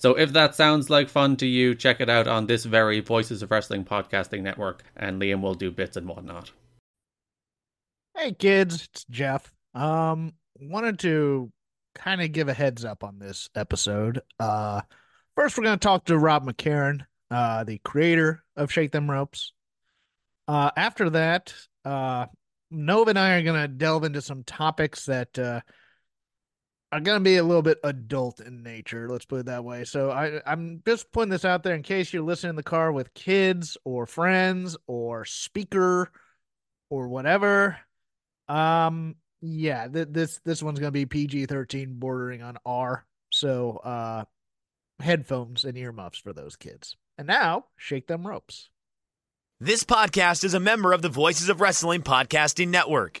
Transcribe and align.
So 0.00 0.14
if 0.14 0.32
that 0.32 0.54
sounds 0.54 0.88
like 0.88 1.10
fun 1.10 1.36
to 1.36 1.46
you, 1.46 1.74
check 1.74 2.00
it 2.00 2.08
out 2.08 2.26
on 2.26 2.46
this 2.46 2.64
very 2.64 3.00
Voices 3.00 3.42
of 3.42 3.50
Wrestling 3.50 3.84
podcasting 3.84 4.40
network, 4.40 4.82
and 4.96 5.20
Liam 5.20 5.42
will 5.42 5.54
do 5.54 5.70
bits 5.70 5.98
and 5.98 6.08
whatnot. 6.08 6.50
Hey 8.16 8.32
kids, 8.32 8.88
it's 8.90 9.04
Jeff. 9.10 9.52
Um, 9.74 10.32
wanted 10.58 11.00
to 11.00 11.52
kind 11.94 12.22
of 12.22 12.32
give 12.32 12.48
a 12.48 12.54
heads 12.54 12.82
up 12.82 13.04
on 13.04 13.18
this 13.18 13.50
episode. 13.54 14.22
Uh, 14.38 14.80
first 15.36 15.58
we're 15.58 15.64
gonna 15.64 15.76
talk 15.76 16.06
to 16.06 16.16
Rob 16.16 16.46
McCarron, 16.46 17.04
uh, 17.30 17.64
the 17.64 17.76
creator 17.84 18.42
of 18.56 18.72
Shake 18.72 18.92
Them 18.92 19.10
Ropes. 19.10 19.52
Uh, 20.48 20.70
after 20.78 21.10
that, 21.10 21.52
uh, 21.84 22.24
Nova 22.70 23.10
and 23.10 23.18
I 23.18 23.34
are 23.34 23.42
gonna 23.42 23.68
delve 23.68 24.04
into 24.04 24.22
some 24.22 24.44
topics 24.44 25.04
that 25.04 25.38
uh 25.38 25.60
are 26.92 27.00
going 27.00 27.18
to 27.18 27.24
be 27.24 27.36
a 27.36 27.44
little 27.44 27.62
bit 27.62 27.78
adult 27.84 28.40
in 28.40 28.62
nature. 28.62 29.08
Let's 29.08 29.24
put 29.24 29.40
it 29.40 29.46
that 29.46 29.64
way. 29.64 29.84
So 29.84 30.10
I, 30.10 30.40
I'm 30.44 30.82
just 30.84 31.12
putting 31.12 31.30
this 31.30 31.44
out 31.44 31.62
there 31.62 31.74
in 31.74 31.82
case 31.82 32.12
you're 32.12 32.22
listening 32.22 32.50
in 32.50 32.56
the 32.56 32.62
car 32.62 32.90
with 32.90 33.14
kids 33.14 33.76
or 33.84 34.06
friends 34.06 34.76
or 34.86 35.24
speaker 35.24 36.10
or 36.88 37.08
whatever. 37.08 37.78
Um, 38.48 39.14
yeah, 39.40 39.86
th- 39.86 40.08
this 40.10 40.40
this 40.44 40.62
one's 40.62 40.80
going 40.80 40.88
to 40.88 40.92
be 40.92 41.06
PG-13, 41.06 41.94
bordering 41.94 42.42
on 42.42 42.58
R. 42.66 43.06
So 43.30 43.76
uh, 43.84 44.24
headphones 44.98 45.64
and 45.64 45.78
earmuffs 45.78 46.18
for 46.18 46.32
those 46.32 46.56
kids. 46.56 46.96
And 47.16 47.28
now, 47.28 47.66
shake 47.76 48.06
them 48.06 48.26
ropes. 48.26 48.70
This 49.60 49.84
podcast 49.84 50.42
is 50.42 50.54
a 50.54 50.60
member 50.60 50.92
of 50.92 51.02
the 51.02 51.08
Voices 51.08 51.48
of 51.48 51.60
Wrestling 51.60 52.02
Podcasting 52.02 52.68
Network. 52.68 53.20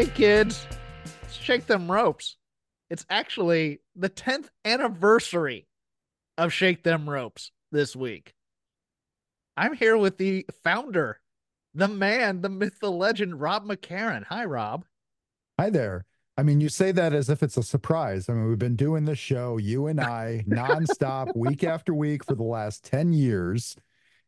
Hey 0.00 0.06
kids, 0.06 0.66
shake 1.30 1.66
them 1.66 1.92
ropes. 1.92 2.38
It's 2.88 3.04
actually 3.10 3.80
the 3.94 4.08
10th 4.08 4.48
anniversary 4.64 5.68
of 6.38 6.54
Shake 6.54 6.84
Them 6.84 7.06
Ropes 7.06 7.52
this 7.70 7.94
week. 7.94 8.32
I'm 9.58 9.74
here 9.74 9.98
with 9.98 10.16
the 10.16 10.46
founder, 10.64 11.20
the 11.74 11.86
man, 11.86 12.40
the 12.40 12.48
myth, 12.48 12.78
the 12.80 12.90
legend, 12.90 13.42
Rob 13.42 13.66
McCarron. 13.66 14.24
Hi, 14.24 14.46
Rob. 14.46 14.86
Hi 15.58 15.68
there. 15.68 16.06
I 16.34 16.44
mean, 16.44 16.62
you 16.62 16.70
say 16.70 16.92
that 16.92 17.12
as 17.12 17.28
if 17.28 17.42
it's 17.42 17.58
a 17.58 17.62
surprise. 17.62 18.30
I 18.30 18.32
mean, 18.32 18.48
we've 18.48 18.58
been 18.58 18.76
doing 18.76 19.04
this 19.04 19.18
show, 19.18 19.58
you 19.58 19.86
and 19.86 20.00
I, 20.00 20.46
nonstop, 20.48 21.32
week 21.36 21.62
after 21.62 21.92
week 21.92 22.24
for 22.24 22.34
the 22.34 22.42
last 22.42 22.84
10 22.84 23.12
years. 23.12 23.76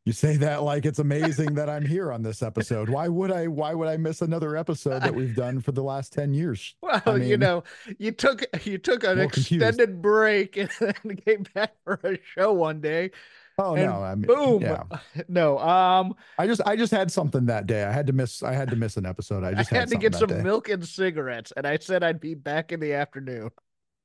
You 0.04 0.12
say 0.12 0.36
that 0.38 0.64
like 0.64 0.84
it's 0.84 0.98
amazing 0.98 1.54
that 1.54 1.70
I'm 1.70 1.86
here 1.86 2.10
on 2.10 2.22
this 2.22 2.42
episode. 2.42 2.88
Why 2.88 3.06
would 3.06 3.30
I 3.30 3.46
why 3.46 3.72
would 3.72 3.86
I 3.86 3.96
miss 3.96 4.20
another 4.20 4.56
episode 4.56 5.02
that 5.02 5.14
we've 5.14 5.34
done 5.36 5.60
for 5.60 5.70
the 5.70 5.82
last 5.82 6.12
10 6.12 6.34
years? 6.34 6.74
Well, 6.82 7.00
I 7.06 7.18
mean, 7.18 7.28
you 7.28 7.36
know, 7.36 7.62
you 7.98 8.10
took 8.10 8.44
you 8.66 8.78
took 8.78 9.04
an 9.04 9.10
little 9.16 9.30
confused. 9.30 9.62
extended 9.62 10.02
break 10.02 10.56
and 10.56 10.68
then 10.80 11.16
came 11.24 11.46
back 11.54 11.74
for 11.84 12.00
a 12.02 12.18
show 12.24 12.52
one 12.52 12.80
day. 12.80 13.12
Oh 13.58 13.74
and 13.76 13.86
no, 13.86 14.02
I 14.02 14.14
mean 14.16 14.26
boom. 14.26 14.62
yeah. 14.62 14.82
No, 15.28 15.58
um 15.58 16.14
I 16.36 16.48
just 16.48 16.62
I 16.66 16.74
just 16.74 16.90
had 16.90 17.12
something 17.12 17.46
that 17.46 17.68
day. 17.68 17.84
I 17.84 17.92
had 17.92 18.08
to 18.08 18.12
miss 18.12 18.42
I 18.42 18.54
had 18.54 18.70
to 18.70 18.76
miss 18.76 18.96
an 18.96 19.06
episode. 19.06 19.44
I 19.44 19.50
I 19.50 19.54
just 19.54 19.70
had, 19.70 19.88
to 19.90 19.96
get 19.96 20.16
some 20.16 20.28
day. 20.30 20.42
milk 20.42 20.68
and 20.68 20.84
cigarettes 20.84 21.52
and 21.56 21.64
I 21.64 21.78
said 21.78 22.02
I'd 22.02 22.18
be 22.20 22.34
back 22.34 22.72
in 22.72 22.80
the 22.80 22.94
afternoon. 22.94 23.50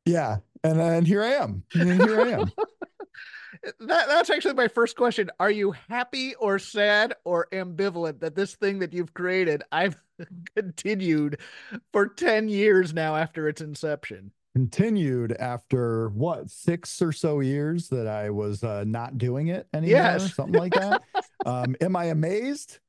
Yeah. 0.05 0.37
And 0.63 0.79
then 0.79 1.05
here 1.05 1.23
I 1.23 1.29
am. 1.33 1.63
And 1.73 2.01
here 2.01 2.21
I 2.21 2.27
am. 2.29 2.51
That 3.79 4.07
that's 4.07 4.29
actually 4.29 4.53
my 4.55 4.67
first 4.67 4.95
question. 4.95 5.29
Are 5.39 5.51
you 5.51 5.73
happy 5.89 6.35
or 6.35 6.59
sad 6.59 7.15
or 7.23 7.47
ambivalent 7.51 8.19
that 8.19 8.35
this 8.35 8.55
thing 8.55 8.79
that 8.79 8.93
you've 8.93 9.13
created 9.13 9.63
I've 9.71 9.95
continued 10.55 11.39
for 11.93 12.07
10 12.07 12.49
years 12.49 12.93
now 12.93 13.15
after 13.15 13.47
its 13.47 13.61
inception? 13.61 14.31
Continued 14.55 15.33
after 15.33 16.09
what 16.09 16.49
six 16.49 17.01
or 17.01 17.11
so 17.11 17.39
years 17.41 17.89
that 17.89 18.07
I 18.07 18.29
was 18.31 18.63
uh, 18.63 18.83
not 18.87 19.17
doing 19.17 19.47
it 19.47 19.67
anymore, 19.73 19.97
Yes. 20.01 20.33
something 20.33 20.59
like 20.59 20.73
that. 20.73 21.03
um, 21.45 21.75
am 21.79 21.95
I 21.95 22.05
amazed? 22.05 22.79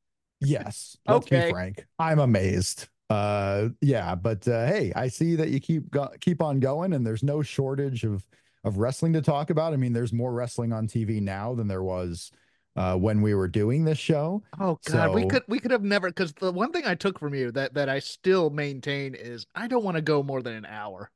Yes. 0.41 0.97
Let's 1.07 1.27
Okay. 1.27 1.47
be 1.47 1.51
frank. 1.51 1.85
I'm 1.99 2.21
amazed. 2.21 2.89
Uh, 3.11 3.69
yeah, 3.81 4.15
but 4.15 4.47
uh, 4.49 4.67
hey, 4.67 4.93
I 4.95 5.09
see 5.09 5.35
that 5.37 5.49
you 5.51 5.61
keep 5.61 5.91
go- 5.91 6.13
keep 6.21 6.43
on 6.43 6.61
going, 6.61 6.93
and 6.93 7.07
there's 7.07 7.23
no 7.23 7.43
shortage 7.43 8.05
of 8.05 8.25
of 8.65 8.79
wrestling 8.79 9.13
to 9.15 9.23
talk 9.23 9.51
about. 9.51 9.73
I 9.73 9.77
mean, 9.77 9.93
there's 9.93 10.13
more 10.13 10.33
wrestling 10.33 10.73
on 10.73 10.87
TV 10.89 11.21
now 11.21 11.55
than 11.55 11.69
there 11.69 11.83
was 11.83 12.31
uh, 12.77 12.97
when 12.97 13.23
we 13.23 13.35
were 13.35 13.49
doing 13.49 13.85
this 13.85 13.99
show. 13.99 14.43
Oh 14.61 14.79
God, 14.85 15.15
we 15.15 15.27
could 15.27 15.43
we 15.49 15.59
could 15.59 15.71
have 15.71 15.83
never 15.83 16.09
because 16.09 16.33
the 16.35 16.53
one 16.53 16.73
thing 16.73 16.85
I 16.87 16.95
took 16.95 17.19
from 17.19 17.35
you 17.35 17.51
that 17.53 17.75
that 17.75 17.89
I 17.89 17.99
still 17.99 18.51
maintain 18.51 19.15
is 19.15 19.47
I 19.55 19.67
don't 19.69 19.85
want 19.85 19.97
to 19.97 20.03
go 20.03 20.23
more 20.23 20.43
than 20.43 20.55
an 20.55 20.67
hour 20.67 21.11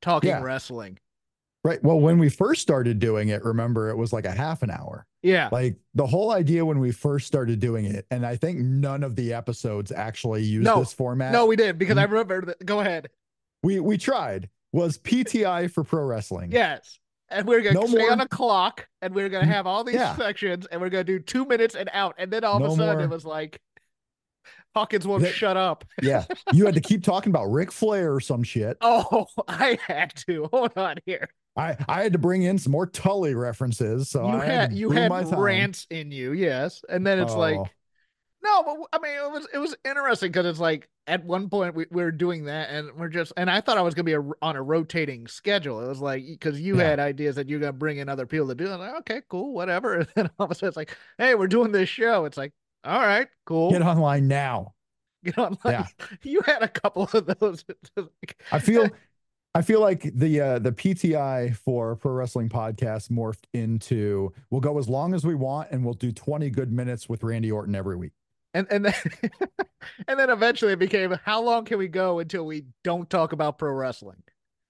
talking 0.00 0.30
Yeah. 0.30 0.42
wrestling. 0.42 0.98
Right. 1.62 1.82
Well, 1.82 1.98
when 1.98 2.18
we 2.18 2.28
first 2.28 2.60
started 2.60 2.98
doing 2.98 3.28
it, 3.30 3.42
remember 3.42 3.88
it 3.88 3.96
was 3.96 4.12
like 4.12 4.26
a 4.26 4.30
half 4.32 4.62
an 4.62 4.70
hour. 4.70 5.06
Yeah. 5.22 5.48
Like 5.50 5.76
the 5.94 6.06
whole 6.06 6.30
idea 6.32 6.62
when 6.66 6.78
we 6.78 6.92
first 6.92 7.26
started 7.26 7.58
doing 7.58 7.86
it, 7.86 8.04
and 8.10 8.26
I 8.26 8.36
think 8.36 8.58
none 8.58 9.02
of 9.02 9.16
the 9.16 9.32
episodes 9.32 9.90
actually 9.90 10.42
used 10.42 10.66
No. 10.66 10.80
this 10.80 10.92
format. 10.92 11.32
No, 11.32 11.46
we 11.46 11.56
did 11.56 11.78
because 11.78 11.96
I 11.96 12.02
remember 12.04 12.42
that. 12.46 12.66
Go 12.66 12.80
ahead. 12.80 13.08
we 13.62 13.80
we 13.80 13.96
tried 13.96 14.50
was 14.74 14.98
PTI 14.98 15.70
for 15.70 15.84
pro 15.84 16.04
wrestling. 16.04 16.50
Yes. 16.50 16.98
And 17.30 17.46
we're 17.46 17.62
gonna 17.62 17.80
No 17.80 17.86
stay 17.86 18.08
on 18.08 18.20
a 18.20 18.28
clock 18.28 18.86
and 19.00 19.14
we're 19.14 19.28
gonna 19.28 19.46
Mm, 19.46 19.52
have 19.52 19.66
all 19.66 19.84
these 19.84 19.94
yeah. 19.94 20.16
sections 20.16 20.66
and 20.66 20.80
we're 20.80 20.90
gonna 20.90 21.04
do 21.04 21.18
two 21.20 21.44
minutes 21.44 21.74
and 21.76 21.88
out. 21.92 22.16
And 22.18 22.30
then 22.30 22.42
all 22.44 22.62
of 22.62 22.70
a 22.72 22.74
sudden 22.76 23.02
it 23.04 23.08
was 23.10 23.24
like 23.24 23.60
Hawkins 24.74 25.06
won't 25.06 25.26
shut 25.28 25.56
up. 25.56 25.84
Yeah. 26.02 26.24
You 26.52 26.66
had 26.66 26.74
to 26.74 26.80
keep 26.80 27.04
talking 27.04 27.30
about 27.30 27.46
Ric 27.46 27.70
Flair 27.70 28.12
or 28.14 28.20
some 28.20 28.42
shit. 28.42 28.76
Oh, 28.80 29.26
I 29.48 29.78
had 29.86 30.14
to. 30.26 30.48
Hold 30.52 30.76
on 30.76 30.96
here. 31.06 31.28
I 31.56 31.76
I 31.88 32.02
had 32.02 32.12
to 32.12 32.18
bring 32.18 32.42
in 32.42 32.58
some 32.58 32.72
more 32.72 32.86
Tully 32.86 33.34
references. 33.34 34.10
So 34.10 34.26
you 34.26 34.32
I 34.34 34.44
had 34.44 34.70
to 34.70 34.76
you 34.76 34.90
had 34.90 35.10
rants 35.38 35.86
in 35.90 36.10
you, 36.10 36.32
yes. 36.32 36.82
And 36.88 37.06
then 37.06 37.20
it's 37.20 37.34
like 37.34 37.58
Oh. 37.58 37.68
No, 38.44 38.62
but 38.62 38.76
I 38.92 38.98
mean, 39.02 39.16
it 39.16 39.30
was 39.32 39.46
it 39.54 39.58
was 39.58 39.74
interesting 39.84 40.30
because 40.30 40.44
it's 40.46 40.58
like 40.60 40.88
at 41.06 41.24
one 41.24 41.48
point 41.48 41.74
we, 41.74 41.86
we 41.90 42.02
were 42.02 42.12
doing 42.12 42.44
that, 42.44 42.68
and 42.70 42.90
we're 42.96 43.08
just 43.08 43.32
and 43.36 43.50
I 43.50 43.60
thought 43.60 43.78
I 43.78 43.82
was 43.82 43.94
gonna 43.94 44.04
be 44.04 44.12
a, 44.12 44.22
on 44.42 44.56
a 44.56 44.62
rotating 44.62 45.26
schedule. 45.26 45.80
It 45.80 45.88
was 45.88 46.00
like 46.00 46.24
because 46.26 46.60
you 46.60 46.76
Yeah. 46.78 46.84
had 46.90 47.00
ideas 47.00 47.36
that 47.36 47.48
you're 47.48 47.60
gonna 47.60 47.72
bring 47.72 47.98
in 47.98 48.08
other 48.08 48.26
people 48.26 48.48
to 48.48 48.54
do. 48.54 48.66
it. 48.66 48.76
Like, 48.76 48.94
okay, 49.00 49.22
cool, 49.28 49.54
whatever. 49.54 49.94
And 50.00 50.08
then 50.14 50.30
all 50.38 50.44
of 50.46 50.50
a 50.50 50.54
sudden 50.54 50.68
it's 50.68 50.76
like, 50.76 50.96
hey, 51.18 51.34
we're 51.34 51.46
doing 51.46 51.72
this 51.72 51.88
show. 51.88 52.26
It's 52.26 52.36
like, 52.36 52.52
all 52.84 53.00
right, 53.00 53.28
cool. 53.46 53.70
Get 53.70 53.82
online 53.82 54.28
now. 54.28 54.74
Get 55.24 55.38
on. 55.38 55.56
Like, 55.64 55.72
Yeah. 55.72 55.86
You 56.22 56.42
had 56.42 56.62
a 56.62 56.68
couple 56.68 57.08
of 57.12 57.26
those. 57.38 57.64
I 58.52 58.58
feel 58.58 58.88
I 59.54 59.62
feel 59.62 59.80
like 59.80 60.10
the 60.14 60.40
uh 60.40 60.58
the 60.58 60.72
PTI 60.72 61.56
for 61.56 61.96
pro 61.96 62.12
wrestling 62.12 62.48
podcast 62.50 63.08
morphed 63.08 63.44
into 63.54 64.32
we'll 64.50 64.60
go 64.60 64.78
as 64.78 64.88
long 64.88 65.14
as 65.14 65.24
we 65.24 65.34
want 65.34 65.70
and 65.70 65.82
we'll 65.84 65.94
do 65.94 66.12
20 66.12 66.50
good 66.50 66.70
minutes 66.72 67.08
with 67.08 67.22
Randy 67.22 67.50
Orton 67.50 67.74
every 67.74 67.96
week. 67.96 68.12
And 68.54 68.66
and 68.70 68.84
then 68.86 68.94
and 70.08 70.18
then 70.18 70.30
eventually 70.30 70.72
it 70.72 70.78
became 70.78 71.18
how 71.24 71.42
long 71.42 71.64
can 71.64 71.78
we 71.78 71.88
go 71.88 72.20
until 72.20 72.46
we 72.46 72.64
don't 72.82 73.10
talk 73.10 73.32
about 73.32 73.58
pro 73.58 73.72
wrestling? 73.72 74.22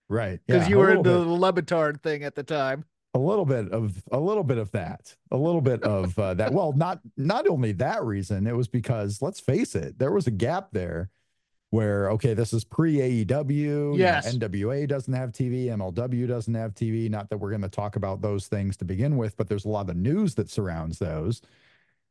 Right. 0.09 0.41
Because 0.47 0.63
Yeah, 0.65 0.69
you 0.71 0.79
were 0.79 0.91
in 0.91 1.03
little 1.03 1.25
the 1.25 1.31
bit. 1.31 1.41
Le 1.41 1.53
Batard 1.53 2.03
thing 2.03 2.25
at 2.25 2.35
the 2.35 2.43
time. 2.43 2.85
a 3.15 3.19
little 3.19 3.45
bit 3.45 3.71
of 3.71 4.03
a 4.11 4.19
little 4.19 4.43
bit 4.43 4.59
of 4.59 4.71
that 4.73 5.15
a 5.31 5.37
little 5.37 5.61
bit 5.61 5.83
of 5.85 6.19
uh, 6.19 6.35
that 6.35 6.53
well 6.53 6.73
not 6.73 6.99
not 7.17 7.47
only 7.47 7.71
that 7.73 8.03
reason 8.03 8.47
it 8.47 8.57
was 8.57 8.67
because 8.67 9.23
let's 9.23 9.39
face 9.39 9.77
it 9.77 9.99
there 10.01 10.11
was 10.11 10.27
a 10.27 10.33
gap 10.33 10.71
there 10.73 11.11
where 11.75 12.09
okay, 12.13 12.35
this 12.35 12.53
is 12.53 12.63
pre 12.65 13.25
AEW. 13.25 13.99
Yes. 13.99 14.33
NWA 14.33 14.87
doesn't 14.87 15.13
have 15.13 15.33
TV, 15.33 15.67
MLW 15.67 16.29
doesn't 16.29 16.55
have 16.55 16.73
TV. 16.73 17.11
Not 17.11 17.29
that 17.31 17.39
we're 17.39 17.51
going 17.51 17.63
to 17.63 17.69
talk 17.69 17.97
about 17.97 18.23
those 18.23 18.47
things 18.47 18.77
to 18.77 18.85
begin 18.85 19.17
with, 19.17 19.37
but 19.37 19.49
there's 19.49 19.65
a 19.65 19.69
lot 19.69 19.91
of 19.91 19.97
news 19.97 20.37
that 20.37 20.49
surrounds 20.49 21.01
those. 21.01 21.43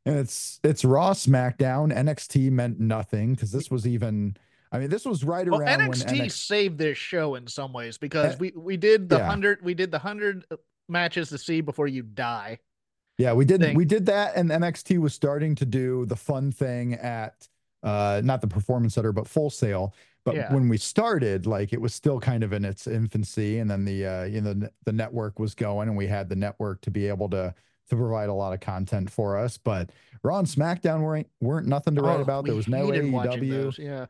And 0.06 0.18
it's 0.18 0.60
it's 0.62 0.84
Raw, 0.84 1.12
SmackDown, 1.12 1.92
NXT 1.94 2.50
meant 2.50 2.78
nothing 2.80 3.34
because 3.34 3.52
this 3.52 3.70
was 3.70 3.86
even. 3.86 4.36
I 4.72 4.78
mean, 4.80 4.90
this 4.90 5.04
was 5.04 5.22
right 5.22 5.48
Well, 5.48 5.60
around 5.60 5.80
NXT 5.80 6.06
when 6.06 6.16
NXT. 6.26 6.32
saved 6.32 6.78
this 6.78 6.98
show 6.98 7.36
in 7.36 7.46
some 7.46 7.72
ways 7.72 7.96
because 7.96 8.34
Eh, 8.34 8.36
we 8.40 8.52
we 8.56 8.76
did 8.76 9.08
the 9.08 9.18
yeah. 9.18 9.26
hundred 9.26 9.62
we 9.62 9.72
did 9.72 9.90
the 9.90 9.98
hundred 10.00 10.44
matches 10.88 11.28
to 11.30 11.38
see 11.38 11.60
before 11.60 11.86
you 11.86 12.02
die. 12.02 12.58
Yeah, 13.16 13.32
we 13.34 13.44
did 13.44 13.60
thing. 13.60 13.76
we 13.76 13.84
did 13.84 14.06
that, 14.06 14.34
and 14.36 14.50
NXT 14.50 14.98
was 14.98 15.14
starting 15.14 15.54
to 15.56 15.64
do 15.64 16.04
the 16.06 16.16
fun 16.16 16.50
thing 16.52 16.94
at 16.94 17.48
uh 17.84 18.20
not 18.24 18.40
the 18.40 18.48
performance 18.48 18.94
center, 18.94 19.12
but 19.12 19.28
Full 19.28 19.48
Sail. 19.50 19.94
But 20.24 20.34
Yeah. 20.36 20.52
when 20.52 20.68
we 20.68 20.78
started, 20.78 21.46
like 21.46 21.72
it 21.72 21.80
was 21.80 21.94
still 21.94 22.18
kind 22.18 22.42
of 22.42 22.52
in 22.52 22.64
its 22.64 22.86
infancy, 22.88 23.58
and 23.60 23.70
then 23.70 23.84
the 23.84 24.04
uh 24.06 24.24
you 24.24 24.40
know 24.40 24.54
the, 24.54 24.72
the 24.84 24.92
network 24.92 25.38
was 25.38 25.54
going, 25.54 25.88
and 25.88 25.96
we 25.96 26.08
had 26.08 26.28
the 26.28 26.36
network 26.36 26.80
to 26.82 26.90
be 26.90 27.06
able 27.06 27.28
to 27.30 27.54
to 27.90 27.96
provide 27.96 28.28
a 28.28 28.34
lot 28.34 28.52
of 28.52 28.60
content 28.60 29.10
for 29.10 29.38
us. 29.38 29.58
But 29.58 29.90
Raw 30.22 30.38
and 30.38 30.48
SmackDown 30.48 31.00
weren't 31.02 31.28
weren't 31.40 31.66
nothing 31.66 31.94
to 31.96 32.02
write 32.02 32.18
Oh, 32.18 32.22
about. 32.22 32.44
There 32.46 32.54
was 32.54 32.68
no 32.68 32.88
AEW, 32.88 33.50
those, 33.50 33.78
Yeah, 33.78 34.06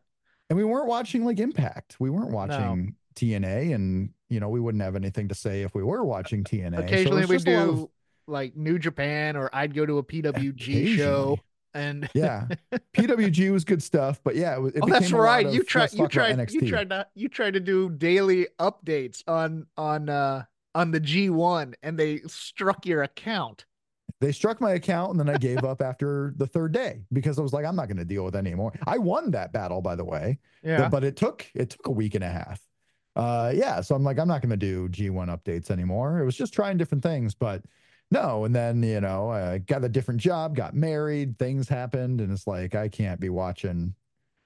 and 0.50 0.56
we 0.56 0.64
weren't 0.64 0.86
watching 0.86 1.24
like 1.24 1.40
Impact. 1.40 1.96
We 1.98 2.10
weren't 2.10 2.30
watching 2.30 2.94
TNA, 3.16 3.74
and 3.74 4.10
you 4.28 4.40
know 4.40 4.48
we 4.48 4.60
wouldn't 4.60 4.82
have 4.82 4.96
anything 4.96 5.28
to 5.28 5.34
say 5.34 5.62
if 5.62 5.74
we 5.74 5.82
were 5.82 6.04
watching 6.04 6.44
TNA. 6.44 6.78
Occasionally 6.78 7.26
was 7.26 7.44
we 7.44 7.54
lot 7.56 7.68
of- 7.68 7.74
do 7.76 7.90
like 8.26 8.56
New 8.56 8.78
Japan, 8.78 9.36
or 9.36 9.50
I'd 9.52 9.74
go 9.74 9.84
to 9.84 9.98
a 9.98 10.02
PWG 10.02 10.96
show, 10.96 11.38
and 11.74 12.08
Yeah, 12.14 12.46
PWG 12.94 13.52
was 13.52 13.64
good 13.64 13.82
stuff, 13.82 14.20
but 14.24 14.34
yeah, 14.34 14.56
it, 14.58 14.76
it 14.76 14.80
oh, 14.82 14.86
that's 14.86 15.06
became 15.06 15.14
a 15.16 15.18
lot 15.22 15.24
right. 15.24 15.46
of, 15.46 15.54
You 15.54 15.62
tried, 15.62 15.92
you 15.92 16.08
tried, 16.08 16.50
you 16.52 16.60
NXT." 16.62 16.68
tried 16.70 16.90
to, 16.90 17.06
you 17.14 17.28
tried 17.28 17.52
to 17.54 17.60
do 17.60 17.90
daily 17.90 18.46
updates 18.58 19.22
on 19.28 19.66
on 19.76 20.08
uh 20.08 20.44
on 20.74 20.90
the 20.90 21.00
G1, 21.00 21.74
and 21.82 21.98
they 21.98 22.18
struck 22.26 22.84
your 22.86 23.02
account. 23.02 23.66
They 24.20 24.32
struck 24.32 24.60
my 24.60 24.72
account, 24.72 25.10
and 25.10 25.20
then 25.20 25.28
I 25.28 25.36
gave 25.38 25.64
up 25.64 25.82
after 25.82 26.34
the 26.36 26.46
third 26.46 26.72
day 26.72 27.02
because 27.12 27.38
I 27.38 27.42
was 27.42 27.52
like, 27.52 27.64
I'm 27.64 27.76
not 27.76 27.88
going 27.88 27.98
to 27.98 28.04
deal 28.04 28.24
with 28.24 28.34
that 28.34 28.38
anymore. 28.46 28.72
I 28.86 28.98
won 28.98 29.30
that 29.32 29.52
battle, 29.52 29.80
by 29.82 29.96
the 29.96 30.04
way, 30.04 30.38
Yeah, 30.62 30.88
but 30.88 31.04
it 31.04 31.16
took 31.16 31.46
it 31.54 31.70
took 31.70 31.86
a 31.88 31.90
week 31.90 32.14
and 32.14 32.24
a 32.24 32.28
half. 32.28 32.60
Uh, 33.16 33.52
yeah, 33.54 33.80
so 33.80 33.94
I'm 33.94 34.02
like, 34.02 34.18
I'm 34.18 34.28
not 34.28 34.40
going 34.40 34.50
to 34.50 34.56
do 34.56 34.88
G1 34.88 35.28
updates 35.28 35.70
anymore. 35.70 36.18
It 36.20 36.24
was 36.24 36.36
just 36.36 36.52
trying 36.52 36.76
different 36.76 37.02
things, 37.02 37.34
but 37.34 37.62
no. 38.10 38.44
And 38.44 38.54
then 38.54 38.82
you 38.82 39.00
know, 39.00 39.30
I 39.30 39.58
got 39.58 39.84
a 39.84 39.88
different 39.88 40.20
job, 40.20 40.56
got 40.56 40.74
married, 40.74 41.38
things 41.38 41.68
happened, 41.68 42.20
and 42.20 42.32
it's 42.32 42.46
like 42.46 42.74
I 42.74 42.88
can't 42.88 43.20
be 43.20 43.28
watching 43.28 43.94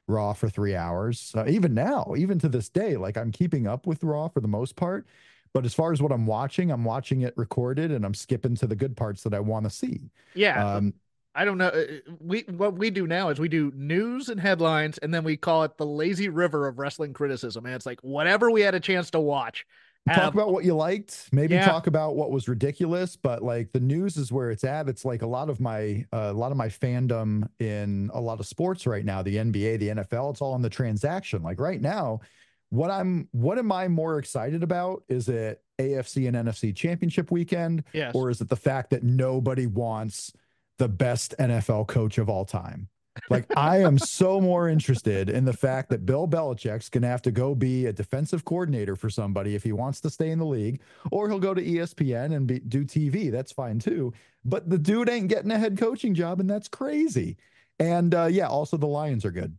Raw 0.06 0.32
for 0.32 0.48
three 0.48 0.75
hours. 0.75 1.32
Uh, 1.36 1.44
even 1.46 1.75
now, 1.75 2.14
even 2.16 2.38
to 2.40 2.48
this 2.48 2.69
day, 2.69 2.96
like 2.96 3.16
I'm 3.16 3.30
keeping 3.30 3.66
up 3.66 3.86
with 3.86 4.02
Raw 4.02 4.28
for 4.28 4.40
the 4.40 4.48
most 4.48 4.75
part. 4.75 5.06
But 5.53 5.65
as 5.65 5.75
far 5.75 5.93
as 5.93 6.00
what 6.03 6.12
I'm 6.12 6.27
watching, 6.27 6.71
I'm 6.71 6.85
watching 6.85 7.23
it 7.23 7.35
recorded 7.37 7.91
and 7.91 8.05
I'm 8.05 8.15
skipping 8.15 8.55
to 8.56 8.67
the 8.67 8.77
good 8.77 8.97
parts 8.97 9.23
that 9.23 9.35
I 9.35 9.41
want 9.41 9.65
to 9.65 9.71
see. 9.71 10.11
yeah. 10.35 10.75
Um, 10.77 10.95
I 11.35 11.45
don't 11.45 11.59
know. 11.59 11.69
uh, 11.69 11.85
We 12.21 12.41
what 12.49 12.75
we 12.79 12.91
do 12.91 13.06
now 13.06 13.29
is 13.29 13.39
we 13.39 13.49
do 13.49 13.71
news 13.77 14.29
and 14.29 14.41
headlines, 14.41 14.99
and 14.99 15.15
then 15.15 15.23
we 15.23 15.37
call 15.37 15.62
it 15.62 15.77
the 15.77 15.87
lazy 15.87 16.29
river 16.29 16.67
of 16.67 16.79
wrestling 16.81 17.12
criticism. 17.12 17.65
And 17.65 17.75
it's 17.75 17.87
like 17.87 18.00
whatever 18.00 18.50
we 18.50 18.62
had 18.62 18.75
a 18.75 18.81
chance 18.81 19.11
to 19.12 19.21
watch. 19.21 19.65
talk 20.09 20.17
have- 20.17 20.35
about 20.35 20.50
what 20.53 20.65
you 20.65 20.75
liked, 20.75 21.29
maybe 21.33 21.55
Yeah. 21.55 21.67
talk 21.67 21.87
about 21.87 22.17
what 22.17 22.31
was 22.33 22.49
ridiculous, 22.49 23.15
but 23.15 23.43
like 23.43 23.71
the 23.73 23.79
news 23.81 24.17
is 24.17 24.33
where 24.33 24.50
it's 24.50 24.65
at. 24.65 24.89
It's 24.89 25.05
like 25.05 25.23
a 25.23 25.27
lot 25.27 25.49
of 25.50 25.61
my 25.61 26.06
uh, 26.12 26.31
a 26.31 26.33
lot 26.33 26.50
of 26.50 26.56
my 26.56 26.69
fandom 26.69 27.47
in 27.61 28.11
a 28.15 28.21
lot 28.21 28.41
of 28.41 28.47
sports 28.47 28.87
right 28.87 29.05
now, 29.05 29.23
the 29.23 29.37
NBA, 29.37 29.77
the 29.79 29.89
NFL, 29.91 30.31
it's 30.31 30.41
all 30.41 30.56
in 30.56 30.62
the 30.62 30.71
transaction. 30.71 31.43
Like 31.43 31.61
right 31.61 31.81
now, 31.81 32.21
what 32.70 32.91
I'm 32.91 33.29
what 33.32 33.59
am 33.59 33.73
I 33.73 33.88
more 33.88 34.19
excited 34.19 34.62
about? 34.62 35.03
Is 35.09 35.29
it 35.29 35.62
AFC 35.79 36.29
and 36.29 36.37
NFC 36.37 36.75
championship 36.75 37.31
weekend? 37.31 37.85
yes. 37.93 38.15
or 38.15 38.31
is 38.31 38.41
it 38.41 38.49
the 38.49 38.56
fact 38.56 38.91
that 38.91 39.03
nobody 39.03 39.67
wants 39.67 40.32
the 40.79 40.88
best 40.88 41.35
NFL 41.38 41.88
coach 41.88 42.19
of 42.19 42.29
all 42.29 42.44
time? 42.44 42.88
Like, 43.31 43.47
I 43.56 43.79
am 43.79 43.99
so 43.99 44.41
more 44.41 44.69
interested 44.69 45.29
in 45.29 45.44
the 45.44 45.53
fact 45.53 45.91
that 45.91 46.06
Bill 46.06 46.29
Belichick's 46.29 46.88
going 46.88 47.03
to 47.03 47.09
have 47.09 47.23
to 47.23 47.31
go 47.31 47.55
be 47.55 47.87
a 47.87 47.93
defensive 47.93 48.44
coordinator 48.44 48.97
for 48.97 49.11
somebody 49.11 49.55
if 49.55 49.62
he 49.62 49.73
wants 49.73 50.00
to 50.03 50.11
stay 50.11 50.31
in 50.31 50.38
the 50.38 50.47
league, 50.47 50.81
or 51.11 51.29
he'll 51.29 51.38
go 51.38 51.55
to 51.55 51.62
ESPN 51.62 52.35
and 52.37 52.47
be, 52.47 52.61
do 52.61 52.85
TV. 52.85 53.31
That's 53.31 53.53
fine 53.53 53.79
too. 53.79 54.12
But 54.44 54.71
the 54.71 54.79
dude 54.79 55.09
ain't 55.09 55.29
getting 55.29 55.50
a 55.50 55.59
head 55.59 55.79
coaching 55.79 56.14
job, 56.14 56.41
and 56.41 56.49
that's 56.49 56.69
crazy. 56.69 57.37
And 57.79 58.14
uh, 58.14 58.26
yeah, 58.26 58.49
also 58.49 58.76
the 58.76 58.87
Lions 58.87 59.25
are 59.25 59.31
good. 59.31 59.56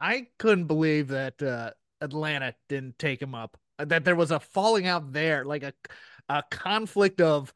I 0.00 0.26
couldn't 0.38 0.66
believe 0.66 1.08
that 1.08 1.42
uh, 1.42 1.70
Atlanta 2.00 2.54
didn't 2.68 2.98
take 2.98 3.20
him 3.20 3.34
up. 3.34 3.56
uh, 3.78 3.84
That 3.86 4.04
there 4.04 4.16
was 4.16 4.30
a 4.30 4.40
falling 4.40 4.86
out 4.86 5.12
there, 5.12 5.44
like 5.44 5.62
a 5.62 5.72
a 6.28 6.42
conflict 6.50 7.20
of 7.20 7.52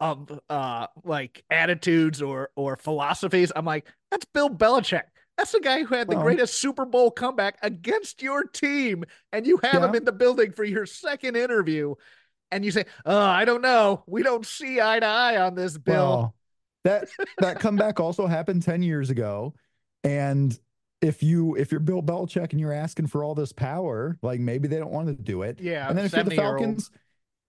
of 0.00 0.40
uh 0.48 0.86
like 1.04 1.44
attitudes 1.50 2.22
or 2.22 2.50
or 2.56 2.76
philosophies. 2.76 3.52
I'm 3.54 3.64
like, 3.64 3.86
that's 4.10 4.24
Bill 4.26 4.50
Belichick. 4.50 5.04
That's 5.36 5.52
the 5.52 5.60
guy 5.60 5.84
who 5.84 5.94
had 5.94 6.08
the 6.08 6.16
Well- 6.16 6.24
greatest 6.24 6.54
Super 6.60 6.84
Bowl 6.84 7.10
comeback 7.10 7.58
against 7.62 8.22
your 8.22 8.44
team, 8.44 9.04
and 9.32 9.46
you 9.46 9.58
have 9.62 9.82
him 9.82 9.94
in 9.94 10.04
the 10.04 10.12
building 10.12 10.52
for 10.52 10.64
your 10.64 10.84
second 10.86 11.36
interview, 11.36 11.94
and 12.50 12.64
you 12.64 12.70
say, 12.72 12.86
"Oh, 13.06 13.16
I 13.18 13.44
don't 13.44 13.62
know. 13.62 14.02
We 14.06 14.22
don't 14.24 14.44
see 14.46 14.80
eye 14.80 14.98
to 15.00 15.06
eye 15.06 15.36
on 15.40 15.54
this, 15.54 15.78
Bill." 15.78 15.94
Well, 15.94 16.34
that 16.84 17.08
that 17.38 17.60
comeback 17.60 18.00
also 18.00 18.26
happened 18.26 18.62
10 18.62 18.82
years 18.82 19.10
ago. 19.10 19.54
And 20.04 20.58
if 21.00 21.22
you 21.22 21.54
if 21.56 21.70
you're 21.70 21.80
Bill 21.80 22.02
Belichick 22.02 22.50
and 22.52 22.60
you're 22.60 22.72
asking 22.72 23.06
for 23.06 23.22
all 23.24 23.34
this 23.34 23.52
power, 23.52 24.18
like 24.22 24.40
maybe 24.40 24.68
they 24.68 24.78
don't 24.78 24.90
want 24.92 25.08
to 25.08 25.14
do 25.14 25.42
it. 25.42 25.60
yeah, 25.60 25.88
and 25.88 25.96
then 25.96 26.04
if 26.06 26.12
you're 26.12 26.24
the 26.24 26.34
Falcons, 26.34 26.90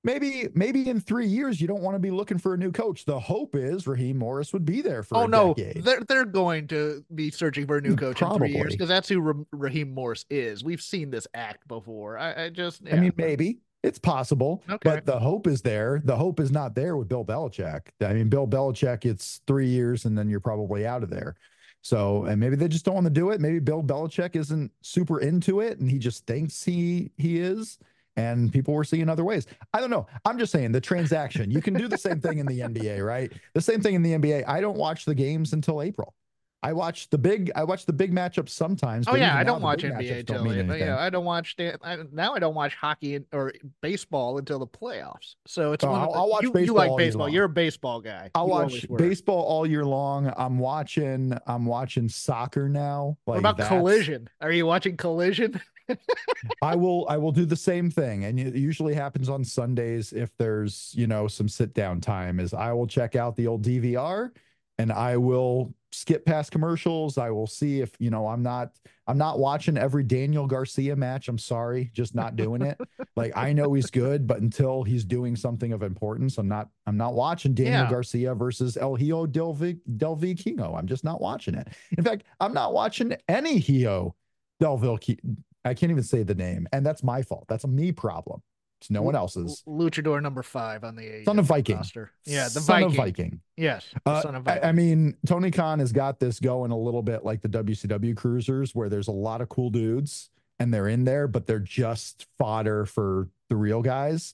maybe 0.04 0.48
maybe 0.54 0.88
in 0.90 1.00
three 1.00 1.28
years 1.28 1.60
you 1.60 1.68
don't 1.68 1.82
want 1.82 1.96
to 1.96 2.00
be 2.00 2.12
looking 2.12 2.38
for 2.38 2.54
a 2.54 2.58
new 2.58 2.72
coach. 2.72 3.06
The 3.06 3.20
hope 3.20 3.56
is 3.56 3.88
Raheem 3.88 4.18
Morris 4.18 4.54
would 4.54 4.66
be 4.66 4.82
there 4.82 5.04
for 5.04 5.18
Oh 5.18 5.26
no, 5.26 5.54
decade. 5.54 5.84
they're 5.84 6.02
they're 6.08 6.26
going 6.26 6.68
to 6.68 7.04
be 7.16 7.32
searching 7.32 7.66
for 7.66 7.78
a 7.78 7.82
new 7.82 7.96
coach 7.96 8.22
in 8.22 8.32
three 8.36 8.52
years 8.54 8.74
because 8.74 8.88
that's 8.90 9.10
who 9.10 9.20
Ra- 9.20 9.44
Raheem 9.52 9.94
Morris 9.94 10.26
is. 10.30 10.64
We've 10.64 10.82
seen 10.82 11.10
this 11.10 11.28
act 11.34 11.68
before. 11.68 12.18
I, 12.18 12.46
I 12.46 12.50
just, 12.50 12.82
I 12.92 12.98
mean, 13.00 13.14
maybe 13.18 13.60
it's 13.82 13.98
possible, 13.98 14.62
Okay. 14.70 14.78
but 14.84 15.06
the 15.06 15.18
hope 15.18 15.48
is 15.48 15.62
there. 15.62 16.02
The 16.04 16.18
hope 16.18 16.40
is 16.40 16.52
not 16.52 16.76
there 16.76 16.98
with 16.98 17.08
Bill 17.08 17.24
Belichick. 17.26 17.82
I 18.02 18.14
mean, 18.14 18.28
Bill 18.30 18.46
Belichick, 18.46 19.06
it's 19.06 19.40
three 19.48 19.70
years 19.70 20.04
and 20.06 20.18
then 20.18 20.30
you're 20.30 20.40
probably 20.42 20.86
out 20.86 21.02
of 21.02 21.10
there. 21.10 21.36
So, 21.82 22.26
and 22.26 22.40
maybe 22.40 22.56
they 22.56 22.68
just 22.68 22.86
don't 22.86 22.96
want 22.96 23.06
to 23.06 23.14
do 23.14 23.30
it. 23.30 23.40
Maybe 23.40 23.60
Bill 23.60 23.82
Belichick 23.82 24.36
isn't 24.36 24.72
super 24.82 25.20
into 25.22 25.62
it 25.62 25.80
and 25.80 25.90
he 25.90 25.98
just 25.98 26.26
thinks 26.26 26.64
he 26.64 27.12
he 27.18 27.40
is. 27.40 27.78
And 28.16 28.52
people 28.52 28.74
were 28.74 28.84
seeing 28.84 29.08
other 29.08 29.24
ways. 29.24 29.48
I 29.74 29.80
don't 29.80 29.90
know. 29.90 30.06
I'm 30.26 30.38
just 30.38 30.52
saying 30.52 30.74
the 30.74 30.82
transaction. 30.82 31.50
You 31.50 31.62
can 31.62 31.74
do 31.74 31.88
the 31.88 31.98
same 31.98 32.20
thing 32.20 32.40
in 32.40 32.46
the 32.46 32.60
NBA, 32.60 33.06
right? 33.06 33.32
The 33.54 33.62
same 33.62 33.82
thing 33.82 33.96
in 33.96 34.02
the 34.02 34.12
NBA. 34.12 34.44
I 34.46 34.60
don't 34.60 34.78
watch 34.78 35.06
the 35.06 35.16
games 35.16 35.54
until 35.54 35.82
April. 35.82 36.14
I 36.62 36.74
watch 36.74 37.10
the 37.10 37.18
big. 37.18 37.52
I 37.56 37.64
watch 37.64 37.86
the 37.86 37.94
big 37.94 38.12
matchups 38.14 38.50
sometimes. 38.50 39.08
Oh 39.08 39.16
yeah, 39.16 39.38
I 39.38 39.44
don't 39.46 39.62
watch 39.62 39.84
NBA 39.84 39.94
matchups 39.94 40.26
don't 40.26 40.36
till 40.38 40.44
mean 40.44 40.60
anything. 40.60 40.80
yeah, 40.82 41.00
I 41.00 41.10
don't 41.10 41.24
watch 41.24 41.56
I, 41.60 41.98
now. 42.12 42.34
I 42.34 42.40
don't 42.40 42.54
watch 42.56 42.76
hockey 42.76 43.22
or 43.32 43.54
baseball 43.82 44.38
until 44.40 44.60
the 44.60 44.68
playoffs. 44.68 45.36
So 45.48 45.72
it's 45.72 45.86
Oh, 45.86 45.92
one 45.92 46.02
I'll- 46.02 46.12
the- 46.12 46.18
I'll 46.18 46.30
watch 46.30 46.44
you, 46.44 46.50
you 46.50 46.54
baseball 46.54 46.76
like 46.76 46.90
all 46.90 47.00
year 47.00 47.08
baseball. 47.08 47.30
You're 47.30 47.46
a 47.46 47.50
baseball 47.50 48.02
guy. 48.02 48.30
I'll 48.36 48.50
watch 48.50 48.86
baseball 48.98 49.42
all 49.44 49.66
year 49.66 49.86
long. 49.86 50.34
I'm 50.36 50.60
watching. 50.60 51.32
I'm 51.48 51.66
watching 51.66 52.10
soccer 52.10 52.68
now. 52.68 53.18
Like 53.26 53.36
What 53.36 53.40
about 53.40 53.58
that's- 53.58 53.78
Collision? 53.80 54.30
Are 54.42 54.52
you 54.52 54.66
watching 54.66 54.98
Collision? 54.98 55.62
I 56.62 56.76
will. 56.76 57.08
I 57.10 57.18
will 57.18 57.32
do 57.32 57.46
the 57.46 57.56
same 57.56 57.90
thing, 57.90 58.26
and 58.26 58.40
it 58.40 58.56
usually 58.56 58.94
happens 58.94 59.30
on 59.30 59.44
Sundays 59.44 60.14
if 60.14 60.36
there's 60.38 60.92
you 60.96 61.08
know 61.08 61.28
some 61.28 61.48
sit 61.48 61.74
down 61.74 62.00
time. 62.02 62.40
Is 62.40 62.54
I 62.54 62.74
will 62.74 62.86
check 62.88 63.16
out 63.16 63.36
the 63.36 63.48
old 63.48 63.64
DVR, 63.64 64.32
and 64.80 64.92
I 64.92 65.18
will 65.18 65.76
skip 65.92 66.26
past 66.26 66.52
commercials. 66.52 67.18
I 67.18 67.30
will 67.30 67.46
see 67.48 67.82
if 67.82 67.92
you 68.00 68.10
know 68.10 68.28
I'm 68.28 68.42
not. 68.42 68.72
I'm 69.08 69.18
not 69.18 69.40
watching 69.40 69.78
every 69.78 70.04
Daniel 70.04 70.48
Garcia 70.48 70.96
match. 70.96 71.28
I'm 71.28 71.38
sorry, 71.38 71.90
just 71.94 72.16
not 72.16 72.36
doing 72.36 72.62
it. 72.62 72.80
like 73.16 73.36
I 73.36 73.54
know 73.54 73.74
he's 73.74 73.90
good, 73.92 74.26
but 74.26 74.40
until 74.42 74.84
he's 74.84 75.04
doing 75.04 75.36
something 75.36 75.74
of 75.74 75.84
importance, 75.84 76.38
I'm 76.38 76.48
not. 76.48 76.70
I'm 76.88 76.98
not 76.98 77.14
watching 77.14 77.54
Daniel 77.54 77.84
Yeah. 77.84 77.90
Garcia 77.90 78.34
versus 78.34 78.78
El 78.78 78.96
Hijo 78.96 79.26
Del, 79.26 79.54
Vi- 79.54 79.80
Del 79.98 80.16
Vikingo. 80.16 80.76
I'm 80.78 80.88
just 80.88 81.04
not 81.04 81.20
watching 81.22 81.56
it. 81.56 81.68
In 81.98 82.04
fact, 82.04 82.24
I'm 82.40 82.54
not 82.54 82.74
watching 82.74 83.16
any 83.28 83.60
Hijo 83.60 84.16
Del 84.60 84.80
Vikingo. 84.80 85.36
I 85.66 85.74
can't 85.74 85.92
even 85.92 86.04
say 86.04 86.24
the 86.24 86.36
name, 86.36 86.68
and 86.72 86.86
that's 86.86 87.04
my 87.04 87.22
fault. 87.22 87.46
That's 87.50 87.66
a 87.66 87.68
me 87.68 87.92
problem. 87.92 88.42
It's 88.82 88.90
no 88.90 89.02
one 89.02 89.16
else's. 89.16 89.62
Luchador 89.68 90.22
number 90.22 90.42
five 90.42 90.84
on 90.86 90.96
the 90.96 91.24
Son 91.26 91.38
of 91.38 91.46
Viking. 91.46 91.76
roster. 91.76 92.12
Yeah, 92.26 92.46
the 92.46 92.62
Son 92.62 92.82
Viking. 92.82 92.86
of 92.88 92.96
Viking. 92.96 93.42
Yes, 93.58 93.86
Uh, 94.06 94.22
son 94.22 94.36
of 94.36 94.48
I, 94.48 94.52
Viking. 94.56 94.64
I 94.70 94.72
mean, 94.72 95.18
Tony 95.26 95.52
Khan 95.52 95.80
has 95.80 95.92
got 95.92 96.20
this 96.20 96.40
going 96.40 96.72
a 96.72 96.78
little 96.78 97.02
bit 97.04 97.26
like 97.26 97.42
the 97.42 97.50
WCW 97.50 98.16
cruisers, 98.16 98.74
where 98.74 98.88
there's 98.88 99.10
a 99.10 99.14
lot 99.14 99.42
of 99.42 99.50
cool 99.50 99.70
dudes 99.70 100.30
and 100.60 100.74
they're 100.74 100.88
in 100.88 101.04
there, 101.04 101.28
but 101.28 101.46
they're 101.46 101.60
just 101.60 102.26
fodder 102.38 102.86
for 102.86 103.28
the 103.50 103.56
real 103.58 103.82
guys. 103.82 104.34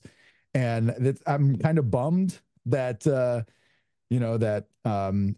And 0.54 0.90
that, 0.90 1.20
I'm 1.26 1.56
kind 1.58 1.78
of 1.78 1.90
bummed 1.90 2.38
that, 2.66 3.04
uh, 3.06 3.42
you 4.10 4.20
know, 4.20 4.36
that 4.38 4.66
um, 4.84 5.34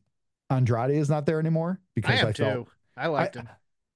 Andrade 0.50 0.90
is 0.96 1.08
not 1.08 1.24
there 1.26 1.40
anymore 1.40 1.80
I 1.80 1.84
because 1.94 2.20
am 2.20 2.26
I, 2.28 2.32
too. 2.32 2.66
I 2.96 3.06
liked 3.06 3.36
him. 3.36 3.48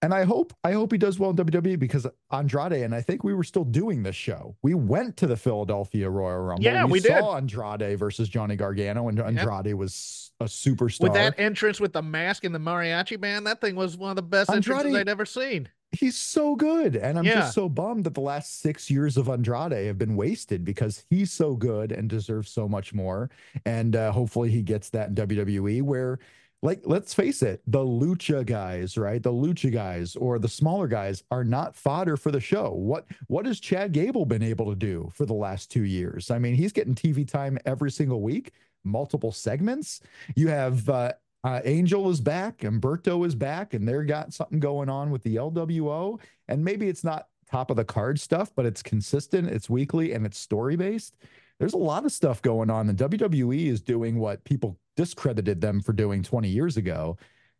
And 0.03 0.13
I 0.13 0.25
hope 0.25 0.53
I 0.65 0.73
hope 0.73 0.93
he 0.93 0.99
does 0.99 1.19
well 1.19 1.31
in 1.31 1.37
WWE 1.37 1.79
because 1.79 2.07
Andrade 2.31 2.73
and 2.83 2.95
I 2.95 3.01
think 3.01 3.25
we 3.25 3.33
were 3.35 3.45
still 3.45 3.65
doing 3.65 4.03
this 4.03 4.17
show. 4.17 4.57
We 4.63 4.75
went 4.75 5.17
to 5.19 5.27
the 5.27 5.37
Philadelphia 5.37 6.11
Royal 6.11 6.41
Rumble. 6.41 6.65
Yeah, 6.65 6.85
we 6.85 7.01
did. 7.01 7.19
saw 7.19 7.37
Andrade 7.37 7.99
versus 7.99 8.29
Johnny 8.29 8.57
Gargano, 8.57 9.09
and 9.09 9.19
Andrade 9.21 9.75
was 9.75 10.33
a 10.41 10.45
superstar. 10.45 11.01
With 11.05 11.15
that 11.15 11.39
entrance 11.39 11.79
with 11.81 11.93
the 11.93 12.03
mask 12.03 12.45
and 12.45 12.55
the 12.55 12.59
mariachi 12.59 13.19
band, 13.21 13.47
that 13.47 13.61
thing 13.61 13.77
was 13.77 13.97
one 13.97 14.11
of 14.11 14.17
the 14.17 14.23
best 14.23 14.51
entrances 14.51 14.95
I'd 14.95 15.09
ever 15.09 15.25
seen. 15.25 15.69
He's 15.95 16.17
so 16.17 16.57
good, 16.57 16.97
and 16.97 17.19
I'm 17.19 17.25
Yeah. 17.25 17.41
just 17.41 17.55
so 17.55 17.69
bummed 17.69 18.05
that 18.05 18.15
the 18.15 18.23
last 18.23 18.61
six 18.63 18.91
years 18.91 19.19
of 19.19 19.29
Andrade 19.29 19.73
have 19.87 19.99
been 19.99 20.17
wasted 20.17 20.65
because 20.65 21.05
he's 21.11 21.31
so 21.31 21.55
good 21.55 21.93
and 21.93 22.09
deserves 22.09 22.51
so 22.51 22.67
much 22.67 22.95
more. 22.95 23.29
And 23.67 23.95
uh, 23.95 24.11
hopefully, 24.11 24.51
he 24.51 24.63
gets 24.63 24.89
that 24.91 25.11
in 25.11 25.15
WWE 25.15 25.83
where. 25.83 26.19
Like, 26.65 26.83
let's 26.85 27.13
face 27.13 27.43
it, 27.43 27.61
the 27.67 27.81
lucha 27.81 28.47
guys, 28.47 28.97
right? 28.97 29.21
The 29.21 29.33
lucha 29.33 29.73
guys 29.73 30.15
or 30.15 30.39
the 30.39 30.49
smaller 30.49 30.87
guys 30.87 31.25
are 31.33 31.43
not 31.43 31.75
fodder 31.75 32.17
for 32.17 32.31
the 32.31 32.41
show. 32.41 32.71
What 32.71 33.07
what 33.27 33.47
has 33.47 33.59
Chad 33.59 33.93
Gable 33.93 34.25
been 34.25 34.45
able 34.45 34.67
to 34.71 34.77
do 34.77 35.11
for 35.13 35.27
the 35.27 35.35
last 35.35 35.73
two 35.73 35.83
years? 35.83 36.31
I 36.31 36.39
mean, 36.39 36.55
he's 36.55 36.73
getting 36.73 36.95
TV 36.95 37.27
time 37.27 37.59
every 37.67 37.91
single 37.91 38.23
week, 38.23 38.53
multiple 38.85 39.33
segments. 39.33 40.01
You 40.37 40.49
have 40.49 40.89
uh, 40.89 41.13
uh, 41.43 41.61
Angel 41.65 42.09
is 42.11 42.21
back, 42.21 42.59
Humberto 42.59 43.27
is 43.27 43.35
back, 43.35 43.75
and 43.75 43.87
they're 43.87 44.05
got 44.05 44.33
something 44.33 44.61
going 44.61 44.89
on 44.89 45.11
with 45.11 45.25
the 45.25 45.37
LWO. 45.37 46.21
And 46.47 46.65
maybe 46.65 46.89
it's 46.89 47.03
not 47.03 47.27
top 47.51 47.71
of 47.71 47.77
the 47.77 47.85
card 47.85 48.21
stuff, 48.21 48.53
but 48.55 48.67
it's 48.67 48.83
consistent, 48.83 49.49
it's 49.49 49.69
weekly, 49.69 50.13
and 50.13 50.25
it's 50.25 50.39
story 50.39 50.77
based. 50.77 51.17
There's 51.63 51.75
a 51.75 51.79
lot 51.79 52.05
of 52.05 52.11
stuff 52.11 52.43
going 52.43 52.71
on, 52.71 52.89
and 52.89 52.99
WWE 52.99 53.67
is 53.69 53.81
doing 53.81 54.19
what 54.19 54.43
people 54.43 54.81
discredited 54.97 55.61
them 55.61 55.81
for 55.81 55.93
doing 55.93 56.21
20 56.25 56.49
years 56.49 56.77
ago. 56.77 57.17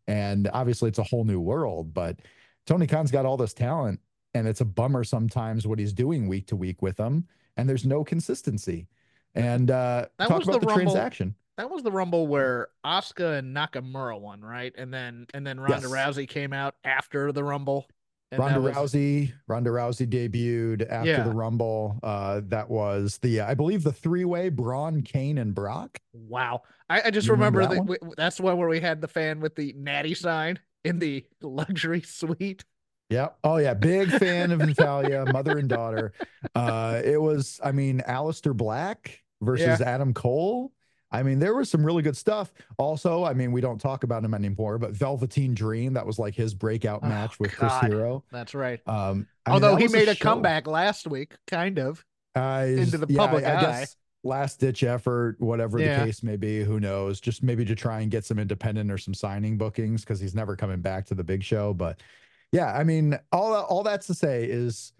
And 0.07 0.49
obviously, 0.51 0.89
it's 0.89 0.99
a 0.99 1.03
whole 1.03 1.23
new 1.23 1.39
world. 1.39 1.93
But 1.93 2.19
Tony 2.67 2.85
Khan's 2.85 3.11
got 3.11 3.25
all 3.25 3.37
this 3.37 3.53
talent, 3.53 4.01
and 4.33 4.45
it's 4.45 4.59
a 4.59 4.65
bummer 4.65 5.05
sometimes 5.05 5.65
what 5.65 5.79
he's 5.79 5.93
doing 5.93 6.27
week 6.27 6.47
to 6.47 6.57
week 6.57 6.81
with 6.81 6.97
them, 6.97 7.25
and 7.55 7.69
there's 7.69 7.85
no 7.85 8.03
consistency. 8.03 8.89
And 9.35 9.71
uh, 9.71 10.07
That 10.19 10.27
talk 10.27 10.39
was 10.39 10.49
about 10.49 10.59
the 10.59 10.67
the, 10.67 10.73
Rumble- 10.73 10.91
transaction. 10.93 11.35
That 11.55 11.69
was 11.69 11.81
the 11.83 11.91
Rumble 11.91 12.27
where 12.27 12.67
Asuka 12.85 13.37
and 13.39 13.55
Nakamura 13.55 14.19
won, 14.19 14.41
right? 14.41 14.73
And 14.77 14.93
then 14.93 15.27
and 15.33 15.47
then 15.47 15.61
Ronda 15.61 15.87
Yes. 15.87 15.91
Rousey 16.17 16.27
came 16.27 16.51
out 16.51 16.75
after 16.83 17.31
the 17.31 17.45
Rumble. 17.45 17.87
And 18.33 18.39
Ronda 18.39 18.61
was- 18.61 18.75
Rousey, 18.75 19.33
Ronda 19.47 19.69
Rousey 19.69 20.07
debuted 20.07 20.89
after 20.89 21.09
Yeah. 21.09 21.23
the 21.23 21.31
Rumble. 21.31 21.99
Uh, 22.03 22.41
that 22.45 22.69
was 22.69 23.17
the, 23.19 23.41
I 23.41 23.53
believe, 23.53 23.83
the 23.83 23.91
three 23.93 24.25
way 24.25 24.49
Braun, 24.49 25.01
Kane, 25.01 25.37
and 25.37 25.53
Brock. 25.55 25.99
Wow. 26.13 26.63
I, 26.89 27.03
I 27.05 27.09
just 27.11 27.27
You 27.27 27.33
remember 27.33 27.59
remember, 27.59 27.75
that 27.83 27.87
that 27.91 27.99
w- 27.99 28.13
that's 28.17 28.37
the 28.37 28.43
one 28.43 28.57
where 28.57 28.67
we 28.69 28.79
had 28.79 29.01
the 29.01 29.07
fan 29.07 29.39
with 29.39 29.55
the 29.55 29.73
natty 29.77 30.13
sign 30.13 30.59
in 30.83 30.99
the 30.99 31.25
luxury 31.41 32.01
suite. 32.01 32.63
Yep. 33.09 33.37
Oh 33.43 33.57
yeah, 33.57 33.73
big 33.73 34.09
fan 34.09 34.51
of 34.51 34.59
Natalya, 34.59 35.25
mother 35.31 35.57
and 35.57 35.69
daughter. 35.69 36.13
Uh, 36.55 37.01
it 37.03 37.21
was, 37.21 37.59
I 37.63 37.71
mean, 37.71 38.01
Aleister 38.07 38.55
Black 38.55 39.21
versus 39.41 39.81
Adam 39.81 40.13
Cole. 40.13 40.71
I 41.13 41.23
mean, 41.23 41.39
there 41.39 41.53
was 41.53 41.69
some 41.69 41.85
really 41.85 42.01
good 42.01 42.17
stuff. 42.17 42.51
Also, 42.77 43.23
I 43.23 43.33
mean, 43.33 43.51
we 43.51 43.61
don't 43.61 43.79
talk 43.79 44.03
about 44.03 44.23
him 44.25 44.33
anymore, 44.33 44.77
but 44.79 44.91
Velveteen 44.93 45.53
Dream, 45.53 45.93
that 45.93 46.05
was 46.05 46.17
like 46.19 46.33
his 46.35 46.53
breakout 46.55 47.01
Oh, 47.03 47.07
match 47.07 47.39
with 47.39 47.51
Chris 47.55 47.73
Hero. 47.81 48.23
That's 48.31 48.55
right. 48.55 48.81
Um, 48.87 49.27
I 49.45 49.51
mean, 49.51 49.53
Although 49.53 49.75
that 49.75 49.81
he 49.81 49.87
made 49.89 50.09
a 50.09 50.15
show. 50.15 50.23
comeback 50.23 50.65
last 50.67 51.07
week, 51.07 51.35
kind 51.47 51.77
of. 51.79 52.03
uh, 52.35 52.65
into 52.67 52.97
the 52.97 53.05
yeah, 53.07 53.17
public 53.19 53.45
I, 53.45 53.55
eye. 53.57 53.61
guess 53.61 53.95
last 54.23 54.59
ditch 54.59 54.83
effort, 54.83 55.35
whatever 55.39 55.77
Yeah. 55.79 55.99
the 55.99 56.05
case 56.05 56.23
may 56.23 56.35
be, 56.37 56.63
who 56.63 56.79
knows? 56.79 57.19
Just 57.21 57.43
maybe 57.43 57.63
to 57.65 57.75
try 57.75 57.99
and 58.01 58.09
get 58.09 58.25
some 58.25 58.39
independent 58.39 58.89
or 58.91 58.97
some 58.97 59.13
signing 59.13 59.57
bookings 59.57 60.01
because 60.01 60.19
he's 60.19 60.33
never 60.33 60.55
coming 60.55 60.81
back 60.81 61.05
to 61.07 61.13
the 61.15 61.23
big 61.23 61.43
show. 61.43 61.73
But 61.73 62.01
yeah, 62.51 62.73
I 62.73 62.83
mean, 62.83 63.19
all 63.31 63.53
all 63.53 63.83
that's 63.83 64.07
to 64.07 64.13
say 64.15 64.45
is 64.45 64.93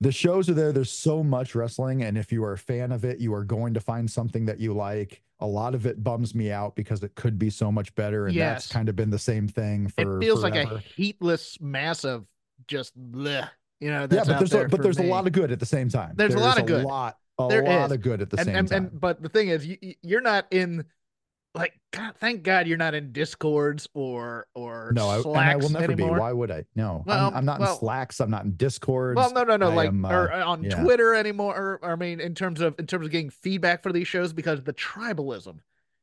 the 0.00 0.12
shows 0.12 0.48
are 0.50 0.54
there. 0.54 0.72
There's 0.72 0.92
so 0.92 1.22
much 1.22 1.54
wrestling, 1.54 2.02
and 2.02 2.18
if 2.18 2.30
you 2.32 2.44
are 2.44 2.52
a 2.52 2.58
fan 2.58 2.92
of 2.92 3.04
it, 3.04 3.18
you 3.18 3.32
are 3.34 3.44
going 3.44 3.74
to 3.74 3.80
find 3.80 4.10
something 4.10 4.44
that 4.46 4.60
you 4.60 4.74
like. 4.74 5.22
A 5.40 5.46
lot 5.46 5.74
of 5.74 5.86
it 5.86 6.02
bums 6.02 6.34
me 6.34 6.50
out 6.50 6.76
because 6.76 7.02
it 7.02 7.14
could 7.14 7.38
be 7.38 7.50
so 7.50 7.70
much 7.72 7.94
better, 7.94 8.26
and 8.26 8.34
Yes. 8.34 8.64
that's 8.64 8.72
kind 8.72 8.88
of 8.88 8.96
been 8.96 9.10
the 9.10 9.18
same 9.18 9.48
thing 9.48 9.88
for. 9.88 10.18
it 10.18 10.20
feels 10.24 10.42
like 10.42 10.54
a 10.54 10.78
heatless 10.78 11.58
mass 11.60 12.04
of 12.04 12.26
just 12.68 12.96
bleh. 13.12 13.48
You 13.80 13.90
know, 13.90 14.00
yeah, 14.10 14.24
but 14.24 14.38
there's 14.38 14.50
there 14.50 14.64
a, 14.64 14.68
but 14.68 14.82
there's 14.82 14.98
me. 14.98 15.06
a 15.06 15.10
lot 15.10 15.26
of 15.26 15.32
good 15.34 15.52
at 15.52 15.60
the 15.60 15.66
same 15.66 15.88
time. 15.90 16.14
There's 16.16 16.34
a 16.34 16.38
lot 16.38 16.58
of 16.58 16.64
good. 16.66 16.84
A 16.84 16.88
lot, 16.88 17.18
a 17.38 17.48
There 17.48 17.62
lot 17.62 17.86
is. 17.86 17.92
of 17.92 18.00
good 18.00 18.22
at 18.22 18.30
the 18.30 18.38
and, 18.38 18.46
same 18.46 18.56
and, 18.56 18.68
time. 18.68 18.84
and 18.86 19.00
but 19.00 19.22
the 19.22 19.28
thing 19.28 19.48
is, 19.48 19.66
you- 19.66 19.94
you're 20.02 20.22
not 20.22 20.46
in 20.50 20.84
like 21.56 21.78
God. 21.92 22.14
Thank 22.18 22.42
God 22.42 22.66
you're 22.66 22.76
not 22.78 22.94
in 22.94 23.12
discords 23.12 23.88
or 23.94 24.46
or 24.54 24.92
No, 24.94 25.08
I, 25.08 25.16
and 25.16 25.36
I 25.36 25.56
will 25.56 25.70
never 25.70 25.92
anymore. 25.92 26.14
be. 26.16 26.20
Why 26.20 26.32
would 26.32 26.50
I? 26.50 26.64
No, 26.74 27.02
Well, 27.06 27.28
I'm, 27.28 27.34
I'm 27.36 27.44
not 27.44 27.60
well- 27.60 27.72
in 27.72 27.78
Slacks. 27.78 28.20
I'm 28.20 28.30
not 28.30 28.44
in 28.44 28.56
Discords. 28.56 29.16
Well, 29.16 29.32
no, 29.32 29.42
no, 29.44 29.56
no. 29.56 29.70
I 29.70 29.74
like 29.74 29.88
am, 29.88 30.04
uh, 30.04 30.10
or 30.12 30.32
on 30.32 30.62
yeah. 30.62 30.82
Twitter 30.82 31.14
anymore. 31.14 31.78
Or, 31.82 31.84
I 31.84 31.96
mean, 31.96 32.20
in 32.20 32.34
terms 32.34 32.60
of 32.60 32.74
in 32.78 32.86
terms 32.86 33.06
of 33.06 33.12
getting 33.12 33.30
feedback 33.30 33.82
for 33.82 33.92
these 33.92 34.06
shows, 34.08 34.32
because 34.32 34.62
the 34.62 34.74
tribalism 34.74 35.58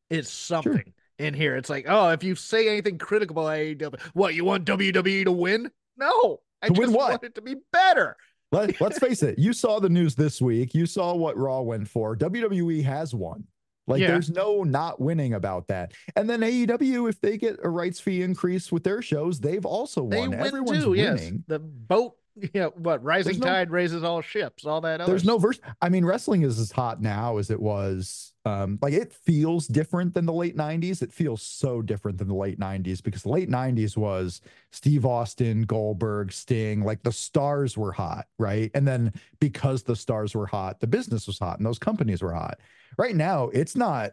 is 0.09 0.29
something 0.29 0.93
in 1.19 1.33
here. 1.33 1.55
It's 1.55 1.69
like, 1.69 1.85
oh, 1.87 2.09
if 2.09 2.23
you 2.23 2.35
say 2.35 2.67
anything 2.67 2.97
critical 2.97 3.37
about 3.39 3.57
AEW, 3.57 3.99
what 4.13 4.33
you 4.35 4.45
want 4.45 4.65
WWE 4.65 5.25
to 5.25 5.31
win? 5.31 5.69
No, 5.97 6.41
I 6.61 6.67
To 6.67 6.73
just 6.73 6.87
win 6.87 6.93
what? 6.93 7.09
want 7.11 7.23
it 7.23 7.35
to 7.35 7.41
be 7.41 7.55
better. 7.71 8.17
Let, 8.51 8.79
let's 8.81 8.99
face 8.99 9.23
it. 9.23 9.39
You 9.39 9.51
saw 9.53 9.79
the 9.79 9.89
news 9.89 10.13
this 10.15 10.39
week. 10.41 10.75
You 10.75 10.85
saw 10.85 11.15
what 11.15 11.37
Raw 11.37 11.61
went 11.61 11.87
for. 11.87 12.15
WWE 12.15 12.83
has 12.83 13.13
won. 13.15 13.45
Like, 13.85 14.01
Yeah. 14.01 14.07
there's 14.07 14.29
no 14.29 14.63
not 14.63 15.01
winning 15.01 15.33
about 15.33 15.67
that. 15.67 15.93
And 16.15 16.29
then 16.29 16.41
AEW, 16.41 17.09
if 17.09 17.19
they 17.19 17.37
get 17.37 17.57
a 17.63 17.69
rights 17.69 17.99
fee 17.99 18.21
increase 18.21 18.71
with 18.71 18.83
their 18.83 19.01
shows, 19.01 19.39
they've 19.39 19.65
also 19.65 20.07
They 20.07 20.19
won. 20.19 20.31
win 20.31 20.39
Everyone's 20.39 20.83
too. 20.83 20.91
winning. 20.91 21.05
Yes, 21.17 21.31
the 21.47 21.59
boat. 21.59 22.15
Yeah, 22.53 22.67
what 22.75 23.03
rising 23.03 23.39
no- 23.39 23.45
tide 23.45 23.69
raises 23.69 24.03
all 24.03 24.21
ships. 24.21 24.65
All 24.65 24.81
that. 24.81 25.01
Other 25.01 25.11
There's 25.11 25.25
no 25.25 25.37
verse. 25.37 25.59
I 25.81 25.89
mean, 25.89 26.03
wrestling 26.03 26.41
is 26.41 26.59
as 26.59 26.71
hot 26.71 27.01
now 27.01 27.37
as 27.37 27.51
it 27.51 27.59
was. 27.59 28.33
Um, 28.45 28.79
like 28.81 28.93
it 28.93 29.13
feels 29.13 29.67
different 29.67 30.13
than 30.13 30.25
the 30.25 30.33
late 30.33 30.57
'90s. 30.57 31.01
It 31.01 31.13
feels 31.13 31.41
so 31.41 31.81
different 31.81 32.17
than 32.17 32.27
the 32.27 32.35
late 32.35 32.59
'90s 32.59 33.03
because 33.03 33.23
the 33.23 33.29
late 33.29 33.49
'90s 33.49 33.95
was 33.95 34.41
Steve 34.71 35.05
Austin, 35.05 35.61
Goldberg, 35.63 36.31
Sting. 36.31 36.83
Like 36.83 37.03
the 37.03 37.11
stars 37.11 37.77
were 37.77 37.91
hot, 37.91 38.25
right? 38.39 38.71
And 38.73 38.87
then 38.87 39.13
because 39.39 39.83
the 39.83 39.95
stars 39.95 40.35
were 40.35 40.47
hot, 40.47 40.79
the 40.79 40.87
business 40.87 41.27
was 41.27 41.39
hot, 41.39 41.59
and 41.59 41.65
those 41.65 41.79
companies 41.79 42.21
were 42.21 42.33
hot. 42.33 42.59
Right 42.97 43.15
now, 43.15 43.49
it's 43.49 43.75
not. 43.75 44.11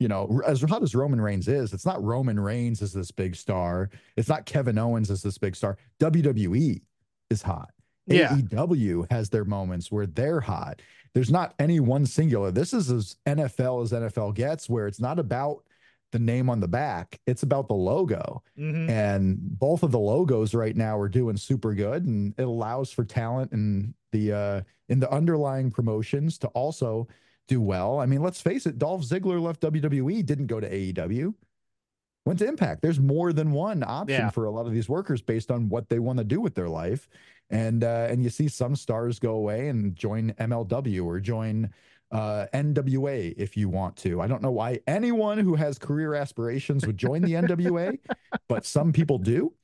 You 0.00 0.06
know, 0.06 0.40
as 0.46 0.62
hot 0.62 0.84
as 0.84 0.94
Roman 0.94 1.20
Reigns 1.20 1.48
is, 1.48 1.72
it's 1.72 1.84
not 1.84 2.00
Roman 2.04 2.38
Reigns 2.38 2.82
as 2.82 2.92
this 2.92 3.10
big 3.10 3.34
star. 3.34 3.90
It's 4.16 4.28
not 4.28 4.46
Kevin 4.46 4.78
Owens 4.78 5.10
as 5.10 5.22
this 5.22 5.38
big 5.38 5.56
star. 5.56 5.76
WWE 5.98 6.82
is 7.30 7.42
hot. 7.42 7.70
Yeah. 8.06 8.36
AEW 8.36 9.10
has 9.10 9.28
their 9.28 9.44
moments 9.44 9.92
where 9.92 10.06
they're 10.06 10.40
hot. 10.40 10.80
There's 11.14 11.30
not 11.30 11.54
any 11.58 11.80
one 11.80 12.06
singular. 12.06 12.50
This 12.50 12.72
is 12.72 12.90
as 12.90 13.16
NFL 13.26 13.82
as 13.82 13.92
NFL 13.92 14.34
gets, 14.34 14.68
where 14.68 14.86
it's 14.86 15.00
not 15.00 15.18
about 15.18 15.64
the 16.10 16.18
name 16.18 16.48
on 16.48 16.60
the 16.60 16.68
back, 16.68 17.20
it's 17.26 17.42
about 17.42 17.68
the 17.68 17.74
logo. 17.74 18.42
Mhm. 18.58 18.88
And 18.88 19.38
both 19.58 19.82
of 19.82 19.90
the 19.90 19.98
logos 19.98 20.54
right 20.54 20.74
now 20.74 20.98
are 20.98 21.08
doing 21.08 21.36
super 21.36 21.74
good, 21.74 22.06
and 22.06 22.34
it 22.38 22.44
allows 22.44 22.90
for 22.90 23.04
talent 23.04 23.52
and 23.52 23.92
the 24.12 24.32
uh 24.32 24.60
in 24.88 25.00
the 25.00 25.12
underlying 25.12 25.70
promotions 25.70 26.38
to 26.38 26.48
also 26.48 27.06
do 27.46 27.60
well. 27.60 28.00
I 28.00 28.06
mean, 28.06 28.22
let's 28.22 28.40
face 28.40 28.64
it, 28.64 28.78
Dolph 28.78 29.02
Ziggler 29.02 29.40
left 29.40 29.60
WWE, 29.60 30.22
didn't 30.24 30.46
go 30.46 30.60
to 30.60 30.68
AEW. 30.70 31.34
Went 32.28 32.40
to 32.40 32.46
Impact. 32.46 32.82
There's 32.82 33.00
more 33.00 33.32
than 33.32 33.52
one 33.52 33.82
option 33.82 34.20
Yeah. 34.20 34.28
for 34.30 34.44
a 34.44 34.50
lot 34.50 34.66
of 34.66 34.72
these 34.74 34.86
workers 34.86 35.22
based 35.22 35.50
on 35.50 35.70
what 35.70 35.88
they 35.88 35.98
want 35.98 36.18
to 36.18 36.24
do 36.24 36.42
with 36.42 36.54
their 36.54 36.68
life 36.68 37.08
and 37.48 37.82
uh, 37.82 38.06
and 38.10 38.22
you 38.22 38.28
see 38.28 38.48
some 38.48 38.76
stars 38.76 39.18
go 39.18 39.32
away 39.32 39.68
and 39.68 39.96
join 39.96 40.32
MLW 40.34 41.06
or 41.06 41.20
join 41.20 41.70
uh, 42.12 42.44
NWA 42.52 43.34
if 43.38 43.56
you 43.56 43.70
want 43.70 43.96
to. 43.98 44.20
I 44.20 44.26
don't 44.26 44.42
know 44.42 44.50
why 44.50 44.80
anyone 44.86 45.38
who 45.38 45.54
has 45.54 45.78
career 45.78 46.14
aspirations 46.14 46.86
would 46.86 46.98
join 46.98 47.22
the 47.22 47.32
NWA, 47.32 47.98
but 48.48 48.66
some 48.66 48.92
people 48.92 49.16
do. 49.16 49.54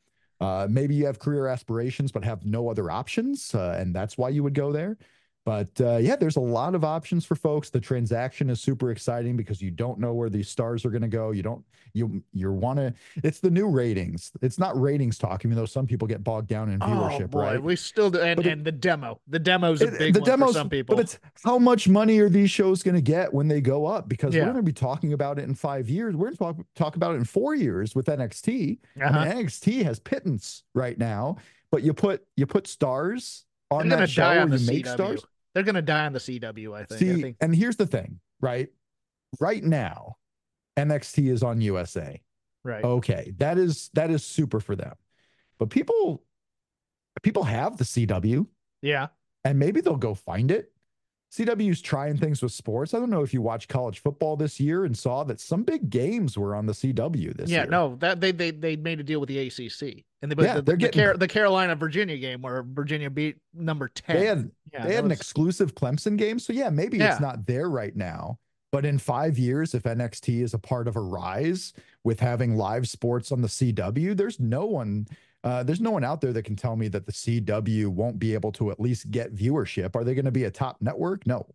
Uh, 0.40 0.66
maybe 0.70 0.94
you 0.94 1.04
have 1.04 1.18
career 1.18 1.46
aspirations 1.46 2.12
but 2.12 2.24
have 2.24 2.46
no 2.46 2.70
other 2.70 2.90
options, 2.90 3.54
uh, 3.54 3.76
and 3.78 3.94
that's 3.94 4.16
why 4.16 4.30
you 4.30 4.42
would 4.42 4.54
go 4.54 4.72
there. 4.72 4.96
But 5.44 5.68
uh, 5.78 5.98
yeah, 5.98 6.16
there's 6.16 6.36
a 6.36 6.40
lot 6.40 6.74
of 6.74 6.84
options 6.84 7.26
for 7.26 7.34
folks. 7.34 7.68
The 7.68 7.78
transaction 7.80 8.48
is 8.48 8.62
super 8.62 8.90
exciting 8.90 9.36
because 9.36 9.60
you 9.60 9.70
don't 9.70 9.98
know 9.98 10.14
where 10.14 10.30
these 10.30 10.48
stars 10.48 10.86
are 10.86 10.90
going 10.90 11.02
to 11.02 11.08
go. 11.08 11.32
You 11.32 11.42
don't 11.42 11.62
you 11.92 12.22
you 12.32 12.50
want 12.50 12.78
to. 12.78 12.94
It's 13.22 13.40
the 13.40 13.50
new 13.50 13.68
ratings. 13.68 14.32
It's 14.40 14.58
not 14.58 14.80
ratings 14.80 15.18
talk, 15.18 15.44
even 15.44 15.54
though 15.56 15.66
some 15.66 15.86
people 15.86 16.08
get 16.08 16.24
bogged 16.24 16.48
down 16.48 16.70
in 16.70 16.78
viewership. 16.80 17.24
oh 17.24 17.28
boy, 17.28 17.40
right? 17.42 17.62
we 17.62 17.76
still 17.76 18.10
do, 18.10 18.20
and, 18.20 18.40
it- 18.40 18.46
and 18.46 18.64
the 18.64 18.72
demo. 18.72 19.20
The 19.28 19.38
demo's 19.38 19.82
a 19.82 19.88
big 19.88 20.14
the 20.14 20.20
one 20.20 20.30
demos, 20.30 20.48
for 20.52 20.54
some 20.54 20.70
people. 20.70 20.96
but 20.96 21.02
it's 21.02 21.18
how 21.44 21.58
much 21.58 21.88
money 21.88 22.18
are 22.20 22.30
these 22.30 22.50
shows 22.50 22.82
going 22.82 22.94
to 22.94 23.02
get 23.02 23.32
when 23.34 23.46
they 23.46 23.60
go 23.60 23.84
up? 23.84 24.08
Because 24.08 24.34
Yeah. 24.34 24.42
we're 24.46 24.52
going 24.52 24.64
to 24.64 24.70
be 24.70 24.72
talking 24.72 25.12
about 25.12 25.38
it 25.38 25.42
in 25.44 25.54
five 25.54 25.90
years. 25.90 26.16
We're 26.16 26.32
going 26.32 26.36
to 26.36 26.38
talk, 26.38 26.66
talk 26.74 26.96
about 26.96 27.14
it 27.14 27.18
in 27.18 27.24
four 27.24 27.54
years 27.54 27.94
with 27.94 28.06
NXT. 28.06 28.78
Uh-huh. 29.00 29.24
mean, 29.26 29.46
NXT 29.46 29.84
has 29.84 29.98
pittance 29.98 30.62
right 30.74 30.96
now, 30.98 31.36
but 31.70 31.82
you 31.82 31.92
put 31.92 32.24
you 32.34 32.46
put 32.46 32.66
stars 32.66 33.44
on 33.70 33.88
They're 33.90 33.98
that 34.00 34.10
show 34.10 34.24
on 34.40 34.48
the 34.50 34.56
you 34.58 34.66
make 34.66 34.86
CW. 34.86 34.92
stars. 34.94 35.26
They're 35.54 35.62
gonna 35.62 35.82
die 35.82 36.06
on 36.06 36.12
the 36.12 36.18
CW. 36.18 36.74
I 36.74 36.84
think. 36.84 36.98
See, 36.98 37.12
I 37.12 37.22
think. 37.22 37.36
and 37.40 37.54
here's 37.54 37.76
the 37.76 37.86
thing, 37.86 38.20
right? 38.40 38.68
Right 39.40 39.62
now, 39.62 40.16
NXT 40.76 41.30
is 41.30 41.42
on 41.42 41.60
USA. 41.60 42.20
Right. 42.64 42.84
Okay, 42.84 43.32
that 43.38 43.58
is 43.58 43.90
that 43.94 44.10
is 44.10 44.24
super 44.24 44.58
for 44.60 44.74
them. 44.74 44.94
But 45.58 45.70
people 45.70 46.22
people 47.22 47.44
have 47.44 47.76
the 47.76 47.84
CW 47.84 48.46
Yeah. 48.82 49.08
and 49.44 49.58
maybe 49.58 49.80
they'll 49.80 49.96
go 49.96 50.14
find 50.14 50.50
it. 50.50 50.72
CW's 51.34 51.80
trying 51.82 52.16
things 52.16 52.42
with 52.42 52.52
sports. 52.52 52.94
I 52.94 53.00
don't 53.00 53.10
know 53.10 53.22
if 53.22 53.34
you 53.34 53.42
watched 53.42 53.68
college 53.68 53.98
football 53.98 54.36
this 54.36 54.60
year 54.60 54.84
and 54.84 54.96
saw 54.96 55.24
that 55.24 55.40
some 55.40 55.64
big 55.64 55.90
games 55.90 56.38
were 56.38 56.54
on 56.54 56.66
the 56.66 56.72
CW 56.72 57.36
this 57.36 57.50
yeah, 57.50 57.56
year. 57.56 57.64
Yeah, 57.64 57.70
no, 57.70 57.96
that 57.96 58.20
they 58.20 58.30
they 58.30 58.52
they 58.52 58.76
made 58.76 59.00
a 59.00 59.02
deal 59.02 59.18
with 59.18 59.28
the 59.28 59.38
ACC, 59.40 60.04
and 60.22 60.30
they 60.30 60.44
Yeah, 60.44 60.54
the, 60.56 60.62
they're 60.62 60.76
the, 60.76 60.76
getting- 60.76 61.04
Car- 61.04 61.16
the 61.16 61.26
Carolina 61.26 61.74
Virginia 61.74 62.16
game 62.18 62.42
where 62.42 62.62
Virginia 62.62 63.10
beat 63.10 63.36
number 63.52 63.88
ten. 63.88 64.16
They 64.16 64.26
had 64.26 64.50
yeah, 64.72 64.86
they 64.86 64.94
had 64.94 65.04
an 65.04 65.10
exclusive 65.10 65.74
Clemson 65.74 66.16
game. 66.16 66.38
So 66.38 66.52
yeah, 66.52 66.70
maybe 66.70 66.98
Yeah. 66.98 67.12
it's 67.12 67.20
not 67.20 67.46
there 67.46 67.68
right 67.68 67.96
now. 67.96 68.38
But 68.70 68.84
in 68.84 68.98
five 68.98 69.38
years, 69.38 69.74
if 69.74 69.84
NXT 69.84 70.42
is 70.42 70.52
a 70.54 70.58
part 70.58 70.88
of 70.88 70.96
a 70.96 71.00
rise 71.00 71.72
with 72.02 72.18
having 72.20 72.56
live 72.56 72.88
sports 72.88 73.30
on 73.32 73.40
the 73.40 73.48
CW, 73.48 74.16
there's 74.16 74.40
no 74.40 74.66
one, 74.66 75.06
uh, 75.44 75.62
there's 75.62 75.80
no 75.80 75.90
one 75.90 76.04
out 76.04 76.22
there 76.22 76.32
that 76.32 76.44
can 76.44 76.56
tell 76.56 76.74
me 76.74 76.88
that 76.88 77.04
the 77.04 77.12
CW 77.12 77.88
won't 77.88 78.18
be 78.18 78.32
able 78.32 78.50
to 78.52 78.70
at 78.70 78.80
least 78.80 79.10
get 79.10 79.34
viewership. 79.34 79.94
Are 79.94 80.02
they 80.02 80.14
going 80.14 80.24
to 80.24 80.32
be 80.32 80.44
a 80.44 80.50
top 80.50 80.78
network? 80.80 81.26
No. 81.26 81.46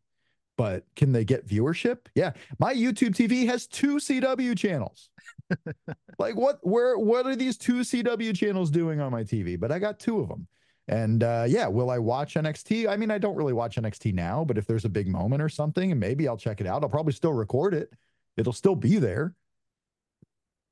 But 0.58 0.86
can 0.96 1.12
they 1.12 1.26
get 1.26 1.48
viewership? 1.48 1.98
Yeah. 2.14 2.34
My 2.60 2.74
YouTube 2.74 3.16
TV 3.16 3.48
has 3.48 3.66
two 3.66 3.96
CW 3.96 4.56
channels. 4.58 5.10
like 6.20 6.36
what 6.36 6.60
where 6.62 7.00
what 7.00 7.26
are 7.26 7.36
these 7.36 7.58
two 7.58 7.80
CW 7.80 8.36
channels 8.36 8.70
doing 8.70 9.00
on 9.00 9.12
my 9.12 9.24
TV? 9.24 9.60
But 9.60 9.72
I 9.72 9.80
got 9.80 10.00
two 10.00 10.20
of 10.20 10.28
them. 10.28 10.48
And 10.88 11.24
uh, 11.24 11.46
yeah, 11.48 11.68
will 11.68 11.90
I 11.90 11.98
watch 11.98 12.36
NXT? 12.36 12.88
I 12.88 12.98
mean, 12.98 13.10
I 13.10 13.18
don't 13.18 13.36
really 13.36 13.54
watch 13.54 13.78
NXT 13.78 14.14
now, 14.14 14.44
but 14.44 14.58
if 14.58 14.68
there's 14.68 14.86
a 14.86 14.90
big 14.90 15.08
moment 15.08 15.42
or 15.42 15.50
something, 15.50 15.92
and 15.92 16.00
maybe 16.00 16.28
I'll 16.28 16.38
check 16.38 16.62
it 16.62 16.68
out. 16.68 16.84
I'll 16.84 16.90
probably 16.90 17.14
still 17.14 17.34
record 17.34 17.74
it. 17.74 17.94
It'll 18.38 18.54
still 18.54 18.76
be 18.76 18.98
there. 18.98 19.36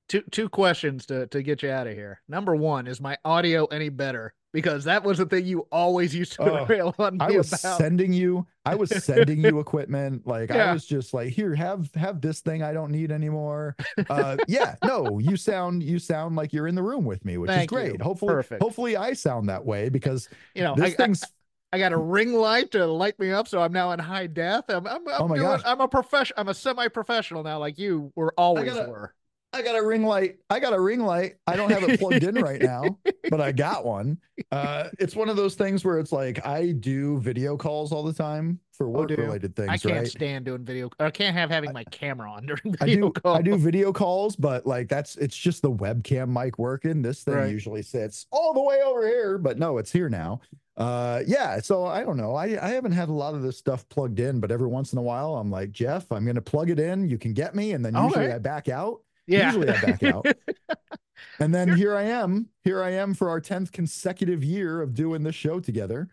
Two 0.08 0.24
two 0.32 0.50
questions 0.50 1.06
to 1.08 1.28
to 1.28 1.42
get 1.42 1.64
you 1.64 1.70
out 1.70 1.88
of 1.88 1.94
here. 1.94 2.22
Number 2.28 2.56
one, 2.56 2.88
is 2.88 3.00
my 3.02 3.18
audio 3.26 3.66
any 3.66 3.90
better? 3.90 4.34
Because 4.54 4.86
that 4.86 5.04
was 5.04 5.18
the 5.20 5.26
thing 5.26 5.46
you 5.46 5.68
always 5.72 6.16
used 6.16 6.32
to 6.34 6.42
Oh, 6.62 6.66
rail 6.66 6.96
on 6.98 7.18
me 7.18 7.26
I 7.26 7.32
was 7.32 7.50
about. 7.50 7.78
sending 7.78 8.12
you, 8.14 8.48
I 8.66 8.76
was 8.76 8.90
sending 9.04 9.44
you 9.44 9.60
equipment. 9.60 10.26
Like 10.26 10.50
Yeah. 10.50 10.72
I 10.72 10.74
was 10.74 10.86
just 10.86 11.14
like, 11.14 11.30
here, 11.30 11.54
have 11.54 11.94
have 11.96 12.22
this 12.22 12.40
thing 12.40 12.64
I 12.64 12.74
don't 12.74 12.92
need 12.92 13.12
anymore. 13.12 13.76
Uh 14.10 14.38
yeah, 14.48 14.76
no, 14.84 15.20
you 15.20 15.36
sound 15.38 15.84
you 15.84 16.00
sound 16.00 16.36
like 16.38 16.54
you're 16.54 16.68
in 16.68 16.76
the 16.76 16.82
room 16.82 17.06
with 17.06 17.24
me, 17.26 17.38
which 17.38 17.50
Thank 17.50 17.64
is 17.72 17.76
great. 17.76 17.92
you. 17.94 18.04
Hopefully, 18.04 18.34
Perfect. 18.34 18.62
hopefully 18.64 18.96
I 18.98 19.14
sound 19.14 19.50
that 19.50 19.66
way 19.66 19.90
because 19.90 20.30
you 20.56 20.64
know, 20.64 20.74
this 20.76 20.86
I, 20.86 20.88
I, 20.88 20.92
thing's 20.92 21.24
I 21.74 21.78
got 21.80 21.92
a 21.92 21.98
ring 21.98 22.34
light 22.34 22.72
to 22.72 22.86
light 22.88 23.20
me 23.20 23.32
up, 23.32 23.48
so 23.50 23.62
I'm 23.62 23.74
now 23.74 23.92
in 23.92 24.00
high 24.00 24.28
death. 24.28 24.64
I'm 24.70 24.88
I'm, 24.88 25.06
I'm 25.08 25.22
Oh 25.24 25.28
doing, 25.28 25.42
gosh. 25.42 25.62
I'm 25.66 25.82
a 25.82 25.88
professional. 25.90 26.40
I'm 26.40 26.48
a 26.48 26.54
semi-professional 26.54 27.44
now, 27.44 27.60
like 27.60 27.78
you 27.78 28.12
were 28.16 28.34
always 28.38 28.74
gotta- 28.74 28.90
were. 28.90 29.14
I 29.58 29.64
got 29.64 29.76
a 29.76 29.84
ring 29.84 30.04
light. 30.04 30.38
I 30.52 30.60
got 30.60 30.74
a 30.74 30.80
ring 30.80 31.00
light. 31.00 31.36
I 31.48 31.56
don't 31.56 31.72
have 31.72 31.84
it 31.84 31.98
plugged 32.00 32.24
in 32.24 32.36
right 32.36 32.62
now, 32.62 33.00
but 33.32 33.42
I 33.42 33.52
got 33.52 33.86
one. 33.86 34.20
Uh, 34.52 34.90
it's 35.00 35.16
one 35.16 35.30
of 35.30 35.36
those 35.36 35.56
things 35.56 35.84
where 35.84 35.98
it's 35.98 36.12
like 36.12 36.46
I 36.46 36.74
do 36.74 37.18
video 37.20 37.58
calls 37.58 37.92
all 37.92 38.04
the 38.04 38.14
time 38.14 38.60
for 38.72 38.86
Oh, 38.88 38.92
work 38.92 39.10
related 39.10 39.56
things, 39.56 39.70
I 39.72 39.78
can't 39.80 40.02
right? 40.02 40.08
stand 40.08 40.46
doing 40.46 40.64
video. 40.64 40.92
I 41.00 41.10
can't 41.10 41.36
have 41.36 41.50
having 41.50 41.74
my 41.74 41.84
camera 41.86 42.32
on 42.32 42.46
during 42.46 42.76
I 42.80 42.86
video 42.86 43.10
do 43.10 43.12
calls. 43.14 43.40
I 43.40 43.42
do 43.42 43.58
video 43.58 43.92
calls, 43.92 44.36
but 44.36 44.68
like 44.68 44.88
that's 44.90 45.16
it's 45.16 45.36
just 45.36 45.64
the 45.64 45.72
webcam 45.72 46.30
mic 46.30 46.60
working. 46.60 47.02
This 47.02 47.24
thing 47.24 47.34
Right. 47.34 47.50
usually 47.52 47.82
sits 47.82 48.28
all 48.32 48.54
the 48.54 48.62
way 48.62 48.82
over 48.84 49.08
here, 49.08 49.40
but 49.40 49.58
no, 49.58 49.80
it's 49.80 49.92
here 49.92 50.08
now. 50.10 50.42
Uh 50.78 51.24
yeah, 51.26 51.60
so 51.60 51.88
I 51.88 52.04
don't 52.04 52.18
know. 52.18 52.36
I 52.36 52.64
I 52.64 52.70
haven't 52.70 52.92
had 52.92 53.10
a 53.10 53.14
lot 53.14 53.34
of 53.34 53.42
this 53.42 53.58
stuff 53.58 53.90
plugged 53.90 54.20
in, 54.20 54.40
but 54.40 54.52
every 54.52 54.68
once 54.68 54.94
in 54.94 55.00
a 55.00 55.02
while 55.02 55.36
I'm 55.38 55.50
like, 55.50 55.72
Jeff, 55.72 56.12
I'm 56.12 56.24
gonna 56.24 56.40
plug 56.40 56.70
it 56.70 56.80
in. 56.80 57.10
You 57.10 57.18
can 57.18 57.34
get 57.34 57.56
me, 57.56 57.72
and 57.72 57.84
then 57.84 57.96
usually 57.96 58.26
Okay. 58.26 58.36
I 58.36 58.38
back 58.38 58.70
out. 58.70 59.02
Yeah. 59.28 59.48
Usually 59.48 59.70
I 59.70 59.82
back 59.82 60.04
out. 60.04 60.26
And 61.40 61.54
then 61.54 61.76
here 61.76 61.96
I 61.96 62.04
am. 62.04 62.48
Here 62.64 62.82
I 62.82 62.92
am 62.94 63.14
for 63.14 63.30
our 63.30 63.40
10th 63.40 63.72
consecutive 63.72 64.44
year 64.44 64.82
of 64.82 64.94
doing 64.96 65.22
this 65.24 65.36
show 65.36 65.60
together. 65.60 66.10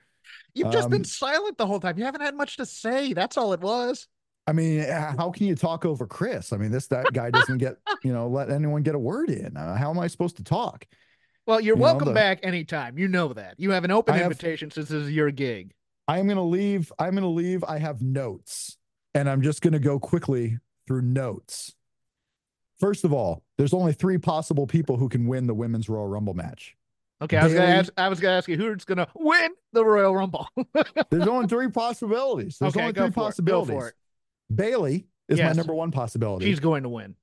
You've 0.55 0.71
just 0.73 0.91
been 0.91 1.01
Um, 1.01 1.05
silent 1.05 1.57
the 1.57 1.67
whole 1.67 1.81
time. 1.81 1.99
You 1.99 2.05
haven't 2.05 2.21
had 2.21 2.35
much 2.35 2.57
to 2.59 2.67
say. 2.67 3.13
That's 3.15 3.37
all 3.39 3.53
it 3.55 3.61
was. 3.61 4.07
I 4.47 4.53
mean, 4.53 4.81
how 4.87 5.31
can 5.31 5.47
you 5.47 5.55
talk 5.55 5.87
over 5.87 6.07
Chris? 6.07 6.53
I 6.53 6.59
mean, 6.59 6.71
this 6.71 6.89
that 6.89 7.13
guy 7.15 7.31
doesn't 7.31 7.57
get, 7.59 7.77
you 8.05 8.13
know, 8.13 8.29
let 8.29 8.51
anyone 8.51 8.83
get 8.83 8.95
a 8.95 8.99
word 8.99 9.31
in. 9.31 9.57
Uh, 9.57 9.77
how 9.77 9.89
am 9.91 9.99
I 9.99 10.07
supposed 10.09 10.37
to 10.37 10.45
talk? 10.45 10.87
Well, 11.47 11.61
you're 11.61 11.75
You 11.77 11.81
know, 11.81 11.85
welcome 11.85 12.09
the- 12.09 12.15
back 12.15 12.41
anytime. 12.43 12.99
You 12.99 13.09
know 13.09 13.33
that. 13.33 13.55
You 13.59 13.71
have 13.71 13.85
an 13.85 13.91
open 13.91 14.15
I 14.15 14.19
have- 14.19 14.27
invitation 14.33 14.71
since 14.71 14.89
this 14.89 15.05
is 15.05 15.11
your 15.11 15.31
gig. 15.31 15.73
I 16.07 16.19
am 16.19 16.27
going 16.27 16.37
to 16.37 16.43
leave. 16.43 16.93
I'm 16.99 17.13
going 17.13 17.23
to 17.23 17.29
leave. 17.29 17.65
I 17.65 17.79
have 17.79 18.03
notes 18.03 18.77
and 19.15 19.29
I'm 19.29 19.41
just 19.41 19.63
going 19.63 19.73
to 19.73 19.79
go 19.79 19.99
quickly 19.99 20.59
through 20.87 21.03
notes. 21.03 21.75
First 22.85 23.05
of 23.05 23.15
all, 23.15 23.43
there's 23.57 23.73
only 23.73 23.95
three 23.95 24.19
possible 24.19 24.67
people 24.67 24.99
who 24.99 25.09
can 25.09 25.27
win 25.27 25.47
the 25.47 25.55
women's 25.55 25.89
Royal 25.89 26.07
Rumble 26.07 26.35
match. 26.35 26.77
Okay, 27.23 27.39
I 27.39 27.45
was 27.45 27.55
gonna 27.55 27.65
ask. 27.65 27.93
I 27.97 28.09
was 28.11 28.21
gonna 28.21 28.37
ask 28.37 28.47
you 28.47 28.59
who's 28.59 28.85
gonna 28.85 29.09
win 29.15 29.53
the 29.73 29.83
Royal 29.83 30.15
Rumble. 30.15 30.47
There's 31.11 31.27
only 31.27 31.47
three 31.47 31.71
possibilities. 31.71 32.59
There's 32.59 32.77
okay, 32.77 32.83
only 32.83 32.93
three 32.93 33.05
for 33.05 33.09
it. 33.09 33.15
Go 33.15 33.23
possibilities. 33.23 33.93
Bayley 34.55 35.07
is 35.31 35.41
my 35.41 35.53
number 35.53 35.73
one 35.73 35.93
possibility. 35.93 36.45
She's 36.45 36.61
going 36.61 36.83
to 36.83 36.91
win. 36.91 37.15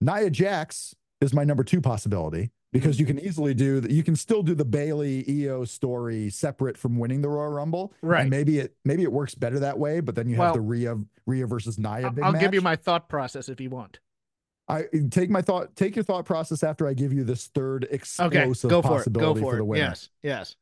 Nia 0.00 0.30
Jax 0.30 0.94
is 1.20 1.34
my 1.34 1.44
number 1.44 1.64
two 1.64 1.82
possibility 1.82 2.50
because 2.72 2.98
you 2.98 3.04
mm-hmm. 3.04 3.18
can 3.18 3.26
easily 3.26 3.52
do 3.52 3.80
that. 3.80 3.90
You 3.90 4.02
can 4.02 4.16
still 4.16 4.42
do 4.42 4.54
the 4.54 4.64
Bayley 4.64 5.22
IYO 5.28 5.66
story 5.66 6.30
separate 6.30 6.78
from 6.78 6.98
winning 6.98 7.20
the 7.20 7.28
Royal 7.28 7.52
Rumble. 7.52 7.92
Right. 8.00 8.22
And 8.22 8.30
maybe 8.30 8.58
it 8.58 8.74
maybe 8.86 9.02
it 9.02 9.12
works 9.12 9.34
better 9.34 9.58
that 9.58 9.78
way, 9.78 10.00
but 10.00 10.14
then 10.14 10.30
you 10.30 10.38
Well- 10.38 10.46
have 10.46 10.54
the 10.54 10.62
Rhea 10.62 10.96
Rhea 11.26 11.46
versus 11.46 11.78
Nia 11.78 12.06
I'll, 12.06 12.10
big 12.10 12.24
I'll 12.24 12.32
give 12.32 12.54
you 12.54 12.62
my 12.62 12.76
thought 12.76 13.10
process 13.10 13.50
if 13.50 13.60
you 13.60 13.68
want. 13.68 14.00
I 14.70 14.84
take 15.10 15.30
my 15.30 15.42
thought 15.42 15.74
take 15.76 15.96
your 15.96 16.04
thought 16.04 16.24
process 16.24 16.62
after 16.62 16.86
I 16.86 16.94
give 16.94 17.12
you 17.12 17.24
this 17.24 17.48
third 17.48 17.84
Okay, 17.84 17.96
explosive 17.96 18.70
go 18.70 18.82
for 18.82 18.88
it. 18.88 18.90
Go 18.90 18.96
possibility 18.96 19.40
for, 19.40 19.56
the 19.56 19.64
winner. 19.64 19.84
Yes, 19.84 20.08
yes. 20.22 20.56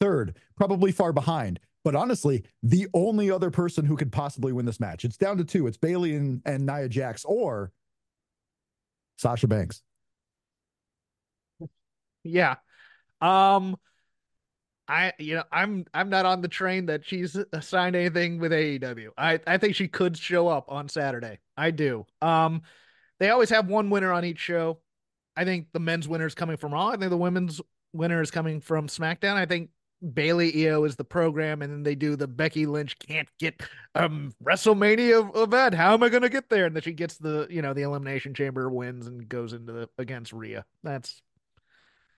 Third, 0.00 0.36
probably 0.56 0.92
far 0.92 1.12
behind. 1.12 1.60
But 1.84 1.94
honestly, 1.94 2.44
the 2.62 2.88
only 2.94 3.30
other 3.30 3.50
person 3.50 3.84
who 3.84 3.96
could 3.96 4.10
possibly 4.10 4.52
win 4.52 4.66
this 4.66 4.80
match. 4.80 5.04
It's 5.04 5.16
down 5.16 5.36
to 5.38 5.44
two. 5.44 5.68
It's 5.68 5.76
Bayley 5.76 6.16
and, 6.16 6.42
and 6.44 6.66
Nia 6.66 6.88
Jax 6.88 7.24
or 7.24 7.70
Sasha 9.18 9.46
Banks. 9.46 9.82
Yeah. 12.24 12.56
Um 13.20 13.76
I 14.88 15.12
you 15.18 15.36
know 15.36 15.44
I'm 15.50 15.84
I'm 15.94 16.10
not 16.10 16.26
on 16.26 16.42
the 16.42 16.48
train 16.48 16.86
that 16.86 17.04
she's 17.04 17.36
signed 17.60 17.96
anything 17.96 18.38
with 18.38 18.52
AEW. 18.52 19.10
I 19.16 19.40
I 19.46 19.58
think 19.58 19.74
she 19.74 19.88
could 19.88 20.16
show 20.16 20.48
up 20.48 20.70
on 20.70 20.88
Saturday. 20.88 21.38
I 21.56 21.70
do. 21.70 22.06
Um 22.20 22.62
they 23.18 23.30
always 23.30 23.50
have 23.50 23.68
one 23.68 23.90
winner 23.90 24.12
on 24.12 24.24
each 24.24 24.38
show. 24.38 24.78
I 25.36 25.44
think 25.44 25.68
the 25.72 25.80
men's 25.80 26.08
winner 26.08 26.26
is 26.26 26.34
coming 26.34 26.56
from 26.56 26.72
Raw. 26.72 26.88
I 26.88 26.96
think 26.96 27.10
the 27.10 27.16
women's 27.16 27.60
winner 27.92 28.20
is 28.22 28.30
coming 28.30 28.60
from 28.60 28.88
SmackDown. 28.88 29.34
I 29.34 29.46
think 29.46 29.70
Bayley 30.12 30.52
IYO 30.52 30.84
is 30.84 30.96
the 30.96 31.04
program, 31.04 31.62
and 31.62 31.72
then 31.72 31.82
they 31.82 31.94
do 31.94 32.16
the 32.16 32.26
Becky 32.28 32.66
Lynch 32.66 32.98
can't 32.98 33.28
get 33.38 33.60
um 33.94 34.34
WrestleMania 34.44 35.34
event. 35.36 35.74
How 35.74 35.94
am 35.94 36.02
I 36.02 36.08
gonna 36.08 36.28
get 36.28 36.50
there? 36.50 36.66
And 36.66 36.76
then 36.76 36.82
she 36.82 36.92
gets 36.92 37.16
the 37.16 37.46
you 37.50 37.62
know 37.62 37.72
the 37.72 37.82
Elimination 37.82 38.34
Chamber 38.34 38.68
wins 38.68 39.06
and 39.06 39.28
goes 39.28 39.52
into 39.52 39.72
the 39.72 39.88
against 39.98 40.32
Rhea. 40.32 40.64
That's 40.82 41.22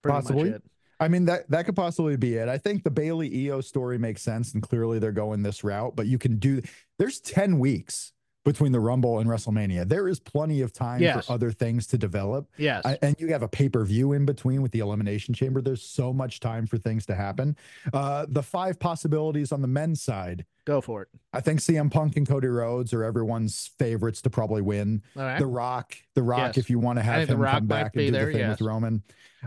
pretty 0.02 0.14
Possibly. 0.14 0.50
much 0.50 0.56
it. 0.56 0.62
I 1.00 1.06
mean 1.06 1.26
that 1.26 1.48
that 1.50 1.64
could 1.64 1.76
possibly 1.76 2.16
be 2.16 2.34
it. 2.34 2.48
I 2.48 2.58
think 2.58 2.82
the 2.82 2.90
Bayley 2.90 3.32
EO 3.32 3.60
story 3.60 3.98
makes 3.98 4.22
sense, 4.22 4.54
and 4.54 4.62
clearly 4.62 4.98
they're 4.98 5.12
going 5.12 5.42
this 5.42 5.62
route. 5.62 5.94
But 5.94 6.06
you 6.06 6.18
can 6.18 6.38
do. 6.38 6.60
There's 6.98 7.20
ten 7.20 7.60
weeks 7.60 8.12
between 8.48 8.72
the 8.72 8.80
Rumble 8.80 9.18
and 9.18 9.28
WrestleMania. 9.28 9.86
There 9.88 10.08
is 10.08 10.18
plenty 10.18 10.62
of 10.62 10.72
time 10.72 11.00
Yes. 11.02 11.26
for 11.26 11.32
other 11.34 11.50
things 11.52 11.86
to 11.88 11.98
develop. 11.98 12.48
Yes. 12.56 12.82
I, 12.84 12.98
and 13.02 13.14
you 13.18 13.28
have 13.28 13.42
a 13.42 13.48
pay 13.48 13.68
per 13.68 13.84
view 13.84 14.12
in 14.14 14.24
between 14.24 14.62
with 14.62 14.72
the 14.72 14.78
Elimination 14.78 15.34
Chamber. 15.34 15.60
There's 15.60 15.82
so 15.82 16.12
much 16.12 16.40
time 16.40 16.66
for 16.66 16.78
things 16.78 17.04
to 17.06 17.14
happen. 17.14 17.56
Uh, 17.92 18.26
the 18.28 18.42
five 18.42 18.78
possibilities 18.78 19.52
on 19.52 19.60
the 19.60 19.68
men's 19.68 20.00
side. 20.02 20.46
Go 20.64 20.80
for 20.80 21.02
it. 21.02 21.08
I 21.32 21.40
think 21.40 21.60
CM 21.60 21.90
Punk 21.90 22.16
and 22.16 22.26
Cody 22.28 22.48
Rhodes 22.48 22.92
are 22.92 23.02
everyone's 23.04 23.70
favorites 23.78 24.20
to 24.22 24.30
probably 24.30 24.60
win. 24.62 25.02
Right. 25.14 25.38
The 25.38 25.46
Rock, 25.46 25.96
The 26.14 26.22
Rock, 26.22 26.56
Yes. 26.56 26.58
if 26.58 26.70
you 26.70 26.78
want 26.78 26.98
to 26.98 27.02
have 27.02 27.28
him 27.28 27.42
come 27.42 27.66
back 27.66 27.94
and 27.96 28.06
do 28.06 28.10
there, 28.10 28.26
the 28.26 28.32
thing 28.32 28.40
yes. 28.40 28.60
with 28.60 28.68
Roman. 28.68 29.02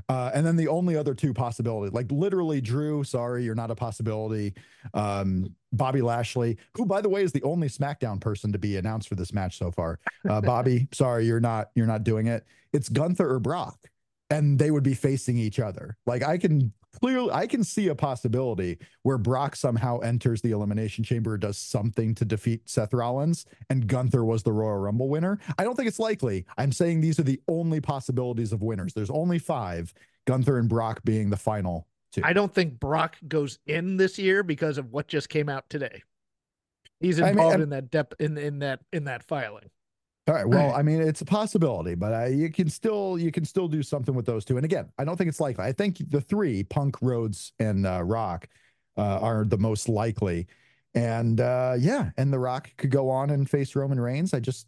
Uh, 0.10 0.32
and 0.34 0.46
then 0.46 0.56
the 0.56 0.68
only 0.68 0.96
other 0.96 1.14
two 1.14 1.34
possibility, 1.34 1.92
like 1.94 2.12
literally 2.12 2.62
Drew, 2.62 3.04
sorry, 3.04 3.44
you're 3.44 3.56
not 3.56 3.72
a 3.72 3.76
possibility. 3.76 4.54
Um, 4.94 5.54
Bobby 5.74 6.02
Lashley, 6.02 6.58
who 6.76 6.86
by 6.86 7.02
the 7.02 7.10
way 7.10 7.24
is 7.24 7.32
the 7.32 7.44
only 7.44 7.68
SmackDown 7.68 8.20
person 8.20 8.52
to 8.52 8.60
be 8.60 8.78
announced 8.78 9.08
for 9.08 9.16
this 9.16 9.34
match 9.34 9.58
so 9.58 9.72
far. 9.72 10.00
Uh, 10.30 10.42
Bobby, 10.42 10.88
sorry, 10.92 11.26
you're 11.26 11.40
not 11.40 11.70
you're 11.76 11.88
not 11.88 12.04
doing 12.04 12.28
it. 12.28 12.46
It's 12.74 12.90
Gunther 12.90 13.30
or 13.30 13.40
Brock, 13.40 13.78
and 14.30 14.58
they 14.58 14.72
would 14.72 14.84
be 14.84 14.94
facing 14.94 15.38
each 15.38 15.60
other. 15.60 15.98
Like 16.06 16.24
I 16.24 16.38
can 16.38 16.74
clearly 17.00 17.32
I 17.32 17.48
can 17.48 17.64
see 17.64 17.88
a 17.88 17.96
possibility 17.96 18.78
where 19.04 19.18
Brock 19.18 19.56
somehow 19.56 20.00
enters 20.00 20.42
the 20.42 20.52
elimination 20.52 21.04
chamber, 21.04 21.38
does 21.38 21.58
something 21.58 22.14
to 22.16 22.26
defeat 22.26 22.70
Seth 22.70 22.94
Rollins, 22.94 23.46
and 23.70 23.88
Gunther 23.88 24.24
was 24.26 24.44
the 24.44 24.52
Royal 24.52 24.78
Rumble 24.78 25.10
winner. 25.10 25.40
I 25.58 25.64
don't 25.64 25.76
think 25.76 25.88
it's 25.88 26.00
likely. 26.00 26.46
I'm 26.58 26.72
saying 26.72 27.02
these 27.02 27.20
are 27.20 27.24
the 27.24 27.42
only 27.48 27.82
possibilities 27.82 28.52
of 28.52 28.62
winners. 28.62 28.94
There's 28.94 29.10
only 29.10 29.40
five, 29.40 29.94
Gunther 30.26 30.58
and 30.58 30.70
Brock 30.70 31.02
being 31.04 31.30
the 31.30 31.38
final 31.38 31.88
two. 32.12 32.22
I 32.24 32.34
don't 32.34 32.54
think 32.54 32.80
Brock 32.80 33.18
goes 33.28 33.60
in 33.66 33.98
this 33.98 34.20
year 34.20 34.44
because 34.44 34.78
of 34.78 34.92
what 34.92 35.08
just 35.08 35.30
came 35.30 35.50
out 35.50 35.70
today. 35.70 36.04
He's 37.00 37.20
involved 37.20 37.54
I'm- 37.54 37.62
in 37.62 37.70
that 37.70 37.90
depth 37.90 38.14
in 38.20 38.38
in 38.38 38.60
that 38.60 38.82
in 38.94 39.06
that 39.06 39.24
filing. 39.24 39.70
All 40.28 40.36
right. 40.36 40.48
Well, 40.48 40.72
I 40.74 40.84
mean, 40.84 41.02
it's 41.02 41.22
a 41.22 41.26
possibility, 41.26 41.96
but 41.96 42.14
uh, 42.14 42.26
you 42.26 42.52
can 42.52 42.70
still 42.70 43.18
you 43.18 43.32
can 43.32 43.44
still 43.44 43.68
do 43.68 43.82
something 43.82 44.14
with 44.14 44.26
those 44.26 44.46
two. 44.46 44.56
And 44.58 44.64
again, 44.66 44.90
I 45.00 45.04
don't 45.04 45.18
think 45.18 45.30
it's 45.30 45.40
likely. 45.40 45.66
I 45.66 45.72
think 45.72 45.98
the 46.10 46.22
three 46.22 46.64
Punk, 46.64 46.98
Rhodes, 47.02 47.54
and 47.58 47.88
uh, 47.88 48.04
Rock 48.04 48.48
uh, 48.98 49.02
are 49.02 49.46
the 49.46 49.58
most 49.58 49.90
likely. 49.90 50.48
And 50.94 51.42
uh, 51.42 51.76
yeah, 51.80 52.12
and 52.18 52.32
the 52.32 52.38
Rock 52.38 52.70
could 52.78 52.92
go 52.92 53.10
on 53.10 53.32
and 53.32 53.50
face 53.50 53.76
Roman 53.76 54.00
Reigns. 54.00 54.34
I 54.36 54.40
just, 54.42 54.68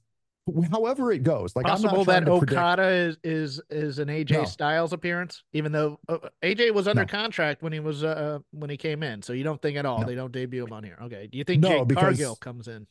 however 0.71 1.11
it 1.11 1.21
goes, 1.21 1.55
like 1.55 1.65
Possible 1.67 2.03
that 2.05 2.27
Okada 2.27 2.87
is 2.87 3.17
is 3.23 3.61
is 3.69 3.99
an 3.99 4.07
AJ 4.07 4.31
No. 4.31 4.45
Styles 4.45 4.91
appearance, 4.91 5.43
even 5.53 5.71
though 5.71 5.99
uh, 6.09 6.17
AJ 6.41 6.73
was 6.73 6.87
under 6.87 7.03
No. 7.03 7.07
contract 7.07 7.61
when 7.61 7.73
he 7.73 7.79
was 7.79 8.03
uh 8.03 8.39
when 8.51 8.71
he 8.71 8.77
came 8.77 9.03
in. 9.03 9.21
So 9.21 9.33
you 9.33 9.43
don't 9.43 9.61
think 9.61 9.77
at 9.77 9.85
all 9.85 9.99
No. 9.99 10.07
they 10.07 10.15
don't 10.15 10.31
debut 10.31 10.65
him 10.65 10.73
on 10.73 10.83
here. 10.83 10.97
Okay. 11.03 11.27
Do 11.31 11.37
you 11.37 11.43
think 11.43 11.63
Jake 11.63 11.87
because- 11.87 12.01
Cargill 12.03 12.35
comes 12.37 12.67
in? 12.67 12.87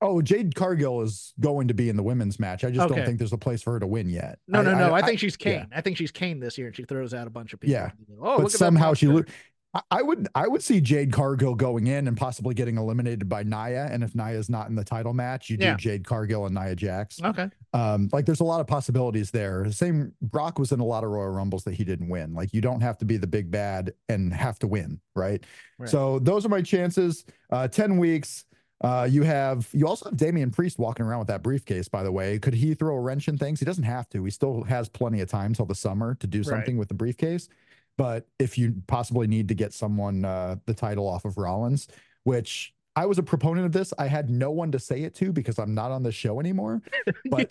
Oh, 0.00 0.22
Jade 0.22 0.54
Cargill 0.54 1.02
is 1.02 1.32
going 1.40 1.68
to 1.68 1.74
be 1.74 1.88
in 1.88 1.96
the 1.96 2.02
women's 2.02 2.38
match. 2.38 2.62
I 2.64 2.70
just 2.70 2.80
Okay. 2.86 2.94
don't 2.96 3.04
think 3.06 3.18
there's 3.18 3.32
a 3.32 3.38
place 3.38 3.62
for 3.62 3.72
her 3.72 3.80
to 3.80 3.86
win 3.86 4.08
yet. 4.08 4.38
No, 4.46 4.62
no, 4.62 4.72
no. 4.74 4.94
I, 4.94 5.02
think 5.02 5.18
she's 5.18 5.36
yeah. 5.40 5.60
Kane. 5.60 5.66
I 5.74 5.80
think 5.80 5.96
she's 5.96 6.12
Kane 6.12 6.38
this 6.38 6.56
year, 6.56 6.68
and 6.68 6.76
she 6.76 6.84
throws 6.84 7.12
out 7.14 7.26
a 7.26 7.30
bunch 7.30 7.52
of 7.52 7.60
people. 7.60 7.72
Yeah. 7.72 7.90
Oh, 8.20 8.42
but 8.42 8.52
somehow 8.52 8.94
she. 8.94 9.06
Lo- 9.08 9.24
I- 9.74 9.82
I 9.90 10.02
would 10.02 10.28
I 10.34 10.48
would 10.48 10.62
see 10.62 10.80
Jade 10.80 11.12
Cargill 11.12 11.54
going 11.54 11.88
in 11.88 12.08
and 12.08 12.16
possibly 12.16 12.54
getting 12.54 12.78
eliminated 12.78 13.28
by 13.28 13.42
Nia. 13.42 13.86
And 13.92 14.02
if 14.02 14.14
Nia's 14.14 14.48
not 14.48 14.70
in 14.70 14.74
the 14.74 14.82
title 14.82 15.12
match, 15.12 15.50
you 15.50 15.58
do 15.58 15.66
Yeah. 15.66 15.76
Jade 15.76 16.06
Cargill 16.06 16.46
and 16.46 16.54
Nia 16.54 16.74
Jax. 16.74 17.22
Okay. 17.22 17.50
Um, 17.74 18.08
like 18.10 18.24
there's 18.24 18.40
a 18.40 18.44
lot 18.44 18.60
of 18.62 18.66
possibilities 18.66 19.30
there. 19.30 19.64
The 19.66 19.72
Same 19.74 20.14
Brock 20.22 20.58
was 20.58 20.72
in 20.72 20.80
a 20.80 20.84
lot 20.84 21.04
of 21.04 21.10
Royal 21.10 21.28
Rumbles 21.28 21.64
that 21.64 21.74
he 21.74 21.84
didn't 21.84 22.08
win. 22.08 22.32
Like 22.32 22.54
you 22.54 22.62
don't 22.62 22.80
have 22.80 22.96
to 22.98 23.04
be 23.04 23.18
the 23.18 23.26
big 23.26 23.50
bad 23.50 23.92
and 24.08 24.32
have 24.32 24.58
to 24.60 24.66
win, 24.66 25.00
right? 25.14 25.44
Right. 25.78 25.88
So 25.90 26.18
those 26.18 26.46
are 26.46 26.48
my 26.48 26.62
chances. 26.62 27.26
Uh, 27.50 27.68
10 27.68 27.98
weeks. 27.98 28.46
Uh, 28.80 29.08
you 29.10 29.22
have 29.24 29.68
you 29.72 29.86
also 29.88 30.04
have 30.08 30.16
Damian 30.16 30.50
Priest 30.50 30.78
walking 30.78 31.04
around 31.04 31.18
with 31.18 31.28
that 31.28 31.42
briefcase, 31.42 31.88
by 31.88 32.02
the 32.04 32.12
way. 32.12 32.38
Could 32.38 32.54
he 32.54 32.74
throw 32.74 32.94
a 32.94 33.00
wrench 33.00 33.26
in 33.26 33.36
things? 33.36 33.58
He 33.58 33.64
doesn't 33.66 33.84
have 33.84 34.08
to. 34.10 34.24
He 34.24 34.30
still 34.30 34.62
has 34.64 34.88
plenty 34.88 35.20
of 35.20 35.28
time 35.28 35.52
till 35.54 35.66
the 35.66 35.74
summer 35.74 36.14
to 36.16 36.26
do 36.26 36.38
Right. 36.38 36.46
something 36.46 36.76
with 36.78 36.88
the 36.88 36.94
briefcase. 36.94 37.48
But 37.96 38.28
if 38.38 38.56
you 38.56 38.74
possibly 38.86 39.26
need 39.26 39.48
to 39.48 39.54
get 39.54 39.72
someone 39.72 40.24
uh, 40.24 40.56
the 40.66 40.74
title 40.74 41.08
off 41.08 41.24
of 41.24 41.36
Rollins, 41.36 41.88
which 42.22 42.72
I 42.94 43.06
was 43.06 43.18
a 43.18 43.22
proponent 43.24 43.66
of 43.66 43.72
this, 43.72 43.92
I 43.98 44.06
had 44.06 44.30
no 44.30 44.52
one 44.52 44.70
to 44.70 44.78
say 44.78 45.02
it 45.02 45.14
to 45.16 45.32
because 45.32 45.58
I'm 45.58 45.74
not 45.74 45.90
on 45.90 46.04
the 46.04 46.12
show 46.12 46.38
anymore. 46.38 46.80
But 47.30 47.50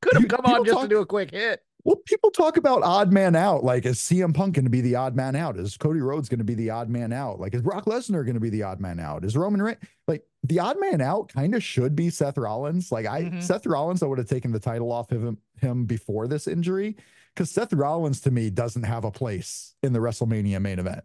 Could 0.00 0.22
have 0.22 0.28
come 0.28 0.46
on 0.46 0.64
just 0.64 0.80
to 0.80 0.88
do 0.88 1.00
a 1.00 1.06
quick 1.06 1.30
hit. 1.30 1.62
well, 1.84 1.96
people 2.06 2.30
talk 2.30 2.56
about 2.56 2.82
odd 2.82 3.12
man 3.12 3.36
out. 3.36 3.62
Like, 3.64 3.84
is 3.84 3.98
CM 3.98 4.34
Punk 4.34 4.54
going 4.54 4.64
to 4.64 4.70
be 4.70 4.80
the 4.80 4.94
odd 4.96 5.14
man 5.14 5.36
out? 5.36 5.58
Is 5.58 5.76
Cody 5.76 6.00
Rhodes 6.00 6.30
going 6.30 6.38
to 6.38 6.44
be 6.44 6.54
the 6.54 6.70
odd 6.70 6.88
man 6.88 7.12
out? 7.12 7.38
Like, 7.40 7.52
is 7.54 7.60
Brock 7.62 7.84
Lesnar 7.84 8.24
going 8.24 8.34
to 8.34 8.40
be 8.40 8.50
the 8.50 8.62
odd 8.62 8.80
man 8.80 8.98
out? 8.98 9.24
Is 9.24 9.36
Roman 9.36 9.60
Reigns 9.62 9.78
like 10.08 10.22
the 10.44 10.60
odd 10.60 10.78
man 10.78 11.00
out? 11.00 11.28
Kind 11.32 11.54
of 11.54 11.62
should 11.64 11.96
be 11.96 12.10
Seth 12.10 12.38
Rollins. 12.38 12.92
Like, 12.92 13.06
I 13.06 13.22
Mhm. 13.24 13.42
Seth 13.42 13.66
Rollins, 13.66 14.02
I 14.02 14.06
would 14.06 14.18
have 14.18 14.28
taken 14.28 14.52
the 14.52 14.60
title 14.60 14.92
off 14.92 15.10
of 15.10 15.24
him, 15.24 15.38
him 15.60 15.86
before 15.86 16.28
this 16.28 16.46
injury 16.46 16.96
because 17.34 17.50
Seth 17.50 17.72
Rollins 17.72 18.20
to 18.20 18.30
me 18.30 18.50
doesn't 18.50 18.84
have 18.84 19.04
a 19.04 19.10
place 19.10 19.74
in 19.82 19.92
the 19.92 19.98
WrestleMania 19.98 20.60
main 20.60 20.78
event. 20.78 21.02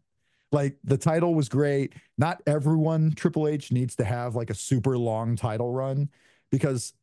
Like 0.51 0.77
the 0.83 0.97
title 0.97 1.33
was 1.33 1.47
great. 1.49 1.93
Not 2.17 2.41
everyone 2.45 3.11
Triple 3.11 3.47
H 3.47 3.71
needs 3.71 3.95
to 3.95 4.03
have 4.03 4.35
like 4.35 4.49
a 4.49 4.55
super 4.55 4.97
long 4.97 5.35
title 5.35 5.71
run 5.71 6.09
because 6.51 6.93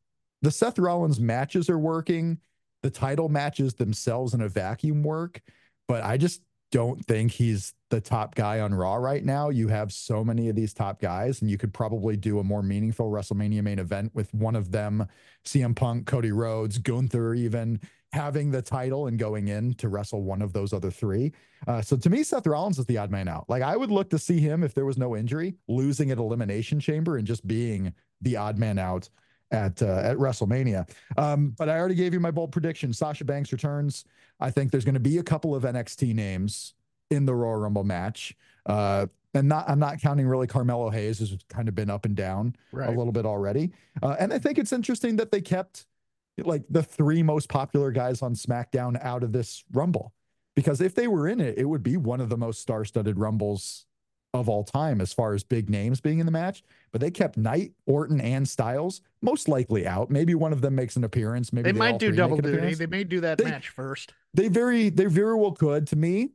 the 0.43 0.51
Seth 0.51 0.79
Rollins 0.79 1.19
matches 1.19 1.71
are 1.71 1.79
working. 1.79 2.39
The 2.83 2.91
title 2.91 3.29
matches 3.29 3.75
themselves 3.75 4.35
in 4.35 4.41
a 4.43 4.49
vacuum 4.49 5.03
work, 5.03 5.43
but 5.89 6.05
I 6.05 6.17
just 6.19 6.43
don't 6.73 7.05
think 7.07 7.33
he's 7.33 7.75
the 7.91 8.01
top 8.01 8.35
guy 8.35 8.61
on 8.61 8.75
Raw 8.75 8.97
right 8.97 9.25
now. 9.25 9.51
You 9.51 9.69
have 9.69 9.93
so 9.93 10.25
many 10.25 10.49
of 10.49 10.57
these 10.57 10.75
top 10.75 11.01
guys, 11.01 11.41
and 11.41 11.51
you 11.51 11.57
could 11.57 11.73
probably 11.73 12.17
do 12.17 12.39
a 12.39 12.45
more 12.45 12.63
meaningful 12.63 13.11
WrestleMania 13.11 13.63
main 13.63 13.79
event 13.79 14.13
with 14.15 14.33
one 14.35 14.57
of 14.57 14.73
them, 14.73 15.07
CM 15.45 15.77
Punk, 15.77 16.07
Cody 16.07 16.33
Rhodes, 16.33 16.79
Gunther, 16.79 17.35
even 17.35 17.81
having 18.13 18.51
the 18.51 18.63
title 18.63 19.07
and 19.07 19.19
going 19.19 19.49
in 19.49 19.75
to 19.75 19.89
wrestle 19.89 20.23
one 20.23 20.43
of 20.43 20.53
those 20.53 20.73
other 20.73 20.91
three. 20.91 21.33
Uh, 21.67 21.83
so 21.83 21.97
to 21.97 22.11
me, 22.11 22.23
Seth 22.23 22.47
Rollins 22.47 22.79
is 22.79 22.87
the 22.87 22.99
odd 22.99 23.11
man 23.11 23.29
out. 23.29 23.49
Like 23.49 23.63
I 23.63 23.77
would 23.77 23.91
look 23.91 24.11
to 24.11 24.19
see 24.19 24.41
him 24.41 24.65
if 24.65 24.75
there 24.75 24.87
was 24.87 24.99
no 24.99 25.17
injury, 25.17 25.57
losing 25.69 26.11
at 26.11 26.19
Elimination 26.19 26.81
Chamber 26.81 27.17
and 27.17 27.27
just 27.27 27.47
being 27.47 27.93
the 28.21 28.37
odd 28.37 28.59
man 28.59 28.79
out 28.79 29.09
at 29.51 29.81
uh, 29.83 30.01
at 30.03 30.17
WrestleMania. 30.17 30.89
Um, 31.17 31.51
but 31.57 31.69
I 31.69 31.79
already 31.79 31.95
gave 31.95 32.13
you 32.13 32.21
my 32.21 32.31
bold 32.31 32.53
prediction. 32.53 32.93
Sasha 32.93 33.25
Banks 33.25 33.53
returns. 33.53 34.05
I 34.41 34.51
think 34.51 34.71
there's 34.71 34.85
going 34.85 34.95
to 34.95 35.01
be 35.01 35.19
a 35.19 35.23
couple 35.23 35.55
of 35.55 35.63
NXT 35.63 36.15
names 36.15 36.75
in 37.11 37.25
the 37.27 37.35
Royal 37.35 37.57
Rumble 37.61 37.85
match. 37.85 38.35
Uh, 38.67 39.07
and 39.35 39.49
not 39.49 39.69
I'm 39.69 39.79
not 39.79 40.01
counting 40.01 40.27
really 40.27 40.47
Carmelo 40.47 40.91
Hayes, 40.91 41.19
who's 41.19 41.37
kind 41.49 41.69
of 41.69 41.75
been 41.75 41.91
up 41.91 42.05
and 42.05 42.17
down 42.17 42.57
Right. 42.73 42.89
a 42.89 42.93
little 42.93 43.13
bit 43.13 43.27
already. 43.27 43.73
Uh, 44.03 44.17
and 44.19 44.33
I 44.33 44.39
think 44.39 44.59
it's 44.59 44.73
interesting 44.73 45.17
that 45.17 45.31
they 45.31 45.41
kept 45.41 45.87
like 46.39 46.65
the 46.69 46.83
three 46.83 47.23
most 47.23 47.49
popular 47.49 47.91
guys 47.91 48.21
on 48.23 48.35
SmackDown 48.35 49.03
out 49.03 49.23
of 49.23 49.33
this 49.33 49.65
Rumble. 49.73 50.13
Because 50.55 50.81
if 50.81 50.95
they 50.95 51.07
were 51.07 51.29
in 51.29 51.41
it, 51.41 51.57
it 51.59 51.65
would 51.65 51.83
be 51.83 51.97
one 51.97 52.21
of 52.21 52.29
the 52.31 52.37
most 52.37 52.61
star-studded 52.61 53.19
Rumbles 53.19 53.86
of 54.37 54.49
all 54.49 54.63
time 54.65 55.01
as 55.01 55.13
far 55.13 55.35
as 55.35 55.43
big 55.43 55.69
names 55.71 56.01
being 56.01 56.19
in 56.19 56.27
the 56.27 56.33
match. 56.33 56.63
But 56.93 57.01
they 57.01 57.11
kept 57.11 57.37
Knight, 57.37 57.73
Orton, 57.87 58.21
and 58.21 58.49
Styles 58.49 59.01
most 59.23 59.49
likely 59.49 59.87
out. 59.87 60.11
Maybe 60.11 60.35
one 60.35 60.53
of 60.53 60.61
them 60.61 60.75
makes 60.75 60.97
an 60.97 61.05
appearance. 61.05 61.53
Maybe 61.53 61.73
They 61.73 61.79
all 61.79 61.93
might 61.93 61.99
do 61.99 62.13
double 62.13 62.37
duty. 62.37 62.51
appearance. 62.57 62.79
They 62.79 62.87
may 62.87 63.05
do 63.05 63.21
that 63.21 63.39
They- 63.39 63.45
match 63.45 63.69
first. 63.69 64.13
They 64.35 64.49
very 64.49 64.89
they 64.91 65.07
very 65.07 65.35
well 65.35 65.53
could. 65.53 65.87
To 65.89 65.97
me, 65.97 66.31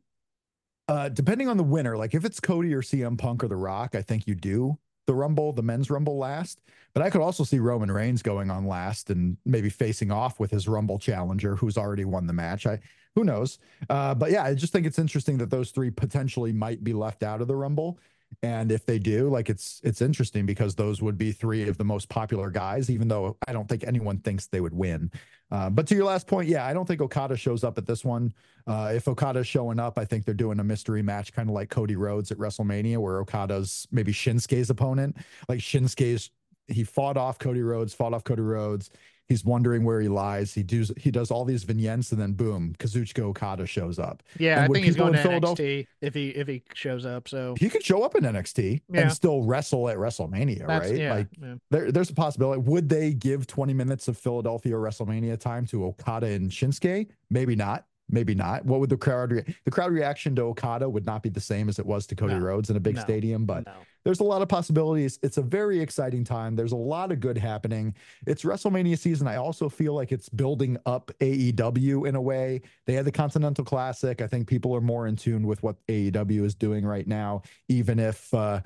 uh, 0.88 1.10
depending 1.10 1.48
on 1.48 1.58
the 1.58 1.64
winner, 1.64 1.96
like 1.98 2.14
if 2.14 2.26
it's 2.26 2.40
Cody 2.40 2.74
or 2.74 2.82
CM 2.82 3.18
Punk 3.18 3.44
or 3.44 3.48
The 3.48 3.56
Rock, 3.56 3.96
I 3.96 4.02
think 4.02 4.28
you 4.28 4.36
do 4.36 4.78
the 5.08 5.14
Rumble, 5.14 5.54
the 5.54 5.64
men's 5.64 5.90
Rumble 5.90 6.18
last. 6.18 6.62
But 6.94 7.04
I 7.04 7.10
could 7.10 7.22
also 7.22 7.44
see 7.44 7.60
Roman 7.60 7.92
Reigns 7.92 8.22
going 8.22 8.52
on 8.52 8.66
last 8.68 9.10
and 9.10 9.38
maybe 9.46 9.70
facing 9.70 10.12
off 10.12 10.40
with 10.40 10.52
his 10.52 10.68
Rumble 10.68 11.00
challenger 11.00 11.56
who's 11.56 11.78
already 11.78 12.06
won 12.06 12.28
the 12.28 12.34
match. 12.34 12.66
I 12.68 12.80
who 13.16 13.24
knows? 13.24 13.60
Uh, 13.90 14.16
but 14.16 14.32
yeah, 14.32 14.44
I 14.44 14.54
just 14.54 14.72
think 14.72 14.86
it's 14.86 15.00
interesting 15.00 15.38
that 15.40 15.50
those 15.50 15.72
three 15.72 15.90
potentially 15.90 16.54
might 16.54 16.84
be 16.84 16.94
left 16.94 17.24
out 17.24 17.42
of 17.42 17.48
the 17.48 17.56
Rumble. 17.56 18.00
And 18.44 18.72
if 18.72 18.86
they 18.86 18.98
do, 18.98 19.30
like 19.30 19.50
it's 19.50 19.82
it's 19.84 20.02
interesting 20.02 20.46
because 20.46 20.74
those 20.76 21.02
would 21.02 21.18
be 21.18 21.32
three 21.32 21.68
of 21.68 21.78
the 21.78 21.84
most 21.84 22.10
popular 22.10 22.50
guys, 22.50 22.90
even 22.90 23.08
though 23.08 23.38
I 23.48 23.54
don't 23.54 23.68
think 23.68 23.84
anyone 23.84 24.20
thinks 24.20 24.48
they 24.48 24.62
would 24.62 24.74
win. 24.74 25.12
Uh, 25.52 25.70
but 25.70 25.86
to 25.88 25.96
your 25.96 26.06
last 26.06 26.28
point, 26.28 26.48
yeah, 26.48 26.66
I 26.66 26.74
don't 26.74 26.88
think 26.88 27.02
Okada 27.02 27.36
shows 27.36 27.64
up 27.64 27.78
at 27.78 27.86
this 27.86 28.06
one. 28.06 28.34
Uh, 28.66 28.94
if 28.96 29.08
Okada's 29.08 29.48
showing 29.48 29.80
up, 29.80 30.00
I 30.00 30.06
think 30.06 30.26
they're 30.26 30.34
doing 30.34 30.60
a 30.60 30.64
mystery 30.64 31.02
match, 31.02 31.34
kind 31.34 31.50
of 31.50 31.54
like 31.54 31.70
Cody 31.70 31.98
Rhodes 31.98 32.32
at 32.32 32.38
WrestleMania, 32.38 32.98
where 32.98 33.20
Okada's 33.20 33.86
maybe 33.92 34.14
Shinsuke's 34.14 34.70
opponent. 34.70 35.18
Like 35.50 35.60
Shinsuke's, 35.60 36.32
he 36.68 36.84
fought 36.84 37.18
off 37.18 37.38
Cody 37.38 37.62
Rhodes, 37.62 37.94
fought 37.94 38.14
off 38.14 38.24
Cody 38.24 38.42
Rhodes. 38.44 38.90
He's 39.30 39.46
wondering 39.46 39.86
where 39.86 40.02
he 40.02 40.10
lies. 40.10 40.54
He 40.54 40.62
does 40.62 40.92
he 40.98 41.10
does 41.10 41.32
all 41.32 41.46
these 41.46 41.64
vignettes, 41.64 42.12
and 42.12 42.20
then 42.20 42.34
boom, 42.34 42.76
Kazuchika 42.80 43.20
Okada 43.20 43.66
shows 43.66 43.98
up. 43.98 44.24
Yeah, 44.38 44.62
And 44.64 44.66
I 44.66 44.74
think 44.74 44.86
he's 44.86 44.98
going 44.98 45.14
to 45.14 45.20
Philadelphia- 45.22 45.84
NXT 45.84 45.88
if 46.02 46.14
he 46.14 46.30
if 46.32 46.48
he 46.50 46.64
shows 46.74 47.06
up. 47.06 47.30
So 47.30 47.56
He 47.58 47.70
could 47.70 47.82
show 47.84 48.04
up 48.04 48.16
in 48.16 48.26
NXT 48.26 48.82
Yeah. 48.92 49.02
and 49.02 49.12
still 49.14 49.44
wrestle 49.44 49.88
at 49.88 49.96
WrestleMania, 49.98 50.68
that's 50.68 50.90
right? 50.90 50.98
yeah, 51.00 51.14
Like 51.14 51.28
yeah. 51.42 51.56
there, 51.70 51.92
there's 51.94 52.10
a 52.10 52.14
possibility. 52.14 52.62
Would 52.62 52.90
they 52.90 53.14
give 53.14 53.48
20 53.48 53.74
minutes 53.74 54.10
of 54.10 54.18
Philadelphia 54.18 54.74
WrestleMania 54.74 55.40
time 55.40 55.66
to 55.68 55.86
Okada 55.86 56.28
and 56.28 56.52
Shinsuke? 56.52 57.08
Maybe 57.30 57.56
not. 57.56 57.86
Maybe 58.12 58.36
not. 58.36 58.66
What 58.66 58.80
would 58.82 58.90
the 58.90 58.98
crowd 58.98 59.32
re- 59.32 59.56
the 59.64 59.72
crowd 59.72 59.92
reaction 59.92 60.36
to 60.36 60.42
Okada 60.44 60.90
would 60.90 61.06
not 61.06 61.24
be 61.24 61.30
the 61.30 61.40
same 61.40 61.70
as 61.70 61.80
it 61.80 61.86
was 61.86 62.06
to 62.08 62.16
Cody 62.16 62.34
No. 62.34 62.42
Rhodes 62.42 62.70
in 62.70 62.76
a 62.76 62.80
big 62.80 62.96
No. 62.96 63.02
stadium, 63.02 63.46
but 63.46 63.66
No. 63.66 63.72
there's 64.04 64.20
a 64.20 64.24
lot 64.26 64.42
of 64.42 64.50
possibilities. 64.50 65.18
It's 65.24 65.38
a 65.38 65.42
very 65.42 65.80
exciting 65.80 66.24
time. 66.26 66.56
There's 66.56 66.74
a 66.74 66.78
lot 66.78 67.12
of 67.14 67.22
good 67.22 67.38
happening. 67.38 67.96
It's 68.28 68.44
WrestleMania 68.44 68.98
season. 68.98 69.28
I 69.28 69.38
also 69.38 69.70
feel 69.70 69.94
like 69.94 70.12
it's 70.12 70.28
building 70.28 70.78
up 70.86 71.10
AEW 71.22 72.06
in 72.06 72.16
a 72.16 72.22
way. 72.22 72.62
They 72.86 72.94
had 72.94 73.06
the 73.06 73.12
Continental 73.14 73.64
Classic. 73.64 74.22
I 74.22 74.28
think 74.28 74.48
people 74.48 74.76
are 74.76 74.82
more 74.82 75.08
in 75.08 75.16
tune 75.16 75.48
with 75.48 75.64
what 75.64 75.78
AEW 75.88 76.44
is 76.44 76.54
doing 76.54 76.86
right 76.86 77.08
now, 77.08 77.44
even 77.70 77.98
if 77.98 78.34
uh, 78.34 78.60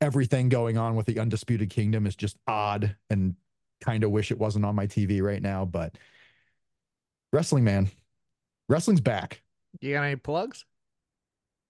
everything 0.00 0.48
going 0.48 0.76
on 0.76 0.96
with 0.96 1.06
the 1.06 1.20
Undisputed 1.20 1.70
Kingdom 1.70 2.04
is 2.06 2.16
just 2.16 2.36
odd 2.48 2.96
and 3.10 3.36
kind 3.80 4.02
of 4.02 4.10
wish 4.10 4.32
it 4.32 4.38
wasn't 4.40 4.64
on 4.64 4.74
my 4.74 4.88
TV 4.88 5.22
right 5.22 5.40
now. 5.40 5.64
But 5.64 5.96
wrestling, 7.32 7.62
man, 7.64 7.88
wrestling's 8.68 9.00
back. 9.00 9.42
You 9.80 9.94
got 9.94 10.02
any 10.04 10.16
plugs? 10.16 10.64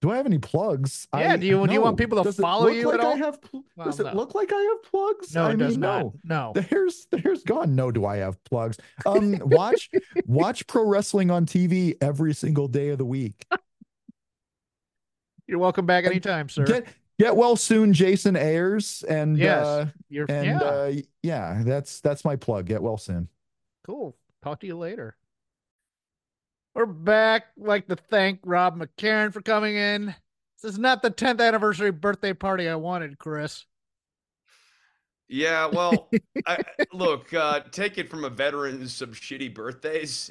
Do 0.00 0.12
I 0.12 0.16
have 0.16 0.26
any 0.26 0.38
plugs? 0.38 1.08
Yeah, 1.12 1.32
I, 1.32 1.36
do 1.36 1.46
you- 1.46 1.66
do 1.66 1.72
you 1.72 1.80
want 1.82 1.96
people 1.96 2.18
to 2.18 2.24
Does 2.24 2.36
follow 2.36 2.68
you 2.68 2.86
like 2.86 3.00
at 3.00 3.04
I 3.04 3.08
all? 3.08 3.16
have 3.16 3.42
pl- 3.42 3.64
Well, 3.74 3.86
does 3.86 3.98
it 3.98 4.14
look 4.14 4.32
like 4.32 4.52
I 4.52 4.60
have 4.60 4.90
plugs? 4.90 5.34
No, 5.34 5.42
I 5.44 5.46
it 5.50 5.56
mean, 5.56 5.68
does 5.68 5.76
not. 5.78 6.00
no. 6.04 6.14
No. 6.24 6.52
The 6.54 6.62
hair's 6.62 7.08
the 7.10 7.18
hair's 7.18 7.42
gone. 7.42 7.74
No, 7.74 7.90
do 7.90 8.04
I 8.06 8.18
have 8.18 8.42
plugs? 8.44 8.78
Um, 9.06 9.36
watch 9.46 9.90
watch 10.26 10.64
pro 10.68 10.84
wrestling 10.86 11.32
on 11.32 11.46
TV 11.46 11.96
every 12.00 12.32
single 12.32 12.68
day 12.68 12.90
of 12.90 12.98
the 12.98 13.04
week. 13.04 13.44
You're 15.48 15.58
welcome 15.58 15.84
back 15.86 16.04
anytime, 16.04 16.48
sir. 16.48 16.64
Get 16.64 16.86
get 17.18 17.34
well 17.34 17.56
soon, 17.56 17.92
Jason 17.92 18.36
Ayers, 18.36 19.02
and 19.08 19.36
Yes. 19.36 19.66
uh, 19.66 19.86
and 20.28 20.46
yeah. 20.46 20.58
uh, 20.60 20.92
yeah, 21.24 21.62
that's 21.64 22.00
that's 22.00 22.24
my 22.24 22.36
plug. 22.36 22.66
Get 22.66 22.82
well 22.82 22.98
soon. 22.98 23.28
Cool. 23.84 24.16
Talk 24.44 24.60
to 24.60 24.66
you 24.68 24.76
later. 24.78 25.16
We're 26.78 26.86
back. 26.86 27.46
Like 27.56 27.88
to 27.88 27.96
thank 27.96 28.38
Rob 28.46 28.78
McCarron 28.78 29.32
for 29.32 29.40
coming 29.40 29.74
in. 29.74 30.14
This 30.62 30.74
is 30.74 30.78
not 30.78 31.02
the 31.02 31.10
10th 31.10 31.40
anniversary 31.40 31.90
birthday 31.90 32.32
party 32.32 32.68
I 32.68 32.76
wanted, 32.76 33.18
Chris. 33.18 33.66
Yeah, 35.26 35.66
well, 35.66 36.08
I, 36.46 36.58
look, 36.92 37.34
uh, 37.34 37.62
take 37.72 37.98
it 37.98 38.08
from 38.08 38.22
a 38.22 38.30
veteran 38.30 38.86
some 38.86 39.12
shitty 39.12 39.52
birthdays. 39.52 40.30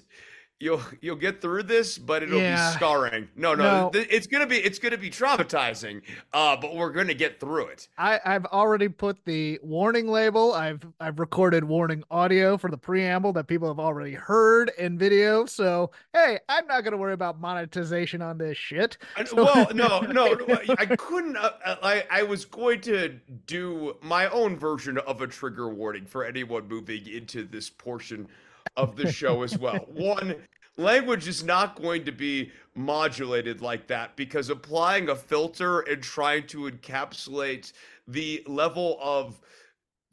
You'll 0.60 0.82
you'll 1.02 1.17
get 1.17 1.39
through 1.39 1.63
this, 1.63 2.00
but 2.00 2.24
it'll 2.24 2.39
Yeah. 2.41 2.72
be 2.72 2.76
scarring. 2.78 3.28
No, 3.36 3.54
no, 3.54 3.63
No. 3.84 3.89
th- 3.91 4.08
it's 4.10 4.26
gonna 4.26 4.48
be 4.48 4.58
it's 4.58 4.80
gonna 4.80 4.98
be 4.98 5.12
traumatizing. 5.12 6.02
Uh, 6.34 6.58
but 6.60 6.76
we're 6.76 6.89
gonna 6.89 7.13
get 7.13 7.39
through 7.39 7.67
it. 7.67 7.88
I, 7.96 8.20
I've 8.26 8.46
already 8.48 8.88
put 8.89 9.24
the 9.26 9.60
warning 9.62 10.08
label. 10.08 10.54
I've 10.54 10.82
I've 11.00 11.20
recorded 11.20 11.63
warning 11.63 12.04
audio 12.10 12.58
for 12.58 12.72
the 12.72 12.78
preamble 12.78 13.34
that 13.34 13.46
people 13.46 13.67
have 13.67 13.80
already 13.80 14.13
heard 14.15 14.72
in 14.80 14.98
video. 14.98 15.46
So 15.46 15.91
hey, 16.13 16.39
I'm 16.50 16.65
not 16.65 16.84
gonna 16.84 16.98
worry 16.98 17.13
about 17.13 17.39
monetization 17.39 18.24
on 18.24 18.39
this 18.39 18.58
shit. 18.58 18.98
So- 19.28 19.36
well, 19.46 19.67
no, 19.76 20.00
no, 20.12 20.34
no, 20.34 20.58
I 20.80 20.88
couldn't. 20.88 21.38
Uh, 21.38 21.52
uh, 21.65 21.76
I 21.84 22.04
I 22.10 22.24
was 22.24 22.46
going 22.46 22.82
to 22.82 23.10
do 23.46 23.96
my 24.02 24.28
own 24.30 24.58
version 24.58 24.98
of 24.98 25.22
a 25.22 25.28
trigger 25.28 25.70
warning 25.70 26.06
for 26.08 26.26
anyone 26.26 26.67
moving 26.67 27.06
into 27.06 27.43
this 27.43 27.70
portion 27.70 28.28
of 28.76 28.96
the 28.96 29.12
show 29.12 29.44
as 29.44 29.58
well. 29.58 29.78
One, 29.88 30.36
language 30.78 31.28
is 31.28 31.44
not 31.44 31.82
going 31.82 32.06
to 32.06 32.12
be 32.12 32.52
modulated 32.76 33.62
like 33.62 33.88
that 33.88 34.16
because 34.16 34.50
applying 34.50 35.10
a 35.10 35.16
filter 35.16 35.82
and 35.82 36.02
trying 36.02 36.48
to 36.48 36.70
encapsulate 36.70 37.74
the 38.08 38.44
level 38.48 38.98
of 39.02 39.40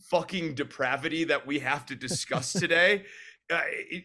fucking 0.01 0.55
depravity 0.55 1.25
that 1.25 1.47
we 1.47 1.59
have 1.59 1.87
to 1.87 1.95
discuss 1.95 2.53
today. 2.55 3.05
Uh, 3.51 3.61
it, 3.67 4.05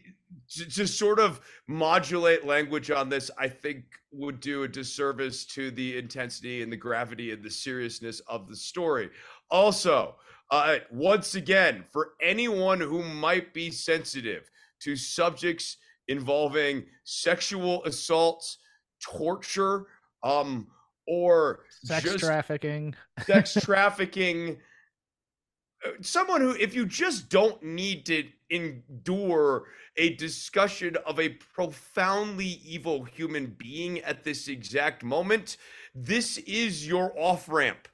to, 0.50 0.70
to 0.70 0.88
sort 0.88 1.20
of 1.20 1.40
modulate 1.68 2.46
language 2.46 2.92
on 2.92 3.10
this, 3.10 3.32
I 3.38 3.48
think 3.48 3.86
would 4.12 4.40
do 4.40 4.64
a 4.64 4.68
disservice 4.68 5.46
to 5.46 5.72
the 5.72 5.98
intensity 5.98 6.62
and 6.62 6.72
the 6.72 6.78
gravity 6.78 7.32
and 7.32 7.42
the 7.42 7.50
seriousness 7.50 8.20
of 8.22 8.48
the 8.50 8.56
story. 8.56 9.10
Also, 9.50 10.16
uh, 10.52 10.78
once 10.92 11.36
again, 11.36 11.84
for 11.92 12.14
anyone 12.22 12.80
who 12.80 13.04
might 13.04 13.54
be 13.54 13.72
sensitive 13.72 14.50
to 14.82 14.96
subjects 14.96 15.78
involving 16.08 16.86
sexual 17.04 17.84
assaults, 17.86 18.58
torture, 19.02 19.88
um, 20.24 20.68
or 21.08 21.62
Sex 21.84 22.16
trafficking. 22.18 22.96
sex 23.26 23.54
trafficking 23.64 24.58
someone 26.02 26.42
who 26.42 26.52
if 26.52 26.74
you 26.74 26.86
just 26.86 27.30
don't 27.30 27.62
need 27.64 28.06
to 28.06 28.24
endure 28.50 29.66
a 29.98 30.16
discussion 30.16 30.98
of 31.06 31.20
a 31.20 31.30
profoundly 31.30 32.60
evil 32.66 33.04
human 33.04 33.48
being 33.58 34.00
at 34.02 34.24
this 34.24 34.48
exact 34.48 35.04
moment 35.04 35.58
this 35.96 36.38
is 36.40 36.88
your 36.88 37.14
off 37.18 37.48
ramp 37.48 37.88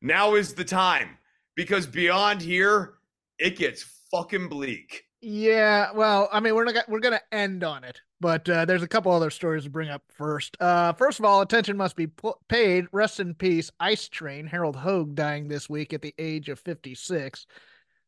now 0.00 0.34
is 0.34 0.54
the 0.54 0.64
time 0.64 1.18
because 1.58 1.86
beyond 1.86 2.40
here 2.40 2.94
it 3.38 3.56
gets 3.58 3.84
fucking 4.12 4.48
bleak 4.48 5.04
Yeah, 5.20 5.90
well, 5.92 6.28
I 6.32 6.38
mean, 6.40 6.54
we're 6.54 6.64
not 6.64 6.88
we're 6.88 7.00
gonna 7.00 7.20
end 7.32 7.64
on 7.64 7.82
it, 7.84 8.00
but 8.20 8.48
uh, 8.48 8.64
there's 8.64 8.84
a 8.84 8.88
couple 8.88 9.10
other 9.12 9.30
stories 9.30 9.64
to 9.64 9.70
bring 9.70 9.88
up 9.90 10.02
first. 10.16 10.56
Uh, 10.60 10.92
first 10.92 11.18
of 11.18 11.24
all, 11.24 11.40
attention 11.40 11.76
must 11.76 11.96
be 11.96 12.06
pl- 12.06 12.40
paid. 12.48 12.86
Rest 12.92 13.18
in 13.18 13.34
peace, 13.34 13.70
Ice 13.80 14.08
Train 14.08 14.46
Harold 14.46 14.76
Hogue 14.76 15.16
dying 15.16 15.48
this 15.48 15.68
week 15.68 15.92
at 15.92 16.02
the 16.02 16.14
age 16.18 16.48
of 16.48 16.60
56. 16.60 17.46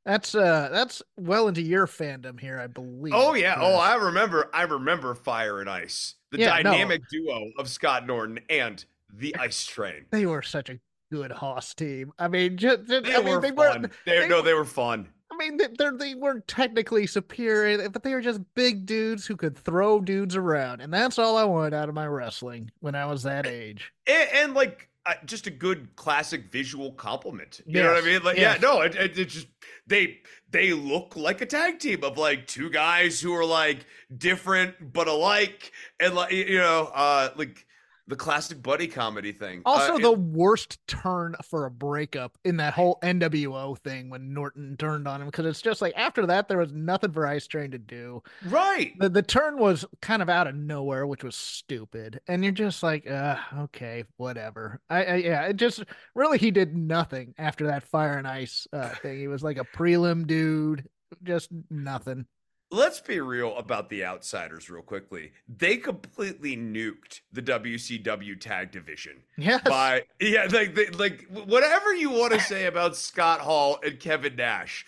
That's 0.07 0.35
uh, 0.37 0.69
that's 0.73 1.03
well 1.17 1.49
into 1.49 1.63
your 1.63 1.87
fandom 1.89 2.39
here, 2.41 2.59
I 2.61 2.69
believe. 2.69 3.13
oh 3.15 3.35
yeah 3.35 3.57
oh 3.59 3.75
i 3.77 3.95
remember 3.97 4.49
i 4.55 4.63
remember 4.63 5.15
fire 5.15 5.61
and 5.61 5.69
ice 5.69 6.15
the 6.31 6.39
Yeah, 6.39 6.57
no. 6.63 6.71
dynamic 6.71 7.03
duo 7.11 7.51
of 7.59 7.69
scott 7.69 8.07
norton 8.07 8.39
and 8.49 8.83
the 9.13 9.35
ice 9.37 9.67
train 9.67 10.07
they 10.11 10.25
were 10.25 10.41
such 10.43 10.71
a 10.71 10.79
good 11.11 11.33
Hoss 11.33 11.75
team. 11.75 12.13
I 12.19 12.29
mean, 12.29 12.57
just, 12.57 12.87
They 12.87 12.99
I 12.99 13.23
mean, 13.23 13.35
were 13.35 13.41
they 13.41 13.49
fun. 13.49 13.57
weren't. 13.57 13.93
They, 14.07 14.21
they 14.21 14.29
no, 14.29 14.43
they 14.43 14.55
were 14.55 14.65
fun. 14.65 15.09
I 15.31 15.37
mean, 15.37 15.57
they 15.57 15.69
they're, 15.79 16.17
weren't 16.17 16.47
technically 16.49 17.07
superior, 17.07 17.89
but 17.89 18.03
they 18.03 18.13
were 18.15 18.21
just 18.21 18.41
big 18.55 18.85
dudes 18.85 19.27
who 19.27 19.37
could 19.37 19.57
throw 19.57 20.01
dudes 20.01 20.37
around, 20.37 20.81
and 20.81 20.93
that's 20.93 21.19
all 21.19 21.37
I 21.37 21.45
wanted 21.45 21.75
out 21.75 21.89
of 21.89 21.95
my 21.95 22.07
wrestling 22.07 22.71
when 22.81 22.95
I 22.95 23.07
was 23.07 23.23
that 23.23 23.47
age. 23.47 23.93
And, 24.07 24.29
and 24.35 24.55
like 24.55 24.91
uh, 25.07 25.15
just 25.25 25.47
a 25.47 25.51
good 25.51 25.97
classic 25.97 26.53
visual 26.53 26.93
compliment. 26.93 27.61
You 27.65 27.83
know 27.83 27.93
what 27.95 28.03
I 28.03 28.07
mean? 28.07 28.23
Like, 28.23 28.37
yes. 28.37 28.59
yeah, 28.61 28.69
no, 28.69 28.83
it, 28.83 28.95
it, 28.95 29.19
it 29.19 29.25
just 29.27 29.47
they 29.87 30.19
they 30.51 30.73
look 30.73 31.17
like 31.17 31.41
a 31.41 31.47
tag 31.47 31.79
team 31.79 32.05
of 32.05 32.19
like 32.19 32.47
two 32.47 32.69
guys 32.69 33.21
who 33.21 33.35
are 33.35 33.45
like 33.45 33.87
different 34.15 34.93
but 34.93 35.09
alike, 35.09 35.73
and 35.99 36.15
like 36.15 36.33
you 36.33 36.59
know, 36.59 36.91
uh, 36.95 37.31
like 37.37 37.67
the 38.11 38.17
classic 38.17 38.61
buddy 38.63 38.89
comedy 38.89 39.33
thing. 39.33 39.63
Also, 39.65 39.95
uh, 39.95 39.99
the 39.99 40.13
worst 40.13 40.79
turn 40.87 41.37
for 41.49 41.65
a 41.65 41.71
breakup 41.71 42.37
in 42.45 42.57
that 42.59 42.75
whole 42.75 42.99
NWO 43.03 43.79
thing 43.79 44.11
when 44.11 44.35
Norton 44.35 44.77
turned 44.77 45.07
on 45.07 45.23
him 45.23 45.29
because 45.29 45.47
it's 45.47 45.63
just 45.63 45.81
like 45.81 45.95
after 45.97 46.27
that 46.27 46.49
there 46.49 46.59
was 46.59 46.73
nothing 46.73 47.13
for 47.13 47.27
Ice 47.27 47.47
Train 47.47 47.71
to 47.71 47.79
do. 47.79 48.23
right. 48.47 48.93
The 48.99 49.09
the 49.09 49.23
turn 49.23 49.59
was 49.59 49.85
kind 50.03 50.21
of 50.21 50.29
out 50.29 50.49
of 50.49 50.57
nowhere, 50.57 51.07
which 51.07 51.25
was 51.25 51.37
stupid, 51.37 52.21
and 52.27 52.43
you're 52.43 52.53
just 52.53 52.83
like, 52.83 53.09
uh, 53.09 53.37
okay, 53.61 54.05
whatever. 54.17 54.81
I, 54.91 55.05
I 55.05 55.15
yeah, 55.17 55.43
it 55.47 55.57
just 55.57 55.85
really 56.15 56.39
he 56.39 56.51
did 56.51 56.77
nothing 56.77 57.35
after 57.39 57.69
that 57.69 57.85
Fire 57.85 58.19
and 58.19 58.27
Ice 58.27 58.67
uh, 58.73 58.89
thing. 58.89 59.19
He 59.19 59.29
was 59.29 59.43
like 59.43 59.57
a 59.57 59.65
prelim 59.65 60.27
dude, 60.27 60.89
just 61.23 61.49
nothing. 61.71 62.27
Let's 62.71 63.01
be 63.01 63.21
real 63.21 63.57
about 63.57 63.89
the 63.89 64.05
outsiders, 64.05 64.71
real 64.71 64.83
quickly. 64.83 65.33
They 65.49 65.77
completely 65.77 66.57
nuked 66.57 67.21
the 67.33 67.43
WCW 67.43 68.41
tag 68.41 68.71
division. 68.71 69.23
Yes, 69.37 69.63
by 69.65 70.05
yeah 70.21 70.47
like 70.51 70.75
they, 70.75 70.89
like 70.91 71.27
whatever 71.31 71.95
you 71.95 72.11
want 72.11 72.33
to 72.33 72.41
say 72.53 72.67
about 72.67 72.97
Scott 72.97 73.41
Hall 73.41 73.79
and 73.85 73.99
Kevin 73.99 74.37
Nash 74.37 74.85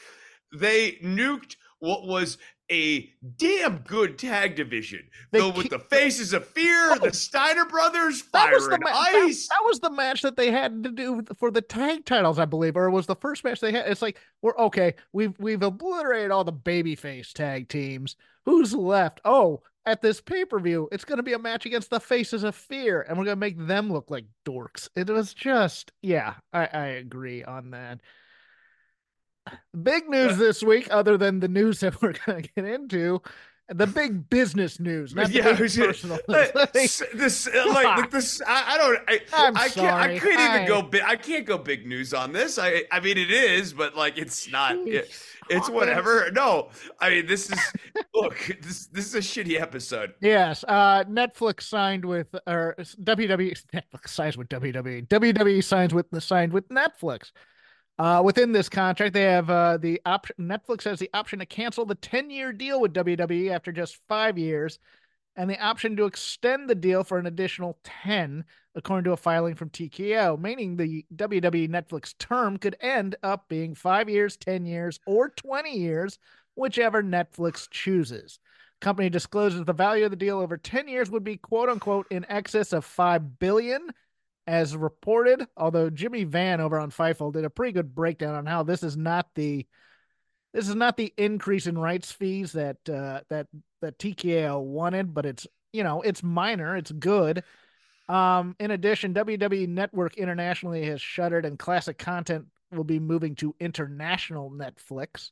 they 0.53 0.93
nuked 1.03 1.57
what 1.79 2.07
was 2.07 2.39
a 2.73 3.13
damn 3.37 3.79
good 3.79 4.19
tag 4.19 4.57
division 4.57 5.01
filled 5.31 5.57
with 5.59 5.69
the 5.69 5.79
faces 5.79 6.33
of 6.33 6.47
fear 6.49 6.93
oh. 6.93 6.99
the 6.99 7.13
Steiner 7.13 7.67
brothers 7.67 8.23
That 8.33 8.47
fire 8.47 8.55
was 8.55 8.67
the 8.67 8.75
and 8.75 8.83
ma- 8.83 8.91
that, 8.91 9.15
ice 9.27 9.49
that 9.49 9.63
was 9.65 9.81
the 9.81 9.91
match 9.91 10.23
that 10.23 10.37
they 10.37 10.51
had 10.51 10.83
to 10.83 10.91
do 10.91 11.23
for 11.39 11.51
the 11.51 11.61
tag 11.61 12.07
titles, 12.07 12.39
I 12.39 12.47
believe, 12.47 12.77
or 12.77 12.87
it 12.87 12.93
was 12.93 13.07
the 13.07 13.15
first 13.17 13.45
match 13.45 13.61
they 13.61 13.73
had. 13.73 13.87
It's 13.87 14.03
like 14.03 14.19
we're 14.41 14.57
okay. 14.57 14.95
We've 15.13 15.39
we've 15.39 15.63
obliterated 15.63 16.31
all 16.31 16.45
the 16.45 16.53
babyface 16.53 17.33
tag 17.33 17.69
teams. 17.69 18.17
Who's 18.47 18.75
left? 18.75 19.21
Oh, 19.25 19.63
at 19.85 20.01
this 20.01 20.21
pay 20.21 20.45
per 20.45 20.59
view, 20.59 20.89
it's 20.93 21.05
going 21.05 21.19
to 21.19 21.23
be 21.23 21.35
a 21.35 21.39
match 21.39 21.67
against 21.67 21.91
the 21.91 22.01
Faces 22.01 22.43
of 22.43 22.55
Fear, 22.55 23.03
and 23.03 23.19
we're 23.19 23.25
going 23.25 23.37
to 23.37 23.41
make 23.41 23.67
them 23.67 23.93
look 23.93 24.11
like 24.11 24.25
dorks. 24.47 24.89
It 24.97 25.11
was 25.11 25.35
just, 25.35 25.93
yeah, 26.01 26.35
I 26.53 26.67
I 26.67 26.87
agree 26.87 27.45
on 27.45 27.71
that. 27.73 28.01
Big 29.83 30.09
news 30.09 30.39
this 30.39 30.63
week, 30.63 30.89
other 30.91 31.17
than 31.17 31.41
the 31.41 31.49
news 31.49 31.81
that 31.81 32.01
we're 32.01 32.13
going 32.27 32.43
to 32.43 32.49
get 32.55 32.65
into, 32.65 33.21
the 33.69 33.87
big 33.87 34.29
business 34.29 34.79
news, 34.79 35.15
not 35.15 35.29
the 35.29 35.35
yeah, 35.35 35.57
personal 35.57 36.19
uh, 36.29 36.47
news. 36.55 36.69
s- 36.75 37.03
this 37.15 37.47
uh, 37.47 37.65
like 37.69 38.11
this 38.11 38.43
I, 38.47 38.75
I 38.75 38.77
don't 38.79 38.99
I, 39.09 39.21
I'm 39.33 39.57
I 39.57 39.69
can't 39.69 39.87
I 39.87 40.01
sorry. 40.09 40.19
couldn't 40.19 40.41
even 40.41 40.51
I- 40.63 40.67
go 40.67 40.83
big 40.83 41.03
I 41.03 41.17
can't 41.17 41.47
go 41.47 41.57
big 41.57 41.87
news 41.87 42.13
on 42.13 42.33
this 42.33 42.59
I 42.59 42.83
I 42.93 43.01
mean 43.01 43.17
it 43.17 43.31
is 43.31 43.73
but 43.73 43.97
like 43.97 44.19
it's 44.19 44.51
not 44.51 44.77
it, 44.87 45.11
it's 45.49 45.71
whatever 45.71 46.31
no 46.33 46.69
I 47.01 47.09
mean 47.11 47.27
this 47.27 47.51
is 47.51 47.59
look 48.15 48.37
this 48.61 48.87
this 48.89 49.07
is 49.07 49.15
a 49.15 49.21
shitty 49.21 49.59
episode 49.59 50.15
Yes, 50.21 50.65
uh, 50.69 51.05
Netflix 51.05 51.63
signed 51.63 52.05
with 52.05 52.35
or 52.47 52.75
WWE. 52.79 53.57
Netflix 53.73 54.09
signs 54.09 54.37
with 54.37 54.49
WWE. 54.51 55.09
WWE 55.09 55.65
signs 55.65 55.95
with 55.95 56.07
signed 56.23 56.53
with 56.53 56.69
Netflix. 56.69 57.31
Uh, 58.03 58.21
within 58.21 58.51
this 58.51 58.69
contract, 58.69 59.15
they 59.15 59.23
have 59.23 59.49
uh, 59.49 59.77
the 59.77 60.03
option. 60.05 60.35
Netflix 60.41 60.83
has 60.83 60.99
the 60.99 61.09
option 61.15 61.39
to 61.39 61.47
cancel 61.47 61.87
the 61.87 61.95
ten-year 61.95 62.53
deal 62.53 62.81
with 62.81 62.93
WWE 62.95 63.53
after 63.53 63.71
just 63.71 63.97
five 64.09 64.37
years, 64.37 64.81
and 65.37 65.49
the 65.49 65.65
option 65.65 65.95
to 65.95 66.07
extend 66.07 66.69
the 66.69 66.75
deal 66.75 67.05
for 67.05 67.19
an 67.19 67.27
additional 67.27 67.79
ten, 67.85 68.43
according 68.75 69.05
to 69.05 69.13
a 69.13 69.17
filing 69.17 69.55
from 69.55 69.71
TKO, 69.71 70.37
meaning 70.37 70.77
the 70.77 71.07
WWE 71.15 71.69
Netflix 71.69 72.13
term 72.19 72.57
could 72.57 72.75
end 72.81 73.15
up 73.23 73.49
being 73.49 73.73
five 73.73 74.09
years, 74.09 74.37
ten 74.37 74.67
years, 74.67 74.99
or 75.07 75.29
twenty 75.29 75.79
years, 75.79 76.19
whichever 76.57 77.05
Netflix 77.05 77.71
chooses 77.71 78.41
company 78.81 79.09
discloses 79.09 79.65
the 79.65 79.73
value 79.73 80.05
of 80.05 80.11
the 80.11 80.17
deal 80.17 80.41
over 80.41 80.57
10 80.57 80.89
years 80.89 81.09
would 81.09 81.23
be 81.23 81.37
quote 81.37 81.69
unquote 81.69 82.05
in 82.11 82.27
excess 82.29 82.73
of 82.73 82.85
5 82.85 83.39
billion 83.39 83.87
as 84.47 84.77
reported 84.77 85.47
although 85.57 85.89
jimmy 85.91 86.25
van 86.25 86.61
over 86.61 86.79
on 86.79 86.91
Fightful 86.91 87.33
did 87.33 87.45
a 87.45 87.51
pretty 87.51 87.73
good 87.73 87.95
breakdown 87.95 88.35
on 88.35 88.47
how 88.47 88.63
this 88.63 88.83
is 88.83 88.97
not 88.97 89.27
the 89.35 89.67
this 90.53 90.69
is 90.69 90.75
not 90.75 90.97
the 90.97 91.13
increase 91.17 91.67
in 91.67 91.79
rights 91.79 92.11
fees 92.11 92.53
that 92.53 92.77
uh 92.89 93.21
that 93.31 93.47
that 93.81 93.99
TKO 93.99 94.61
wanted 94.61 95.15
but 95.15 95.27
it's 95.27 95.47
you 95.73 95.85
know 95.85 96.03
it's 96.03 96.23
minor 96.23 96.77
it's 96.77 96.91
good 96.91 97.45
um 98.09 98.57
in 98.59 98.73
addition 98.73 99.15
WWE 99.15 99.69
Network 99.69 100.17
internationally 100.17 100.85
has 100.87 101.01
shuttered 101.01 101.45
and 101.45 101.59
classic 101.59 101.99
content 101.99 102.47
will 102.73 102.85
be 102.85 102.99
moving 102.99 103.37
to 103.37 103.55
international 103.61 104.51
Netflix 104.51 105.31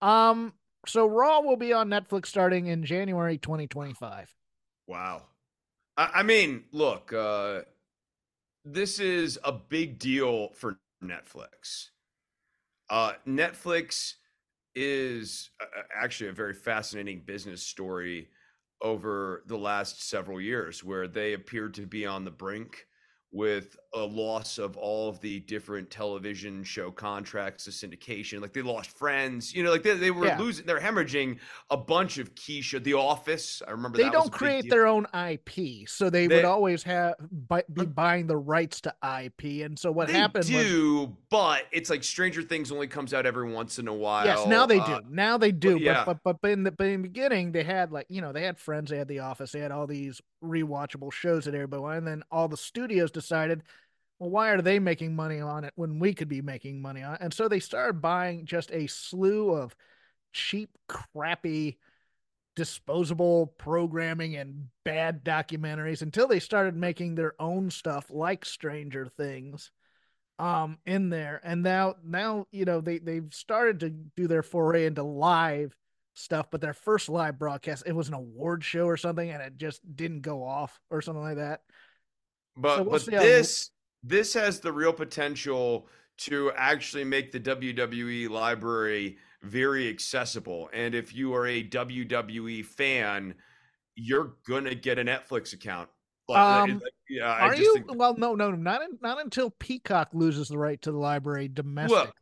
um 0.00 0.52
so 0.86 1.06
Raw 1.06 1.40
will 1.40 1.56
be 1.56 1.72
on 1.72 1.88
Netflix 1.88 2.26
starting 2.26 2.66
in 2.66 2.84
January 2.84 3.38
2025. 3.38 4.34
Wow. 4.88 5.22
I, 5.96 6.10
I 6.16 6.22
mean, 6.22 6.64
look, 6.72 7.12
uh, 7.12 7.62
this 8.64 8.98
is 8.98 9.38
a 9.44 9.52
big 9.52 9.98
deal 9.98 10.50
for 10.54 10.78
Netflix. 11.02 11.88
Uh, 12.90 13.12
Netflix 13.26 14.14
is 14.74 15.50
uh, 15.60 15.64
actually 15.94 16.30
a 16.30 16.34
very 16.34 16.54
fascinating 16.54 17.22
business 17.24 17.62
story 17.62 18.28
over 18.80 19.42
the 19.46 19.56
last 19.56 20.08
several 20.08 20.40
years, 20.40 20.82
where 20.82 21.06
they 21.06 21.34
appear 21.34 21.68
to 21.68 21.86
be 21.86 22.04
on 22.06 22.24
the 22.24 22.30
brink 22.30 22.86
with 23.30 23.76
a 23.94 24.00
loss 24.00 24.56
of 24.56 24.76
all 24.78 25.08
of 25.10 25.20
the 25.20 25.40
different 25.40 25.90
television 25.90 26.64
show 26.64 26.90
contracts, 26.90 27.66
the 27.66 27.70
syndication. 27.70 28.40
Like 28.40 28.54
they 28.54 28.62
lost 28.62 28.90
Friends, 28.96 29.54
you 29.54 29.62
know, 29.62 29.70
like 29.70 29.82
they, 29.82 29.94
they 29.94 30.10
were 30.10 30.26
Yeah. 30.26 30.38
losing, 30.38 30.64
they're 30.64 30.80
hemorrhaging 30.80 31.38
a 31.70 31.76
bunch 31.76 32.16
of 32.16 32.34
key 32.34 32.62
show. 32.62 32.78
The 32.78 32.94
Office, 32.94 33.60
I 33.68 33.72
remember 33.72 33.98
They 33.98 34.04
was 34.04 34.12
don't 34.12 34.32
create 34.32 34.70
their 34.70 34.86
own 34.86 35.06
IP, 35.12 35.86
so 35.88 36.08
they, 36.08 36.26
They- 36.26 36.36
would 36.36 36.44
always 36.46 36.82
have 36.84 37.16
bu- 37.30 37.60
be 37.70 37.84
buying 37.84 38.26
the 38.26 38.36
rights 38.36 38.80
to 38.82 38.94
IP. 39.02 39.62
And 39.62 39.78
so 39.78 39.92
what 39.92 40.06
they 40.08 40.14
happened 40.14 40.44
was 40.44 40.48
do, 40.48 41.14
but 41.28 41.64
it's 41.70 41.90
like 41.90 42.02
Stranger 42.02 42.42
Things 42.42 42.72
only 42.72 42.86
comes 42.86 43.12
out 43.12 43.26
every 43.26 43.50
once 43.52 43.78
in 43.78 43.88
a 43.88 43.94
while. 43.94 44.24
Yes, 44.24 44.46
now 44.46 44.64
they 44.64 44.76
do. 44.78 44.84
Uh, 44.84 45.00
now 45.10 45.36
they 45.36 45.52
do. 45.52 45.76
yeah. 45.76 46.04
But 46.06 46.18
but 46.24 46.40
but 46.40 46.50
in 46.52 46.62
the 46.62 46.72
but 46.72 46.86
in 46.86 47.02
the 47.02 47.08
beginning, 47.08 47.52
they 47.52 47.62
had 47.62 47.92
like 47.92 48.06
you 48.08 48.22
know 48.22 48.32
they 48.32 48.42
had 48.42 48.58
Friends, 48.58 48.90
they 48.90 48.96
had 48.98 49.08
The 49.08 49.18
Office, 49.18 49.52
they 49.52 49.60
had 49.60 49.70
all 49.70 49.86
these 49.86 50.20
rewatchable 50.42 51.12
shows 51.12 51.44
that 51.44 51.54
everybody 51.54 51.82
wanted. 51.82 51.98
And 51.98 52.06
then 52.06 52.22
all 52.30 52.48
the 52.48 52.56
studios 52.56 53.10
decided, 53.10 53.62
well, 54.18 54.30
why 54.30 54.50
are 54.50 54.62
they 54.62 54.78
making 54.78 55.16
money 55.16 55.40
on 55.40 55.64
it 55.64 55.72
when 55.76 55.98
we 55.98 56.14
could 56.14 56.28
be 56.28 56.42
making 56.42 56.80
money 56.80 57.02
on 57.02 57.14
it? 57.14 57.20
And 57.20 57.34
so 57.34 57.48
they 57.48 57.60
started 57.60 58.00
buying 58.00 58.46
just 58.46 58.70
a 58.72 58.86
slew 58.86 59.52
of 59.52 59.74
cheap, 60.32 60.70
crappy, 60.88 61.78
disposable 62.54 63.46
programming 63.58 64.36
and 64.36 64.66
bad 64.84 65.24
documentaries 65.24 66.02
until 66.02 66.28
they 66.28 66.38
started 66.38 66.76
making 66.76 67.14
their 67.14 67.34
own 67.40 67.70
stuff 67.70 68.10
like 68.10 68.44
Stranger 68.44 69.06
Things 69.06 69.70
um 70.38 70.78
in 70.86 71.10
there 71.10 71.40
and 71.44 71.62
now 71.62 71.94
now 72.04 72.46
you 72.50 72.64
know 72.64 72.80
they 72.80 72.98
they've 72.98 73.32
started 73.32 73.80
to 73.80 73.90
do 73.90 74.26
their 74.26 74.42
foray 74.42 74.86
into 74.86 75.02
live 75.02 75.76
stuff 76.14 76.46
but 76.50 76.60
their 76.60 76.72
first 76.72 77.08
live 77.08 77.38
broadcast 77.38 77.82
it 77.86 77.94
was 77.94 78.08
an 78.08 78.14
award 78.14 78.64
show 78.64 78.86
or 78.86 78.96
something 78.96 79.30
and 79.30 79.42
it 79.42 79.56
just 79.56 79.80
didn't 79.94 80.22
go 80.22 80.42
off 80.42 80.80
or 80.90 81.02
something 81.02 81.22
like 81.22 81.36
that 81.36 81.60
But 82.56 82.78
So 82.78 82.82
we'll 82.84 82.92
but 82.92 83.06
this 83.10 83.70
this 84.02 84.34
has 84.34 84.60
the 84.60 84.72
real 84.72 84.92
potential 84.92 85.88
to 86.18 86.52
actually 86.56 87.04
make 87.04 87.32
the 87.32 87.40
WWE 87.40 88.28
library 88.30 89.16
very 89.42 89.88
accessible. 89.88 90.68
And 90.72 90.94
if 90.94 91.14
you 91.14 91.34
are 91.34 91.46
a 91.46 91.62
WWE 91.62 92.64
fan, 92.64 93.34
you're 93.96 94.34
gonna 94.46 94.74
get 94.74 94.98
a 94.98 95.04
Netflix 95.04 95.52
account. 95.52 95.88
Like, 96.28 96.38
Um, 96.70 96.80
yeah, 97.08 97.24
are 97.30 97.54
you 97.56 97.74
think. 97.74 97.94
well 97.98 98.14
no 98.16 98.34
no 98.34 98.50
not 98.52 98.82
in, 98.82 98.98
not 99.02 99.20
until 99.20 99.50
peacock 99.50 100.10
loses 100.14 100.48
the 100.48 100.58
right 100.58 100.80
to 100.82 100.92
the 100.92 100.98
library 100.98 101.48
domestically 101.48 102.12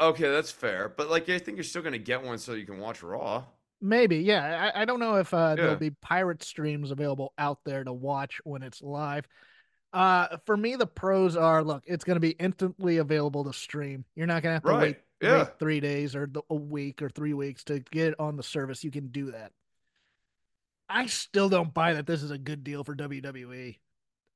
Okay, 0.00 0.28
that's 0.28 0.50
fair. 0.50 0.90
But 0.90 1.08
like, 1.08 1.28
I 1.30 1.38
think 1.38 1.56
you're 1.56 1.64
still 1.64 1.82
gonna 1.82 1.98
get 1.98 2.22
one 2.22 2.38
so 2.38 2.52
you 2.54 2.66
can 2.66 2.78
watch 2.78 3.02
Raw. 3.02 3.44
maybe 3.80 4.16
yeah 4.18 4.70
i, 4.74 4.82
I 4.82 4.84
don't 4.84 5.00
know 5.00 5.16
if 5.16 5.32
uh, 5.34 5.54
Yeah. 5.56 5.62
there'll 5.62 5.76
be 5.76 5.90
pirate 5.90 6.42
streams 6.42 6.90
available 6.90 7.32
out 7.38 7.58
there 7.64 7.84
to 7.84 7.92
watch 7.92 8.40
when 8.44 8.62
it's 8.62 8.82
live 8.82 9.26
uh 9.92 10.36
for 10.46 10.56
me 10.56 10.74
the 10.76 10.86
pros 10.86 11.36
are 11.36 11.62
look 11.62 11.82
it's 11.86 12.04
going 12.04 12.16
to 12.16 12.20
be 12.20 12.30
instantly 12.32 12.96
available 12.98 13.44
to 13.44 13.52
stream 13.52 14.04
you're 14.14 14.26
not 14.26 14.42
going 14.42 14.50
to 14.50 14.54
have 14.54 14.62
to 14.64 14.68
Right. 14.70 14.80
wait 14.80 14.96
Yeah. 15.20 15.38
wait 15.44 15.58
three 15.58 15.80
days 15.80 16.14
or 16.16 16.26
the, 16.26 16.42
a 16.50 16.54
week 16.54 17.00
or 17.02 17.08
three 17.08 17.32
weeks 17.34 17.64
to 17.64 17.78
get 17.80 18.08
it 18.08 18.14
on 18.20 18.36
the 18.36 18.42
service. 18.42 18.84
You 18.84 18.90
can 18.90 19.08
do 19.08 19.30
that. 19.30 19.52
I 20.88 21.06
still 21.06 21.48
don't 21.48 21.72
buy 21.74 21.94
that 21.94 22.06
this 22.06 22.22
is 22.22 22.30
a 22.30 22.38
good 22.38 22.62
deal 22.62 22.84
for 22.84 22.94
WWE. 22.94 23.78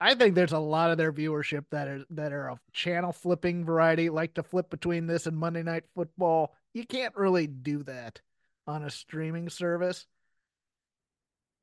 I 0.00 0.14
think 0.14 0.34
there's 0.34 0.52
a 0.52 0.58
lot 0.58 0.90
of 0.90 0.96
their 0.96 1.12
viewership 1.12 1.66
that 1.70 1.86
are 1.86 2.04
that 2.10 2.32
are 2.32 2.48
of 2.48 2.58
channel 2.72 3.12
flipping 3.12 3.64
variety, 3.64 4.08
like 4.08 4.34
to 4.34 4.42
flip 4.42 4.70
between 4.70 5.06
this 5.06 5.26
and 5.26 5.36
Monday 5.36 5.62
Night 5.62 5.84
Football. 5.94 6.54
You 6.72 6.86
can't 6.86 7.14
really 7.16 7.46
do 7.46 7.82
that 7.84 8.20
on 8.66 8.82
a 8.82 8.90
streaming 8.90 9.50
service. 9.50 10.06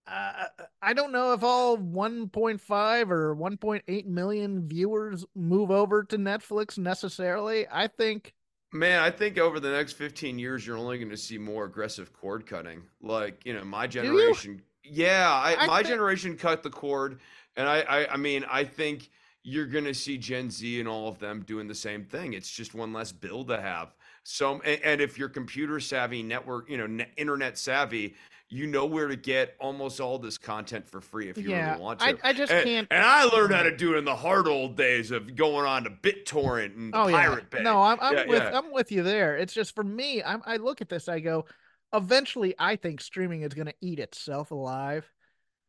Uh, 0.07 0.45
I 0.81 0.93
don't 0.93 1.11
know 1.11 1.33
if 1.33 1.43
all 1.43 1.77
1.5 1.77 3.11
or 3.11 3.35
1.8 3.35 4.05
million 4.05 4.67
viewers 4.67 5.25
move 5.35 5.69
over 5.69 6.03
to 6.05 6.17
Netflix 6.17 6.77
necessarily. 6.77 7.67
I 7.71 7.87
think 7.87 8.33
Man, 8.73 9.01
I 9.01 9.09
think 9.11 9.37
over 9.37 9.59
the 9.59 9.71
next 9.71 9.93
15 9.93 10.37
years, 10.37 10.67
you're 10.67 10.77
only 10.77 10.97
going 10.97 11.09
to 11.09 11.17
see 11.17 11.37
more 11.37 11.65
aggressive 11.65 12.11
cord 12.11 12.45
cutting. 12.45 12.81
Like, 13.01 13.45
you 13.45 13.53
know, 13.53 13.63
my 13.63 13.87
generation. 13.87 14.61
Yeah, 14.83 15.31
I, 15.31 15.55
I 15.57 15.67
my 15.67 15.77
think- 15.77 15.87
generation 15.87 16.37
cut 16.37 16.63
the 16.63 16.69
cord. 16.69 17.19
And 17.55 17.67
I, 17.67 17.79
I, 17.81 18.13
I 18.13 18.17
mean, 18.17 18.45
I 18.49 18.65
think 18.65 19.09
you're 19.43 19.65
going 19.65 19.85
to 19.85 19.93
see 19.93 20.17
Gen 20.17 20.51
Z 20.51 20.79
and 20.79 20.87
all 20.87 21.07
of 21.07 21.17
them 21.17 21.43
doing 21.43 21.67
the 21.67 21.75
same 21.75 22.03
thing. 22.03 22.33
It's 22.33 22.51
just 22.51 22.75
one 22.75 22.91
less 22.91 23.11
bill 23.11 23.45
to 23.45 23.59
have. 23.59 23.95
So, 24.23 24.61
and, 24.65 24.81
and 24.83 25.01
if 25.01 25.17
you're 25.17 25.29
computer 25.29 25.79
savvy, 25.79 26.21
network, 26.21 26.69
you 26.69 26.77
know, 26.77 26.87
net, 26.87 27.11
internet 27.15 27.57
savvy, 27.57 28.15
you 28.49 28.65
know 28.65 28.85
where 28.85 29.07
to 29.07 29.15
get 29.15 29.55
almost 29.59 29.99
all 29.99 30.19
this 30.19 30.37
content 30.37 30.87
for 30.87 31.01
free 31.01 31.29
if 31.29 31.37
you 31.37 31.49
yeah, 31.49 31.71
really 31.71 31.81
want 31.81 31.99
to. 31.99 32.05
I, 32.05 32.15
I 32.23 32.33
just 32.33 32.51
and, 32.51 32.63
can't. 32.63 32.87
and 32.89 33.03
I 33.03 33.25
learned 33.25 33.53
how 33.53 33.63
to 33.63 33.75
do 33.75 33.95
it 33.95 33.97
in 33.97 34.05
the 34.05 34.15
hard 34.15 34.47
old 34.47 34.77
days 34.77 35.11
of 35.11 35.35
going 35.35 35.65
on 35.65 35.83
to 35.83 35.89
BitTorrent 35.89 36.75
and 36.75 36.93
Oh 36.95 37.07
yeah, 37.07 37.27
Pirate 37.27 37.49
Bay. 37.49 37.61
no, 37.61 37.81
I'm, 37.81 37.97
I'm 37.99 38.13
Yeah, 38.13 38.25
with 38.27 38.43
yeah. 38.43 38.57
I'm 38.57 38.71
with 38.71 38.91
you 38.91 39.03
there. 39.03 39.35
It's 39.35 39.53
just 39.53 39.75
for 39.75 39.83
me. 39.83 40.23
I'm, 40.23 40.41
I 40.45 40.57
look 40.57 40.81
at 40.81 40.87
this, 40.87 41.09
I 41.09 41.19
go, 41.19 41.45
eventually, 41.93 42.55
I 42.57 42.77
think 42.77 43.01
streaming 43.01 43.41
is 43.41 43.53
going 43.53 43.67
to 43.67 43.75
eat 43.81 43.99
itself 43.99 44.51
alive, 44.51 45.11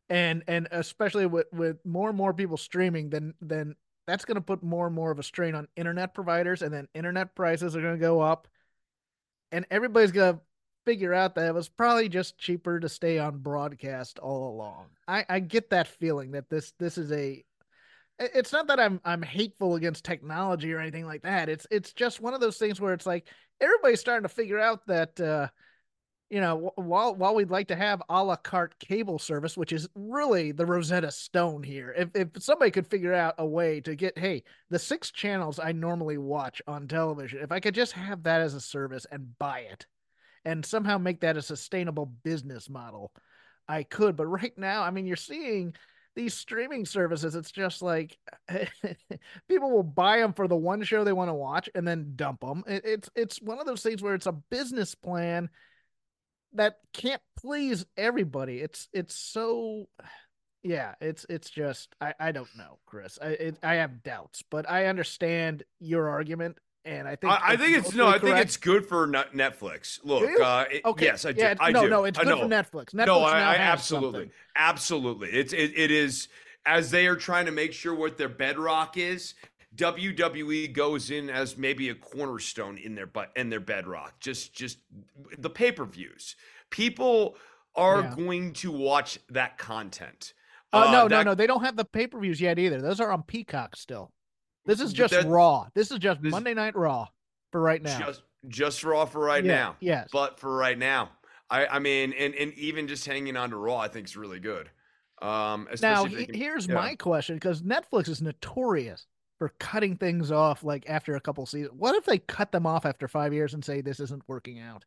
and 0.09 0.43
and 0.47 0.67
especially 0.71 1.25
with 1.25 1.47
with 1.51 1.85
more 1.85 2.07
and 2.07 2.17
more 2.17 2.33
people 2.33 2.57
streaming, 2.57 3.09
then 3.09 3.33
then 3.41 3.75
that's 4.07 4.25
going 4.25 4.35
to 4.35 4.41
put 4.41 4.63
more 4.63 4.87
and 4.87 4.95
more 4.95 5.11
of 5.11 5.19
a 5.19 5.23
strain 5.23 5.53
on 5.53 5.67
internet 5.75 6.13
providers, 6.13 6.61
and 6.61 6.73
then 6.73 6.87
internet 6.93 7.35
prices 7.35 7.75
are 7.75 7.81
going 7.81 7.95
to 7.95 7.99
go 7.99 8.21
up, 8.21 8.47
and 9.51 9.65
everybody's 9.69 10.11
going 10.11 10.35
to 10.35 10.41
figure 10.85 11.13
out 11.13 11.35
that 11.35 11.47
it 11.47 11.53
was 11.53 11.69
probably 11.69 12.09
just 12.09 12.37
cheaper 12.37 12.79
to 12.79 12.89
stay 12.89 13.19
on 13.19 13.39
broadcast 13.39 14.19
all 14.19 14.49
along. 14.49 14.87
I 15.07 15.25
I 15.29 15.39
get 15.39 15.69
that 15.71 15.87
feeling 15.87 16.31
that 16.31 16.49
this 16.49 16.73
this 16.79 16.97
is 16.97 17.11
a 17.11 17.43
it's 18.19 18.51
not 18.51 18.67
that 18.67 18.79
I'm 18.79 18.99
I'm 19.05 19.21
hateful 19.21 19.75
against 19.75 20.03
technology 20.03 20.73
or 20.73 20.79
anything 20.79 21.05
like 21.05 21.23
that. 21.23 21.49
It's 21.49 21.65
it's 21.71 21.93
just 21.93 22.19
one 22.19 22.33
of 22.33 22.41
those 22.41 22.57
things 22.57 22.79
where 22.81 22.93
it's 22.93 23.05
like 23.05 23.27
everybody's 23.61 23.99
starting 23.99 24.27
to 24.27 24.33
figure 24.33 24.59
out 24.59 24.85
that 24.87 25.19
uh 25.19 25.47
you 26.29 26.41
know 26.41 26.71
while 26.75 27.15
while 27.15 27.33
we'd 27.33 27.49
like 27.49 27.69
to 27.69 27.75
have 27.75 28.01
a 28.09 28.23
la 28.23 28.35
carte 28.35 28.77
cable 28.79 29.19
service, 29.19 29.57
which 29.57 29.71
is 29.71 29.87
really 29.95 30.51
the 30.51 30.65
Rosetta 30.65 31.11
Stone 31.11 31.63
here. 31.63 31.93
If 31.97 32.09
if 32.13 32.43
somebody 32.43 32.71
could 32.71 32.87
figure 32.87 33.13
out 33.13 33.35
a 33.37 33.45
way 33.45 33.79
to 33.81 33.95
get 33.95 34.17
hey 34.17 34.43
the 34.69 34.79
six 34.79 35.11
channels 35.11 35.59
I 35.59 35.71
normally 35.71 36.17
watch 36.17 36.61
on 36.67 36.87
television, 36.87 37.39
if 37.41 37.51
I 37.51 37.59
could 37.59 37.75
just 37.75 37.93
have 37.93 38.23
that 38.23 38.41
as 38.41 38.53
a 38.53 38.61
service 38.61 39.05
and 39.11 39.37
buy 39.39 39.61
it, 39.61 39.87
and 40.45 40.65
somehow 40.65 40.97
make 40.97 41.21
that 41.21 41.37
a 41.37 41.41
sustainable 41.41 42.05
business 42.05 42.69
model, 42.69 43.11
I 43.67 43.83
could. 43.83 44.15
But 44.15 44.27
right 44.27 44.57
now, 44.57 44.83
I 44.83 44.91
mean, 44.91 45.05
you're 45.05 45.15
seeing 45.15 45.73
these 46.15 46.33
streaming 46.33 46.85
services, 46.85 47.35
it's 47.35 47.51
just 47.51 47.81
like 47.81 48.17
people 49.47 49.71
will 49.71 49.83
buy 49.83 50.17
them 50.17 50.33
for 50.33 50.47
the 50.47 50.55
one 50.55 50.83
show 50.83 51.03
they 51.03 51.13
want 51.13 51.29
to 51.29 51.33
watch 51.33 51.69
and 51.75 51.87
then 51.87 52.13
dump 52.15 52.41
them. 52.41 52.63
It, 52.67 52.83
it's 52.83 53.09
it's 53.15 53.41
one 53.41 53.59
of 53.59 53.65
those 53.65 53.83
things 53.83 54.01
where 54.01 54.15
it's 54.15 54.25
a 54.25 54.33
business 54.33 54.95
plan 54.95 55.49
that 56.53 56.77
can't 56.93 57.21
please 57.37 57.85
everybody. 57.95 58.59
It's 58.59 58.89
it's 58.91 59.15
so 59.15 59.87
yeah. 60.63 60.95
It's 60.99 61.25
it's 61.29 61.49
just 61.49 61.95
I 62.01 62.13
I 62.19 62.31
don't 62.31 62.53
know, 62.57 62.79
Chris. 62.85 63.17
I 63.21 63.27
it, 63.27 63.57
I 63.63 63.75
have 63.75 64.03
doubts, 64.03 64.43
but 64.49 64.69
I 64.69 64.87
understand 64.87 65.63
your 65.79 66.09
argument, 66.09 66.57
and 66.85 67.07
I 67.07 67.15
think 67.15 67.33
I, 67.33 67.39
I 67.53 67.57
think 67.57 67.77
it's 67.77 67.93
no. 67.93 68.07
I 68.07 68.19
think 68.19 68.37
it's 68.37 68.57
good 68.57 68.85
for 68.85 69.07
Netflix. 69.07 69.99
Look, 70.03 70.39
uh, 70.39 70.65
it- 70.71 70.85
okay. 70.85 71.05
yes, 71.05 71.25
I 71.25 71.31
do. 71.33 71.41
Yeah, 71.41 71.55
I 71.59 71.71
no, 71.71 71.83
do. 71.83 71.89
no, 71.89 72.03
it's 72.05 72.17
good 72.17 72.27
for 72.39 72.45
Netflix. 72.45 72.93
Netflix 72.93 73.05
no, 73.05 73.19
I, 73.21 73.39
I 73.39 73.55
absolutely, 73.55 74.19
something. 74.21 74.31
absolutely. 74.55 75.29
It's 75.29 75.53
it, 75.53 75.73
it 75.77 75.91
is 75.91 76.27
as 76.65 76.91
they 76.91 77.07
are 77.07 77.15
trying 77.15 77.45
to 77.45 77.51
make 77.51 77.73
sure 77.73 77.93
what 77.93 78.17
their 78.17 78.29
bedrock 78.29 78.97
is. 78.97 79.33
WWE 79.75 80.73
goes 80.73 81.11
in 81.11 81.29
as 81.29 81.55
maybe 81.57 81.89
a 81.89 81.95
cornerstone 81.95 82.77
in 82.77 82.95
their 82.95 83.05
but 83.05 83.31
in 83.35 83.49
their 83.49 83.59
bedrock. 83.59 84.19
Just 84.19 84.53
just 84.53 84.79
the 85.37 85.49
pay 85.49 85.71
per 85.71 85.85
views. 85.85 86.35
People 86.69 87.35
are 87.75 88.01
Yeah. 88.01 88.15
going 88.15 88.53
to 88.53 88.71
watch 88.71 89.19
that 89.29 89.57
content. 89.57 90.33
Oh 90.73 90.87
Uh, 90.87 90.91
no, 90.91 91.07
no, 91.07 91.23
no! 91.23 91.35
They 91.35 91.47
don't 91.47 91.63
have 91.63 91.75
the 91.75 91.85
pay 91.85 92.07
per 92.07 92.19
views 92.19 92.41
yet 92.41 92.57
either. 92.59 92.81
Those 92.81 92.99
are 92.99 93.11
on 93.11 93.23
Peacock 93.23 93.75
still. 93.75 94.11
This 94.65 94.81
is 94.81 94.93
just 94.93 95.13
Raw. 95.25 95.67
This 95.73 95.91
is 95.91 95.99
just 95.99 96.21
this- 96.21 96.31
Monday 96.31 96.53
Night 96.53 96.75
Raw 96.75 97.07
for 97.51 97.61
right 97.61 97.81
now. 97.81 97.99
Just 97.99 98.21
just 98.47 98.83
Raw 98.83 99.05
for 99.05 99.19
right 99.19 99.43
Yeah, 99.43 99.55
now. 99.55 99.75
yes. 99.79 100.09
But 100.11 100.39
for 100.39 100.55
right 100.55 100.77
now. 100.77 101.09
I, 101.49 101.65
I 101.65 101.79
mean, 101.79 102.13
and, 102.13 102.33
and 102.35 102.53
even 102.53 102.87
just 102.87 103.05
hanging 103.05 103.35
on 103.35 103.49
to 103.49 103.57
Raw, 103.57 103.77
I 103.77 103.87
think 103.87 104.05
is 104.07 104.15
really 104.15 104.39
good. 104.39 104.69
Um, 105.21 105.63
now, 105.65 105.73
especially 105.73 106.05
if 106.05 106.11
they 106.13 106.19
he- 106.19 106.25
can- 106.27 106.35
here's 106.35 106.67
yeah. 106.67 106.75
my 106.75 106.95
question 106.95 107.35
because 107.35 107.61
Netflix 107.63 108.07
is 108.07 108.21
notorious 108.21 109.07
for 109.39 109.49
cutting 109.59 109.97
things 109.97 110.31
off 110.31 110.63
like 110.63 110.87
after 110.87 111.15
a 111.15 111.19
couple 111.19 111.45
seasons. 111.45 111.73
What 111.75 111.95
if 111.95 112.05
they 112.05 112.19
cut 112.19 112.51
them 112.51 112.65
off 112.67 112.85
after 112.85 113.07
five 113.07 113.33
years 113.33 113.53
and 113.53 113.65
say 113.65 113.81
this 113.81 113.99
isn't 113.99 114.23
working 114.27 114.59
out? 114.59 114.85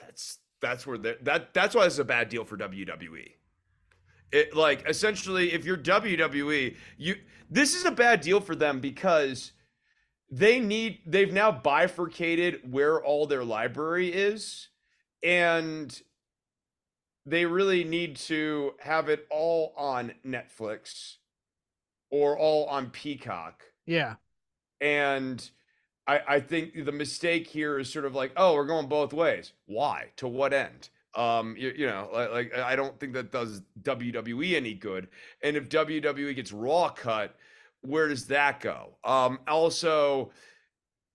That's 0.00 0.38
that's 0.60 0.86
where 0.86 0.98
that 0.98 1.52
that's 1.54 1.74
why 1.74 1.84
this 1.84 1.94
is 1.94 1.98
a 1.98 2.04
bad 2.04 2.28
deal 2.28 2.44
for 2.44 2.56
WWE. 2.56 3.32
It 4.32 4.54
like 4.54 4.88
essentially, 4.88 5.52
if 5.52 5.64
you're 5.64 5.76
WWE, 5.76 6.76
you 6.96 7.16
this 7.50 7.74
is 7.74 7.84
a 7.84 7.90
bad 7.90 8.20
deal 8.20 8.40
for 8.40 8.54
them 8.56 8.80
because 8.80 9.52
they 10.30 10.58
need 10.58 10.98
they've 11.06 11.32
now 11.32 11.52
bifurcated 11.52 12.72
where 12.72 13.02
all 13.02 13.26
their 13.26 13.44
library 13.44 14.08
is 14.08 14.68
and 15.22 16.02
they 17.26 17.46
really 17.46 17.84
need 17.84 18.16
to 18.16 18.74
have 18.80 19.08
it 19.08 19.26
all 19.30 19.72
on 19.76 20.12
Netflix 20.26 21.16
or 22.10 22.38
all 22.38 22.66
on 22.66 22.90
Peacock. 22.90 23.62
Yeah. 23.86 24.16
And 24.80 25.48
I, 26.06 26.20
I 26.28 26.40
think 26.40 26.84
the 26.84 26.92
mistake 26.92 27.46
here 27.46 27.78
is 27.78 27.90
sort 27.90 28.04
of 28.04 28.14
like, 28.14 28.32
oh, 28.36 28.54
we're 28.54 28.66
going 28.66 28.88
both 28.88 29.12
ways. 29.12 29.52
Why? 29.66 30.10
To 30.16 30.28
what 30.28 30.52
end? 30.52 30.90
Um, 31.16 31.54
you, 31.56 31.72
you 31.76 31.86
know, 31.86 32.08
like, 32.12 32.30
like 32.30 32.58
I 32.58 32.74
don't 32.76 32.98
think 32.98 33.12
that 33.14 33.30
does 33.30 33.62
WWE 33.82 34.54
any 34.56 34.74
good. 34.74 35.08
And 35.42 35.56
if 35.56 35.68
WWE 35.68 36.34
gets 36.34 36.52
Raw 36.52 36.88
cut, 36.88 37.36
where 37.82 38.08
does 38.08 38.26
that 38.26 38.60
go? 38.60 38.96
Um, 39.04 39.38
also, 39.46 40.32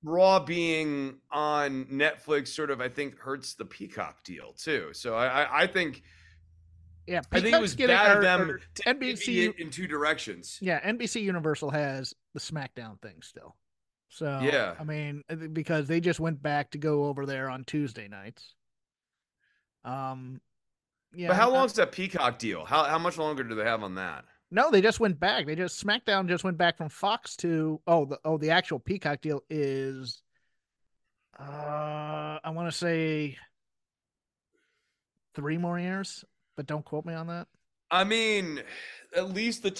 Raw 0.03 0.39
being 0.39 1.15
on 1.31 1.85
Netflix 1.85 2.49
sort 2.49 2.71
of 2.71 2.79
I 2.79 2.87
think 2.87 3.17
hurts 3.19 3.55
the 3.55 3.65
Peacock 3.65 4.23
deal 4.23 4.53
too. 4.53 4.89
So 4.93 5.15
I 5.15 5.43
I, 5.43 5.61
I 5.63 5.67
think 5.67 6.03
Yeah. 7.05 7.21
I 7.31 7.41
think 7.41 7.55
it 7.55 7.61
was 7.61 7.75
getting- 7.75 7.95
bad 7.97 8.15
of 8.17 8.23
them 8.23 8.59
to 8.75 8.83
NBC 8.83 9.59
in 9.59 9.69
two 9.69 9.87
directions. 9.87 10.57
Yeah, 10.61 10.79
NBC 10.89 11.21
Universal 11.23 11.71
has 11.71 12.13
the 12.33 12.39
SmackDown 12.39 13.01
thing 13.01 13.21
still. 13.21 13.57
So 14.07 14.39
Yeah. 14.41 14.75
I 14.79 14.83
mean, 14.85 15.23
because 15.51 15.87
they 15.87 15.99
just 15.99 16.19
went 16.21 16.41
back 16.41 16.71
to 16.71 16.77
go 16.77 17.05
over 17.05 17.25
there 17.25 17.49
on 17.49 17.65
Tuesday 17.65 18.07
nights. 18.07 18.55
Um, 19.83 20.41
yeah. 21.13 21.27
but 21.29 21.37
how 21.37 21.49
uh, 21.49 21.53
long's 21.53 21.73
that 21.73 21.91
Peacock 21.91 22.39
deal? 22.39 22.65
How 22.65 22.83
how 22.83 22.99
much 22.99 23.17
longer 23.17 23.43
do 23.43 23.55
they 23.55 23.63
have 23.63 23.83
on 23.83 23.95
that? 23.95 24.25
No, 24.51 24.71
they 24.71 24.81
just 24.81 24.99
went 24.99 25.19
back. 25.19 25.45
They 25.45 25.55
just 25.55 25.83
SmackDown 25.85 26.27
just 26.27 26.43
went 26.43 26.57
back 26.57 26.77
from 26.77 26.89
Fox 26.89 27.35
to 27.37 27.79
oh 27.87 28.05
the 28.05 28.19
oh 28.25 28.37
the 28.37 28.51
actual 28.51 28.79
Peacock 28.79 29.21
deal 29.21 29.43
is, 29.49 30.21
uh, 31.39 32.39
I 32.43 32.49
want 32.49 32.69
to 32.71 32.75
say 32.75 33.37
three 35.35 35.57
more 35.57 35.79
years, 35.79 36.25
but 36.57 36.65
don't 36.65 36.83
quote 36.83 37.05
me 37.05 37.13
on 37.13 37.27
that. 37.27 37.47
I 37.91 38.03
mean, 38.03 38.61
at 39.15 39.33
least 39.33 39.63
the 39.63 39.71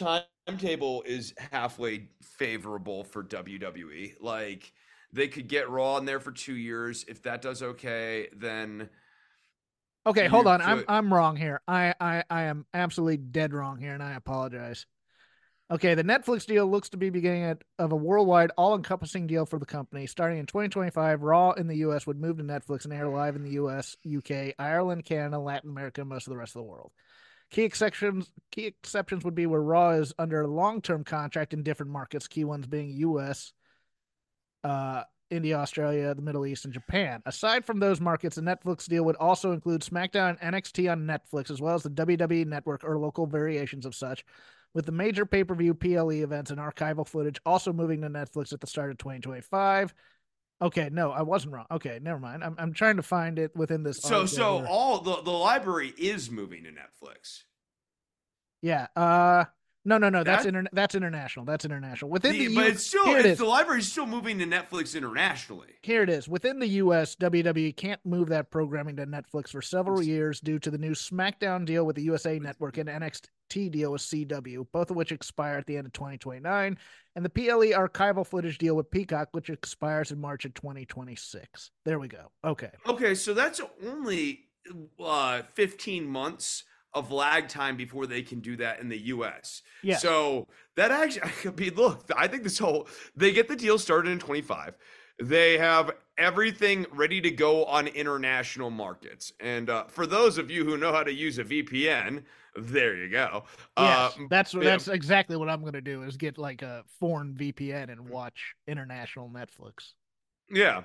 timetable 0.48 1.04
is 1.06 1.34
halfway 1.52 2.10
favorable 2.22 3.04
for 3.04 3.24
WWE. 3.24 4.16
Like 4.20 4.72
they 5.12 5.28
could 5.28 5.48
get 5.48 5.70
Raw 5.70 5.98
in 5.98 6.06
there 6.06 6.20
for 6.20 6.32
two 6.32 6.56
years. 6.56 7.06
If 7.08 7.24
that 7.24 7.42
does 7.42 7.64
okay, 7.64 8.30
then 8.36 8.90
Okay, 10.10 10.28
hold 10.28 10.48
on. 10.48 10.60
I'm 10.62 10.84
I'm 10.88 11.14
wrong 11.14 11.36
here. 11.36 11.62
I, 11.68 11.94
I 12.00 12.24
I 12.30 12.44
am 12.44 12.66
absolutely 12.74 13.18
dead 13.18 13.54
wrong 13.54 13.78
here, 13.78 13.94
and 13.94 14.02
I 14.02 14.14
apologize. 14.14 14.88
Okay, 15.72 15.94
the 15.94 16.04
Netflix 16.04 16.48
deal 16.48 16.66
looks 16.66 16.90
to 16.90 16.98
be 16.98 17.12
beginning 17.12 17.44
at, 17.44 17.64
of 17.78 17.92
a 17.92 17.96
worldwide, 17.96 18.50
all-encompassing 18.58 19.28
deal 19.28 19.46
for 19.46 19.60
the 19.60 19.68
company. 19.68 20.08
Starting 20.08 20.40
in 20.40 20.48
2025, 20.48 21.22
Raw 21.22 21.52
in 21.52 21.68
the 21.68 21.78
U.S. 21.78 22.08
would 22.08 22.20
move 22.20 22.38
to 22.38 22.44
Netflix 22.44 22.86
and 22.86 22.94
air 22.94 23.08
live 23.08 23.36
in 23.36 23.44
the 23.44 23.52
U.S., 23.52 23.96
UK, 24.18 24.56
Ireland, 24.58 25.06
Canada, 25.06 25.38
Latin 25.38 25.70
America, 25.70 26.02
and 26.02 26.10
most 26.10 26.26
of 26.26 26.32
the 26.32 26.38
rest 26.38 26.56
of 26.56 26.62
the 26.62 26.68
world. 26.68 26.92
Key 27.52 27.64
exceptions 27.64 28.32
key 28.52 28.66
exceptions 28.66 29.24
would 29.24 29.36
be 29.36 29.46
where 29.46 29.62
Raw 29.62 29.92
is 29.92 30.12
under 30.18 30.42
a 30.42 30.48
long-term 30.48 31.04
contract 31.04 31.54
in 31.54 31.62
different 31.62 31.92
markets. 31.92 32.28
Key 32.28 32.46
ones 32.46 32.66
being 32.66 32.90
U.S., 32.90 33.54
uh, 34.64 35.04
India, 35.30 35.58
Australia, 35.58 36.14
the 36.14 36.22
Middle 36.22 36.46
East, 36.46 36.66
and 36.66 36.74
Japan. 36.74 37.22
Aside 37.26 37.66
from 37.66 37.80
those 37.80 38.02
markets, 38.02 38.36
the 38.36 38.42
Netflix 38.42 38.88
deal 38.88 39.04
would 39.06 39.16
also 39.18 39.52
include 39.52 39.82
SmackDown 39.82 40.38
and 40.42 40.56
NXT 40.56 40.92
on 40.92 41.06
Netflix, 41.06 41.52
as 41.52 41.62
well 41.62 41.76
as 41.76 41.84
the 41.84 41.90
WWE 41.90 42.46
Network 42.46 42.84
or 42.84 42.98
local 42.98 43.26
variations 43.28 43.86
of 43.86 43.94
such, 43.96 44.26
with 44.74 44.86
the 44.86 44.92
major 44.92 45.26
pay 45.26 45.44
per 45.44 45.56
view 45.56 45.74
PLE 45.74 46.12
events 46.12 46.52
and 46.52 46.60
archival 46.60 47.08
footage 47.08 47.40
also 47.46 47.74
moving 47.74 48.02
to 48.02 48.10
Netflix 48.10 48.54
at 48.54 48.62
the 48.62 48.68
start 48.68 48.92
of 48.92 48.98
2025. 48.98 49.94
Okay, 50.62 50.90
no, 50.92 51.12
I 51.12 51.22
wasn't 51.22 51.54
wrong. 51.54 51.66
Okay, 51.72 52.00
never 52.02 52.20
mind. 52.20 52.44
I'm, 52.44 52.56
I'm 52.58 52.74
trying 52.74 52.98
to 52.98 53.04
find 53.04 53.40
it 53.40 53.56
within 53.56 53.84
this. 53.84 54.00
so 54.00 54.26
so 54.26 54.66
all 54.68 55.00
the 55.00 55.22
the 55.22 55.32
library 55.32 55.94
is 55.98 56.30
moving 56.30 56.64
to 56.66 56.72
Netflix. 56.72 57.44
yeah. 58.62 58.88
Uh, 58.96 59.46
no, 59.90 59.98
no, 59.98 60.10
no. 60.10 60.24
That's 60.24 60.44
That- 60.44 60.50
inter- 60.56 60.70
That's 60.72 60.94
international. 60.96 61.46
That's 61.46 61.66
international. 61.66 62.12
Within 62.12 62.34
the, 62.34 62.48
The- 62.48 62.56
but 62.56 62.66
U- 62.66 62.72
it's 62.72 62.86
still 62.86 63.16
it 63.16 63.26
it's, 63.26 63.40
the 63.40 63.46
library's 63.46 63.92
still 63.92 64.06
moving 64.06 64.38
to 64.40 64.46
Netflix 64.46 64.96
internationally. 64.96 65.74
Here 65.82 66.04
it 66.04 66.10
is. 66.10 66.28
Within 66.30 66.60
the 66.60 66.68
US, 66.68 67.16
WWE 67.16 67.76
can't 67.76 68.00
move 68.06 68.30
that 68.30 68.52
programming 68.52 68.96
to 68.98 69.06
Netflix 69.08 69.50
for 69.50 69.62
several 69.62 70.02
years 70.04 70.40
due 70.40 70.60
to 70.60 70.70
the 70.72 70.78
new 70.78 70.92
SmackDown 70.92 71.66
deal 71.66 71.86
with 71.86 71.96
the 71.96 72.04
USA 72.04 72.38
Network 72.40 72.78
and 72.78 72.88
NXT 72.88 73.72
deal 73.72 73.92
with 73.92 74.02
CW, 74.02 74.68
both 74.72 74.92
of 74.92 74.96
which 74.96 75.12
expire 75.12 75.58
at 75.58 75.66
the 75.66 75.76
end 75.76 75.88
of 75.88 75.94
2029, 75.94 76.78
and 77.16 77.26
the 77.26 77.30
PLE 77.30 77.72
archival 77.74 78.26
footage 78.26 78.60
deal 78.60 78.76
with 78.76 78.92
Peacock, 78.92 79.30
which 79.32 79.50
expires 79.50 80.12
in 80.12 80.22
March 80.22 80.46
of 80.46 80.54
2026. 80.54 81.72
There 81.84 81.98
we 81.98 82.08
go. 82.08 82.32
Okay. 82.46 82.70
Okay, 82.88 83.16
so 83.16 83.34
that's 83.34 83.60
only 83.86 84.42
uh 85.04 85.42
15 85.56 86.06
months 86.06 86.64
of 86.94 87.12
lag 87.12 87.48
time 87.48 87.78
before 87.78 88.08
they 88.08 88.22
can 88.22 88.40
do 88.40 88.56
that 88.58 88.80
in 88.80 88.90
the 88.90 88.98
US. 88.98 89.62
Yeah. 89.84 89.98
So 89.98 90.48
that 90.76 90.92
actually, 90.92 91.32
I 91.46 91.50
be 91.52 91.70
look, 91.70 92.10
I 92.16 92.28
think 92.28 92.44
this 92.44 92.58
whole 92.60 92.88
they 93.16 93.32
get 93.32 93.48
the 93.48 93.56
deal 93.56 93.78
started 93.78 94.12
in 94.12 94.20
25. 94.20 94.76
They 95.22 95.58
have 95.58 95.92
everything 96.18 96.86
ready 96.94 97.20
to 97.22 97.30
go 97.32 97.66
on 97.66 97.88
international 97.88 98.70
markets. 98.70 99.34
And 99.40 99.70
uh, 99.70 99.86
for 99.86 100.08
those 100.08 100.38
of 100.38 100.50
you 100.50 100.64
who 100.64 100.78
know 100.78 100.94
how 100.94 101.04
to 101.04 101.14
use 101.14 101.38
a 101.40 101.44
VPN, 101.44 102.24
there 102.56 102.96
you 102.96 103.10
go. 103.10 103.44
Yes, 103.78 104.18
Uh, 104.18 104.24
that's 104.30 104.54
yeah. 104.54 104.62
that's 104.62 104.88
exactly 104.88 105.36
what 105.38 105.50
I'm 105.50 105.62
going 105.62 105.74
to 105.74 105.82
do 105.82 106.04
is 106.04 106.18
get 106.18 106.38
like 106.38 106.62
a 106.62 106.84
foreign 107.00 107.36
VPN 107.36 107.92
and 107.92 108.10
watch 108.10 108.56
international 108.68 109.30
Netflix. 109.30 109.94
Yeah. 110.50 110.84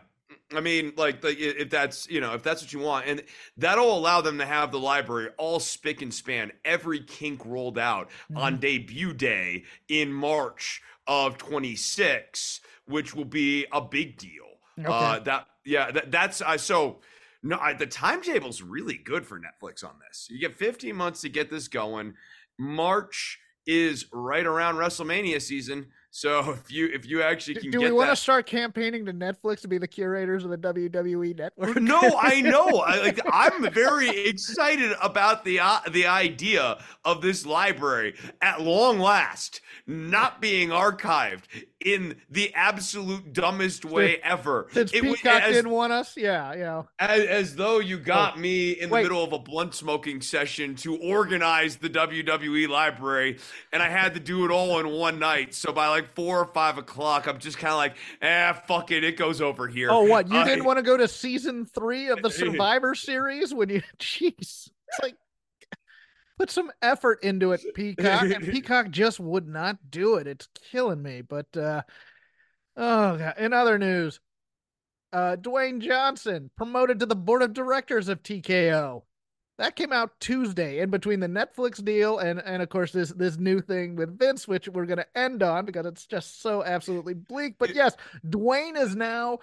I 0.54 0.60
mean, 0.60 0.92
like, 0.96 1.24
i- 1.24 1.28
if 1.28 1.70
that's 1.70 2.08
you 2.08 2.20
know 2.20 2.34
if 2.34 2.42
that's 2.42 2.62
what 2.62 2.72
you 2.72 2.78
want, 2.80 3.06
and 3.06 3.22
that'll 3.56 3.96
allow 3.96 4.20
them 4.20 4.38
to 4.38 4.46
have 4.46 4.72
the 4.72 4.78
library 4.80 5.30
all 5.38 5.60
spick 5.60 6.02
and 6.02 6.12
span, 6.12 6.52
every 6.64 7.00
kink 7.00 7.42
rolled 7.44 7.78
out 7.78 8.10
on 8.36 8.58
debut 8.58 9.12
day 9.12 9.64
in 9.88 10.12
March 10.12 10.82
of 11.06 11.36
26, 11.38 12.60
which 12.86 13.14
will 13.14 13.24
be 13.24 13.66
a 13.72 13.80
big 13.80 14.16
deal. 14.16 14.58
Okay. 14.78 14.88
Uh, 14.88 15.18
that 15.20 15.46
yeah, 15.64 15.90
that, 15.90 16.10
that's 16.10 16.40
uh, 16.42 16.56
so. 16.58 17.00
No, 17.46 17.58
I, 17.58 17.74
the 17.74 17.86
timetable's 17.86 18.62
really 18.62 18.96
good 18.96 19.26
for 19.26 19.38
Netflix 19.38 19.84
on 19.84 19.96
this. 20.08 20.28
You 20.30 20.38
get 20.40 20.56
15 20.56 20.96
months 20.96 21.20
to 21.20 21.28
get 21.28 21.50
this 21.50 21.68
going. 21.68 22.14
March 22.58 23.38
is 23.66 24.06
right 24.14 24.46
around 24.46 24.76
WrestleMania 24.76 25.42
season, 25.42 25.88
so 26.14 26.50
if 26.64 26.70
you 26.70 26.88
if 26.94 27.04
you 27.04 27.22
actually 27.22 27.54
Do, 27.54 27.60
can 27.60 27.70
do 27.72 27.80
we 27.80 27.90
want 27.90 28.06
that, 28.06 28.14
to 28.14 28.22
start 28.22 28.46
campaigning 28.46 29.04
to 29.06 29.12
Netflix 29.12 29.60
to 29.62 29.68
be 29.68 29.78
the 29.78 29.88
curators 29.88 30.44
of 30.44 30.50
the 30.50 30.56
WWE 30.56 31.36
network? 31.36 31.80
no, 31.80 32.00
I 32.20 32.40
know. 32.40 32.68
I, 32.86 33.00
like 33.00 33.20
I'm 33.28 33.68
very 33.72 34.08
excited 34.10 34.92
about 35.02 35.44
the 35.44 35.58
uh, 35.58 35.80
the 35.90 36.06
idea 36.06 36.78
of 37.04 37.20
this 37.20 37.44
library 37.44 38.14
at 38.40 38.60
long 38.60 39.00
last 39.00 39.60
not 39.88 40.40
being 40.40 40.68
archived 40.68 41.42
in 41.84 42.16
the 42.30 42.52
absolute 42.54 43.32
dumbest 43.32 43.84
way 43.84 44.16
ever. 44.22 44.68
Since 44.72 44.94
It 44.94 45.02
Peacock 45.02 45.42
as, 45.42 45.54
didn't 45.54 45.70
want 45.70 45.92
us, 45.92 46.16
yeah, 46.16 46.54
yeah. 46.54 46.82
as, 46.98 47.24
as 47.26 47.56
though 47.56 47.78
you 47.78 47.98
got 47.98 48.38
me 48.38 48.70
in 48.72 48.88
the 48.88 48.94
wait. 48.94 49.02
middle 49.02 49.22
of 49.22 49.32
a 49.34 49.38
blunt 49.38 49.74
smoking 49.74 50.22
session 50.22 50.74
to 50.76 50.96
organize 50.96 51.76
the 51.76 51.90
WWE 51.90 52.68
library, 52.68 53.38
and 53.72 53.82
I 53.82 53.90
had 53.90 54.14
to 54.14 54.20
do 54.20 54.44
it 54.46 54.50
all 54.50 54.80
in 54.80 54.90
one 54.90 55.18
night. 55.18 55.54
So 55.54 55.72
by 55.72 55.88
like 55.88 56.03
four 56.14 56.40
or 56.40 56.46
five 56.46 56.78
o'clock, 56.78 57.26
I'm 57.26 57.38
just 57.38 57.58
kind 57.58 57.72
of 57.72 57.78
like, 57.78 57.96
ah, 58.22 58.60
fuck 58.66 58.90
it, 58.90 59.04
it 59.04 59.16
goes 59.16 59.40
over 59.40 59.66
here. 59.68 59.88
Oh, 59.90 60.02
what? 60.04 60.28
You 60.30 60.38
Uh, 60.38 60.44
didn't 60.44 60.64
want 60.64 60.78
to 60.78 60.82
go 60.82 60.96
to 60.96 61.08
season 61.08 61.66
three 61.66 62.08
of 62.08 62.22
the 62.22 62.30
Survivor 62.30 62.94
series 62.94 63.52
when 63.54 63.68
you? 63.70 63.82
Jeez, 63.98 64.32
it's 64.38 64.70
like 65.02 65.16
put 66.38 66.50
some 66.50 66.70
effort 66.82 67.22
into 67.22 67.52
it, 67.52 67.60
Peacock, 67.74 68.22
and 68.24 68.44
Peacock 68.50 68.90
just 68.90 69.20
would 69.20 69.46
not 69.48 69.78
do 69.90 70.16
it. 70.16 70.26
It's 70.26 70.48
killing 70.70 71.02
me. 71.02 71.22
But 71.22 71.56
uh 71.56 71.82
oh, 72.76 73.16
God. 73.18 73.34
in 73.38 73.52
other 73.52 73.78
news, 73.78 74.20
uh 75.12 75.36
Dwayne 75.36 75.80
Johnson 75.80 76.50
promoted 76.56 77.00
to 77.00 77.06
the 77.06 77.16
board 77.16 77.42
of 77.42 77.52
directors 77.52 78.08
of 78.08 78.22
TKO. 78.22 79.02
That 79.58 79.76
came 79.76 79.92
out 79.92 80.18
Tuesday 80.18 80.80
in 80.80 80.90
between 80.90 81.20
the 81.20 81.28
Netflix 81.28 81.82
deal 81.82 82.18
and 82.18 82.40
and 82.40 82.62
of 82.62 82.68
course 82.68 82.90
this 82.92 83.10
this 83.10 83.36
new 83.38 83.60
thing 83.60 83.94
with 83.94 84.18
Vince, 84.18 84.48
which 84.48 84.68
we're 84.68 84.86
gonna 84.86 85.06
end 85.14 85.42
on 85.42 85.64
because 85.64 85.86
it's 85.86 86.06
just 86.06 86.42
so 86.42 86.64
absolutely 86.64 87.14
bleak. 87.14 87.54
But 87.58 87.74
yes, 87.74 87.96
Dwayne 88.26 88.76
is 88.76 88.96
now 88.96 89.38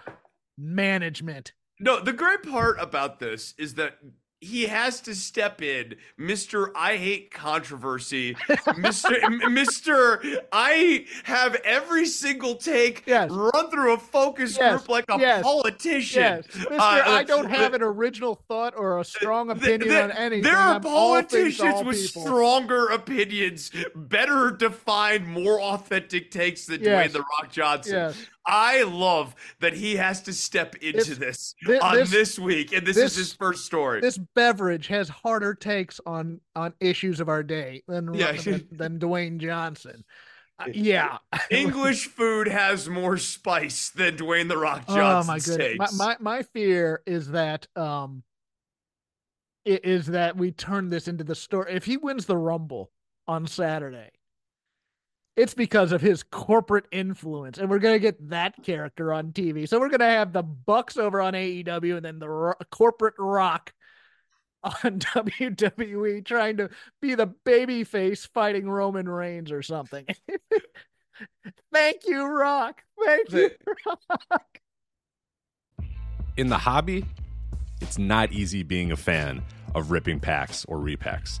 management. 0.58 1.52
No, 1.80 2.00
the 2.00 2.12
great 2.12 2.42
part 2.42 2.76
about 2.78 3.18
this 3.20 3.54
is 3.58 3.74
that 3.74 3.98
he 4.42 4.64
has 4.66 5.00
to 5.00 5.14
step 5.14 5.62
in, 5.62 5.94
Mr. 6.18 6.72
I 6.74 6.96
hate 6.96 7.30
controversy, 7.30 8.34
Mr. 8.50 9.20
Mr. 9.44 10.36
I 10.52 11.06
have 11.22 11.54
every 11.64 12.06
single 12.06 12.56
take 12.56 13.04
Yes. 13.06 13.30
run 13.30 13.70
through 13.70 13.92
a 13.94 13.98
focus 13.98 14.56
Yes, 14.58 14.72
group 14.72 14.88
like 14.88 15.04
a 15.10 15.18
yes, 15.20 15.44
politician. 15.44 16.42
Mister, 16.54 16.72
Uh, 16.74 17.02
I 17.06 17.22
don't 17.22 17.48
have 17.48 17.72
an 17.74 17.82
original 17.82 18.34
thought 18.48 18.74
or 18.76 18.98
a 18.98 19.04
strong 19.04 19.50
opinion 19.50 19.82
th- 19.88 20.02
on 20.02 20.10
anything. 20.10 20.42
There 20.42 20.56
are 20.56 20.74
I'm 20.74 20.86
all 20.86 21.14
things 21.22 21.56
politicians 21.56 21.74
all 21.74 21.84
with 21.84 21.96
people. 22.06 22.22
stronger 22.22 22.86
opinions, 22.88 23.70
better 23.94 24.50
defined, 24.50 25.28
more 25.28 25.60
authentic 25.60 26.32
takes 26.32 26.66
than. 26.66 26.80
Dwayne 26.80 27.12
the 27.12 27.20
Rock 27.20 27.52
Johnson. 27.52 28.12
I 28.44 28.82
love 28.82 29.34
that 29.60 29.72
he 29.74 29.96
has 29.96 30.20
to 30.22 30.32
step 30.32 30.74
into 30.76 31.14
this, 31.14 31.54
thi- 31.64 31.78
on 31.78 31.94
this- 31.94 32.10
this, 32.10 32.38
week, 32.38 32.72
and 32.72 32.84
this, 32.86 32.96
this- 32.96 33.12
is 33.12 33.16
his 33.18 33.32
first 33.34 33.64
story. 33.66 34.00
This 34.00 34.18
beverage 34.34 34.88
has 34.88 35.08
harder 35.08 35.54
takes 35.54 36.00
on 36.06 36.40
on 36.56 36.74
issues 36.80 37.20
of 37.20 37.28
our 37.28 37.42
day 37.42 37.82
than 37.86 38.12
Yeah. 38.14 38.32
than, 38.32 38.68
than 38.72 38.98
Dwayne 38.98 39.38
Johnson. 39.38 40.04
Uh, 40.58 40.66
yeah. 40.74 41.18
English 41.50 42.06
food 42.16 42.48
has 42.48 42.88
more 42.88 43.16
spice 43.16 43.90
than 43.90 44.16
Dwayne 44.16 44.48
the 44.48 44.58
Rock 44.58 44.86
Johnson. 44.88 45.00
oh 45.02 45.22
my 45.24 45.38
goodness. 45.38 45.78
My, 45.78 45.86
takes. 45.86 45.98
my 45.98 46.16
my 46.20 46.42
fear 46.42 47.02
is 47.06 47.30
that 47.30 47.66
um 47.76 48.22
is 49.64 50.06
that 50.08 50.36
we 50.36 50.50
turn 50.50 50.88
this 50.90 51.06
into 51.06 51.22
the 51.24 51.34
story. 51.36 51.72
If 51.72 51.84
he 51.84 51.96
wins 51.96 52.26
the 52.26 52.36
Rumble 52.36 52.90
on 53.28 53.46
Saturday, 53.46 54.10
it's 55.36 55.54
because 55.54 55.92
of 55.92 56.00
his 56.00 56.22
corporate 56.22 56.86
influence, 56.92 57.58
and 57.58 57.70
we're 57.70 57.78
gonna 57.78 57.98
get 57.98 58.28
that 58.30 58.62
character 58.62 59.12
on 59.12 59.32
TV. 59.32 59.68
So 59.68 59.80
we're 59.80 59.88
gonna 59.88 60.04
have 60.04 60.32
the 60.32 60.42
Bucks 60.42 60.96
over 60.96 61.20
on 61.20 61.34
AEW, 61.34 61.96
and 61.96 62.04
then 62.04 62.18
the 62.18 62.28
Ro- 62.28 62.54
corporate 62.70 63.14
Rock 63.18 63.72
on 64.62 64.72
WWE 65.00 66.24
trying 66.24 66.58
to 66.58 66.70
be 67.00 67.14
the 67.14 67.26
baby 67.26 67.84
face 67.84 68.26
fighting 68.26 68.68
Roman 68.68 69.08
Reigns 69.08 69.50
or 69.50 69.62
something. 69.62 70.06
Thank 71.72 72.02
you, 72.06 72.26
Rock. 72.26 72.82
Thank 73.04 73.32
you, 73.32 73.50
Rock. 73.86 74.58
In 76.36 76.48
the 76.48 76.58
hobby, 76.58 77.04
it's 77.80 77.98
not 77.98 78.32
easy 78.32 78.62
being 78.62 78.92
a 78.92 78.96
fan 78.96 79.42
of 79.74 79.90
ripping 79.90 80.20
packs 80.20 80.64
or 80.66 80.78
repacks. 80.78 81.40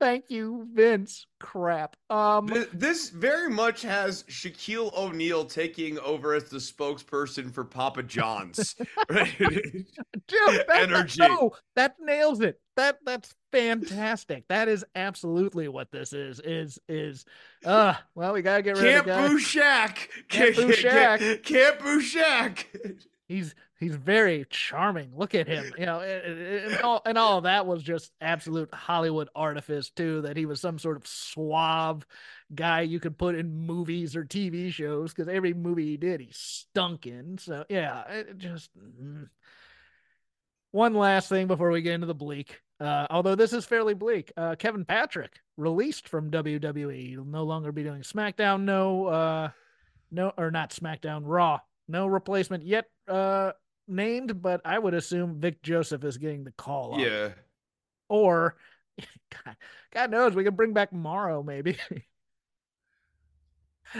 thank 0.00 0.30
you, 0.30 0.66
Vince 0.72 1.26
crap. 1.38 1.96
Um, 2.10 2.48
Th- 2.48 2.68
This 2.72 3.10
very 3.10 3.50
much 3.50 3.82
has 3.82 4.22
Shaquille 4.24 4.96
O'Neal 4.96 5.44
taking 5.44 5.98
over 6.00 6.34
as 6.34 6.44
the 6.44 6.58
spokesperson 6.58 7.52
for 7.52 7.64
Papa 7.64 8.02
John's. 8.02 8.74
Right? 9.10 9.34
dude, 9.38 9.86
that, 10.28 10.66
Energy. 10.74 11.20
No, 11.20 11.52
that 11.74 11.96
nails 12.00 12.40
it. 12.40 12.60
That 12.76 12.98
that's 13.04 13.34
fantastic. 13.52 14.44
That 14.48 14.68
is 14.68 14.84
absolutely 14.94 15.68
what 15.68 15.90
this 15.90 16.12
is. 16.12 16.40
Is 16.40 16.78
is 16.88 17.24
uh 17.64 17.94
well, 18.14 18.32
we 18.32 18.42
gotta 18.42 18.62
get 18.62 18.76
rid 18.76 18.92
Camp 18.92 19.06
of 19.06 19.14
the 19.16 19.22
guy. 19.22 19.28
Boo 19.28 19.38
Shack. 19.38 20.10
Camp 20.28 20.56
Boo 20.56 20.72
Shack. 20.72 21.42
Camp 21.42 21.78
Boo 21.80 22.00
Shack. 22.00 22.68
He's 23.28 23.54
he's 23.78 23.96
very 23.96 24.46
charming. 24.48 25.12
Look 25.16 25.34
at 25.34 25.46
him. 25.46 25.72
You 25.78 25.86
know, 25.86 26.00
and, 26.00 26.80
all 26.82 27.02
and 27.04 27.18
all 27.18 27.42
that 27.42 27.66
was 27.66 27.82
just 27.82 28.12
absolute 28.20 28.72
Hollywood 28.74 29.28
artifice 29.34 29.90
too. 29.90 30.22
That 30.22 30.36
he 30.36 30.46
was 30.46 30.60
some 30.60 30.78
sort 30.78 30.96
of 30.96 31.06
suave 31.06 32.06
guy 32.54 32.82
you 32.82 33.00
could 33.00 33.18
put 33.18 33.34
in 33.34 33.66
movies 33.66 34.16
or 34.16 34.24
TV 34.24 34.72
shows 34.72 35.12
because 35.12 35.28
every 35.28 35.54
movie 35.54 35.86
he 35.86 35.96
did 35.96 36.20
he 36.20 36.30
stunk 36.32 37.06
in. 37.06 37.38
So 37.38 37.64
yeah, 37.68 38.08
it 38.08 38.38
just. 38.38 38.70
mm. 38.76 39.28
One 40.72 40.94
last 40.94 41.30
thing 41.30 41.46
before 41.46 41.70
we 41.70 41.80
get 41.80 41.94
into 41.94 42.06
the 42.06 42.14
bleak. 42.14 42.60
Uh, 42.78 43.06
although 43.08 43.34
this 43.34 43.54
is 43.54 43.64
fairly 43.64 43.94
bleak, 43.94 44.30
uh, 44.36 44.56
Kevin 44.56 44.84
Patrick 44.84 45.40
released 45.56 46.06
from 46.06 46.30
WWE. 46.30 47.08
He'll 47.08 47.24
no 47.24 47.44
longer 47.44 47.72
be 47.72 47.82
doing 47.82 48.02
SmackDown. 48.02 48.62
No, 48.62 49.06
uh, 49.06 49.50
no, 50.10 50.32
or 50.36 50.50
not 50.50 50.70
SmackDown. 50.70 51.22
Raw. 51.24 51.60
No 51.88 52.06
replacement 52.06 52.64
yet 52.64 52.90
uh, 53.08 53.52
named, 53.88 54.42
but 54.42 54.60
I 54.64 54.78
would 54.78 54.94
assume 54.94 55.40
Vic 55.40 55.62
Joseph 55.62 56.04
is 56.04 56.18
getting 56.18 56.44
the 56.44 56.52
call. 56.52 56.94
up. 56.94 57.00
Yeah. 57.00 57.30
Or, 58.08 58.56
God, 59.44 59.56
God 59.92 60.10
knows, 60.10 60.34
we 60.34 60.44
could 60.44 60.56
bring 60.56 60.72
back 60.72 60.92
Mauro 60.92 61.42
maybe. 61.42 61.78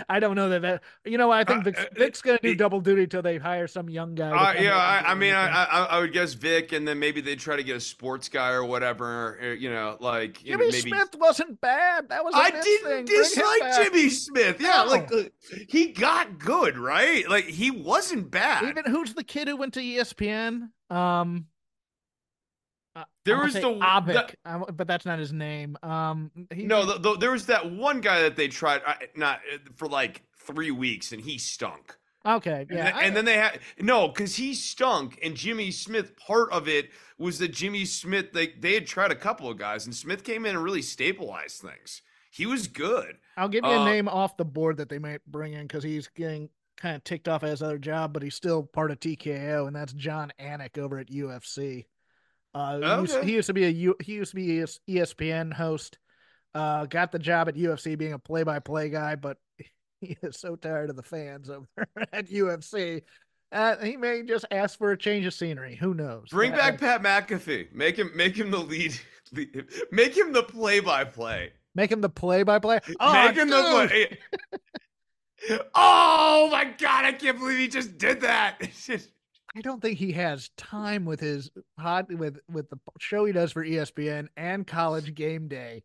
I 0.08 0.20
don't 0.20 0.34
know 0.36 0.48
that. 0.50 0.62
that 0.62 0.82
you 1.04 1.18
know, 1.18 1.30
I 1.30 1.44
think 1.44 1.64
Vic's, 1.64 1.80
uh, 1.80 1.86
Vic's 1.94 2.22
going 2.22 2.38
to 2.38 2.42
do 2.42 2.54
double 2.54 2.80
duty 2.80 3.06
till 3.06 3.22
they 3.22 3.38
hire 3.38 3.66
some 3.66 3.88
young 3.88 4.14
guy. 4.14 4.30
Uh, 4.30 4.60
yeah, 4.60 4.76
I, 4.76 5.12
I 5.12 5.14
mean, 5.14 5.34
I. 5.34 5.64
I 5.64 5.84
I 5.96 6.00
would 6.00 6.12
guess 6.12 6.34
Vic, 6.34 6.72
and 6.72 6.86
then 6.86 6.98
maybe 6.98 7.20
they 7.20 7.36
try 7.36 7.56
to 7.56 7.62
get 7.62 7.76
a 7.76 7.80
sports 7.80 8.28
guy 8.28 8.50
or 8.50 8.64
whatever. 8.64 9.38
or, 9.40 9.54
You 9.54 9.70
know, 9.70 9.96
like 10.00 10.44
you 10.44 10.52
know, 10.52 10.58
Jimmy 10.58 10.72
maybe 10.72 10.90
Smith 10.90 11.14
wasn't 11.18 11.60
bad. 11.60 12.08
That 12.08 12.24
was 12.24 12.34
a 12.34 12.38
I 12.38 12.50
didn't 12.50 12.84
thing. 12.86 13.04
Dislike. 13.04 13.62
Jimmy 13.76 14.10
Smith. 14.10 14.60
Yeah, 14.60 14.82
like 14.82 15.10
he 15.68 15.88
got 15.92 16.38
good, 16.38 16.78
right? 16.78 17.28
Like 17.28 17.44
he 17.44 17.70
wasn't 17.70 18.30
bad. 18.30 18.64
Even 18.64 18.84
who's 18.86 19.14
the 19.14 19.24
kid 19.24 19.48
who 19.48 19.56
went 19.56 19.74
to 19.74 19.80
ESPN? 19.80 20.68
Um, 20.90 21.46
uh, 22.96 23.04
There 23.24 23.38
was 23.38 23.52
the- 23.54 23.60
the- 24.44 24.72
but 24.72 24.86
that's 24.88 25.06
not 25.06 25.18
his 25.18 25.32
name. 25.32 25.76
Um, 25.82 26.30
he, 26.52 26.64
no, 26.64 26.84
the, 26.84 26.98
the, 26.98 27.16
there 27.18 27.30
was 27.32 27.46
that 27.46 27.70
one 27.70 28.00
guy 28.00 28.22
that 28.22 28.36
they 28.36 28.48
tried 28.48 28.82
uh, 28.86 28.94
not 29.14 29.40
for 29.76 29.86
like 29.88 30.22
three 30.38 30.70
weeks, 30.70 31.12
and 31.12 31.20
he 31.20 31.38
stunk. 31.38 31.96
okay, 32.24 32.66
And, 32.68 32.70
yeah, 32.70 32.84
then, 32.84 32.94
I- 32.94 33.02
and 33.02 33.16
then 33.16 33.24
they 33.24 33.34
had 33.36 33.60
no, 33.78 34.08
because 34.08 34.36
he 34.36 34.54
stunk, 34.54 35.18
and 35.22 35.36
Jimmy 35.36 35.70
Smith. 35.70 36.16
Part 36.16 36.50
of 36.52 36.66
it 36.68 36.90
was 37.18 37.38
that 37.38 37.48
Jimmy 37.52 37.84
Smith. 37.84 38.32
They 38.32 38.48
they 38.48 38.74
had 38.74 38.86
tried 38.86 39.12
a 39.12 39.16
couple 39.16 39.48
of 39.50 39.58
guys, 39.58 39.86
and 39.86 39.94
Smith 39.94 40.24
came 40.24 40.44
in 40.46 40.54
and 40.56 40.64
really 40.64 40.82
stabilized 40.82 41.60
things. 41.60 42.02
He 42.30 42.44
was 42.46 42.66
good. 42.66 43.16
I'll 43.36 43.48
give 43.48 43.64
you 43.64 43.70
uh, 43.70 43.82
a 43.82 43.90
name 43.90 44.08
off 44.08 44.36
the 44.36 44.44
board 44.44 44.76
that 44.78 44.88
they 44.88 44.98
might 44.98 45.20
bring 45.26 45.52
in 45.54 45.62
because 45.62 45.82
he's 45.84 46.08
getting 46.08 46.48
kind 46.76 46.94
of 46.96 47.02
ticked 47.04 47.28
off 47.28 47.42
at 47.42 47.48
his 47.48 47.62
other 47.62 47.78
job, 47.78 48.12
but 48.12 48.22
he's 48.22 48.34
still 48.34 48.62
part 48.62 48.90
of 48.90 49.00
TKO, 49.00 49.66
and 49.66 49.74
that's 49.74 49.94
Jon 49.94 50.30
Anik 50.38 50.76
over 50.76 50.98
at 50.98 51.08
UFC. 51.08 51.86
Uh, 52.56 52.78
he, 52.96 53.00
used, 53.02 53.22
he 53.24 53.32
used 53.34 53.46
to 53.48 53.52
be 53.54 53.64
a 53.64 53.68
U, 53.68 53.96
he 54.00 54.12
used 54.14 54.30
to 54.30 54.36
be 54.36 54.46
ESPN 54.88 55.52
host. 55.52 55.98
Uh, 56.54 56.86
got 56.86 57.12
the 57.12 57.18
job 57.18 57.48
at 57.48 57.54
UFC 57.54 57.98
being 57.98 58.14
a 58.14 58.18
play-by-play 58.18 58.88
guy, 58.88 59.14
but 59.14 59.36
he 60.00 60.16
is 60.22 60.38
so 60.38 60.56
tired 60.56 60.88
of 60.88 60.96
the 60.96 61.02
fans 61.02 61.50
over 61.50 61.66
at 62.12 62.30
UFC. 62.30 63.02
Uh, 63.52 63.76
he 63.76 63.96
may 63.96 64.22
just 64.22 64.46
ask 64.50 64.78
for 64.78 64.90
a 64.92 64.96
change 64.98 65.26
of 65.26 65.34
scenery. 65.34 65.76
Who 65.76 65.92
knows? 65.94 66.28
Bring 66.30 66.52
Uh, 66.54 66.56
back 66.56 66.80
Pat 66.80 67.02
McAfee. 67.02 67.72
Make 67.72 67.96
him 67.96 68.10
make 68.14 68.36
him 68.36 68.50
the 68.50 68.58
lead. 68.58 68.98
lead 69.32 69.66
make 69.92 70.16
him 70.16 70.32
the 70.32 70.42
play 70.42 70.80
by 70.80 71.04
play. 71.04 71.52
Make 71.74 71.92
him 71.92 72.00
the 72.00 72.08
play-by-play. 72.08 72.80
Oh, 73.00 73.12
Make 73.12 73.36
him 73.36 73.50
the 73.50 73.60
dude! 73.62 73.90
play. 73.90 75.58
oh 75.74 76.48
my 76.50 76.64
god! 76.64 77.04
I 77.04 77.12
can't 77.12 77.38
believe 77.38 77.58
he 77.58 77.68
just 77.68 77.98
did 77.98 78.22
that. 78.22 78.58
I 79.56 79.60
don't 79.62 79.80
think 79.80 79.98
he 79.98 80.12
has 80.12 80.50
time 80.56 81.04
with 81.04 81.20
his 81.20 81.50
hot 81.78 82.12
with 82.12 82.38
with 82.52 82.68
the 82.68 82.78
show 82.98 83.24
he 83.24 83.32
does 83.32 83.52
for 83.52 83.64
ESPN 83.64 84.28
and 84.36 84.66
College 84.66 85.14
Game 85.14 85.48
Day 85.48 85.82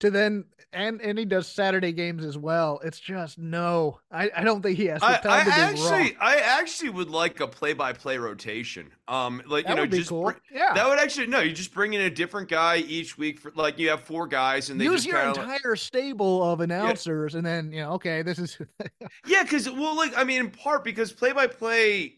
to 0.00 0.10
then 0.10 0.44
and 0.72 1.00
and 1.02 1.18
he 1.18 1.24
does 1.24 1.48
Saturday 1.48 1.92
games 1.92 2.24
as 2.24 2.38
well. 2.38 2.80
It's 2.84 2.98
just 3.00 3.36
no. 3.38 3.98
I 4.10 4.30
I 4.34 4.44
don't 4.44 4.62
think 4.62 4.78
he 4.78 4.86
has 4.86 5.00
the 5.00 5.06
I, 5.08 5.16
time 5.16 5.40
I 5.40 5.44
to 5.44 5.50
do 5.50 5.50
actually, 5.82 6.16
Raw. 6.16 6.26
I 6.26 6.36
actually 6.36 6.90
would 6.90 7.10
like 7.10 7.40
a 7.40 7.48
play-by-play 7.48 8.16
rotation. 8.18 8.90
Um, 9.08 9.42
like 9.46 9.66
That 9.66 9.70
you 9.70 9.76
know, 9.76 9.86
just 9.86 10.08
cool. 10.08 10.24
bring- 10.24 10.36
yeah. 10.52 10.72
that 10.74 10.88
would 10.88 10.98
actually 10.98 11.26
no. 11.26 11.40
You 11.40 11.52
just 11.52 11.74
bring 11.74 11.94
in 11.94 12.00
a 12.02 12.10
different 12.10 12.48
guy 12.48 12.76
each 12.78 13.18
week 13.18 13.40
for 13.40 13.52
like 13.54 13.78
you 13.78 13.90
have 13.90 14.02
four 14.02 14.26
guys 14.26 14.70
and 14.70 14.80
they 14.80 14.84
Use 14.84 15.04
just 15.04 15.06
your 15.08 15.20
kinda, 15.20 15.40
like- 15.40 15.56
entire 15.56 15.76
stable 15.76 16.44
of 16.44 16.60
announcers 16.60 17.34
and 17.34 17.44
then 17.44 17.72
you 17.72 17.80
know 17.82 17.92
okay 17.92 18.22
this 18.22 18.38
is 18.38 18.56
Yeah, 19.26 19.42
because 19.42 19.68
well, 19.68 19.96
like 19.96 20.16
I 20.16 20.24
mean, 20.24 20.40
in 20.40 20.50
part 20.50 20.84
because 20.84 21.12
play 21.12 21.32
by 21.32 21.48
play, 21.48 22.14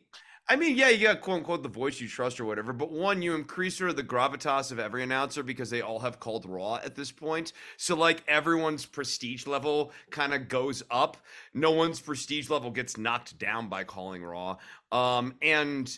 I 0.51 0.57
mean, 0.57 0.77
yeah, 0.77 0.89
you 0.89 1.07
got 1.07 1.21
quote 1.21 1.39
unquote 1.39 1.63
the 1.63 1.69
voice 1.69 2.01
you 2.01 2.09
trust 2.09 2.41
or 2.41 2.45
whatever. 2.45 2.73
But 2.73 2.91
one, 2.91 3.23
you 3.23 3.37
increase 3.37 3.79
sort 3.79 3.91
of 3.91 3.95
the 3.95 4.03
gravitas 4.03 4.73
of 4.73 4.81
every 4.81 5.05
announcer 5.05 5.45
because 5.45 5.71
they 5.71 5.81
all 5.81 6.01
have 6.01 6.19
called 6.19 6.45
Raw 6.45 6.81
at 6.85 6.97
this 6.97 7.13
point. 7.13 7.53
So 7.77 7.95
like 7.95 8.25
everyone's 8.27 8.85
prestige 8.85 9.47
level 9.47 9.93
kind 10.11 10.35
of 10.35 10.49
goes 10.49 10.83
up. 10.91 11.19
No 11.55 11.71
one's 11.71 12.01
prestige 12.01 12.51
level 12.51 12.73
gets 12.73 12.99
knocked 12.99 13.39
down 13.39 13.69
by 13.69 13.85
calling 13.85 14.25
Raw. 14.25 14.57
Um, 14.91 15.37
and 15.41 15.97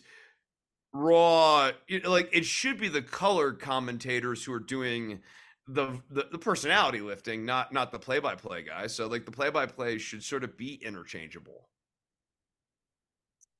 Raw, 0.93 1.71
like 2.05 2.29
it 2.31 2.45
should 2.45 2.79
be 2.79 2.89
the 2.89 3.01
color 3.01 3.53
commentators 3.53 4.45
who 4.45 4.53
are 4.53 4.61
doing. 4.61 5.21
The, 5.69 6.01
the 6.11 6.27
the 6.31 6.39
personality 6.39 7.01
lifting, 7.01 7.47
not 7.47 7.73
not 7.73 7.93
the 7.93 7.99
play 7.99 8.19
by 8.19 8.35
play 8.35 8.63
guys. 8.65 8.93
So 8.95 9.07
like 9.07 9.25
the 9.25 9.31
play 9.31 9.49
by 9.49 9.65
play 9.65 9.97
should 9.97 10.25
sort 10.25 10.45
of 10.45 10.59
be 10.59 10.75
interchangeable. 10.75 11.69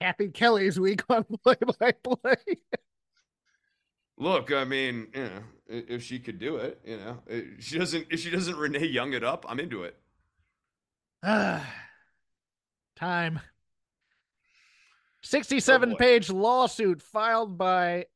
Cathy 0.03 0.29
Kelley's 0.29 0.81
week 0.81 1.03
on 1.09 1.25
play 1.45 1.55
by 1.79 1.93
play. 1.93 2.57
Look, 4.19 4.53
I 4.53 4.65
mean, 4.65 5.07
you 5.15 5.25
know, 5.25 5.43
if 5.69 6.03
she 6.03 6.19
could 6.19 6.39
do 6.39 6.57
it, 6.57 6.81
you 6.85 6.97
know, 6.97 7.19
if 7.27 7.65
she 7.65 7.79
doesn't. 7.79 8.07
If 8.11 8.21
she 8.21 8.31
doesn't 8.31 8.57
Renee 8.57 8.87
Young 8.87 9.13
it 9.13 9.23
up, 9.23 9.47
I'm 9.49 9.61
into 9.61 9.85
it. 9.85 9.97
Ah, 11.23 11.65
Time. 12.97 13.41
67 15.23 15.91
boy. 15.91 15.97
page 15.97 16.31
lawsuit 16.31 17.01
filed 17.01 17.57
by 17.57 18.07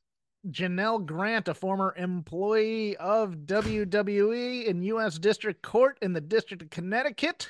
Janelle 0.49 1.05
Grant, 1.05 1.47
a 1.47 1.53
former 1.53 1.95
employee 1.97 2.97
of 2.97 3.35
WWE 3.45 4.65
in 4.65 4.83
U.S. 4.83 5.17
District 5.17 5.61
Court 5.61 5.97
in 6.01 6.11
the 6.11 6.21
District 6.21 6.63
of 6.63 6.69
Connecticut, 6.69 7.49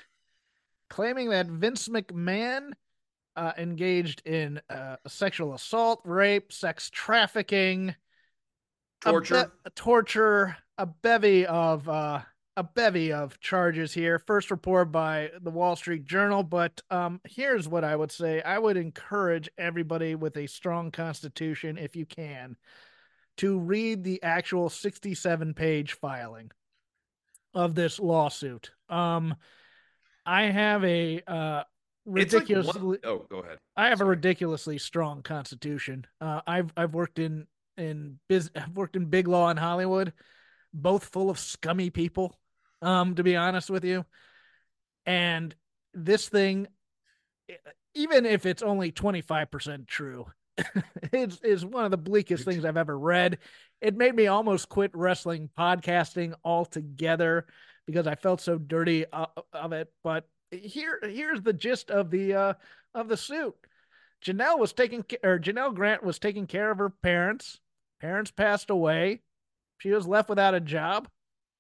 claiming 0.91 1.29
that 1.29 1.47
Vince 1.47 1.87
McMahon 1.87 2.73
uh, 3.37 3.53
engaged 3.57 4.23
in 4.25 4.59
uh, 4.69 4.97
sexual 5.07 5.53
assault, 5.53 6.01
rape, 6.03 6.51
sex 6.51 6.89
trafficking, 6.89 7.95
a 9.05 9.11
Torture. 9.11 9.45
be- 9.45 9.51
a 9.65 9.69
torture, 9.69 10.57
a 10.77 10.87
bevy 10.87 11.45
of 11.45 11.87
uh, 11.87 12.21
a 12.57 12.63
bevy 12.63 13.13
of 13.13 13.39
charges 13.39 13.93
here. 13.93 14.17
First 14.17 14.49
report 14.49 14.91
by 14.91 15.29
the 15.41 15.51
Wall 15.51 15.75
Street 15.75 16.05
Journal, 16.05 16.41
but 16.41 16.81
um, 16.89 17.21
here's 17.23 17.67
what 17.69 17.83
I 17.83 17.95
would 17.95 18.11
say: 18.11 18.41
I 18.41 18.57
would 18.57 18.75
encourage 18.75 19.49
everybody 19.57 20.15
with 20.15 20.35
a 20.35 20.47
strong 20.47 20.89
constitution, 20.89 21.77
if 21.77 21.95
you 21.95 22.07
can, 22.07 22.57
to 23.37 23.59
read 23.59 24.03
the 24.03 24.21
actual 24.23 24.69
67-page 24.69 25.93
filing 25.93 26.49
of 27.53 27.75
this 27.75 27.99
lawsuit. 27.99 28.71
Um, 28.89 29.35
I 30.25 30.43
have 30.43 30.83
a 30.83 31.21
uh, 31.27 31.63
It's 32.15 32.33
like 32.33 32.43
ridiculously. 32.43 32.99
oh, 33.03 33.25
go 33.29 33.39
ahead. 33.39 33.57
I 33.75 33.89
have 33.89 34.01
a 34.01 34.05
ridiculously 34.05 34.77
strong 34.77 35.21
constitution. 35.21 36.05
Uh, 36.21 36.41
I've 36.47 36.71
I've 36.77 36.93
worked 36.93 37.19
in 37.19 37.47
in 37.77 38.19
biz 38.29 38.49
I've 38.55 38.75
worked 38.75 38.95
in 38.95 39.05
big 39.05 39.27
law 39.27 39.49
in 39.49 39.57
Hollywood, 39.57 40.13
both 40.73 41.05
full 41.05 41.29
of 41.29 41.37
scummy 41.37 41.89
people. 41.89 42.39
Um, 42.81 43.15
to 43.15 43.23
be 43.23 43.35
honest 43.35 43.69
with 43.69 43.83
you, 43.83 44.05
and 45.05 45.53
this 45.93 46.29
thing, 46.29 46.67
even 47.95 48.25
if 48.25 48.45
it's 48.45 48.61
only 48.61 48.91
twenty 48.91 49.21
five 49.21 49.51
percent 49.51 49.87
true, 49.87 50.27
is 51.11 51.41
is 51.41 51.65
one 51.65 51.85
of 51.85 51.91
the 51.91 51.97
bleakest 51.97 52.45
things 52.45 52.63
I've 52.63 52.77
ever 52.77 52.97
read. 52.97 53.39
It 53.81 53.97
made 53.97 54.15
me 54.15 54.27
almost 54.27 54.69
quit 54.69 54.91
wrestling 54.93 55.49
podcasting 55.57 56.33
altogether 56.43 57.47
because 57.85 58.07
I 58.07 58.15
felt 58.15 58.41
so 58.41 58.57
dirty 58.57 59.05
of 59.11 59.73
it. 59.73 59.91
But 60.03 60.25
here 60.51 60.99
here's 61.03 61.41
the 61.41 61.53
gist 61.53 61.89
of 61.91 62.09
the 62.11 62.33
uh 62.33 62.53
of 62.93 63.07
the 63.07 63.17
suit. 63.17 63.55
Janelle 64.25 64.59
was 64.59 64.73
taking 64.73 65.03
or 65.23 65.39
Janelle 65.39 65.73
Grant 65.75 66.03
was 66.03 66.19
taking 66.19 66.47
care 66.47 66.71
of 66.71 66.77
her 66.79 66.89
parents. 66.89 67.59
Parents 68.01 68.31
passed 68.31 68.69
away. 68.69 69.21
She 69.79 69.91
was 69.91 70.07
left 70.07 70.29
without 70.29 70.55
a 70.55 70.59
job. 70.59 71.07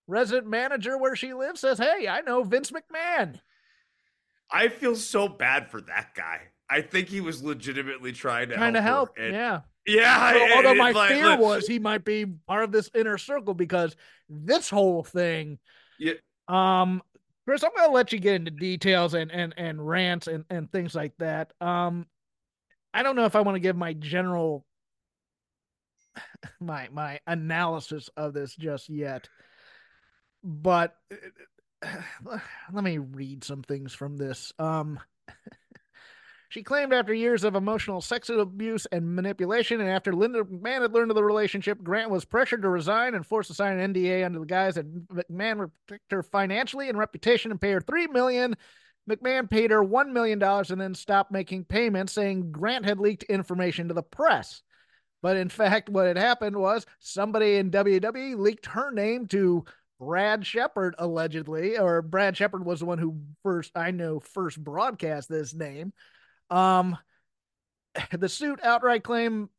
Resident 0.07 0.47
manager 0.47 0.97
where 0.97 1.15
she 1.15 1.33
lives 1.33 1.59
says, 1.61 1.77
"Hey, 1.77 2.07
I 2.07 2.21
know 2.21 2.43
Vince 2.43 2.71
McMahon." 2.71 3.39
I 4.49 4.69
feel 4.69 4.95
so 4.95 5.27
bad 5.27 5.69
for 5.69 5.81
that 5.81 6.15
guy. 6.15 6.41
I 6.69 6.81
think 6.81 7.09
he 7.09 7.21
was 7.21 7.43
legitimately 7.43 8.13
trying 8.13 8.49
to 8.49 8.55
Trying 8.55 8.73
to 8.73 8.81
help. 8.81 9.17
and- 9.17 9.33
Yeah. 9.33 9.61
yeah. 9.85 10.33
So, 10.33 10.55
although 10.55 10.75
my 10.75 10.91
like, 10.91 11.09
fear 11.11 11.37
was 11.37 11.67
he 11.67 11.79
might 11.79 12.05
be 12.05 12.25
part 12.25 12.63
of 12.63 12.71
this 12.71 12.89
inner 12.95 13.17
circle 13.17 13.53
because 13.53 13.95
this 14.29 14.69
whole 14.69 15.03
thing. 15.03 15.59
Yeah. 15.99 16.13
Um, 16.47 17.01
Chris, 17.47 17.63
I'm 17.63 17.71
gonna 17.77 17.93
let 17.93 18.11
you 18.11 18.19
get 18.19 18.35
into 18.35 18.51
details 18.51 19.13
and 19.13 19.31
and 19.31 19.53
and 19.55 19.87
rants 19.87 20.27
and 20.27 20.43
and 20.49 20.69
things 20.69 20.93
like 20.93 21.15
that. 21.19 21.53
Um, 21.61 22.05
I 22.93 23.03
don't 23.03 23.15
know 23.15 23.23
if 23.23 23.37
I 23.37 23.41
want 23.41 23.55
to 23.55 23.61
give 23.61 23.77
my 23.77 23.93
general 23.93 24.65
my 26.59 26.89
my 26.91 27.21
analysis 27.25 28.09
of 28.17 28.33
this 28.33 28.53
just 28.53 28.89
yet, 28.89 29.29
but 30.43 30.97
let 32.73 32.83
me 32.83 32.97
read 32.97 33.45
some 33.45 33.63
things 33.63 33.93
from 33.93 34.17
this. 34.17 34.51
Um. 34.59 34.99
She 36.49 36.63
claimed 36.63 36.93
after 36.93 37.13
years 37.13 37.43
of 37.43 37.55
emotional 37.55 37.99
sex 37.99 38.29
abuse 38.29 38.85
and 38.91 39.15
manipulation, 39.15 39.81
and 39.81 39.89
after 39.89 40.13
Linda 40.13 40.43
McMahon 40.43 40.81
had 40.81 40.93
learned 40.93 41.11
of 41.11 41.15
the 41.15 41.23
relationship, 41.23 41.83
Grant 41.83 42.09
was 42.09 42.23
pressured 42.23 42.61
to 42.61 42.69
resign 42.69 43.15
and 43.15 43.25
forced 43.25 43.49
to 43.49 43.53
sign 43.53 43.77
an 43.77 43.93
NDA 43.93 44.25
under 44.25 44.39
the 44.39 44.45
guise 44.45 44.75
that 44.75 45.07
McMahon 45.09 45.57
would 45.57 45.71
protect 45.87 46.11
her 46.11 46.23
financially 46.23 46.87
and 46.87 46.97
reputation 46.97 47.51
and 47.51 47.59
pay 47.59 47.71
her 47.71 47.81
three 47.81 48.07
million. 48.07 48.55
McMahon 49.09 49.49
paid 49.49 49.71
her 49.71 49.83
one 49.83 50.13
million 50.13 50.39
dollars 50.39 50.71
and 50.71 50.79
then 50.79 50.95
stopped 50.95 51.31
making 51.31 51.65
payments, 51.65 52.13
saying 52.13 52.51
Grant 52.51 52.85
had 52.85 52.99
leaked 52.99 53.23
information 53.23 53.89
to 53.89 53.93
the 53.93 54.03
press. 54.03 54.61
But 55.21 55.35
in 55.35 55.49
fact, 55.49 55.89
what 55.89 56.07
had 56.07 56.17
happened 56.17 56.55
was 56.55 56.85
somebody 56.99 57.55
in 57.55 57.71
WWE 57.71 58.37
leaked 58.37 58.67
her 58.67 58.91
name 58.91 59.27
to 59.27 59.65
Brad 59.99 60.45
Shepard 60.45 60.95
allegedly, 60.97 61.77
or 61.77 62.01
Brad 62.01 62.37
Shepard 62.37 62.65
was 62.65 62.79
the 62.79 62.85
one 62.85 62.99
who 62.99 63.19
first 63.43 63.71
I 63.75 63.91
know 63.91 64.19
first 64.19 64.63
broadcast 64.63 65.27
this 65.27 65.53
name. 65.53 65.91
Um, 66.49 66.97
the 68.11 68.29
suit 68.29 68.59
outright 68.63 69.03
claim 69.03 69.49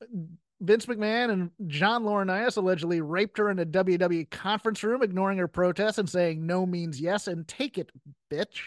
Vince 0.60 0.86
McMahon 0.86 1.30
and 1.30 1.50
John 1.66 2.04
Laurinaitis 2.04 2.56
allegedly 2.56 3.00
raped 3.00 3.38
her 3.38 3.50
in 3.50 3.58
a 3.58 3.66
WWE 3.66 4.28
conference 4.30 4.82
room, 4.82 5.02
ignoring 5.02 5.38
her 5.38 5.48
protests 5.48 5.98
and 5.98 6.08
saying 6.08 6.44
no 6.44 6.66
means 6.66 7.00
yes 7.00 7.28
and 7.28 7.46
take 7.46 7.78
it, 7.78 7.90
bitch. 8.30 8.58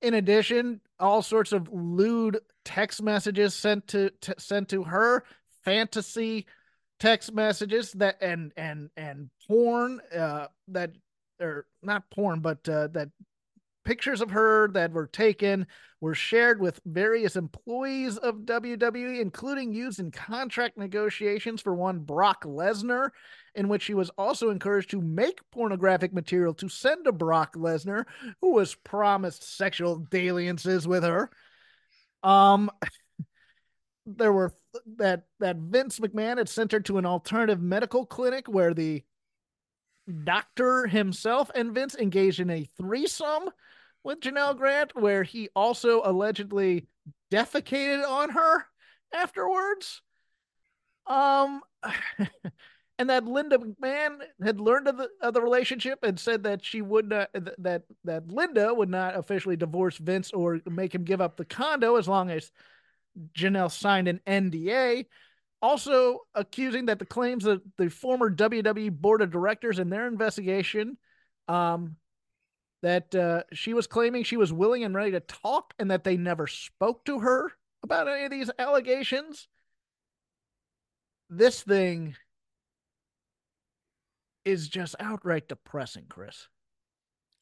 In 0.00 0.14
addition, 0.14 0.80
all 0.98 1.22
sorts 1.22 1.52
of 1.52 1.68
lewd 1.72 2.40
text 2.64 3.02
messages 3.02 3.54
sent 3.54 3.88
to, 3.88 4.10
to 4.22 4.34
sent 4.38 4.68
to 4.70 4.84
her, 4.84 5.24
fantasy 5.64 6.46
text 7.02 7.34
messages 7.34 7.90
that 7.94 8.16
and 8.20 8.52
and 8.56 8.88
and 8.96 9.28
porn 9.48 10.00
uh 10.16 10.46
that 10.68 10.92
or 11.40 11.66
not 11.82 12.08
porn 12.10 12.38
but 12.38 12.68
uh 12.68 12.86
that 12.86 13.08
pictures 13.84 14.20
of 14.20 14.30
her 14.30 14.68
that 14.68 14.92
were 14.92 15.06
taken 15.06 15.66
were 16.00 16.14
shared 16.14 16.60
with 16.60 16.80
various 16.84 17.36
employees 17.36 18.16
of 18.18 18.40
WWE, 18.40 19.20
including 19.20 19.72
used 19.72 20.00
in 20.00 20.10
contract 20.10 20.76
negotiations 20.76 21.60
for 21.60 21.74
one 21.74 22.00
Brock 22.00 22.44
Lesnar, 22.44 23.10
in 23.54 23.68
which 23.68 23.82
she 23.82 23.94
was 23.94 24.10
also 24.18 24.50
encouraged 24.50 24.90
to 24.90 25.00
make 25.00 25.38
pornographic 25.52 26.12
material 26.12 26.54
to 26.54 26.68
send 26.68 27.04
to 27.04 27.12
Brock 27.12 27.54
Lesnar, 27.54 28.04
who 28.40 28.52
was 28.52 28.74
promised 28.74 29.56
sexual 29.56 30.04
dalliances 30.10 30.88
with 30.88 31.04
her. 31.04 31.30
Um, 32.24 32.68
there 34.06 34.32
were 34.32 34.52
th- 34.72 34.84
that 34.96 35.22
that 35.38 35.56
Vince 35.56 36.00
McMahon 36.00 36.38
had 36.38 36.48
sent 36.48 36.72
her 36.72 36.80
to 36.80 36.98
an 36.98 37.06
alternative 37.06 37.62
medical 37.62 38.04
clinic 38.04 38.48
where 38.48 38.74
the 38.74 39.04
doctor 40.24 40.86
himself 40.86 41.50
and 41.54 41.72
Vince 41.72 41.94
engaged 41.94 42.40
in 42.40 42.50
a 42.50 42.68
threesome 42.76 43.50
with 44.04 44.20
Janelle 44.20 44.56
Grant, 44.56 44.94
where 44.94 45.22
he 45.22 45.48
also 45.54 46.02
allegedly 46.04 46.86
defecated 47.30 48.06
on 48.06 48.30
her 48.30 48.66
afterwards. 49.14 50.02
Um, 51.06 51.60
and 52.98 53.10
that 53.10 53.24
Linda 53.24 53.58
McMahon 53.58 54.18
had 54.42 54.60
learned 54.60 54.88
of 54.88 54.96
the 54.96 55.08
of 55.20 55.34
the 55.34 55.42
relationship 55.42 56.00
and 56.02 56.18
said 56.18 56.44
that 56.44 56.64
she 56.64 56.82
would 56.82 57.08
not 57.08 57.30
that 57.58 57.82
that 58.04 58.28
Linda 58.28 58.72
would 58.72 58.90
not 58.90 59.16
officially 59.16 59.56
divorce 59.56 59.96
Vince 59.96 60.30
or 60.32 60.60
make 60.66 60.94
him 60.94 61.04
give 61.04 61.20
up 61.20 61.36
the 61.36 61.44
condo 61.44 61.96
as 61.96 62.06
long 62.06 62.30
as 62.30 62.52
Janelle 63.36 63.70
signed 63.70 64.08
an 64.08 64.20
NDA. 64.26 65.06
Also 65.60 66.20
accusing 66.34 66.86
that 66.86 66.98
the 66.98 67.06
claims 67.06 67.44
that 67.44 67.60
the 67.78 67.88
former 67.88 68.30
WWE 68.30 68.90
board 68.90 69.22
of 69.22 69.30
directors 69.30 69.78
in 69.78 69.90
their 69.90 70.08
investigation 70.08 70.98
um, 71.48 71.96
that 72.82 73.14
uh, 73.14 73.42
she 73.52 73.74
was 73.74 73.86
claiming 73.86 74.24
she 74.24 74.36
was 74.36 74.52
willing 74.52 74.84
and 74.84 74.94
ready 74.94 75.12
to 75.12 75.20
talk 75.20 75.72
and 75.78 75.90
that 75.90 76.04
they 76.04 76.16
never 76.16 76.46
spoke 76.46 77.04
to 77.04 77.20
her 77.20 77.52
about 77.82 78.08
any 78.08 78.24
of 78.24 78.30
these 78.30 78.50
allegations. 78.58 79.48
This 81.30 81.62
thing 81.62 82.16
is 84.44 84.68
just 84.68 84.96
outright 85.00 85.48
depressing, 85.48 86.06
Chris. 86.08 86.48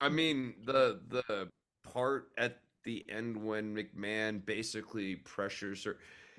I 0.00 0.08
mean, 0.08 0.54
the 0.64 1.00
the 1.08 1.48
part 1.82 2.28
at 2.38 2.58
the 2.84 3.04
end 3.10 3.36
when 3.36 3.74
McMahon 3.74 4.44
basically 4.44 5.16
pressures 5.16 5.84
her, 5.84 5.98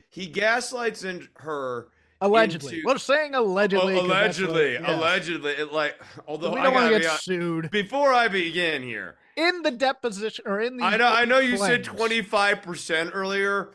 he 0.10 0.28
gaslights 0.28 1.04
in 1.04 1.28
her 1.36 1.90
Allegedly, 2.22 2.76
into- 2.76 2.88
we're 2.88 2.98
saying 3.00 3.34
allegedly. 3.36 3.96
Oh, 3.96 4.02
'cause 4.02 4.10
that's 4.10 4.40
what- 4.40 4.50
allegedly, 4.52 4.74
yeah. 4.74 4.96
allegedly. 5.00 5.52
It 5.54 5.74
like, 5.74 6.00
although 6.28 6.54
We 6.54 6.60
I 6.60 6.64
don't 6.64 6.74
want 6.74 6.94
to 6.94 7.00
get 7.00 7.20
sued 7.20 7.72
before 7.72 8.14
I 8.14 8.28
begin 8.28 8.84
here, 8.84 9.16
in 9.36 9.64
the 9.64 9.72
deposition 9.72 10.46
or 10.48 10.62
in 10.62 10.78
the. 10.78 10.84
I 10.84 10.98
know, 10.98 11.08
I 11.08 11.26
know 11.26 11.40
you 11.40 11.58
said 11.58 11.84
twenty 11.84 12.22
five 12.22 12.62
percent 12.62 13.12
earlier. 13.14 13.70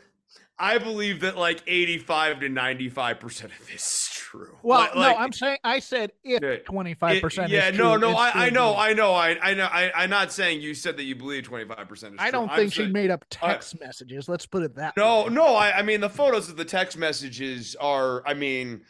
I 0.59 0.79
believe 0.79 1.19
that 1.21 1.37
like 1.37 1.61
eighty 1.67 1.97
five 1.99 2.39
to 2.39 2.49
ninety 2.49 2.89
five 2.89 3.19
percent 3.19 3.51
of 3.59 3.67
this 3.67 3.75
is 3.85 4.09
true. 4.11 4.57
Well, 4.63 4.79
Like- 4.79 4.95
no, 4.95 5.01
like, 5.01 5.17
I'm 5.19 5.31
saying 5.31 5.57
I 5.63 5.79
said 5.79 6.11
if 6.23 6.63
twenty 6.65 6.95
five 6.95 7.21
percent. 7.21 7.51
It- 7.51 7.55
Yeah, 7.55 7.69
no, 7.71 7.95
no, 7.95 8.11
I, 8.15 8.47
I 8.47 8.49
know, 8.49 8.75
I 8.75 8.93
know, 8.93 9.13
I, 9.13 9.37
I 9.41 9.53
know. 9.53 9.65
I, 9.65 9.91
I'm 9.95 10.09
not 10.09 10.31
saying 10.31 10.61
you 10.61 10.73
said 10.73 10.97
that 10.97 11.03
you 11.03 11.15
believe 11.15 11.43
25 11.43 11.87
percent 11.87 12.13
is 12.15 12.17
true. 12.19 12.25
I 12.27 12.31
true. 12.31 12.39
don't 12.39 12.49
I'm 12.49 12.55
think 12.57 12.73
she 12.73 12.81
saying- 12.81 12.91
made 12.91 13.11
up 13.11 13.23
text 13.29 13.79
messages. 13.79 14.27
Let's 14.27 14.45
put 14.47 14.63
it 14.63 14.75
that 14.75 14.97
No, 14.97 15.23
way. 15.25 15.29
no. 15.29 15.45
I, 15.55 15.77
I 15.77 15.81
mean, 15.83 16.01
the 16.01 16.09
photos 16.09 16.49
of 16.49 16.57
the 16.57 16.65
text 16.65 16.97
messages 16.97 17.75
are. 17.79 18.23
I 18.27 18.33
mean, 18.33 18.81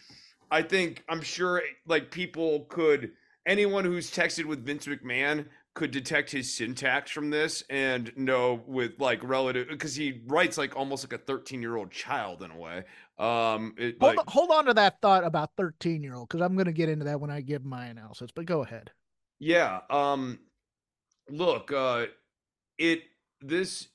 I 0.50 0.62
think 0.62 1.04
I'm 1.10 1.22
sure 1.22 1.62
like 1.86 2.12
people 2.12 2.62
could. 2.70 3.12
Anyone 3.46 3.86
who's 3.86 4.12
texted 4.12 4.44
with 4.46 4.66
Vince 4.66 4.88
McMahon 4.88 5.46
could 5.78 5.92
detect 5.92 6.32
his 6.32 6.52
syntax 6.52 7.12
from 7.12 7.30
this 7.30 7.64
and 7.70 8.12
know 8.18 8.64
with 8.66 9.00
like 9.00 9.24
relative 9.24 9.68
because 9.70 9.94
he 9.94 10.24
writes 10.26 10.58
like 10.58 10.76
almost 10.76 11.04
like 11.04 11.14
a 11.14 11.24
13 11.24 11.62
year 11.62 11.76
old 11.76 11.92
child 11.92 12.42
in 12.42 12.50
a 12.50 12.58
way. 12.58 12.84
Um, 13.20 13.76
it, 13.78 13.96
Hold, 14.02 14.16
like, 14.16 14.20
on, 14.20 14.26
hold 14.28 14.52
on 14.52 14.66
to 14.66 14.74
that 14.74 15.00
thought 15.04 15.24
about 15.24 15.52
13 15.56 16.02
year 16.02 16.16
old 16.16 16.30
because 16.30 16.42
I'm 16.44 16.56
going 16.56 16.66
to 16.66 16.72
get 16.72 16.90
into 16.90 17.06
that 17.06 17.22
when 17.22 17.30
I 17.30 17.42
give 17.42 17.64
my 17.64 17.86
analysis, 17.86 18.32
but 18.36 18.48
go 18.48 18.64
ahead. 18.64 18.90
Yeah. 19.38 19.82
Um 19.92 20.40
look, 21.30 21.72
uh 21.72 22.08
it 22.80 23.04
this 23.42 23.90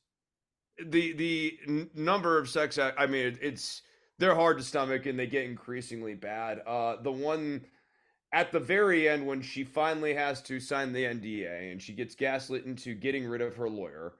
the 0.78 1.14
the 1.14 1.58
n- 1.66 1.90
number 1.96 2.38
of 2.38 2.48
sex 2.48 2.78
act 2.78 2.96
I 2.96 3.06
mean 3.06 3.26
it, 3.26 3.38
it's 3.42 3.82
they're 4.20 4.36
hard 4.36 4.58
to 4.58 4.62
stomach 4.62 5.06
and 5.06 5.18
they 5.18 5.26
get 5.26 5.46
increasingly 5.46 6.14
bad. 6.14 6.60
Uh 6.64 7.02
the 7.02 7.10
one 7.10 7.62
at 8.32 8.52
the 8.52 8.60
very 8.60 9.08
end 9.08 9.26
when 9.26 9.42
she 9.42 9.64
finally 9.64 10.14
has 10.14 10.40
to 10.42 10.58
sign 10.58 10.92
the 10.92 11.04
NDA 11.04 11.70
and 11.70 11.82
she 11.82 11.92
gets 11.92 12.14
gaslit 12.14 12.64
into 12.64 12.94
getting 12.94 13.26
rid 13.26 13.40
of 13.40 13.56
her 13.56 13.68
lawyer. 13.68 14.14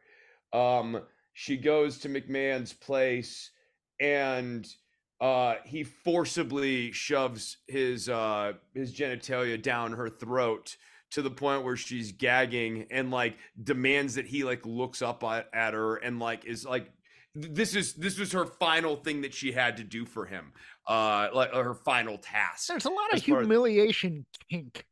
Um 0.52 1.02
she 1.32 1.56
goes 1.56 1.98
to 1.98 2.08
McMahon's 2.08 2.72
place 2.72 3.50
and 4.00 4.66
uh 5.20 5.54
he 5.64 5.84
forcibly 5.84 6.92
shoves 6.92 7.58
his 7.68 8.08
uh 8.08 8.52
his 8.74 8.94
genitalia 8.94 9.60
down 9.60 9.92
her 9.92 10.08
throat 10.08 10.76
to 11.12 11.22
the 11.22 11.30
point 11.30 11.62
where 11.64 11.76
she's 11.76 12.12
gagging 12.12 12.86
and 12.90 13.10
like 13.10 13.36
demands 13.62 14.14
that 14.14 14.26
he 14.26 14.44
like 14.44 14.64
looks 14.64 15.02
up 15.02 15.22
at, 15.24 15.48
at 15.52 15.74
her 15.74 15.96
and 15.96 16.18
like 16.18 16.44
is 16.44 16.64
like 16.64 16.90
this 17.34 17.74
is 17.74 17.94
this 17.94 18.18
was 18.18 18.32
her 18.32 18.44
final 18.44 18.96
thing 18.96 19.22
that 19.22 19.32
she 19.32 19.52
had 19.52 19.76
to 19.76 19.84
do 19.84 20.04
for 20.04 20.26
him 20.26 20.52
uh 20.86 21.28
like 21.32 21.52
her 21.52 21.74
final 21.74 22.18
task 22.18 22.68
There's 22.68 22.84
a 22.84 22.90
lot 22.90 23.12
of 23.12 23.16
As 23.18 23.22
far 23.24 23.38
as- 23.38 23.42
humiliation 23.46 24.26
kink 24.50 24.84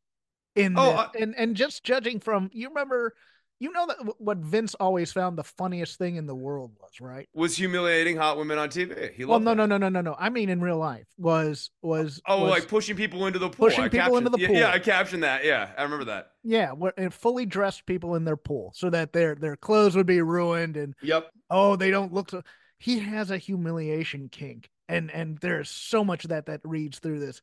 in 0.57 0.75
Oh, 0.79 0.91
this. 0.91 0.99
I- 1.01 1.11
and 1.21 1.35
and 1.37 1.57
just 1.57 1.85
judging 1.85 2.21
from 2.21 2.51
you 2.53 2.69
remember 2.69 3.15
you 3.63 3.71
know 3.73 3.87
that 3.89 3.99
what 4.19 4.39
Vince 4.39 4.75
always 4.77 5.13
found 5.13 5.37
the 5.37 5.45
funniest 5.45 5.99
thing 5.99 6.17
in 6.17 6.25
the 6.27 6.35
world 6.35 6.73
was, 6.81 6.99
right? 6.99 7.29
was 7.35 7.55
humiliating 7.59 8.17
hot 8.17 8.39
women 8.39 8.57
on 8.57 8.71
tv 8.71 9.13
he 9.13 9.25
Well, 9.27 9.39
no, 9.39 9.51
that. 9.51 9.57
no, 9.57 9.67
no, 9.67 9.77
no, 9.77 9.89
no, 9.91 10.01
no. 10.01 10.17
I 10.19 10.31
mean, 10.31 10.49
in 10.49 10.63
real 10.63 10.79
life, 10.79 11.07
was 11.19 11.71
was 11.83 12.23
oh 12.27 12.43
was, 12.45 12.51
like 12.51 12.69
pushing 12.69 12.97
people 12.97 13.27
into 13.27 13.39
the 13.39 13.51
pool 13.51 13.67
pushing 13.67 13.85
I 13.85 13.89
people 13.89 14.17
into 14.17 14.31
captioned- 14.31 14.51
the 14.51 14.55
yeah, 14.55 14.61
yeah 14.69 14.73
i 14.73 14.79
captioned 14.79 15.23
that 15.25 15.45
yeah 15.45 15.71
i 15.77 15.83
remember 15.83 16.07
that 16.07 16.31
yeah, 16.43 16.71
where, 16.73 16.95
and 16.97 17.13
fully 17.13 17.45
dressed 17.45 17.85
people 17.85 18.15
in 18.15 18.25
their 18.25 18.37
pool 18.39 18.73
so 18.75 18.89
that 18.91 19.13
their 19.13 19.35
their 19.35 19.57
clothes 19.57 19.95
would 19.95 20.07
be 20.07 20.23
ruined 20.23 20.79
and 20.79 20.95
yep 21.03 21.31
oh 21.51 21.77
they 21.77 21.91
don't 21.91 22.13
look 22.15 22.31
so. 22.31 22.43
He 22.79 22.99
has 23.01 23.31
a 23.31 23.37
humiliation 23.37 24.31
kink, 24.33 24.71
and 24.91 25.11
and 25.13 25.39
there's 25.39 25.71
so 25.71 26.05
much 26.05 26.25
of 26.25 26.31
that 26.31 26.47
that 26.47 26.61
reads 26.65 26.99
through 26.99 27.21
this. 27.21 27.41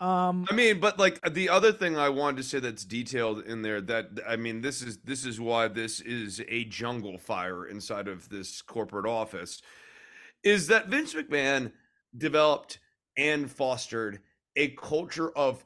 Um, 0.00 0.46
I 0.48 0.54
mean, 0.54 0.78
but 0.78 0.98
like 0.98 1.20
the 1.32 1.48
other 1.48 1.72
thing 1.72 1.96
I 1.96 2.08
wanted 2.10 2.36
to 2.36 2.42
say 2.44 2.60
that's 2.60 2.84
detailed 2.84 3.44
in 3.44 3.62
there 3.62 3.80
that 3.80 4.10
I 4.28 4.36
mean, 4.36 4.60
this 4.60 4.82
is 4.82 4.98
this 4.98 5.24
is 5.24 5.40
why 5.40 5.66
this 5.66 6.00
is 6.00 6.40
a 6.46 6.64
jungle 6.64 7.18
fire 7.18 7.66
inside 7.66 8.06
of 8.06 8.28
this 8.28 8.62
corporate 8.62 9.06
office 9.06 9.60
is 10.44 10.68
that 10.68 10.86
Vince 10.86 11.14
McMahon 11.14 11.72
developed 12.16 12.78
and 13.16 13.50
fostered 13.50 14.20
a 14.54 14.68
culture 14.68 15.36
of 15.36 15.64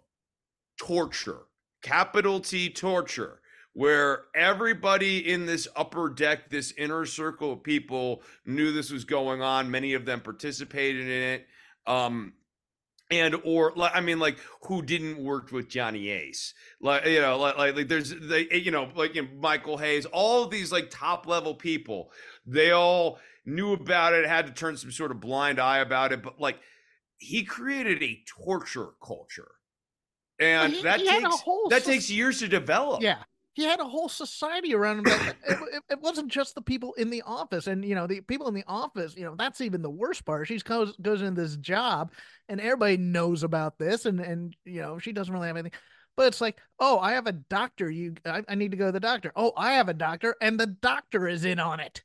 torture, 0.78 1.40
capital 1.82 2.40
T 2.40 2.70
torture, 2.70 3.41
where 3.75 4.25
everybody 4.35 5.31
in 5.31 5.47
this 5.47 5.66
upper 5.77 6.09
deck, 6.11 6.51
this 6.51 6.73
inner 6.73 7.07
circle 7.07 7.53
of 7.53 7.62
people 7.62 8.23
knew 8.45 8.73
this 8.73 8.91
was 8.91 9.05
going 9.05 9.43
on. 9.43 9.70
Many 9.70 9.95
of 9.95 10.05
them 10.05 10.20
participated 10.20 11.03
in 11.07 11.23
it. 11.23 11.47
Um, 11.87 12.35
and 13.11 13.37
or 13.45 13.73
I 13.79 14.01
mean 14.01 14.18
like 14.18 14.39
who 14.62 14.81
didn't 14.83 15.23
work 15.23 15.53
with 15.53 15.68
Johnny 15.68 16.09
Ace 16.09 16.55
like 16.81 17.05
you 17.05 17.20
know 17.20 17.39
like 17.39 17.59
like, 17.59 17.77
like 17.77 17.89
there's 17.89 18.14
they 18.18 18.49
you 18.53 18.70
know 18.70 18.89
like 18.95 19.14
you 19.14 19.23
know, 19.23 19.29
Michael 19.39 19.77
Hayes 19.77 20.07
all 20.07 20.45
of 20.45 20.51
these 20.51 20.73
like 20.73 20.89
top 20.89 21.27
level 21.27 21.55
people 21.55 22.11
they 22.47 22.70
all 22.70 23.18
knew 23.45 23.73
about 23.75 24.14
it 24.14 24.27
had 24.27 24.47
to 24.47 24.53
turn 24.53 24.77
some 24.79 24.91
sort 24.91 25.11
of 25.11 25.20
blind 25.20 25.61
eye 25.61 25.79
about 25.79 26.12
it 26.12 26.23
but 26.23 26.41
like 26.41 26.59
he 27.18 27.45
created 27.45 28.03
a 28.03 28.23
torture 28.27 28.91
culture 29.05 29.51
and 30.41 30.73
he- 30.73 30.83
that 30.83 31.01
he 31.01 31.07
takes 31.09 31.43
that 31.68 31.85
takes 31.85 32.11
years 32.11 32.39
to 32.39 32.49
develop 32.49 33.03
Yeah. 33.03 33.18
He 33.55 33.64
had 33.64 33.80
a 33.80 33.84
whole 33.84 34.09
society 34.09 34.74
around 34.74 34.98
him. 34.98 35.05
That, 35.05 35.36
it, 35.46 35.82
it, 35.90 36.00
wasn't 36.00 36.28
just 36.28 36.55
the 36.55 36.62
people 36.62 36.94
in 36.94 37.11
the 37.11 37.22
office, 37.22 37.66
and 37.66 37.84
you 37.84 37.94
know 37.94 38.07
the 38.07 38.20
people 38.22 38.48
in 38.48 38.55
the 38.55 38.64
office. 38.66 39.14
You 39.16 39.24
know 39.24 39.34
that's 39.36 39.61
even 39.61 39.82
the 39.82 39.90
worst 39.90 40.24
part. 40.24 40.48
She 40.48 40.59
goes 40.59 40.96
goes 40.96 41.20
into 41.20 41.40
this 41.40 41.57
job, 41.57 42.12
and 42.48 42.61
everybody 42.61 42.96
knows 42.96 43.42
about 43.42 43.78
this, 43.78 44.07
and 44.07 44.20
and 44.20 44.57
you 44.64 44.80
know 44.80 44.98
she 44.98 45.12
doesn't 45.12 45.32
really 45.32 45.48
have 45.48 45.57
anything. 45.57 45.78
But 46.16 46.28
it's 46.28 46.40
like, 46.40 46.59
oh, 46.78 46.98
I 46.98 47.12
have 47.12 47.26
a 47.26 47.32
doctor. 47.32 47.90
You, 47.90 48.14
I, 48.26 48.42
I 48.48 48.55
need 48.55 48.72
to 48.72 48.76
go 48.76 48.86
to 48.86 48.92
the 48.92 49.00
doctor. 49.00 49.32
Oh, 49.34 49.53
I 49.57 49.74
have 49.74 49.88
a 49.88 49.94
doctor, 49.94 50.34
and 50.40 50.59
the 50.59 50.66
doctor 50.66 51.28
is 51.28 51.44
in 51.44 51.59
on 51.59 51.80
it. 51.80 52.03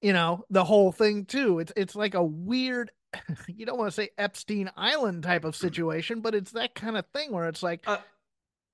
You 0.00 0.12
know, 0.12 0.44
the 0.50 0.64
whole 0.64 0.92
thing 0.92 1.24
too. 1.24 1.58
It's 1.58 1.72
it's 1.76 1.96
like 1.96 2.14
a 2.14 2.22
weird 2.22 2.92
you 3.48 3.66
don't 3.66 3.78
want 3.78 3.88
to 3.88 3.94
say 3.94 4.10
Epstein 4.18 4.70
Island 4.76 5.22
type 5.22 5.44
of 5.44 5.56
situation, 5.56 6.20
but 6.20 6.34
it's 6.34 6.52
that 6.52 6.74
kind 6.74 6.96
of 6.96 7.06
thing 7.14 7.32
where 7.32 7.48
it's 7.48 7.62
like 7.62 7.82
Uh, 7.86 7.98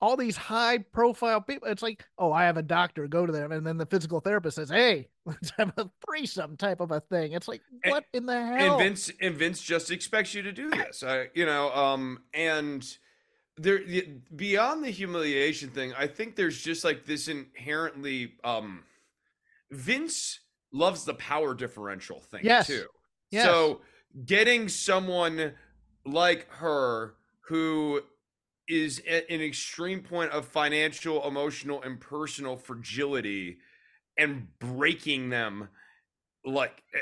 all 0.05 0.15
these 0.15 0.37
high 0.37 0.77
profile 0.77 1.41
people. 1.41 1.67
It's 1.67 1.81
like, 1.81 2.05
oh, 2.19 2.31
I 2.31 2.43
have 2.45 2.57
a 2.57 2.61
doctor, 2.61 3.07
go 3.07 3.25
to 3.25 3.31
them, 3.31 3.51
and 3.51 3.65
then 3.65 3.77
the 3.77 3.87
physical 3.87 4.19
therapist 4.19 4.55
says, 4.55 4.69
"Hey, 4.69 5.09
let's 5.25 5.51
have 5.57 5.73
a 5.77 5.89
threesome 6.05 6.57
type 6.57 6.79
of 6.79 6.91
a 6.91 6.99
thing." 6.99 7.31
It's 7.31 7.47
like, 7.47 7.61
And- 7.83 7.91
what 7.91 8.05
in 8.13 8.27
the 8.27 8.33
hell? 8.39 8.73
and 8.75 8.83
Vince 8.83 9.11
and 9.19 9.35
Vince 9.35 9.61
just 9.61 9.89
expects 9.89 10.33
you 10.35 10.43
to 10.43 10.51
do 10.51 10.69
this. 10.69 11.01
I, 11.01 11.29
you 11.33 11.45
know, 11.47 11.71
um, 11.73 12.19
and 12.33 12.85
there 13.57 13.79
beyond 14.35 14.83
the 14.83 14.91
humiliation 14.91 15.69
thing, 15.69 15.93
I 15.97 16.05
think 16.07 16.35
there's 16.35 16.61
just 16.61 16.83
like 16.83 17.05
this 17.05 17.27
inherently 17.27 18.33
um, 18.43 18.83
Vince 19.71 20.39
loves 20.71 21.05
the 21.05 21.13
power 21.15 21.53
differential 21.55 22.19
thing 22.19 22.41
Yes. 22.43 22.67
too. 22.67 22.85
Yes. 23.31 23.45
So 23.45 23.81
getting 24.25 24.69
someone 24.69 25.53
like 26.05 26.47
her 26.51 27.15
who 27.47 28.01
is 28.67 29.01
at 29.07 29.29
an 29.29 29.41
extreme 29.41 30.01
point 30.01 30.31
of 30.31 30.45
financial, 30.45 31.25
emotional, 31.27 31.81
and 31.81 31.99
personal 31.99 32.57
fragility 32.57 33.57
and 34.17 34.47
breaking 34.59 35.29
them 35.29 35.69
like 36.45 36.83
eh, 36.93 36.99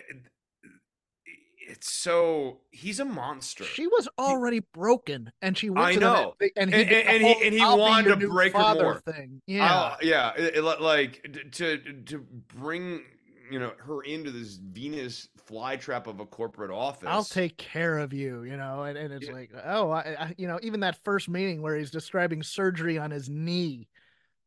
it's 1.69 1.93
so 1.93 2.59
he's 2.71 2.99
a 2.99 3.05
monster. 3.05 3.63
she 3.63 3.87
was 3.87 4.07
already 4.19 4.59
broken, 4.73 5.31
and 5.41 5.57
she 5.57 5.69
went 5.69 5.85
I 5.87 5.93
to 5.93 5.99
know. 6.01 6.35
and 6.57 6.73
he 6.73 6.81
And- 6.81 6.89
the 6.89 7.09
and 7.09 7.23
he- 7.23 7.45
and 7.45 7.53
he 7.53 7.61
wanted 7.61 8.19
to 8.19 8.27
break 8.27 8.53
her 8.53 8.73
more. 8.75 8.99
thing. 8.99 9.41
Yeah, 9.47 9.95
yeah, 10.01 10.33
it- 10.35 10.57
it- 10.57 10.61
like 10.63 11.25
to 11.53 11.77
to 12.07 12.17
bring 12.19 13.05
you 13.51 13.59
know 13.59 13.73
her 13.79 14.01
into 14.03 14.31
this 14.31 14.55
Venus 14.55 15.29
flytrap 15.49 16.07
of 16.07 16.19
a 16.19 16.25
corporate 16.25 16.71
office. 16.71 17.09
I'll 17.09 17.23
take 17.23 17.57
care 17.57 17.97
of 17.99 18.13
you, 18.13 18.43
you 18.43 18.57
know, 18.57 18.83
and, 18.83 18.97
and 18.97 19.13
it's 19.13 19.27
Yeah. 19.27 19.33
like, 19.33 19.51
oh, 19.65 19.89
I, 19.91 20.15
I, 20.19 20.35
you 20.37 20.47
know, 20.47 20.59
even 20.63 20.79
that 20.81 21.03
first 21.03 21.29
meeting 21.29 21.61
where 21.61 21.75
he's 21.75 21.91
describing 21.91 22.43
surgery 22.43 22.97
on 22.97 23.11
his 23.11 23.29
knee, 23.29 23.87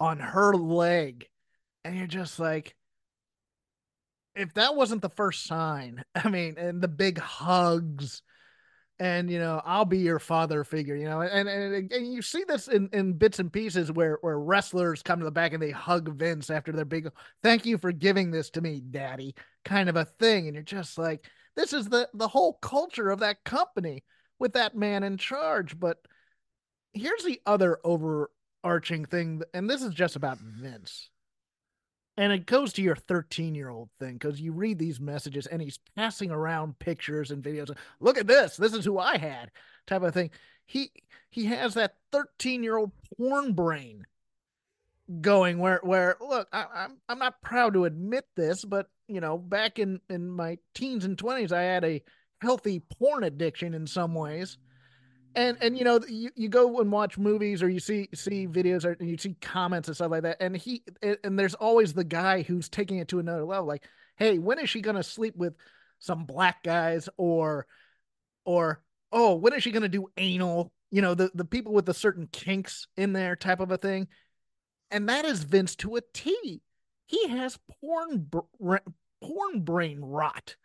on 0.01 0.19
her 0.19 0.55
leg, 0.55 1.27
and 1.85 1.97
you're 1.97 2.07
just 2.07 2.39
like, 2.39 2.75
if 4.35 4.53
that 4.55 4.75
wasn't 4.75 5.03
the 5.03 5.09
first 5.11 5.45
sign, 5.45 6.03
I 6.15 6.29
mean, 6.29 6.57
and 6.59 6.81
the 6.81 6.89
big 6.89 7.19
hugs, 7.19 8.23
and 8.99 9.31
you 9.31 9.39
know, 9.39 9.61
I'll 9.65 9.85
be 9.85 9.99
your 9.99 10.19
father 10.19 10.65
figure, 10.65 10.97
you 10.97 11.05
know, 11.05 11.21
and 11.21 11.49
and, 11.49 11.93
and 11.93 12.13
you 12.13 12.23
see 12.23 12.45
this 12.45 12.69
in, 12.69 12.89
in 12.93 13.13
bits 13.13 13.39
and 13.39 13.53
pieces 13.53 13.93
where 13.93 14.19
where 14.21 14.39
wrestlers 14.39 15.03
come 15.03 15.19
to 15.19 15.25
the 15.25 15.31
back 15.31 15.53
and 15.53 15.63
they 15.63 15.71
hug 15.71 16.17
Vince 16.17 16.51
after 16.51 16.73
their 16.73 16.85
big, 16.85 17.11
thank 17.43 17.67
you 17.67 17.79
for 17.79 17.93
giving 17.93 18.31
this 18.31 18.51
to 18.51 18.61
me, 18.61 18.81
Daddy, 18.81 19.35
kind 19.65 19.89
of 19.89 19.97
a 19.97 20.05
thing, 20.05 20.47
and 20.47 20.55
you're 20.55 20.63
just 20.63 20.99
like 20.99 21.27
this 21.57 21.73
is 21.73 21.89
the 21.89 22.09
the 22.15 22.29
whole 22.29 22.55
culture 22.55 23.11
of 23.11 23.21
that 23.21 23.43
company 23.45 24.05
with 24.39 24.53
that 24.53 24.77
man 24.77 25.03
in 25.03 25.17
charge 25.17 25.79
but 25.81 25.99
here's 26.93 27.25
the 27.25 27.41
other 27.47 27.79
overarching 27.83 29.05
thing 29.05 29.43
and 29.55 29.69
this 29.69 29.83
is 29.83 29.95
just 29.95 30.15
about 30.15 30.39
vince 30.39 31.11
and 32.17 32.33
it 32.33 32.47
goes 32.47 32.73
to 32.75 32.83
your 32.83 32.97
13 32.97 33.55
year 33.55 33.69
old 33.69 33.89
thing 34.01 34.15
because 34.15 34.41
you 34.41 34.53
read 34.53 34.79
these 34.79 35.01
messages 35.01 35.47
and 35.47 35.61
he's 35.61 35.79
passing 35.97 36.31
around 36.31 36.79
pictures 36.79 37.31
and 37.31 37.43
videos 37.43 37.75
look 38.01 38.19
at 38.19 38.27
this 38.27 38.57
this 38.57 38.75
is 38.75 38.85
who 38.85 38.99
i 38.99 39.17
had 39.17 39.51
type 39.87 40.03
of 40.03 40.15
thing. 40.15 40.31
He 40.67 40.91
he 41.31 41.47
has 41.47 41.75
that 41.75 41.95
13 42.13 42.63
year 42.63 42.77
old 42.77 42.93
porn 43.17 43.53
brain 43.53 44.07
going 45.21 45.59
where 45.61 45.79
where 45.85 46.17
look 46.21 46.49
I, 46.53 46.67
i'm 46.75 46.97
i'm 47.09 47.21
not 47.21 47.41
proud 47.41 47.75
to 47.75 47.85
admit 47.85 48.27
this 48.35 48.65
but 48.65 48.89
you 49.07 49.21
know 49.21 49.39
back 49.39 49.79
in 49.79 50.01
in 50.11 50.29
my 50.29 50.59
teens 50.75 51.05
and 51.05 51.17
20s 51.17 51.53
i 51.53 51.63
had 51.63 51.85
a 51.85 52.03
healthy 52.41 52.81
porn 52.81 53.23
addiction 53.23 53.73
in 53.73 53.87
some 53.87 54.15
ways 54.15 54.59
and 55.37 55.57
and 55.61 55.79
you 55.79 55.85
know 55.85 56.01
you, 56.09 56.31
you 56.35 56.49
go 56.49 56.81
and 56.81 56.91
watch 56.91 57.19
movies 57.19 57.63
or 57.63 57.69
you 57.69 57.79
see 57.79 58.09
see 58.15 58.49
videos 58.49 58.85
or 58.85 59.03
you 59.05 59.17
see 59.19 59.37
comments 59.41 59.87
and 59.89 59.95
stuff 59.95 60.11
like 60.11 60.23
that 60.23 60.39
and 60.41 60.57
he 60.57 60.83
and 61.23 61.39
there's 61.39 61.55
always 61.55 61.93
the 61.93 62.03
guy 62.03 62.43
who's 62.43 62.69
taking 62.69 62.99
it 62.99 63.09
to 63.09 63.19
another 63.19 63.45
level 63.45 63.67
like 63.67 63.85
hey 64.17 64.39
when 64.39 64.59
is 64.59 64.69
she 64.69 64.81
going 64.81 64.97
to 64.97 65.03
sleep 65.03 65.37
with 65.37 65.55
some 65.99 66.25
black 66.25 66.63
guys 66.63 67.09
or 67.17 67.67
or 68.45 68.83
oh 69.13 69.35
when 69.35 69.53
is 69.53 69.63
she 69.63 69.73
going 69.73 69.83
to 69.83 69.89
do 69.89 70.09
anal? 70.17 70.73
You 70.91 71.03
know 71.03 71.15
the 71.15 71.31
the 71.35 71.45
people 71.45 71.73
with 71.73 71.87
the 71.87 71.95
certain 71.95 72.29
kinks 72.33 72.87
in 72.97 73.13
there 73.13 73.37
type 73.37 73.61
of 73.61 73.71
a 73.71 73.77
thing. 73.77 74.09
And 74.91 75.09
that 75.09 75.25
is 75.25 75.43
Vince 75.43 75.75
to 75.77 75.97
a 75.97 76.01
T. 76.15 76.63
He 77.07 77.29
has 77.29 77.59
porn 77.81 78.19
br- 78.31 78.77
porn 79.21 79.61
brain 79.63 80.01
rot 80.01 80.57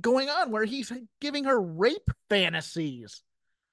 going 0.00 0.30
on 0.30 0.50
where 0.50 0.64
he's 0.64 0.92
giving 1.20 1.44
her 1.44 1.60
rape 1.60 2.10
fantasies 2.30 3.22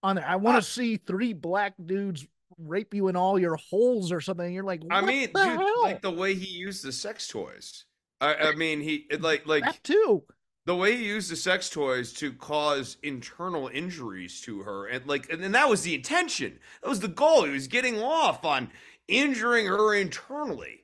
on 0.03 0.15
there. 0.17 0.27
I 0.27 0.35
want 0.35 0.63
to 0.63 0.69
see 0.69 0.97
three 0.97 1.33
black 1.33 1.73
dudes 1.83 2.25
rape 2.57 2.93
you 2.93 3.07
in 3.07 3.15
all 3.15 3.37
your 3.37 3.55
holes 3.55 4.11
or 4.11 4.21
something. 4.21 4.53
You're 4.53 4.63
like, 4.63 4.81
I 4.89 5.01
mean, 5.01 5.29
dude, 5.33 5.37
hell? 5.45 5.83
like 5.83 6.01
the 6.01 6.11
way 6.11 6.33
he 6.33 6.47
used 6.47 6.83
the 6.83 6.91
sex 6.91 7.27
toys. 7.27 7.85
I, 8.19 8.35
I 8.35 8.55
mean, 8.55 8.81
he 8.81 9.05
like 9.19 9.45
like 9.45 9.63
that 9.63 9.83
too. 9.83 10.23
the 10.65 10.75
way 10.75 10.95
he 10.95 11.05
used 11.05 11.29
the 11.29 11.35
sex 11.35 11.69
toys 11.69 12.13
to 12.13 12.33
cause 12.33 12.97
internal 13.03 13.67
injuries 13.67 14.41
to 14.41 14.61
her, 14.63 14.87
and 14.87 15.05
like, 15.05 15.29
and, 15.29 15.43
and 15.43 15.53
that 15.53 15.69
was 15.69 15.83
the 15.83 15.93
intention. 15.93 16.59
That 16.81 16.89
was 16.89 16.99
the 16.99 17.07
goal. 17.07 17.43
He 17.43 17.51
was 17.51 17.67
getting 17.67 18.01
off 18.01 18.43
on 18.43 18.71
injuring 19.07 19.67
her 19.67 19.93
internally. 19.93 20.83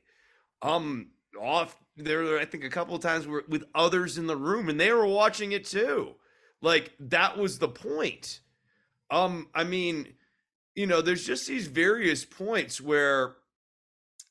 Um, 0.62 1.08
off 1.40 1.76
there, 1.98 2.38
I 2.40 2.46
think 2.46 2.64
a 2.64 2.70
couple 2.70 2.96
of 2.96 3.02
times 3.02 3.26
were 3.26 3.46
with 3.50 3.64
others 3.74 4.18
in 4.18 4.28
the 4.28 4.38
room, 4.38 4.70
and 4.70 4.80
they 4.80 4.94
were 4.94 5.08
watching 5.08 5.54
it 5.54 5.66
too. 5.66 6.16
Like 6.62 6.94
that 7.00 7.38
was 7.38 7.58
the 7.58 7.68
point. 7.68 8.42
Um, 9.14 9.48
I 9.54 9.64
mean, 9.64 10.14
you 10.76 10.88
know, 10.88 11.02
there's 11.02 11.26
just 11.26 11.48
these 11.48 11.68
various 11.68 12.26
points 12.26 12.82
where 12.82 13.36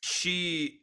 she 0.00 0.80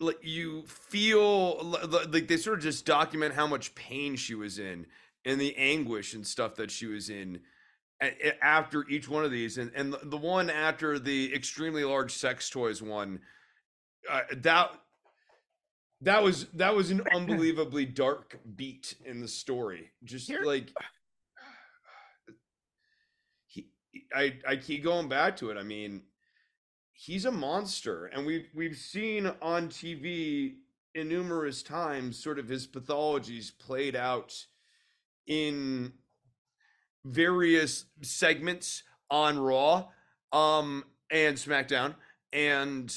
like 0.00 0.18
you 0.22 0.62
feel 0.66 1.58
li- 1.64 1.86
li- 1.88 2.06
like 2.12 2.28
they 2.28 2.36
sort 2.36 2.58
of 2.58 2.62
just 2.62 2.84
document 2.86 3.34
how 3.34 3.46
much 3.46 3.74
pain 3.74 4.14
she 4.14 4.34
was 4.34 4.58
in 4.58 4.86
and 5.24 5.40
the 5.40 5.56
anguish 5.56 6.12
and 6.14 6.26
stuff 6.26 6.54
that 6.56 6.70
she 6.70 6.86
was 6.86 7.08
in 7.10 7.40
after 8.42 8.86
each 8.88 9.08
one 9.08 9.24
of 9.24 9.30
these. 9.30 9.56
And 9.58 9.72
and 9.74 9.92
the- 9.92 10.00
the 10.04 10.16
one 10.18 10.50
after 10.50 10.98
the 10.98 11.34
extremely 11.34 11.82
large 11.84 12.12
sex 12.12 12.50
toys 12.50 12.82
one 12.82 13.20
uh, 14.10 14.20
that 14.36 14.70
that 16.02 16.22
was 16.22 16.44
that 16.54 16.74
was 16.76 16.90
an 16.90 17.02
unbelievably 17.14 17.86
dark 17.86 18.38
beat 18.54 18.94
in 19.04 19.20
the 19.20 19.28
story. 19.28 19.92
Just 20.04 20.28
Here- 20.28 20.44
like 20.44 20.70
he 23.46 23.66
i 24.14 24.34
i 24.46 24.56
keep 24.56 24.84
going 24.84 25.08
back 25.08 25.36
to 25.36 25.50
it. 25.50 25.56
I 25.56 25.62
mean 25.62 26.02
he's 26.92 27.24
a 27.24 27.30
monster 27.30 28.06
and 28.06 28.26
we've 28.26 28.48
we've 28.54 28.76
seen 28.76 29.30
on 29.40 29.68
tv 29.68 30.56
in 30.96 31.08
numerous 31.08 31.62
times 31.62 32.20
sort 32.20 32.40
of 32.40 32.48
his 32.48 32.66
pathologies 32.66 33.52
played 33.56 33.94
out 33.94 34.34
in 35.28 35.92
various 37.04 37.84
segments 38.02 38.82
on 39.10 39.38
raw 39.38 39.86
um 40.32 40.84
and 41.10 41.36
smackdown. 41.36 41.94
And 42.32 42.94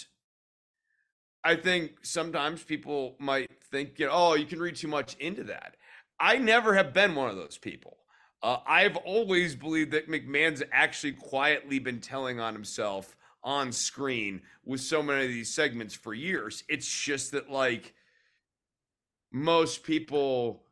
i 1.43 1.55
think 1.55 1.91
sometimes 2.03 2.64
people 2.64 3.16
might 3.20 3.49
think 3.72 3.99
you 3.99 4.07
know 4.07 4.12
oh 4.14 4.34
you 4.36 4.45
can 4.45 4.59
read 4.59 4.76
too 4.76 4.88
much 4.88 5.16
into 5.16 5.43
that. 5.43 5.76
I 6.20 6.38
never 6.38 6.76
have 6.76 6.93
been 6.93 7.16
one 7.16 7.30
of 7.30 7.36
those 7.36 7.57
people 7.57 7.97
uh, 8.44 8.58
i've 8.68 8.98
always 8.98 9.56
believed 9.56 9.92
that 9.92 10.10
mcmahon's 10.10 10.64
actually 10.72 11.14
quietly 11.14 11.80
been 11.80 12.00
telling 12.00 12.39
on 12.39 12.54
himself 12.54 13.16
on 13.44 13.72
screen 13.72 14.42
with 14.66 14.82
so 14.82 15.02
many 15.02 15.26
of 15.26 15.30
these 15.30 15.54
segments 15.54 15.94
for 15.94 16.14
years. 16.14 16.64
It's 16.68 16.88
just 16.88 17.32
that 17.32 17.50
like 17.50 17.94
most 19.32 19.84
people 19.84 20.64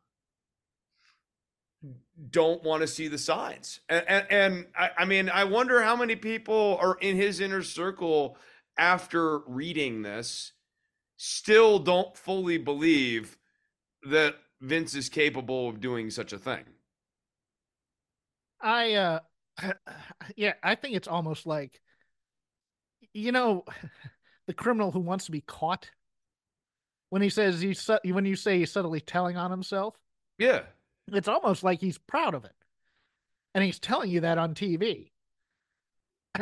don't 2.30 2.62
want 2.62 2.82
to 2.82 2.86
see 2.86 3.08
the 3.08 3.18
signs. 3.18 3.80
And, 3.88 4.04
and, 4.06 4.26
and 4.30 4.66
I, 4.78 4.90
I 4.98 5.04
mean, 5.04 5.30
I 5.30 5.44
wonder 5.44 5.82
how 5.82 5.96
many 5.96 6.16
people 6.16 6.78
are 6.80 6.98
in 7.00 7.16
his 7.16 7.40
inner 7.40 7.62
circle 7.62 8.36
after 8.76 9.38
reading 9.40 10.02
this 10.02 10.52
still 11.16 11.78
don't 11.78 12.16
fully 12.16 12.58
believe 12.58 13.36
that 14.04 14.36
Vince 14.60 14.94
is 14.94 15.08
capable 15.08 15.68
of 15.68 15.80
doing 15.80 16.10
such 16.10 16.32
a 16.32 16.38
thing. 16.38 16.64
I 18.60 18.94
uh 18.94 19.20
yeah, 20.36 20.54
I 20.62 20.74
think 20.74 20.96
it's 20.96 21.08
almost 21.08 21.46
like 21.46 21.80
you 23.12 23.32
know 23.32 23.64
the 24.46 24.54
criminal 24.54 24.90
who 24.90 25.00
wants 25.00 25.26
to 25.26 25.32
be 25.32 25.40
caught? 25.40 25.90
When 27.10 27.22
he 27.22 27.28
says 27.28 27.60
he's 27.60 27.80
su- 27.80 27.98
when 28.04 28.24
you 28.24 28.36
say 28.36 28.58
he's 28.58 28.72
subtly 28.72 29.00
telling 29.00 29.36
on 29.36 29.50
himself? 29.50 29.96
Yeah. 30.38 30.62
it's 31.08 31.28
almost 31.28 31.62
like 31.62 31.80
he's 31.80 31.98
proud 31.98 32.34
of 32.34 32.44
it. 32.44 32.54
And 33.54 33.64
he's 33.64 33.78
telling 33.78 34.10
you 34.10 34.20
that 34.20 34.38
on 34.38 34.54
tv 34.54 35.10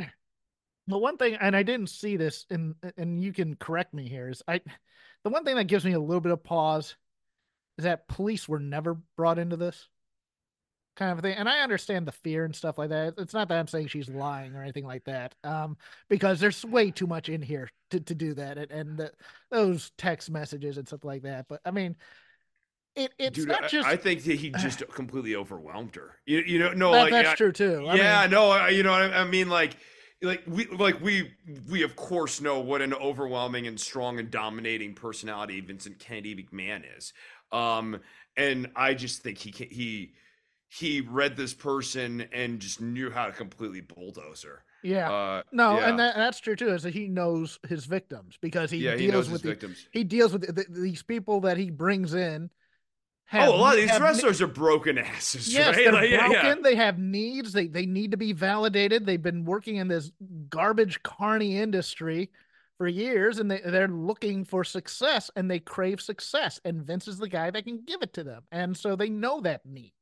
the 0.88 0.98
one 0.98 1.16
thing, 1.16 1.36
and 1.36 1.56
I 1.56 1.62
didn't 1.62 1.88
see 1.88 2.16
this, 2.16 2.46
and 2.50 2.74
and 2.96 3.22
you 3.22 3.32
can 3.32 3.56
correct 3.56 3.94
me 3.94 4.08
here, 4.08 4.28
is 4.28 4.42
I, 4.46 4.60
the 5.24 5.30
one 5.30 5.44
thing 5.44 5.56
that 5.56 5.64
gives 5.64 5.84
me 5.84 5.92
a 5.92 6.00
little 6.00 6.20
bit 6.20 6.32
of 6.32 6.44
pause, 6.44 6.96
is 7.78 7.84
that 7.84 8.08
police 8.08 8.48
were 8.48 8.58
never 8.60 8.98
brought 9.16 9.38
into 9.38 9.56
this 9.56 9.88
kind 10.98 11.12
of 11.12 11.20
thing. 11.22 11.34
And 11.36 11.48
I 11.48 11.60
understand 11.60 12.06
the 12.06 12.12
fear 12.12 12.44
and 12.44 12.54
stuff 12.54 12.76
like 12.76 12.90
that. 12.90 13.14
It's 13.16 13.32
not 13.32 13.48
that 13.48 13.58
I'm 13.58 13.68
saying 13.68 13.86
she's 13.88 14.08
lying 14.08 14.54
or 14.54 14.62
anything 14.62 14.84
like 14.84 15.04
that, 15.04 15.34
um, 15.44 15.76
because 16.10 16.40
there's 16.40 16.64
way 16.64 16.90
too 16.90 17.06
much 17.06 17.28
in 17.28 17.40
here 17.40 17.70
to, 17.90 18.00
to 18.00 18.14
do 18.14 18.34
that, 18.34 18.58
and, 18.58 18.70
and 18.70 18.98
the, 18.98 19.12
those 19.50 19.92
text 19.96 20.30
messages 20.30 20.76
and 20.76 20.86
stuff 20.86 21.04
like 21.04 21.22
that. 21.22 21.46
But 21.48 21.60
I 21.64 21.70
mean, 21.70 21.96
it, 22.96 23.12
it's 23.18 23.38
Dude, 23.38 23.48
not 23.48 23.64
I- 23.64 23.68
just 23.68 23.88
I 23.88 23.96
think 23.96 24.24
that 24.24 24.34
he 24.38 24.50
just 24.50 24.86
completely 24.92 25.36
overwhelmed 25.36 25.94
her. 25.94 26.16
You, 26.26 26.40
you 26.40 26.58
know, 26.58 26.72
no, 26.72 26.92
that- 26.92 27.02
like 27.04 27.12
that's 27.12 27.28
I- 27.30 27.34
true 27.36 27.52
too. 27.52 27.86
I 27.88 27.94
yeah, 27.94 28.22
mean, 28.22 28.32
no, 28.32 28.50
I- 28.50 28.68
you 28.70 28.82
know 28.82 28.90
what 28.90 29.02
I, 29.02 29.20
I 29.20 29.24
mean, 29.24 29.48
like, 29.48 29.76
like 30.20 30.42
we, 30.48 30.66
like 30.66 31.00
we, 31.00 31.32
we 31.70 31.82
of 31.82 31.94
course 31.94 32.40
know 32.40 32.58
what 32.58 32.82
an 32.82 32.92
overwhelming 32.92 33.68
and 33.68 33.78
strong 33.78 34.18
and 34.18 34.30
dominating 34.32 34.94
personality 34.94 35.60
Vincent 35.60 36.00
Kennedy 36.00 36.34
McMahon 36.34 36.82
is. 36.96 37.12
Um, 37.52 38.00
and 38.36 38.68
I 38.74 38.94
just 38.94 39.22
think 39.22 39.38
he 39.38 39.52
can, 39.52 39.68
he, 39.70 40.14
he 40.68 41.00
read 41.00 41.36
this 41.36 41.54
person 41.54 42.26
and 42.32 42.60
just 42.60 42.80
knew 42.80 43.10
how 43.10 43.26
to 43.26 43.32
completely 43.32 43.80
bulldoze 43.80 44.42
her. 44.42 44.62
yeah. 44.82 45.10
Uh, 45.10 45.42
no, 45.52 45.78
yeah. 45.78 45.88
and 45.88 45.98
that, 45.98 46.14
that's 46.16 46.40
true 46.40 46.56
too. 46.56 46.68
Is 46.74 46.82
that 46.82 46.94
he 46.94 47.08
knows 47.08 47.58
his 47.68 47.86
victims 47.86 48.36
because 48.40 48.70
he 48.70 48.78
yeah, 48.78 48.94
deals 48.96 49.26
he 49.26 49.32
with 49.32 49.42
the, 49.42 49.48
victims. 49.48 49.86
he 49.92 50.04
deals 50.04 50.32
with 50.32 50.42
the, 50.42 50.64
these 50.68 51.02
people 51.02 51.40
that 51.42 51.56
he 51.56 51.70
brings 51.70 52.14
in. 52.14 52.50
Have, 53.30 53.50
oh, 53.50 53.56
a 53.56 53.58
lot 53.58 53.74
of 53.74 53.80
these 53.80 53.90
have- 53.90 54.00
wrestlers 54.00 54.40
are 54.40 54.46
broken 54.46 54.96
asses, 54.96 55.52
Yes, 55.52 55.68
right? 55.68 55.76
they're 55.84 55.92
Like, 55.92 56.10
yeah, 56.10 56.28
broken. 56.28 56.44
yeah. 56.46 56.54
They 56.62 56.74
have 56.76 56.98
needs. 56.98 57.52
They 57.52 57.66
they 57.66 57.84
need 57.86 58.10
to 58.12 58.16
be 58.16 58.32
validated. 58.32 59.04
They've 59.04 59.22
been 59.22 59.44
working 59.44 59.76
in 59.76 59.88
this 59.88 60.10
garbage 60.48 61.02
carny 61.02 61.58
industry 61.58 62.30
for 62.78 62.86
years, 62.88 63.38
and 63.38 63.50
they 63.50 63.60
they're 63.64 63.88
looking 63.88 64.44
for 64.46 64.64
success, 64.64 65.30
and 65.36 65.50
they 65.50 65.58
crave 65.60 66.00
success. 66.00 66.58
And 66.64 66.82
Vince 66.86 67.06
is 67.08 67.18
the 67.18 67.28
guy 67.28 67.50
that 67.50 67.64
can 67.66 67.82
give 67.86 68.00
it 68.02 68.12
to 68.14 68.24
them, 68.24 68.44
and 68.52 68.74
so 68.76 68.96
they 68.96 69.10
know 69.10 69.40
that 69.42 69.66
need. 69.66 69.92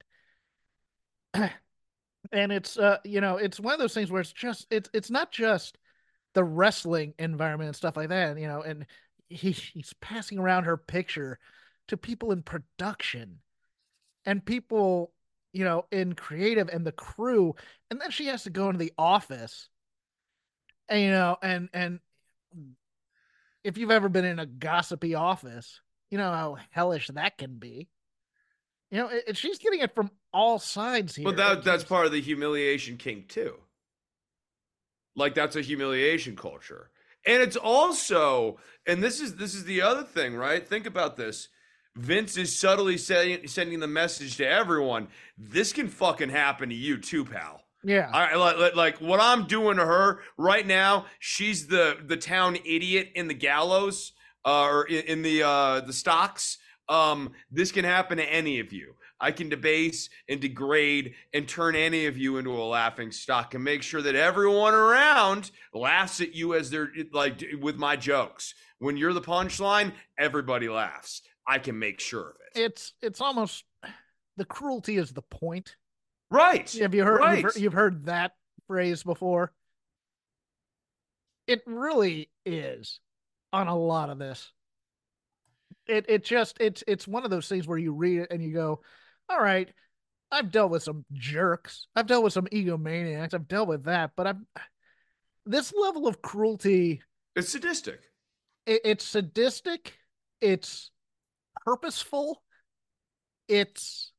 And 2.33 2.53
it's 2.53 2.79
uh 2.79 2.99
you 3.05 3.21
know 3.21 3.37
it's 3.37 3.61
one 3.61 3.75
of 3.75 3.81
those 3.81 3.95
things 3.95 4.11
where 4.11 4.21
it's 4.21 4.33
just 4.33 4.67
it's 4.71 4.91
it's 4.93 5.11
not 5.11 5.31
just 5.33 5.79
the 6.35 6.45
wrestling 6.45 7.15
environment 7.19 7.69
and 7.69 7.77
stuff 7.77 7.97
like 7.97 8.11
that 8.11 8.39
you 8.39 8.49
know 8.49 8.63
and 8.63 8.87
he 9.29 9.53
he's 9.53 9.95
passing 10.01 10.39
around 10.39 10.65
her 10.65 10.77
picture 10.77 11.39
to 11.89 11.97
people 11.97 12.33
in 12.33 12.43
production 12.43 13.39
and 14.27 14.45
people 14.45 15.13
you 15.53 15.65
know 15.65 15.87
in 15.93 16.15
creative 16.15 16.69
and 16.69 16.87
the 16.87 16.93
crew 16.93 17.55
and 17.91 18.01
then 18.01 18.11
she 18.11 18.27
has 18.27 18.45
to 18.45 18.51
go 18.51 18.69
into 18.69 18.79
the 18.79 18.93
office 18.99 19.69
and 20.89 21.01
you 21.03 21.11
know 21.11 21.37
and 21.43 21.69
and 21.73 22.01
if 23.65 23.77
you've 23.77 23.91
ever 23.91 24.09
been 24.09 24.25
in 24.25 24.39
a 24.39 24.47
gossipy 24.47 25.15
office 25.15 25.81
you 26.11 26.19
know 26.19 26.31
how 26.31 26.57
hellish 26.71 27.09
that 27.09 27.37
can 27.37 27.59
be. 27.59 27.89
You 28.91 28.99
know 28.99 29.09
it- 29.09 29.37
she's 29.37 29.59
getting 29.59 29.81
it 29.81 29.95
from 29.95 30.11
all 30.37 30.59
sides 30.59 31.17
here 31.17 31.25
But 31.25 31.39
that 31.39 31.65
that's 31.65 31.83
part 31.85 32.05
of 32.07 32.13
the 32.13 32.21
humiliation 32.21 32.99
king 32.99 33.25
too. 33.27 33.55
Like 35.17 35.35
that's 35.35 35.57
a 35.57 35.63
humiliation 35.63 36.37
culture. 36.37 36.91
And 37.27 37.43
it's 37.43 37.57
also, 37.57 38.59
and 38.87 39.03
this 39.03 39.21
is 39.21 39.37
this 39.37 39.55
is 39.55 39.65
the 39.65 39.81
other 39.83 40.05
thing, 40.05 40.37
right? 40.37 40.67
Think 40.67 40.87
about 40.87 41.17
this. 41.17 41.49
Vince 41.97 42.37
is 42.37 42.57
subtly 42.57 42.99
saying, 42.99 43.49
sending 43.49 43.81
the 43.81 43.87
message 43.87 44.37
to 44.37 44.47
everyone. 44.47 45.09
This 45.39 45.73
can 45.73 45.89
fucking 45.89 46.29
happen 46.29 46.69
to 46.69 46.75
you 46.75 46.99
too, 46.99 47.25
pal. 47.25 47.63
yeah 47.83 48.11
I 48.13 48.37
like, 48.37 48.59
like 48.59 48.77
like 48.77 49.01
what 49.01 49.21
I'm 49.21 49.47
doing 49.47 49.79
to 49.79 49.87
her 49.87 50.21
right 50.37 50.67
now. 50.67 51.07
She's 51.19 51.67
the 51.67 51.97
the 52.05 52.19
town 52.19 52.57
idiot 52.57 53.13
in 53.15 53.27
the 53.29 53.35
gallows, 53.35 54.13
uh, 54.45 54.65
or 54.65 54.85
in, 54.85 55.03
in 55.07 55.23
the 55.23 55.43
uh, 55.43 55.81
the 55.81 55.95
stocks. 55.95 56.59
Um, 56.89 57.33
this 57.51 57.73
can 57.73 57.85
happen 57.85 58.19
to 58.19 58.25
any 58.25 58.61
of 58.61 58.73
you. 58.73 58.95
I 59.21 59.31
can 59.33 59.49
debase 59.49 60.11
and 60.29 60.41
degrade 60.41 61.15
and 61.33 61.49
turn 61.49 61.75
any 61.75 62.07
of 62.07 62.19
you 62.19 62.37
into 62.37 62.53
a 62.53 62.65
laughing 62.65 63.11
stock 63.13 63.55
and 63.55 63.65
make 63.65 63.83
sure 63.83 64.03
that 64.03 64.15
everyone 64.15 64.75
around 64.75 65.51
laughs 65.73 66.21
at 66.21 66.35
you 66.35 66.55
as 66.55 66.71
they're 66.71 66.91
like 67.13 67.43
with 67.61 67.77
my 67.77 67.97
jokes. 67.97 68.55
When 68.79 68.97
you're 68.99 69.15
the 69.15 69.23
punchline, 69.23 69.93
everybody 70.19 70.69
laughs. 70.69 71.23
I 71.49 71.59
can 71.61 71.79
make 71.79 72.01
sure 72.01 72.31
of 72.31 72.37
it. 72.55 72.61
it's 72.61 72.93
it's 73.01 73.21
almost 73.23 73.65
the 74.37 74.45
cruelty 74.45 74.97
is 74.99 75.13
the 75.13 75.23
point. 75.23 75.77
right. 76.31 76.71
Have 76.73 76.95
you 76.95 77.05
heard, 77.05 77.21
Right. 77.21 77.37
you've 77.37 77.45
heard 77.45 77.57
you've 77.57 77.73
heard 77.73 78.05
that 78.07 78.33
phrase 78.67 79.03
before? 79.03 79.53
It 81.47 81.63
really 81.67 82.29
is 82.45 83.01
on 83.53 83.69
a 83.69 83.77
lot 83.77 84.11
of 84.11 84.19
this. 84.19 84.51
It 85.87 86.07
it 86.09 86.25
just 86.25 86.57
it's 86.61 86.83
it's 86.89 87.07
one 87.07 87.25
of 87.25 87.31
those 87.31 87.49
things 87.49 87.67
where 87.67 87.79
you 87.79 87.93
read 87.93 88.19
it 88.23 88.33
and 88.33 88.43
you 88.43 88.53
go, 88.53 88.81
all 89.29 89.41
right, 89.41 89.69
I've 90.31 90.51
dealt 90.51 90.71
with 90.71 90.83
some 90.83 91.05
jerks. 91.13 91.89
I've 91.97 92.07
dealt 92.07 92.25
with 92.25 92.33
some 92.33 92.47
egomaniacs. 92.47 93.35
I've 93.35 93.49
dealt 93.49 93.69
with 93.69 93.85
that, 93.85 94.13
but 94.17 94.27
I've 94.27 94.37
this 95.45 95.73
level 95.73 96.09
of 96.09 96.21
cruelty 96.23 97.03
It's 97.37 97.51
sadistic. 97.51 98.01
it, 98.67 98.81
it's 98.85 99.05
sadistic. 99.05 99.97
It's 100.41 100.91
purposeful. 101.65 102.43
It's 103.49 104.13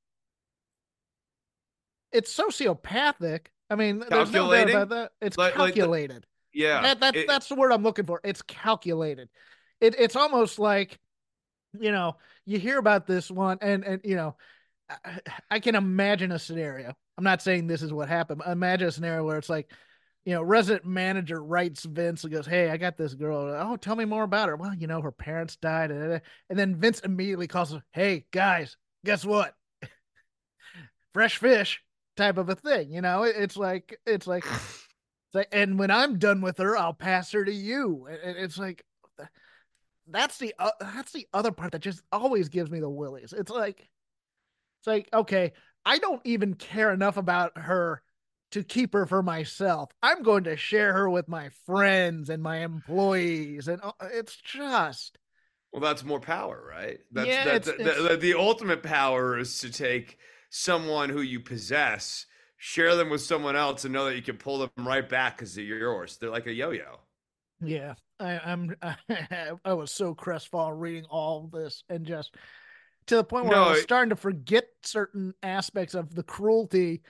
it's 2.11 2.35
sociopathic. 2.37 3.47
I 3.69 3.75
mean 3.75 3.99
there's 4.09 4.31
no 4.31 4.49
doubt 4.51 4.69
about 4.69 4.89
that. 4.89 5.11
It's 5.21 5.37
Like- 5.37 5.57
like 5.57 5.73
the- 5.73 5.79
calculated. 5.81 6.25
Yeah. 6.53 6.81
that, 6.81 6.99
that, 7.01 7.15
it- 7.15 7.27
that's 7.27 7.49
the 7.49 7.55
word 7.55 7.71
i'm 7.71 7.83
looking 7.83 8.05
for. 8.05 8.21
It's 8.23 8.41
calculated. 8.41 9.29
It, 9.81 9.95
it's 9.99 10.15
almost 10.15 10.57
like 10.59 10.97
you 11.79 11.91
know 11.91 12.15
you 12.45 12.57
hear 12.57 12.77
about 12.79 13.05
this 13.05 13.29
one 13.29 13.57
and 13.61 13.83
and 13.83 14.01
you 14.03 14.15
know 14.15 14.37
I, 15.49 15.59
can 15.59 15.75
imagine 15.75 16.31
a 16.31 16.39
scenario 16.39 16.93
i'm 17.17 17.23
not 17.23 17.41
saying 17.41 17.67
this 17.67 17.81
is 17.81 17.91
what 17.91 18.07
happened 18.07 18.41
but 18.43 18.51
imagine 18.51 18.87
a 18.87 18.91
scenario 18.91 19.25
where 19.25 19.37
it's 19.37 19.49
like 19.49 19.69
you 20.27 20.33
know, 20.33 20.43
resident 20.43 20.85
manager 20.85 21.41
writes 21.41 21.85
Vince 21.85 22.25
and 22.25 22.33
goes, 22.33 22.45
Hey, 22.45 22.69
I 22.69 22.75
got 22.75 22.97
this 22.97 23.13
girl. 23.13 23.55
Oh, 23.57 23.77
tell 23.77 23.95
me 23.95 24.03
more 24.03 24.23
about 24.23 24.49
her. 24.49 24.57
Well, 24.57 24.73
you 24.73 24.85
know, 24.85 25.01
her 25.01 25.13
parents 25.13 25.55
died. 25.55 25.87
da, 25.87 25.95
da, 25.95 26.07
da." 26.07 26.19
And 26.49 26.59
then 26.59 26.75
Vince 26.75 26.99
immediately 26.99 27.47
calls 27.47 27.71
her, 27.71 27.81
Hey, 27.93 28.25
guys, 28.31 28.75
guess 29.05 29.23
what? 29.23 29.53
Fresh 31.13 31.37
fish 31.37 31.81
type 32.17 32.37
of 32.37 32.49
a 32.49 32.55
thing. 32.55 32.91
You 32.91 32.99
know, 32.99 33.23
it's 33.23 33.55
like, 33.55 33.97
it's 34.05 34.27
like, 34.27 34.43
it's 34.45 35.33
like, 35.33 35.47
and 35.53 35.79
when 35.79 35.91
I'm 35.91 36.19
done 36.19 36.41
with 36.41 36.57
her, 36.57 36.77
I'll 36.77 36.93
pass 36.93 37.31
her 37.31 37.45
to 37.45 37.53
you. 37.53 38.09
It's 38.09 38.57
like, 38.57 38.83
that's 40.09 40.39
the, 40.39 40.53
uh, 40.59 40.71
that's 40.81 41.13
the 41.13 41.25
other 41.33 41.53
part 41.53 41.71
that 41.71 41.79
just 41.79 42.01
always 42.11 42.49
gives 42.49 42.69
me 42.69 42.81
the 42.81 42.89
willies. 42.89 43.31
It's 43.31 43.51
like, 43.51 43.87
it's 44.79 44.87
like, 44.87 45.09
okay, 45.13 45.53
I 45.85 45.97
don't 45.99 46.21
even 46.25 46.53
care 46.53 46.91
enough 46.93 47.17
about 47.17 47.57
her 47.57 48.01
to 48.51 48.63
keep 48.63 48.93
her 48.93 49.05
for 49.05 49.21
myself. 49.23 49.91
I'm 50.01 50.23
going 50.23 50.45
to 50.45 50.55
share 50.57 50.93
her 50.93 51.09
with 51.09 51.27
my 51.27 51.49
friends 51.65 52.29
and 52.29 52.41
my 52.41 52.57
employees, 52.59 53.67
and 53.67 53.81
uh, 53.83 53.91
it's 54.01 54.35
just 54.37 55.17
Well, 55.73 55.81
that's 55.81 56.03
more 56.03 56.19
power, 56.19 56.63
right? 56.69 56.99
That's 57.11 57.27
Yeah, 57.27 57.43
that's 57.45 57.67
it's- 57.67 57.85
the, 57.85 57.91
it's- 57.91 58.11
the, 58.11 58.17
the 58.17 58.33
ultimate 58.39 58.83
power 58.83 59.37
is 59.37 59.59
to 59.59 59.71
take 59.71 60.17
someone 60.49 61.09
who 61.09 61.21
you 61.21 61.39
possess, 61.41 62.25
share 62.57 62.95
them 62.95 63.09
with 63.09 63.21
someone 63.21 63.55
else, 63.55 63.83
and 63.83 63.93
know 63.93 64.05
that 64.05 64.15
you 64.15 64.21
can 64.21 64.37
pull 64.37 64.59
them 64.59 64.69
right 64.85 65.07
back 65.07 65.37
because 65.37 65.53
they're 65.55 65.65
yours. 65.65 66.17
They're 66.17 66.29
like 66.29 66.47
a 66.47 66.53
yo-yo. 66.53 66.99
yeah. 67.61 67.95
I, 68.19 68.39
I'm 68.39 68.75
I 69.63 69.73
was 69.73 69.91
so 69.91 70.15
crestfallen 70.15 70.79
reading 70.79 71.05
all 71.07 71.49
this 71.53 71.83
and 71.87 72.03
just 72.03 72.33
to 73.07 73.15
the 73.15 73.23
point 73.23 73.45
where 73.45 73.55
I 73.57 73.63
No, 73.63 73.69
was 73.71 73.79
it- 73.79 73.83
starting 73.83 74.09
to 74.09 74.15
forget 74.15 74.65
certain 74.83 75.33
aspects 75.43 75.93
of 75.93 76.13
the 76.15 76.23
cruelty 76.23 77.01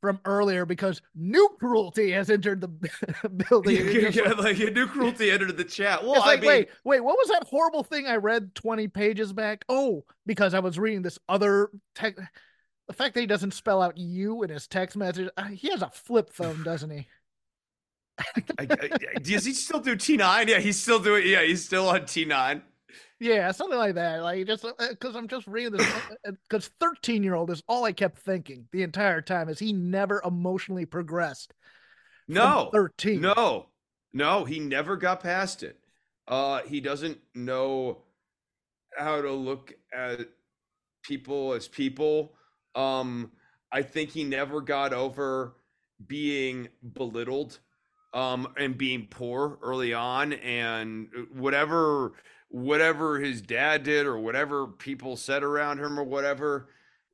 from 0.00 0.18
earlier 0.24 0.66
because 0.66 1.00
new 1.14 1.48
cruelty 1.60 2.10
has 2.10 2.28
entered 2.28 2.60
the 2.60 2.68
building. 3.48 3.76
Yeah, 3.76 4.08
yeah, 4.08 4.32
like- 4.32 4.58
a 4.58 4.70
new 4.70 4.86
cruelty 4.88 5.30
entered 5.30 5.56
the 5.56 5.64
chat. 5.64 6.02
Well, 6.02 6.14
it's 6.14 6.24
I 6.24 6.26
like, 6.26 6.40
mean, 6.40 6.48
wait, 6.48 6.68
wait, 6.84 7.00
what 7.00 7.16
was 7.16 7.28
that 7.28 7.44
horrible 7.48 7.84
thing 7.84 8.06
I 8.06 8.16
read 8.16 8.54
20 8.56 8.88
pages 8.88 9.32
back? 9.32 9.64
Oh, 9.68 10.04
because 10.26 10.54
I 10.54 10.58
was 10.60 10.78
reading 10.78 11.02
this 11.02 11.18
other 11.28 11.70
tech. 11.94 12.16
The 12.88 12.92
fact 12.94 13.14
that 13.14 13.20
he 13.20 13.26
doesn't 13.26 13.54
spell 13.54 13.80
out 13.80 13.96
you 13.96 14.42
in 14.42 14.50
his 14.50 14.66
text 14.66 14.96
message, 14.96 15.30
uh, 15.36 15.44
he 15.44 15.70
has 15.70 15.82
a 15.82 15.90
flip 15.90 16.30
phone, 16.32 16.62
doesn't 16.64 16.90
he? 16.90 17.06
I, 18.18 18.42
I, 18.58 19.18
does 19.22 19.44
he 19.44 19.52
still 19.54 19.80
do 19.80 19.96
T9? 19.96 20.48
Yeah, 20.48 20.58
he's 20.58 20.80
still 20.80 20.98
doing. 20.98 21.26
Yeah, 21.26 21.42
he's 21.44 21.64
still 21.64 21.88
on 21.88 22.02
T9. 22.02 22.62
Yeah, 23.20 23.50
something 23.52 23.78
like 23.78 23.94
that. 23.94 24.22
Like 24.22 24.46
just 24.46 24.66
because 24.78 25.14
I'm 25.14 25.28
just 25.28 25.46
reading 25.46 25.78
this, 25.78 25.94
because 26.48 26.70
13 26.80 27.22
year 27.22 27.34
old 27.34 27.50
is 27.50 27.62
all 27.68 27.84
I 27.84 27.92
kept 27.92 28.18
thinking 28.18 28.66
the 28.72 28.82
entire 28.82 29.20
time 29.20 29.48
is 29.48 29.58
he 29.58 29.72
never 29.72 30.20
emotionally 30.24 30.86
progressed. 30.86 31.54
No, 32.28 32.70
13. 32.72 33.20
No, 33.20 33.66
no, 34.12 34.44
he 34.44 34.60
never 34.60 34.96
got 34.96 35.22
past 35.22 35.62
it. 35.62 35.78
Uh, 36.28 36.60
he 36.62 36.80
doesn't 36.80 37.18
know 37.34 38.02
how 38.96 39.20
to 39.20 39.32
look 39.32 39.72
at 39.92 40.20
people 41.02 41.52
as 41.52 41.68
people. 41.68 42.34
Um, 42.74 43.32
I 43.70 43.82
think 43.82 44.10
he 44.10 44.24
never 44.24 44.60
got 44.60 44.92
over 44.92 45.56
being 46.06 46.68
belittled 46.94 47.58
um, 48.14 48.48
and 48.56 48.76
being 48.76 49.06
poor 49.10 49.58
early 49.62 49.94
on, 49.94 50.34
and 50.34 51.08
whatever 51.34 52.12
whatever 52.52 53.18
his 53.18 53.40
dad 53.42 53.82
did 53.82 54.06
or 54.06 54.18
whatever 54.18 54.66
people 54.66 55.16
said 55.16 55.42
around 55.42 55.78
him 55.80 55.98
or 55.98 56.04
whatever. 56.04 56.68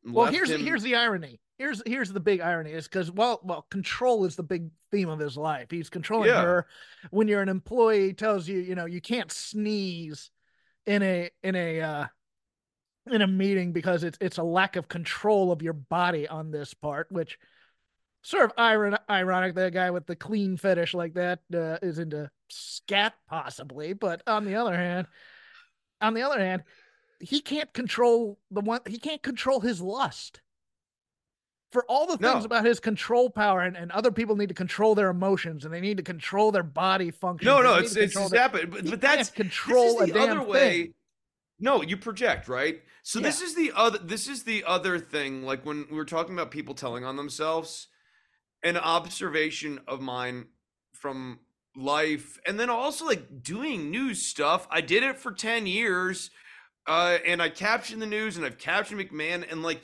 Well, 0.05 0.26
here's 0.26 0.51
him- 0.51 0.64
here's 0.64 0.82
the 0.82 0.97
irony. 0.97 1.41
Here's 1.59 1.82
here's 1.86 2.12
the 2.12 2.20
big 2.20 2.41
irony 2.41 2.72
is 2.72 2.86
because 2.86 3.11
well 3.11 3.41
well 3.43 3.62
control 3.70 4.24
is 4.24 4.36
the 4.36 4.43
big 4.45 4.70
theme 4.93 5.09
of 5.09 5.18
his 5.18 5.36
life. 5.36 5.70
He's 5.70 5.91
controlling 5.91 6.28
Yeah. 6.28 6.43
her. 6.43 6.66
When 7.11 7.26
you're 7.28 7.43
an 7.43 7.49
employee, 7.49 8.09
he 8.09 8.12
tells 8.14 8.47
you 8.49 8.59
you 8.59 8.74
know 8.74 8.86
you 8.86 9.01
can't 9.01 9.30
sneeze 9.32 10.30
in 10.86 11.03
a 11.03 11.30
in 11.43 11.55
a 11.57 11.80
uh, 11.80 12.07
in 13.11 13.22
a 13.22 13.26
meeting 13.26 13.72
because 13.72 14.05
it's 14.05 14.18
it's 14.20 14.39
a 14.39 14.43
lack 14.43 14.76
of 14.76 14.89
control 14.89 15.51
of 15.51 15.62
your 15.62 15.72
body 15.72 16.28
on 16.28 16.51
this 16.51 16.74
part, 16.74 17.11
which 17.11 17.39
sort 18.23 18.45
of 18.45 18.53
iron, 18.59 18.97
ironic 19.09 19.55
that 19.55 19.66
a 19.66 19.71
guy 19.71 19.91
with 19.91 20.07
the 20.07 20.16
clean 20.16 20.57
fetish 20.57 20.95
like 20.95 21.14
that 21.14 21.41
uh, 21.55 21.79
is 21.83 21.99
into 21.99 22.31
scat 22.49 23.14
possibly, 23.29 23.93
but 23.93 24.23
on 24.27 24.45
the 24.45 24.55
other 24.57 24.77
hand, 24.77 25.07
on 26.01 26.14
the 26.14 26.23
other 26.23 26.39
hand, 26.39 26.62
he 27.21 27.41
can't 27.41 27.73
control 27.73 28.39
the 28.51 28.61
one 28.61 28.81
he 28.87 28.99
can't 28.99 29.23
control 29.23 29.61
his 29.61 29.81
lust. 29.81 30.41
For 31.71 31.85
all 31.85 32.07
the 32.07 32.16
things 32.16 32.41
No. 32.41 32.45
about 32.45 32.64
his 32.64 32.81
control 32.81 33.29
power, 33.29 33.61
and, 33.61 33.77
and 33.77 33.93
other 33.93 34.11
people 34.11 34.37
need 34.37 34.49
to 34.49 34.55
control 34.55 34.95
their 34.95 35.11
emotions 35.11 35.66
and 35.66 35.75
they 35.75 35.83
need 35.83 35.99
to 35.99 36.03
control 36.03 36.51
their 36.51 36.62
body 36.62 37.11
function. 37.11 37.45
No, 37.45 37.61
no, 37.61 37.75
it's 37.75 37.95
it's 37.95 38.14
just 38.14 38.35
happened. 38.35 38.71
But, 38.71 38.89
but 38.89 39.01
that's 39.03 39.31
control 39.31 39.99
this 39.99 40.05
is 40.05 40.11
a 40.11 40.12
the 40.12 40.19
damn 40.19 40.39
other 40.41 40.49
way. 40.49 40.83
thing. 40.85 40.95
No, 41.61 41.83
you 41.83 41.97
project, 41.99 42.49
right? 42.49 42.81
So 43.03 43.21
this 43.21 43.43
is 43.43 43.55
the 43.55 43.73
other 43.75 43.99
this 43.99 44.29
is 44.29 44.45
the 44.45 44.64
other 44.64 44.99
thing 44.99 45.43
like 45.43 45.66
when 45.66 45.87
we 45.91 45.97
were 45.97 46.05
talking 46.07 46.33
about 46.35 46.51
people 46.51 46.75
telling 46.75 47.05
on 47.05 47.16
themselves 47.16 47.89
an 48.62 48.76
observation 48.76 49.80
of 49.86 50.00
mine 50.00 50.46
from 50.92 51.40
life 51.76 52.38
and 52.46 52.59
then 52.59 52.70
also 52.70 53.06
like 53.06 53.42
doing 53.42 53.90
news 53.90 54.22
stuff. 54.22 54.66
I 54.70 54.80
did 54.80 55.02
it 55.02 55.18
for 55.18 55.32
10 55.32 55.66
years 55.66 56.30
uh 56.86 57.18
and 57.24 57.40
I 57.40 57.50
captioned 57.50 58.02
the 58.02 58.06
news 58.06 58.36
and 58.36 58.44
I've 58.44 58.59
captioned 58.59 59.00
McMahon 59.00 59.50
and 59.50 59.62
like 59.62 59.80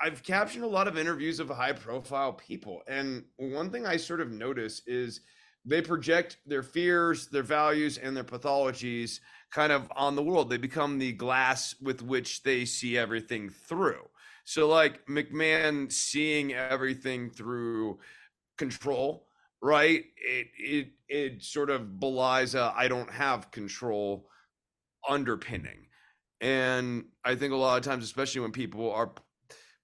I've 0.00 0.22
captioned 0.22 0.64
a 0.64 0.68
lot 0.68 0.88
of 0.88 0.96
interviews 0.96 1.40
of 1.40 1.48
high 1.48 1.72
profile 1.72 2.32
people 2.32 2.82
and 2.86 3.24
one 3.36 3.70
thing 3.70 3.86
I 3.86 3.96
sort 3.96 4.20
of 4.20 4.30
notice 4.30 4.82
is 4.86 5.20
they 5.66 5.82
project 5.82 6.38
their 6.46 6.62
fears, 6.62 7.26
their 7.26 7.42
values, 7.42 7.98
and 7.98 8.16
their 8.16 8.24
pathologies 8.24 9.18
kind 9.50 9.72
of 9.72 9.90
on 9.96 10.14
the 10.14 10.22
world. 10.22 10.48
They 10.48 10.58
become 10.58 10.98
the 10.98 11.12
glass 11.12 11.74
with 11.82 12.02
which 12.02 12.44
they 12.44 12.64
see 12.64 12.96
everything 12.96 13.50
through. 13.50 14.08
So, 14.48 14.68
like 14.68 15.04
McMahon 15.06 15.90
seeing 15.90 16.54
everything 16.54 17.30
through 17.30 17.98
control, 18.56 19.26
right? 19.60 20.04
It 20.16 20.46
it 20.56 20.88
it 21.08 21.42
sort 21.42 21.68
of 21.68 21.98
belies 21.98 22.54
a 22.54 22.72
I 22.76 22.86
don't 22.86 23.10
have 23.10 23.50
control 23.50 24.28
underpinning. 25.08 25.88
And 26.40 27.06
I 27.24 27.34
think 27.34 27.52
a 27.54 27.56
lot 27.56 27.76
of 27.76 27.84
times, 27.84 28.04
especially 28.04 28.40
when 28.40 28.52
people 28.52 28.92
are 28.92 29.10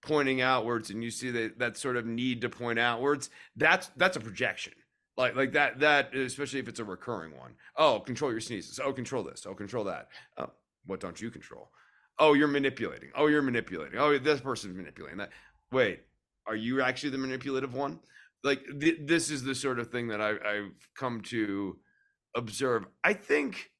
pointing 0.01 0.41
outwards 0.41 0.91
and 0.91 1.03
you 1.03 1.11
see 1.11 1.33
that 1.33 1.59
that 1.59 1.77
sort 1.77 1.97
of 1.97 2.07
need 2.07 2.41
to 2.43 2.49
point 2.49 2.79
outwards, 2.79 3.31
that's 3.57 3.91
that's 3.97 4.17
a 4.17 4.21
projection. 4.21 4.75
Like 5.17 5.35
like 5.35 5.53
that 5.55 5.81
that 5.81 6.15
especially 6.15 6.61
if 6.61 6.69
it's 6.69 6.79
a 6.79 6.85
recurring 6.85 7.37
one. 7.37 7.57
Oh 7.77 7.99
control 7.99 8.31
your 8.31 8.41
sneezes. 8.41 8.79
Oh 8.79 8.93
control 8.93 9.25
this. 9.25 9.45
Oh 9.45 9.55
control 9.55 9.83
that. 9.85 10.07
Oh 10.39 10.53
what 10.87 11.01
don't 11.01 11.21
you 11.21 11.33
control 11.33 11.73
oh 12.19 12.35
you're 12.35 12.49
manipulating. 12.49 13.11
Oh 13.15 13.27
you're 13.27 13.43
manipulating. 13.43 13.99
Oh 13.99 14.17
this 14.19 14.41
person's 14.41 14.77
manipulating 14.77 15.19
that. 15.19 15.31
Wait 15.71 16.01
are 16.47 16.57
you 16.57 16.83
actually 16.83 17.11
the 17.11 17.19
manipulative 17.19 17.73
one? 17.75 18.01
Like 18.43 18.63
th- 18.81 18.99
this 19.05 19.31
is 19.31 19.45
the 19.45 19.55
sort 19.55 19.79
of 19.79 19.91
thing 19.91 20.09
that 20.09 20.21
I, 20.21 20.31
i've 20.31 20.89
come 20.97 21.21
to 21.23 21.79
observe. 22.37 22.87
I 23.05 23.13
think 23.13 23.71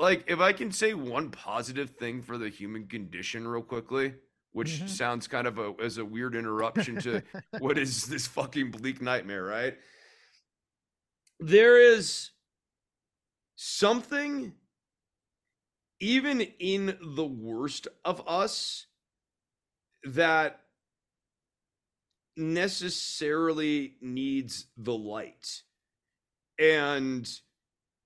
like 0.00 0.24
if 0.28 0.38
i 0.40 0.52
can 0.52 0.70
say 0.72 0.94
one 0.94 1.30
positive 1.30 1.90
thing 1.90 2.22
for 2.22 2.38
the 2.38 2.48
human 2.48 2.86
condition 2.86 3.46
real 3.46 3.62
quickly 3.62 4.14
which 4.52 4.80
Mhm. 4.80 4.88
sounds 4.88 5.26
kind 5.28 5.46
of 5.46 5.58
a 5.58 5.74
as 5.82 5.98
a 5.98 6.04
weird 6.04 6.34
interruption 6.34 7.00
to 7.02 7.22
what 7.58 7.76
is 7.78 8.06
this 8.06 8.26
fucking 8.26 8.70
bleak 8.70 9.00
nightmare, 9.02 9.44
right? 9.44 9.76
There 11.40 11.80
is 11.80 12.30
something, 13.56 14.54
even 16.00 16.40
in 16.40 16.96
the 17.00 17.24
worst 17.26 17.88
of 18.04 18.22
us, 18.26 18.86
that 20.04 20.60
necessarily 22.36 23.94
needs 24.00 24.66
the 24.76 24.94
light 24.94 25.62
and 26.58 27.28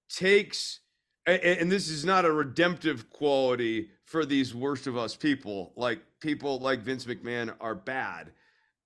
takes 0.08 0.80
and 1.26 1.70
this 1.70 1.88
is 1.88 2.04
not 2.04 2.24
a 2.24 2.32
redemptive 2.32 3.08
quality 3.10 3.90
for 4.06 4.24
these 4.24 4.54
worst 4.54 4.86
of 4.86 4.96
us 4.96 5.14
people 5.14 5.72
like 5.76 6.00
people 6.20 6.58
like 6.60 6.80
vince 6.80 7.04
mcmahon 7.04 7.54
are 7.60 7.74
bad 7.74 8.32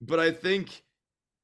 but 0.01 0.19
i 0.19 0.33
think 0.33 0.83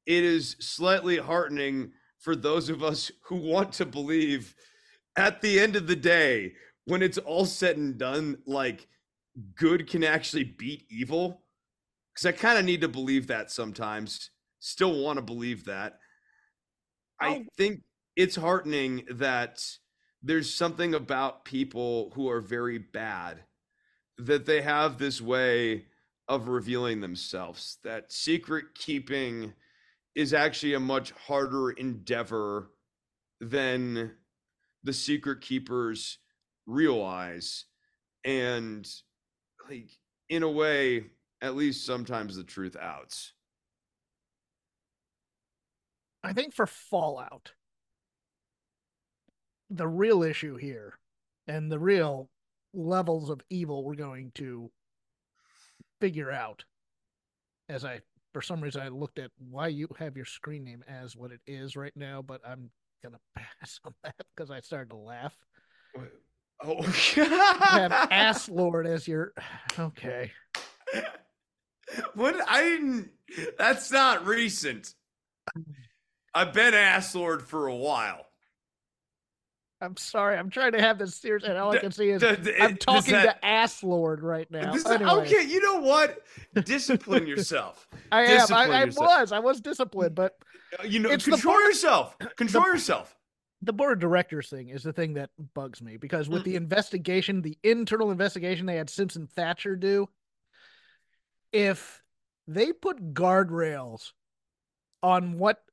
it 0.05 0.23
is 0.23 0.57
slightly 0.59 1.17
heartening 1.17 1.91
for 2.19 2.35
those 2.35 2.69
of 2.69 2.83
us 2.83 3.09
who 3.23 3.37
want 3.37 3.71
to 3.71 3.85
believe 3.85 4.53
at 5.15 5.41
the 5.41 5.59
end 5.59 5.77
of 5.77 5.87
the 5.87 5.95
day 5.95 6.51
when 6.85 7.01
it's 7.01 7.17
all 7.17 7.45
said 7.45 7.77
and 7.77 7.97
done 7.97 8.37
like 8.45 8.87
good 9.55 9.89
can 9.89 10.03
actually 10.03 10.43
beat 10.43 10.85
evil. 10.89 11.41
Because 12.13 12.25
i 12.27 12.31
kind 12.31 12.59
of 12.59 12.65
need 12.65 12.81
to 12.81 12.87
believe 12.87 13.27
that 13.27 13.51
sometimes. 13.51 14.29
Still 14.59 15.01
want 15.03 15.17
to 15.17 15.21
believe 15.23 15.65
that. 15.65 15.99
I 17.19 17.37
Oh. 17.37 17.45
think 17.57 17.81
it's 18.15 18.35
heartening 18.35 19.05
that 19.09 19.65
there's 20.21 20.53
something 20.53 20.93
about 20.93 21.43
people 21.45 22.11
who 22.15 22.29
are 22.29 22.39
very 22.41 22.77
bad 22.77 23.43
that 24.17 24.45
they 24.45 24.61
have 24.61 24.97
this 24.97 25.19
way 25.19 25.87
of 26.27 26.47
revealing 26.47 27.01
themselves. 27.01 27.77
That 27.83 28.11
secret 28.11 28.75
keeping 28.75 29.53
is 30.15 30.33
actually 30.33 30.75
a 30.75 30.79
much 30.79 31.11
harder 31.11 31.71
endeavor 31.71 32.71
than 33.41 34.15
the 34.83 34.93
secret 34.93 35.41
keepers 35.41 36.19
realize 36.65 37.65
and 38.25 38.87
like 39.69 39.89
in 40.29 40.43
a 40.43 40.49
way 40.49 41.05
at 41.41 41.55
least 41.55 41.85
sometimes 41.85 42.35
the 42.35 42.43
truth 42.43 42.75
outs 42.79 43.33
I 46.23 46.31
think 46.31 46.53
for 46.53 46.65
Fallout, 46.65 47.51
the 49.69 49.87
real 49.87 50.23
issue 50.23 50.55
here 50.55 50.97
and 51.47 51.69
the 51.69 51.79
real 51.79 52.29
levels 52.73 53.29
of 53.29 53.41
evil 53.49 53.83
we're 53.83 53.95
going 53.95 54.31
to 54.35 54.71
figure 55.99 56.31
out 56.31 56.63
as 57.69 57.83
I 57.83 58.01
for 58.33 58.41
some 58.41 58.61
reason 58.61 58.81
I 58.81 58.87
looked 58.87 59.19
at 59.19 59.31
why 59.37 59.67
you 59.67 59.87
have 59.99 60.15
your 60.15 60.25
screen 60.25 60.63
name 60.63 60.83
as 60.87 61.15
what 61.15 61.31
it 61.31 61.41
is 61.45 61.75
right 61.75 61.95
now, 61.95 62.21
but 62.21 62.41
I'm 62.47 62.71
gonna 63.03 63.19
pass 63.35 63.79
on 63.85 63.93
that 64.03 64.15
because 64.35 64.49
I 64.49 64.61
started 64.61 64.89
to 64.91 64.97
laugh. 64.97 65.35
Oh 66.63 66.81
You 67.15 67.25
have 67.25 67.91
Ass 68.11 68.49
Lord 68.49 68.87
as 68.87 69.07
your 69.07 69.33
okay. 69.77 70.31
what 72.15 72.35
i 72.49 72.61
didn't 72.61 73.09
that's 73.57 73.91
not 73.91 74.25
recent 74.25 74.93
i've 76.33 76.53
been 76.53 76.73
ass 76.73 77.13
lord 77.13 77.43
for 77.43 77.67
a 77.67 77.75
while 77.75 78.25
I'm 79.81 79.97
sorry, 79.97 80.37
I'm 80.37 80.49
trying 80.49 80.71
to 80.71 80.79
have 80.79 80.97
this 80.97 81.13
serious 81.17 81.43
and 81.43 81.57
all 81.57 81.73
I 81.73 81.77
can 81.79 81.91
see 81.91 82.07
is 82.07 82.21
d- 82.21 82.37
d- 82.41 82.53
I'm 82.57 82.77
talking 82.77 83.11
that- 83.15 83.41
to 83.41 83.45
Ass 83.45 83.83
Lord 83.83 84.21
right 84.23 84.49
now. 84.49 84.73
Is- 84.73 84.85
Anyway, 84.85 85.11
okay 85.11 85.43
you 85.43 85.59
know 85.61 85.81
what 85.81 86.19
discipline 86.63 87.27
yourself 87.27 87.85
I 88.09 88.21
am. 88.21 88.29
I, 88.29 88.33
discipline 88.37 88.71
I 88.71 88.83
yourself. 88.85 89.07
was. 89.19 89.31
I 89.33 89.39
was 89.39 89.59
disciplined, 89.59 90.15
but 90.15 90.37
you 90.85 90.99
know 90.99 91.09
the 91.09 91.17
control 91.17 91.59
yourself 91.63 92.17
control 92.37 92.65
yourself 92.67 93.13
the 93.63 93.73
board 93.73 93.93
of 93.93 93.99
directors 93.99 94.49
thing 94.49 94.69
is 94.69 94.83
the 94.83 94.93
thing 94.93 95.13
that 95.13 95.29
bugs 95.53 95.81
me 95.81 95.97
because 95.97 96.27
with 96.27 96.43
the 96.43 96.55
investigation, 96.55 97.41
the 97.41 97.57
internal 97.63 98.11
investigation 98.11 98.65
they 98.65 98.75
had 98.75 98.89
Simpson 98.89 99.27
Thacher 99.27 99.75
do, 99.75 100.09
if 101.51 102.01
they 102.47 102.73
put 102.73 103.13
guardrails 103.13 104.11
on 105.01 105.37
what 105.37 105.63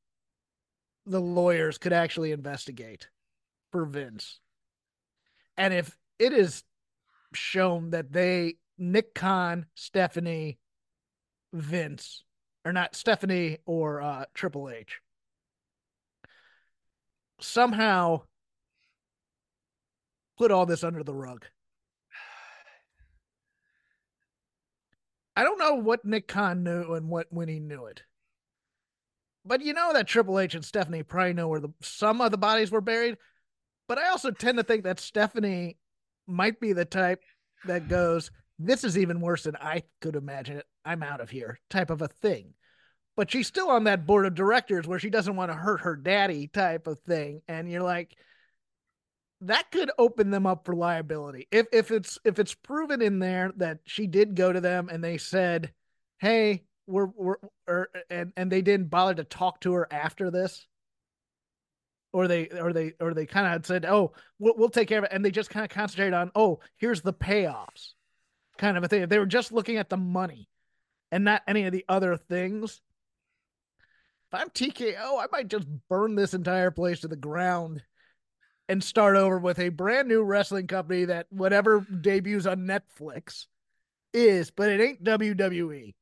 the 1.06 1.20
lawyers 1.20 1.78
could 1.78 1.92
actually 1.92 2.30
investigate 2.30 3.08
for 3.72 3.84
Vince, 3.84 4.38
and 5.56 5.74
if 5.74 5.96
it 6.18 6.32
is 6.32 6.62
shown 7.34 7.90
that 7.90 8.12
they 8.12 8.56
Nick 8.78 9.14
Khan, 9.14 9.66
Stephanie, 9.74 10.58
Vince, 11.52 12.22
or 12.64 12.72
not 12.72 12.94
Stephanie 12.94 13.58
or 13.66 14.00
uh, 14.00 14.24
Triple 14.34 14.70
H 14.70 15.00
somehow 17.40 18.22
put 20.38 20.50
all 20.50 20.66
this 20.66 20.84
under 20.84 21.02
the 21.02 21.14
rug. 21.14 21.46
I 25.36 25.44
don't 25.44 25.58
know 25.58 25.74
what 25.74 26.04
Nick 26.04 26.28
Khan 26.28 26.62
knew 26.62 26.94
and 26.94 27.08
what 27.08 27.26
when 27.30 27.48
he 27.48 27.58
knew 27.60 27.86
it. 27.86 28.02
but 29.44 29.62
you 29.62 29.72
know 29.72 29.92
that 29.92 30.06
Triple 30.06 30.38
H 30.38 30.54
and 30.54 30.64
Stephanie 30.64 31.02
probably 31.02 31.32
know 31.32 31.48
where 31.48 31.60
the 31.60 31.70
some 31.80 32.20
of 32.20 32.30
the 32.30 32.38
bodies 32.38 32.70
were 32.70 32.80
buried. 32.80 33.16
But 33.88 33.98
I 33.98 34.08
also 34.10 34.30
tend 34.30 34.58
to 34.58 34.64
think 34.64 34.84
that 34.84 35.00
Stephanie 35.00 35.78
might 36.26 36.60
be 36.60 36.72
the 36.72 36.84
type 36.84 37.22
that 37.64 37.88
goes, 37.88 38.30
"This 38.58 38.84
is 38.84 38.98
even 38.98 39.20
worse 39.20 39.44
than 39.44 39.56
I 39.56 39.84
could 40.00 40.16
imagine 40.16 40.58
it. 40.58 40.66
I'm 40.84 41.02
out 41.02 41.20
of 41.20 41.30
here." 41.30 41.58
Type 41.70 41.90
of 41.90 42.02
a 42.02 42.08
thing. 42.08 42.54
But 43.20 43.30
she's 43.30 43.46
still 43.46 43.68
on 43.68 43.84
that 43.84 44.06
board 44.06 44.24
of 44.24 44.34
directors 44.34 44.88
where 44.88 44.98
she 44.98 45.10
doesn't 45.10 45.36
want 45.36 45.50
to 45.50 45.54
hurt 45.54 45.82
her 45.82 45.94
daddy 45.94 46.46
type 46.46 46.86
of 46.86 47.00
thing, 47.00 47.42
and 47.48 47.70
you're 47.70 47.82
like, 47.82 48.16
that 49.42 49.70
could 49.70 49.90
open 49.98 50.30
them 50.30 50.46
up 50.46 50.64
for 50.64 50.74
liability 50.74 51.46
if 51.50 51.66
if 51.70 51.90
it's 51.90 52.18
if 52.24 52.38
it's 52.38 52.54
proven 52.54 53.02
in 53.02 53.18
there 53.18 53.52
that 53.58 53.80
she 53.84 54.06
did 54.06 54.34
go 54.34 54.50
to 54.50 54.60
them 54.62 54.88
and 54.90 55.04
they 55.04 55.18
said, 55.18 55.70
"Hey, 56.18 56.64
we're 56.86 57.08
we're 57.14 57.36
or 57.68 57.90
and 58.08 58.32
and 58.38 58.50
they 58.50 58.62
didn't 58.62 58.88
bother 58.88 59.16
to 59.16 59.24
talk 59.24 59.60
to 59.60 59.74
her 59.74 59.86
after 59.92 60.30
this." 60.30 60.66
Or 62.14 62.26
they, 62.26 62.48
or 62.48 62.72
they, 62.72 62.94
or 63.00 63.12
they 63.12 63.26
kind 63.26 63.54
of 63.54 63.66
said, 63.66 63.84
"Oh, 63.84 64.14
we'll, 64.38 64.54
we'll 64.56 64.70
take 64.70 64.88
care 64.88 64.96
of 64.96 65.04
it," 65.04 65.12
and 65.12 65.22
they 65.22 65.30
just 65.30 65.50
kind 65.50 65.64
of 65.64 65.68
concentrated 65.68 66.14
on, 66.14 66.32
"Oh, 66.34 66.60
here's 66.78 67.02
the 67.02 67.12
payoffs," 67.12 67.92
kind 68.56 68.78
of 68.78 68.82
a 68.84 68.88
thing. 68.88 69.06
They 69.08 69.18
were 69.18 69.26
just 69.26 69.52
looking 69.52 69.76
at 69.76 69.90
the 69.90 69.98
money, 69.98 70.48
and 71.12 71.22
not 71.22 71.42
any 71.46 71.64
of 71.64 71.72
the 71.72 71.84
other 71.86 72.16
things. 72.16 72.80
If 74.32 74.40
I'm 74.40 74.50
TKO, 74.50 75.20
I 75.20 75.26
might 75.32 75.48
just 75.48 75.66
burn 75.88 76.14
this 76.14 76.34
entire 76.34 76.70
place 76.70 77.00
to 77.00 77.08
the 77.08 77.16
ground 77.16 77.82
and 78.68 78.84
start 78.84 79.16
over 79.16 79.38
with 79.40 79.58
a 79.58 79.70
brand 79.70 80.06
new 80.06 80.22
wrestling 80.22 80.68
company 80.68 81.06
that 81.06 81.26
whatever 81.30 81.80
debuts 81.80 82.46
on 82.46 82.60
Netflix 82.60 83.46
is, 84.14 84.52
but 84.52 84.70
it 84.70 84.80
ain't 84.80 85.02
WWE. 85.02 85.94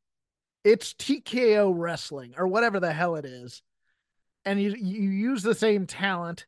It's 0.62 0.92
TKO 0.92 1.72
Wrestling 1.74 2.34
or 2.36 2.46
whatever 2.46 2.80
the 2.80 2.92
hell 2.92 3.16
it 3.16 3.24
is. 3.24 3.62
And 4.44 4.60
you 4.60 4.74
you 4.74 5.08
use 5.08 5.42
the 5.42 5.54
same 5.54 5.86
talent, 5.86 6.44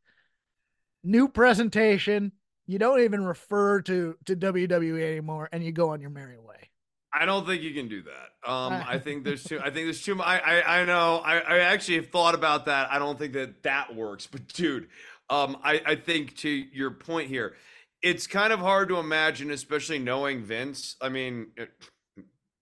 new 1.03 1.29
presentation. 1.29 2.33
You 2.67 2.79
don't 2.79 3.01
even 3.01 3.25
refer 3.25 3.81
to 3.83 4.17
to 4.27 4.37
WWE 4.37 5.03
anymore, 5.03 5.49
and 5.51 5.65
you 5.65 5.73
go 5.73 5.91
on 5.91 6.03
your 6.03 6.11
merry 6.11 6.39
way. 6.39 6.71
I 7.13 7.27
don't 7.27 7.47
think 7.47 7.63
you 7.63 7.75
can 7.75 7.89
do 7.89 8.03
that. 8.03 8.51
Um, 8.51 8.73
I 8.73 8.99
think 8.99 9.25
there's 9.25 9.43
too. 9.43 9.59
I 9.59 9.71
think 9.71 9.87
there's 9.87 10.03
too. 10.03 10.21
I 10.23 10.39
I, 10.39 10.81
I 10.81 10.85
know. 10.85 11.19
I, 11.19 11.39
I 11.39 11.59
actually 11.59 11.97
have 11.97 12.09
thought 12.11 12.35
about 12.35 12.67
that. 12.67 12.91
I 12.91 12.99
don't 12.99 13.19
think 13.19 13.33
that 13.33 13.63
that 13.65 13.95
works. 13.95 14.27
But 14.27 14.47
dude, 14.49 14.89
um, 15.29 15.57
I 15.65 15.83
I 15.85 15.95
think 15.97 16.37
to 16.39 16.49
your 16.49 16.93
point 16.93 17.29
here, 17.29 17.55
it's 18.03 18.27
kind 18.27 18.53
of 18.53 18.61
hard 18.61 18.89
to 18.89 18.99
imagine, 18.99 19.51
especially 19.51 19.99
knowing 19.99 20.43
Vince. 20.43 20.97
I 21.01 21.09
mean, 21.09 21.49
it, 21.57 21.71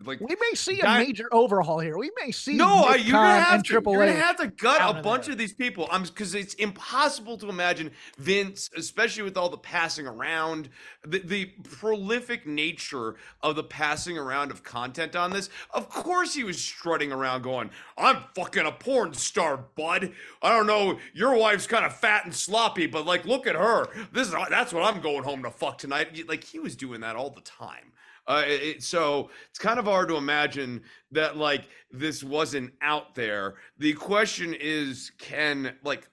like 0.04 0.20
We 0.20 0.36
may 0.36 0.54
see 0.54 0.80
a 0.80 0.84
major 0.84 1.28
overhaul 1.32 1.80
here. 1.80 1.98
We 1.98 2.12
may 2.24 2.30
see 2.30 2.54
no, 2.54 2.84
I, 2.84 2.96
you're 2.96 3.12
gonna 3.12 3.40
have 3.40 3.62
to. 3.64 3.68
Triple 3.68 3.92
You're 3.94 4.06
gonna 4.06 4.18
have 4.18 4.36
to 4.36 4.46
gut 4.46 4.80
a 4.80 4.98
of 4.98 5.02
bunch 5.02 5.26
there. 5.26 5.32
of 5.32 5.38
these 5.38 5.52
people. 5.52 5.88
I'm 5.90 6.04
because 6.04 6.34
it's 6.34 6.54
impossible 6.54 7.36
to 7.38 7.48
imagine 7.48 7.90
Vince, 8.16 8.70
especially 8.76 9.24
with 9.24 9.36
all 9.36 9.48
the 9.48 9.58
passing 9.58 10.06
around, 10.06 10.68
the, 11.04 11.18
the 11.18 11.46
prolific 11.64 12.46
nature 12.46 13.16
of 13.42 13.56
the 13.56 13.64
passing 13.64 14.16
around 14.16 14.52
of 14.52 14.62
content 14.62 15.16
on 15.16 15.30
this. 15.30 15.50
Of 15.72 15.88
course, 15.88 16.32
he 16.34 16.44
was 16.44 16.62
strutting 16.62 17.10
around 17.10 17.42
going, 17.42 17.70
"I'm 17.96 18.22
fucking 18.36 18.66
a 18.66 18.72
porn 18.72 19.14
star, 19.14 19.56
bud. 19.56 20.12
I 20.42 20.50
don't 20.50 20.68
know, 20.68 20.98
your 21.12 21.34
wife's 21.36 21.66
kind 21.66 21.84
of 21.84 21.96
fat 21.96 22.24
and 22.24 22.34
sloppy, 22.34 22.86
but 22.86 23.04
like, 23.04 23.24
look 23.24 23.48
at 23.48 23.56
her. 23.56 23.88
This 24.12 24.28
is 24.28 24.34
that's 24.48 24.72
what 24.72 24.84
I'm 24.84 25.00
going 25.00 25.24
home 25.24 25.42
to 25.42 25.50
fuck 25.50 25.78
tonight." 25.78 26.28
Like 26.28 26.44
he 26.44 26.60
was 26.60 26.76
doing 26.76 27.00
that 27.00 27.16
all 27.16 27.30
the 27.30 27.40
time. 27.40 27.92
Uh, 28.28 28.42
it, 28.46 28.82
so 28.82 29.30
it's 29.48 29.58
kind 29.58 29.78
of 29.78 29.86
hard 29.86 30.06
to 30.08 30.16
imagine 30.16 30.82
that 31.10 31.38
like 31.38 31.64
this 31.90 32.22
wasn't 32.22 32.70
out 32.82 33.14
there. 33.14 33.54
The 33.78 33.94
question 33.94 34.54
is, 34.60 35.10
can 35.18 35.74
like 35.82 36.06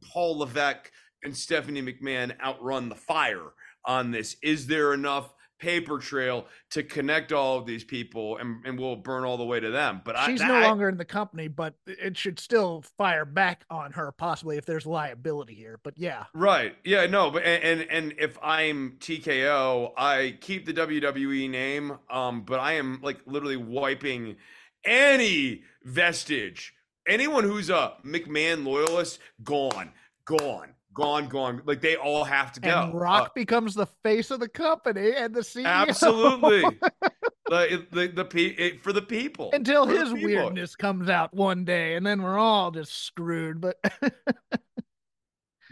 Paul 0.00 0.38
Levesque 0.38 0.92
and 1.24 1.36
Stephanie 1.36 1.82
McMahon 1.82 2.38
outrun 2.40 2.88
the 2.88 2.94
fire 2.94 3.50
on 3.84 4.12
this? 4.12 4.36
Is 4.42 4.68
there 4.68 4.94
enough 4.94 5.34
paper 5.60 5.98
trail 5.98 6.46
to 6.70 6.82
connect 6.82 7.30
all 7.32 7.58
of 7.58 7.66
these 7.66 7.84
people 7.84 8.38
and, 8.38 8.64
and 8.66 8.78
we'll 8.78 8.96
burn 8.96 9.24
all 9.24 9.36
the 9.36 9.44
way 9.44 9.60
to 9.60 9.70
them? 9.70 10.00
But 10.04 10.16
She's 10.26 10.40
that- 10.40 10.48
no 10.48 10.54
I- 10.56 10.62
longer 10.62 10.88
in 10.88 10.96
the 10.96 11.04
company, 11.04 11.46
but 11.48 11.74
it 11.86 12.16
should 12.16 12.40
still 12.40 12.82
fire 12.98 13.24
back 13.24 13.64
on 13.70 13.92
her 13.92 14.10
possibly 14.12 14.56
if 14.56 14.66
there's 14.66 14.86
liability 14.86 15.54
here. 15.54 15.78
But 15.82 15.94
yeah, 15.96 16.24
Right. 16.34 16.74
Yeah. 16.84 17.06
No. 17.06 17.30
But 17.30 17.44
and, 17.44 17.62
and 17.82 17.90
and 17.90 18.14
if 18.18 18.38
I'm 18.42 18.96
TKO, 18.98 19.92
I 19.96 20.36
keep 20.40 20.66
the 20.66 20.72
WWE 20.72 21.48
name. 21.48 21.98
Um. 22.10 22.42
But 22.42 22.58
I 22.60 22.72
am 22.72 23.00
like 23.02 23.20
literally 23.26 23.56
wiping 23.56 24.36
any 24.84 25.62
vestige. 25.84 26.74
Anyone 27.06 27.44
who's 27.44 27.70
a 27.70 27.94
McMahon 28.04 28.64
loyalist, 28.64 29.18
gone, 29.42 29.92
gone, 30.24 30.74
gone, 30.94 31.28
gone. 31.28 31.62
Like 31.64 31.80
they 31.80 31.96
all 31.96 32.24
have 32.24 32.52
to 32.52 32.60
go. 32.60 32.68
and 32.84 32.94
Rock 32.94 33.28
Uh, 33.28 33.32
becomes 33.34 33.74
the 33.74 33.86
face 34.02 34.30
of 34.30 34.40
the 34.40 34.48
company 34.48 35.12
and 35.16 35.34
the 35.34 35.40
CEO. 35.40 35.64
absolutely. 35.66 36.60
the 37.48 37.86
the 37.90 38.08
the 38.08 38.24
pe- 38.24 38.54
it, 38.56 38.82
for 38.82 38.92
the 38.92 39.02
people 39.02 39.50
Until 39.52 39.86
For 39.86 39.92
his 39.92 40.12
people. 40.12 40.24
weirdness 40.26 40.76
comes 40.76 41.08
out 41.08 41.32
one 41.34 41.64
day, 41.64 41.94
and 41.94 42.04
then 42.06 42.22
we're 42.22 42.38
all 42.38 42.70
just 42.70 42.92
screwed. 43.04 43.60
But 43.60 43.76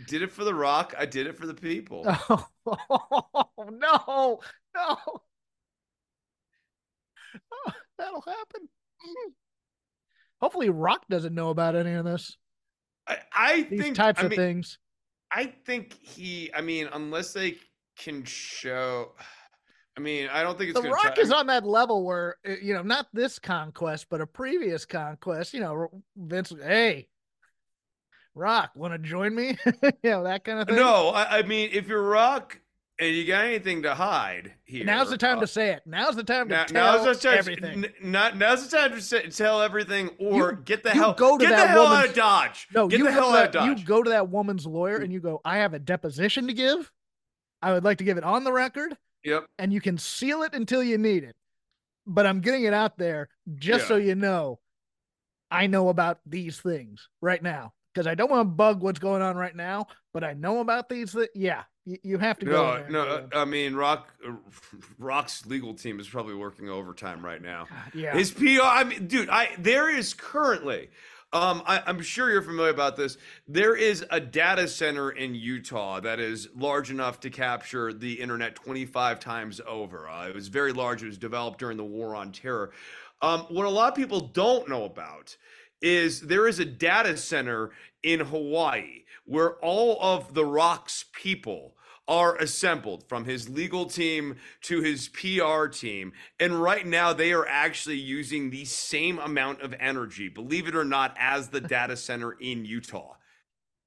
Did 0.06 0.22
it 0.22 0.30
for 0.30 0.44
the 0.44 0.54
Rock. 0.54 0.94
I 0.96 1.06
did 1.06 1.26
it 1.26 1.36
for 1.36 1.46
the 1.46 1.54
people. 1.54 2.04
oh, 2.30 2.46
no, 3.58 4.40
no, 4.74 4.98
Oh, 7.52 7.72
that'll 7.98 8.20
happen. 8.22 8.68
Hopefully, 10.40 10.70
Rock 10.70 11.02
doesn't 11.10 11.34
know 11.34 11.50
about 11.50 11.74
any 11.74 11.92
of 11.94 12.04
this. 12.04 12.36
I, 13.08 13.16
I 13.32 13.62
These 13.62 13.80
think 13.82 13.96
types 13.96 14.20
I 14.20 14.24
of 14.26 14.30
mean, 14.30 14.38
things. 14.38 14.78
I 15.30 15.46
think 15.66 15.94
he. 16.02 16.50
I 16.54 16.60
mean, 16.60 16.88
unless 16.92 17.32
they 17.32 17.56
can 17.98 18.24
show. 18.24 19.12
I 19.96 20.00
mean, 20.00 20.28
I 20.32 20.44
don't 20.44 20.56
think 20.56 20.70
it's 20.70 20.80
The. 20.80 20.88
Rock 20.88 21.16
try- 21.16 21.24
is 21.24 21.32
on 21.32 21.48
that 21.48 21.66
level 21.66 22.04
where 22.04 22.36
uh, 22.48 22.52
you 22.62 22.72
know, 22.72 22.82
not 22.82 23.08
this 23.12 23.40
conquest, 23.40 24.06
but 24.08 24.20
a 24.20 24.26
previous 24.28 24.84
conquest. 24.84 25.52
You 25.52 25.60
know, 25.60 26.02
Vince, 26.16 26.52
hey, 26.62 27.08
Rock, 28.36 28.70
want 28.76 28.94
to 28.94 28.98
join 28.98 29.34
me? 29.34 29.58
you 29.82 30.10
know, 30.10 30.22
that 30.22 30.44
kind 30.44 30.60
of 30.60 30.68
thing. 30.68 30.76
No, 30.76 31.08
I, 31.08 31.38
I 31.38 31.42
mean, 31.42 31.70
if 31.72 31.88
you're 31.88 32.02
Rock 32.02 32.60
and 33.00 33.14
you 33.14 33.24
got 33.26 33.44
anything 33.44 33.82
to 33.82 33.94
hide 33.94 34.52
here, 34.64 34.84
Now's 34.84 35.10
the 35.10 35.16
time 35.18 35.38
uh, 35.38 35.42
to 35.42 35.46
say 35.46 35.70
it. 35.70 35.82
Now's 35.86 36.16
the 36.16 36.24
time 36.24 36.48
to 36.48 36.54
now, 36.54 36.64
tell 36.64 37.04
now's 37.04 37.20
the 37.22 37.28
time. 37.28 37.38
everything. 37.38 37.84
n- 37.84 37.92
Not 38.02 38.36
now's 38.36 38.68
the 38.68 38.76
time 38.76 38.90
to 38.92 39.00
say, 39.00 39.28
tell 39.30 39.62
everything, 39.62 40.10
or 40.18 40.50
You- 40.52 40.62
get 40.64 40.82
the 40.82 40.90
hell 40.90 41.14
go 41.14 41.38
to 41.38 41.44
get 41.44 41.50
the 41.50 41.56
that 41.56 41.68
hell 41.70 41.86
out 41.86 42.08
of 42.08 42.14
Dodge. 42.14 42.68
No, 42.74 42.88
get 42.88 42.98
you 42.98 43.04
the 43.04 43.12
hell 43.12 43.34
out 43.34 43.46
of 43.46 43.52
that, 43.52 43.78
you 43.78 43.84
go 43.84 44.02
to 44.02 44.10
that 44.10 44.28
woman's 44.28 44.66
lawyer 44.66 44.96
and 44.96 45.12
you 45.12 45.20
go, 45.20 45.40
I 45.44 45.58
have 45.58 45.74
a 45.74 45.78
deposition 45.78 46.46
to 46.48 46.52
give. 46.52 46.90
I 47.62 47.72
would 47.72 47.84
like 47.84 47.98
to 47.98 48.04
give 48.04 48.18
it 48.18 48.24
on 48.24 48.44
the 48.44 48.52
record, 48.52 48.96
Yep. 49.24 49.46
and 49.58 49.72
you 49.72 49.80
can 49.80 49.98
seal 49.98 50.42
it 50.42 50.54
until 50.54 50.82
you 50.82 50.96
need 50.98 51.24
it. 51.24 51.36
But 52.06 52.24
I'm 52.26 52.40
getting 52.40 52.64
it 52.64 52.72
out 52.72 52.98
there 52.98 53.28
just 53.56 53.86
so 53.88 53.96
you 53.96 54.14
know 54.14 54.58
I 55.50 55.66
know 55.66 55.88
about 55.88 56.20
these 56.26 56.60
things 56.60 57.08
right 57.20 57.42
now. 57.42 57.72
Because 57.98 58.06
I 58.06 58.14
don't 58.14 58.30
want 58.30 58.42
to 58.42 58.54
bug 58.54 58.80
what's 58.80 59.00
going 59.00 59.22
on 59.22 59.36
right 59.36 59.56
now, 59.56 59.88
but 60.12 60.22
I 60.22 60.32
know 60.32 60.60
about 60.60 60.88
these 60.88 61.10
That 61.10 61.30
Yeah, 61.34 61.64
you, 61.84 61.98
you 62.04 62.18
have 62.18 62.38
to 62.38 62.46
go. 62.46 62.84
No, 62.88 63.02
there 63.08 63.28
no. 63.32 63.40
I 63.40 63.44
mean, 63.44 63.74
Rock, 63.74 64.14
Rock's 65.00 65.44
legal 65.46 65.74
team 65.74 65.98
is 65.98 66.08
probably 66.08 66.36
working 66.36 66.68
overtime 66.68 67.24
right 67.24 67.42
now. 67.42 67.66
yeah. 67.92 68.16
His 68.16 68.30
PR, 68.30 68.62
I 68.62 68.84
mean, 68.84 69.08
dude, 69.08 69.28
I 69.28 69.48
there 69.58 69.92
is 69.92 70.14
currently, 70.14 70.90
um, 71.32 71.60
I, 71.66 71.82
I'm 71.86 72.00
sure 72.00 72.30
you're 72.30 72.40
familiar 72.40 72.70
about 72.70 72.96
this. 72.96 73.18
There 73.48 73.74
is 73.74 74.06
a 74.12 74.20
data 74.20 74.68
center 74.68 75.10
in 75.10 75.34
Utah 75.34 75.98
that 75.98 76.20
is 76.20 76.48
large 76.54 76.92
enough 76.92 77.18
to 77.20 77.30
capture 77.30 77.92
the 77.92 78.12
internet 78.12 78.54
25 78.54 79.18
times 79.18 79.60
over. 79.66 80.08
Uh, 80.08 80.28
it 80.28 80.36
was 80.36 80.46
very 80.46 80.72
large. 80.72 81.02
It 81.02 81.06
was 81.06 81.18
developed 81.18 81.58
during 81.58 81.76
the 81.76 81.84
War 81.84 82.14
on 82.14 82.30
Terror. 82.30 82.70
Um, 83.22 83.40
what 83.48 83.66
a 83.66 83.68
lot 83.68 83.88
of 83.88 83.96
people 83.96 84.20
don't 84.20 84.68
know 84.68 84.84
about 84.84 85.36
is 85.80 86.22
there 86.22 86.48
is 86.48 86.58
a 86.58 86.64
data 86.64 87.16
center 87.16 87.70
in 88.02 88.20
Hawaii 88.20 89.04
where 89.24 89.54
all 89.56 89.98
of 90.00 90.34
the 90.34 90.44
Rock's 90.44 91.04
people 91.12 91.74
are 92.08 92.36
assembled 92.36 93.06
from 93.06 93.26
his 93.26 93.50
legal 93.50 93.84
team 93.84 94.36
to 94.62 94.80
his 94.80 95.08
PR 95.10 95.66
team. 95.66 96.12
And 96.40 96.60
right 96.60 96.86
now, 96.86 97.12
they 97.12 97.32
are 97.32 97.46
actually 97.46 97.98
using 97.98 98.48
the 98.48 98.64
same 98.64 99.18
amount 99.18 99.60
of 99.60 99.74
energy, 99.78 100.30
believe 100.30 100.66
it 100.66 100.74
or 100.74 100.86
not, 100.86 101.14
as 101.18 101.48
the 101.48 101.60
data 101.76 101.96
center 101.96 102.32
in 102.32 102.64
Utah 102.64 103.16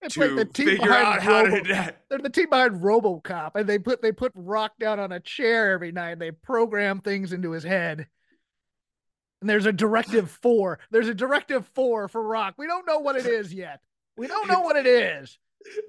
It's 0.04 0.16
like 0.16 0.30
to 0.30 0.36
the 0.36 0.46
team 0.46 0.68
figure 0.68 0.94
out 0.94 1.22
how 1.22 1.44
Robo- 1.46 1.62
to. 1.62 1.96
They're 2.10 2.20
the 2.20 2.30
team 2.30 2.50
behind 2.52 2.82
RoboCop, 2.82 3.52
and 3.56 3.68
they 3.68 3.80
put 3.80 4.04
they 4.04 4.12
put 4.12 4.32
Rock 4.36 4.74
down 4.80 5.00
on 5.00 5.12
a 5.12 5.20
chair 5.20 5.72
every 5.72 5.92
night. 5.92 6.12
And 6.12 6.22
they 6.22 6.32
program 6.32 7.02
things 7.02 7.34
into 7.34 7.52
his 7.52 7.64
head. 7.64 8.08
And 9.42 9.50
there's 9.50 9.66
a 9.66 9.74
directive 9.74 10.30
four. 10.30 10.80
There's 10.92 11.08
a 11.08 11.14
directive 11.14 11.68
four 11.68 12.08
for 12.08 12.22
Rock. 12.22 12.56
We 12.58 12.68
don't 12.68 12.86
know 12.86 13.00
what 13.00 13.16
it 13.16 13.26
is 13.26 13.54
yet. 13.54 13.82
We 14.16 14.28
don't 14.28 14.48
know 14.48 14.62
what 14.62 14.76
it 14.76 14.86
is. 14.86 15.38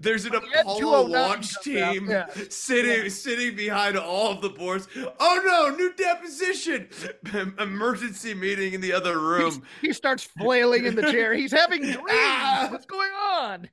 There's 0.01 0.25
an 0.25 0.35
Apollo 0.35 1.07
launch 1.07 1.55
team 1.61 2.11
yeah. 2.11 2.27
sitting 2.51 3.09
sitting 3.09 3.57
behind 3.57 3.97
all 3.97 4.33
of 4.33 4.41
the 4.43 4.51
boards. 4.51 4.87
Oh 5.19 5.43
no, 5.45 5.75
new 5.75 5.93
deposition! 5.95 6.89
Emergency 7.59 8.35
meeting 8.35 8.75
in 8.75 8.81
the 8.81 8.93
other 8.93 9.19
room. 9.19 9.63
He 9.81 9.93
starts 9.93 10.25
flailing 10.25 10.85
in 10.85 10.95
the 10.95 11.11
chair. 11.11 11.33
He's 11.35 11.53
having 11.53 11.83
dreams. 11.83 12.03
Ah. 12.11 12.69
What's 12.71 12.87
going 12.87 13.13
on? 13.13 13.69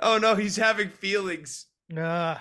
Oh 0.00 0.18
no, 0.18 0.34
he's 0.34 0.56
having 0.56 0.88
feelings. 0.88 1.66
Uh, 1.96 2.36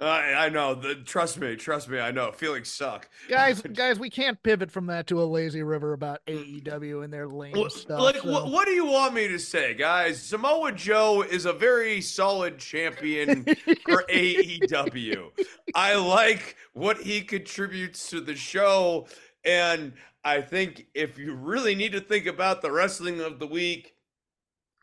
I 0.00 0.34
I 0.34 0.48
know. 0.48 0.74
The, 0.74 0.96
trust 0.96 1.38
me, 1.38 1.54
trust 1.56 1.88
me. 1.88 2.00
I 2.00 2.10
know. 2.10 2.32
Feelings 2.32 2.68
suck. 2.68 3.08
guys, 3.28 3.62
guys, 3.74 3.98
we 3.98 4.10
can't 4.10 4.42
pivot 4.42 4.70
from 4.70 4.86
that 4.86 5.06
to 5.06 5.22
a 5.22 5.24
lazy 5.24 5.62
river 5.62 5.92
about 5.92 6.20
AEW 6.26 7.04
and 7.04 7.12
their 7.12 7.28
lame 7.28 7.54
Wha- 7.56 7.68
stuff. 7.68 8.00
like, 8.00 8.16
so- 8.16 8.30
what, 8.30 8.50
what 8.50 8.66
do 8.66 8.72
you 8.72 8.86
want 8.86 9.14
me 9.14 9.28
to 9.28 9.38
say, 9.38 9.74
guys? 9.74 10.20
Samoa 10.20 10.72
Joe 10.72 11.22
is 11.22 11.44
a 11.46 11.52
very 11.52 12.00
solid 12.00 12.58
champion 12.58 13.44
for 13.84 14.02
AEW. 14.10 15.30
I 15.74 15.94
like 15.94 16.56
what 16.72 16.98
he 16.98 17.20
contributes 17.22 18.10
to 18.10 18.20
the 18.20 18.34
show. 18.34 19.06
And 19.44 19.92
I 20.24 20.40
think 20.40 20.86
if 20.94 21.18
you 21.18 21.34
really 21.34 21.74
need 21.74 21.92
to 21.92 22.00
think 22.00 22.26
about 22.26 22.62
the 22.62 22.72
wrestling 22.72 23.20
of 23.20 23.38
the 23.38 23.46
week, 23.46 23.94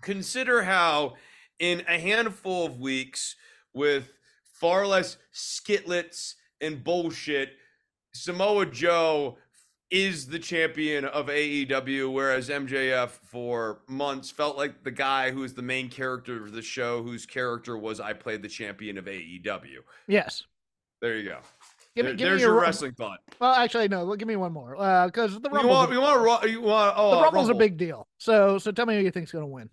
consider 0.01 0.63
how 0.63 1.15
in 1.59 1.81
a 1.88 1.99
handful 1.99 2.65
of 2.65 2.79
weeks 2.79 3.35
with 3.73 4.09
far 4.61 4.85
less 4.85 5.17
skitlets 5.33 6.35
and 6.61 6.83
bullshit, 6.83 7.49
Samoa 8.13 8.67
Joe 8.67 9.38
is 9.89 10.27
the 10.27 10.39
champion 10.39 11.03
of 11.05 11.25
AEW, 11.27 12.13
whereas 12.13 12.47
MJF 12.49 13.09
for 13.09 13.81
months 13.89 14.29
felt 14.29 14.55
like 14.55 14.83
the 14.83 14.91
guy 14.91 15.31
who 15.31 15.41
was 15.41 15.53
the 15.55 15.61
main 15.63 15.89
character 15.89 16.45
of 16.45 16.53
the 16.53 16.61
show, 16.61 17.01
whose 17.03 17.25
character 17.25 17.77
was 17.77 17.99
I 17.99 18.13
played 18.13 18.41
the 18.43 18.47
champion 18.47 18.97
of 18.97 19.05
AEW. 19.05 19.79
yes. 20.07 20.43
There 21.01 21.17
you 21.17 21.27
go. 21.29 21.39
Give 21.95 22.05
me, 22.05 22.11
There- 22.11 22.15
give 22.15 22.27
there's 22.27 22.38
me 22.38 22.41
your 22.43 22.53
ru- 22.53 22.61
wrestling 22.61 22.93
thought. 22.93 23.19
Well, 23.39 23.53
actually, 23.55 23.88
no. 23.88 24.15
Give 24.15 24.27
me 24.27 24.35
one 24.35 24.53
more, 24.53 24.75
because 25.07 25.33
the 25.41 25.49
You 25.49 25.55
Rumble's, 25.55 25.65
want, 25.75 25.91
you 25.91 25.99
want, 25.99 26.49
you 26.51 26.61
want, 26.61 26.93
oh, 26.95 27.11
the 27.11 27.17
uh, 27.17 27.21
Rumble's 27.23 27.49
a 27.49 27.55
big 27.55 27.75
deal. 27.75 28.07
So, 28.19 28.59
so 28.59 28.71
tell 28.71 28.85
me 28.85 28.95
who 28.95 29.01
you 29.03 29.09
think's 29.09 29.31
going 29.31 29.41
to 29.43 29.47
win. 29.47 29.67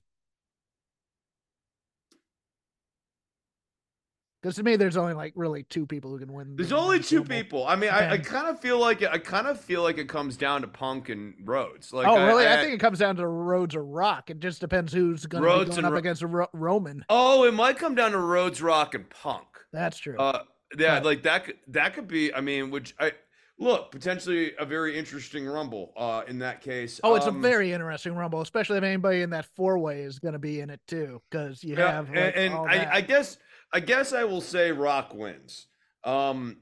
Because 4.41 4.55
to 4.57 4.63
me, 4.63 4.77
there's 4.77 4.97
only 4.97 5.15
like 5.15 5.33
really 5.35 5.65
two 5.65 5.85
people 5.85 6.11
who 6.13 6.19
can 6.21 6.33
win. 6.33 6.55
There's 6.55 6.69
the 6.69 6.77
only 6.77 7.01
two 7.01 7.25
people. 7.25 7.67
I 7.67 7.75
mean, 7.75 7.91
I, 7.91 8.13
I 8.13 8.19
kind 8.19 8.47
of 8.47 8.61
feel 8.61 8.79
like 8.79 9.03
it, 9.03 9.11
I 9.11 9.19
kind 9.19 9.49
of 9.49 9.61
feel 9.61 9.83
like 9.83 9.99
it 9.99 10.09
comes 10.09 10.37
down 10.37 10.61
to 10.61 10.69
Punk 10.69 11.09
and 11.09 11.35
Rhodes. 11.45 11.93
Like, 11.93 12.07
oh, 12.07 12.25
really? 12.25 12.47
I, 12.47 12.55
I, 12.59 12.63
think 12.63 12.75
it 12.75 12.79
comes 12.79 13.01
down 13.01 13.17
to 13.17 13.27
Rhodes 13.27 13.75
or 13.75 13.85
Rock. 13.85 14.31
It 14.31 14.39
just 14.39 14.61
depends 14.61 14.93
who's 14.93 15.27
going 15.27 15.43
to 15.43 15.49
be 15.49 15.65
going 15.67 15.79
and 15.79 15.87
up 15.87 15.93
Ro- 15.93 15.99
against 15.99 16.23
Ro- 16.23 16.47
Roman. 16.53 17.05
Oh, 17.09 17.45
it 17.45 17.55
might 17.55 17.79
come 17.79 17.97
down 17.97 18.13
to 18.13 18.19
Rhodes, 18.19 18.63
Rock, 18.63 18.95
and 18.95 19.11
Punk. 19.11 19.47
That's 19.73 19.99
true. 19.99 20.17
Uh, 20.17 20.43
yeah, 20.79 20.95
Right. 20.95 21.05
like 21.05 21.23
that. 21.25 21.45
Could, 21.45 21.57
that 21.69 21.95
could 21.95 22.07
be. 22.07 22.33
I 22.33 22.41
mean, 22.41 22.71
which 22.71 22.95
I 23.01 23.13
look 23.59 23.91
potentially 23.91 24.53
a 24.57 24.65
very 24.65 24.97
interesting 24.97 25.47
rumble. 25.47 25.93
Uh, 25.97 26.23
in 26.29 26.39
that 26.39 26.61
case. 26.61 27.01
oh, 27.03 27.17
it's 27.17 27.27
Um, 27.27 27.39
a 27.39 27.41
very 27.41 27.73
interesting 27.73 28.15
Rumble, 28.15 28.41
especially 28.41 28.79
if 28.79 28.85
anybody 28.85 29.23
in 29.23 29.31
that 29.31 29.47
four 29.57 29.79
way 29.81 30.03
is 30.03 30.21
going 30.21 30.35
to 30.35 30.39
be 30.39 30.61
in 30.61 30.71
it 30.71 30.81
too, 30.87 31.21
because 31.29 31.65
you 31.65 31.75
Yeah, 31.75 31.91
have 31.91 32.07
and, 32.09 32.17
like, 32.17 32.35
and 32.37 32.55
all 32.55 32.69
I. 32.69 32.89
I 32.93 33.01
guess 33.01 33.37
I 33.73 33.81
guess 33.81 34.13
I 34.13 34.25
will 34.25 34.41
say 34.41 34.73
Rock 34.73 35.15
wins. 35.15 35.67
Um, 36.05 36.59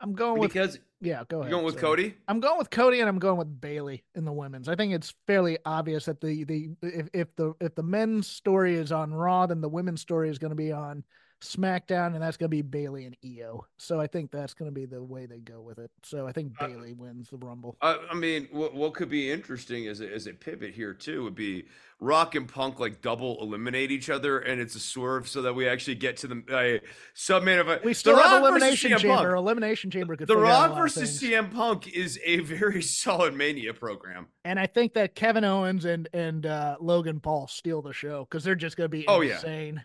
I'm 0.00 0.12
going 0.12 0.40
with 0.40 0.52
because 0.52 0.78
yeah. 1.00 1.22
Go 1.28 1.40
ahead. 1.40 1.50
you're 1.50 1.60
going 1.60 1.64
with. 1.64 1.78
Cody. 1.78 2.14
I'm 2.26 2.40
going 2.40 2.58
with 2.58 2.70
Cody 2.70 3.00
and 3.00 3.08
I'm 3.08 3.18
going 3.18 3.38
with 3.38 3.60
Bayley 3.60 4.04
in 4.14 4.24
the 4.24 4.32
women's. 4.32 4.68
I 4.68 4.74
think 4.74 4.92
it's 4.92 5.14
fairly 5.26 5.58
obvious 5.64 6.06
that 6.06 6.20
the 6.20 6.44
the 6.44 6.70
if, 6.82 7.08
if 7.12 7.36
the 7.36 7.54
if 7.60 7.74
the 7.74 7.82
men's 7.82 8.26
story 8.26 8.74
is 8.74 8.92
on 8.92 9.12
Raw, 9.12 9.46
then 9.46 9.60
the 9.60 9.68
women's 9.68 10.00
story 10.00 10.30
is 10.30 10.38
going 10.38 10.50
to 10.50 10.56
be 10.56 10.72
on 10.72 11.04
SmackDown, 11.40 12.14
and 12.14 12.22
that's 12.22 12.36
going 12.36 12.50
to 12.50 12.56
be 12.56 12.62
Bayley 12.62 13.04
and 13.04 13.16
IYO. 13.24 13.66
So 13.76 14.00
I 14.00 14.06
think 14.06 14.30
that's 14.30 14.54
going 14.54 14.70
to 14.70 14.74
be 14.74 14.86
the 14.86 15.02
way 15.02 15.26
they 15.26 15.38
go 15.38 15.60
with 15.60 15.78
it. 15.78 15.90
So 16.02 16.26
I 16.26 16.32
think 16.32 16.52
Uh, 16.60 16.66
Bayley 16.66 16.92
wins 16.92 17.30
the 17.30 17.36
Rumble. 17.36 17.76
I, 17.80 17.98
I 18.10 18.14
mean, 18.14 18.48
what, 18.50 18.74
what 18.74 18.94
could 18.94 19.08
be 19.08 19.30
interesting 19.30 19.86
as 19.86 20.00
a, 20.00 20.12
as 20.12 20.26
a 20.26 20.32
pivot 20.32 20.74
here 20.74 20.92
too 20.94 21.24
would 21.24 21.34
be 21.34 21.66
Rock 22.00 22.34
and 22.34 22.48
Punk 22.48 22.78
like 22.80 23.00
double 23.02 23.38
eliminate 23.40 23.90
each 23.90 24.08
other, 24.10 24.38
and 24.38 24.60
it's 24.60 24.74
a 24.76 24.80
swerve 24.80 25.28
so 25.28 25.42
that 25.42 25.54
we 25.54 25.68
actually 25.68 25.96
get 25.96 26.16
to 26.18 26.26
the 26.28 26.36
uh, 26.82 26.86
subman 27.16 27.60
of 27.60 27.68
a 27.68 27.80
We 27.84 27.92
still 27.94 28.16
the 28.16 28.22
have 28.22 28.42
Rock 28.42 28.50
elimination 28.50 28.98
chamber. 28.98 29.16
Punk. 29.32 29.38
Elimination 29.38 29.90
chamber 29.90 30.16
could 30.16 30.28
The 30.28 30.36
Rock 30.36 30.76
versus. 30.76 31.20
CM 31.22 31.52
Punk 31.52 31.88
is 31.88 32.18
a 32.24 32.38
very 32.40 32.82
solid 32.82 33.34
Mania 33.34 33.74
program. 33.74 34.26
and 34.44 34.58
I 34.60 34.66
think 34.66 34.94
that 34.94 35.14
Kevin 35.14 35.44
Owens 35.44 35.84
and 35.84 36.08
and 36.12 36.46
uh, 36.46 36.76
Logan 36.80 37.20
Paul 37.20 37.46
steal 37.48 37.82
the 37.82 37.92
show 37.92 38.26
because 38.28 38.44
they're 38.44 38.54
just 38.54 38.76
going 38.76 38.86
to 38.90 38.96
be 38.96 39.04
Oh, 39.08 39.20
yeah. 39.20 39.34
insane. 39.34 39.74
Yeah, 39.76 39.82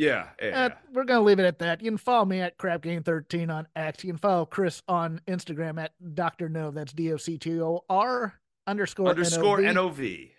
yeah. 0.00 0.28
Uh, 0.42 0.70
we're 0.92 1.04
gonna 1.04 1.22
leave 1.22 1.38
it 1.38 1.44
at 1.44 1.58
that. 1.58 1.82
You 1.82 1.90
can 1.90 1.98
follow 1.98 2.24
me 2.24 2.40
at 2.40 2.56
Crap 2.58 2.82
Game 2.82 3.02
Thirteen 3.02 3.50
on 3.50 3.66
X. 3.76 4.02
You 4.04 4.12
can 4.12 4.18
follow 4.18 4.46
Chris 4.46 4.82
on 4.88 5.20
Instagram 5.26 5.80
at 5.82 5.92
Dr. 6.14 6.48
Nove. 6.48 6.74
That's 6.74 6.92
D 6.92 7.12
O 7.12 7.16
C 7.16 7.38
T 7.38 7.60
O 7.60 7.84
R 7.88 8.34
underscore 8.66 9.08
underscore 9.08 9.60
N-O-V. 9.60 10.02
NOV. 10.02 10.30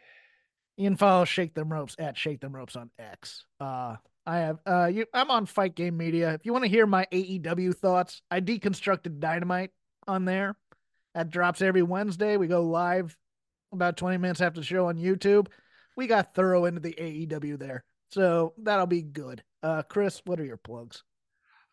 You 0.77 0.89
can 0.89 0.97
follow 0.97 1.25
Shake 1.25 1.53
Them 1.53 1.71
Ropes 1.71 1.95
at 1.99 2.17
Shake 2.17 2.39
Them 2.39 2.55
Ropes 2.55 2.75
on 2.75 2.89
X. 2.97 3.45
Uh, 3.59 3.97
I 4.25 4.38
have 4.38 4.59
uh, 4.65 4.85
you. 4.85 5.05
I'm 5.13 5.29
on 5.29 5.45
Fight 5.45 5.75
Game 5.75 5.97
Media. 5.97 6.33
If 6.33 6.45
you 6.45 6.53
want 6.53 6.63
to 6.63 6.69
hear 6.69 6.88
my 6.88 7.05
AEW 7.11 7.75
thoughts, 7.75 8.21
I 8.31 8.39
deconstructed 8.41 9.19
Dynamite 9.19 9.71
on 10.07 10.25
there. 10.25 10.55
That 11.13 11.29
drops 11.29 11.61
every 11.61 11.83
Wednesday. 11.83 12.38
We 12.38 12.47
go 12.47 12.63
live 12.63 13.17
about 13.73 13.97
20 13.97 14.17
minutes 14.17 14.41
after 14.41 14.59
the 14.59 14.65
show 14.65 14.88
on 14.88 14.97
YouTube. 14.97 15.47
We 15.97 16.07
got 16.07 16.33
thorough 16.33 16.65
into 16.65 16.79
the 16.79 16.93
AEW 16.93 17.59
there, 17.59 17.83
so 18.09 18.53
that'll 18.57 18.88
be 18.88 19.01
good. 19.01 19.43
Uh, 19.63 19.83
Chris, 19.83 20.21
what 20.25 20.39
are 20.39 20.45
your 20.45 20.57
plugs? 20.57 21.03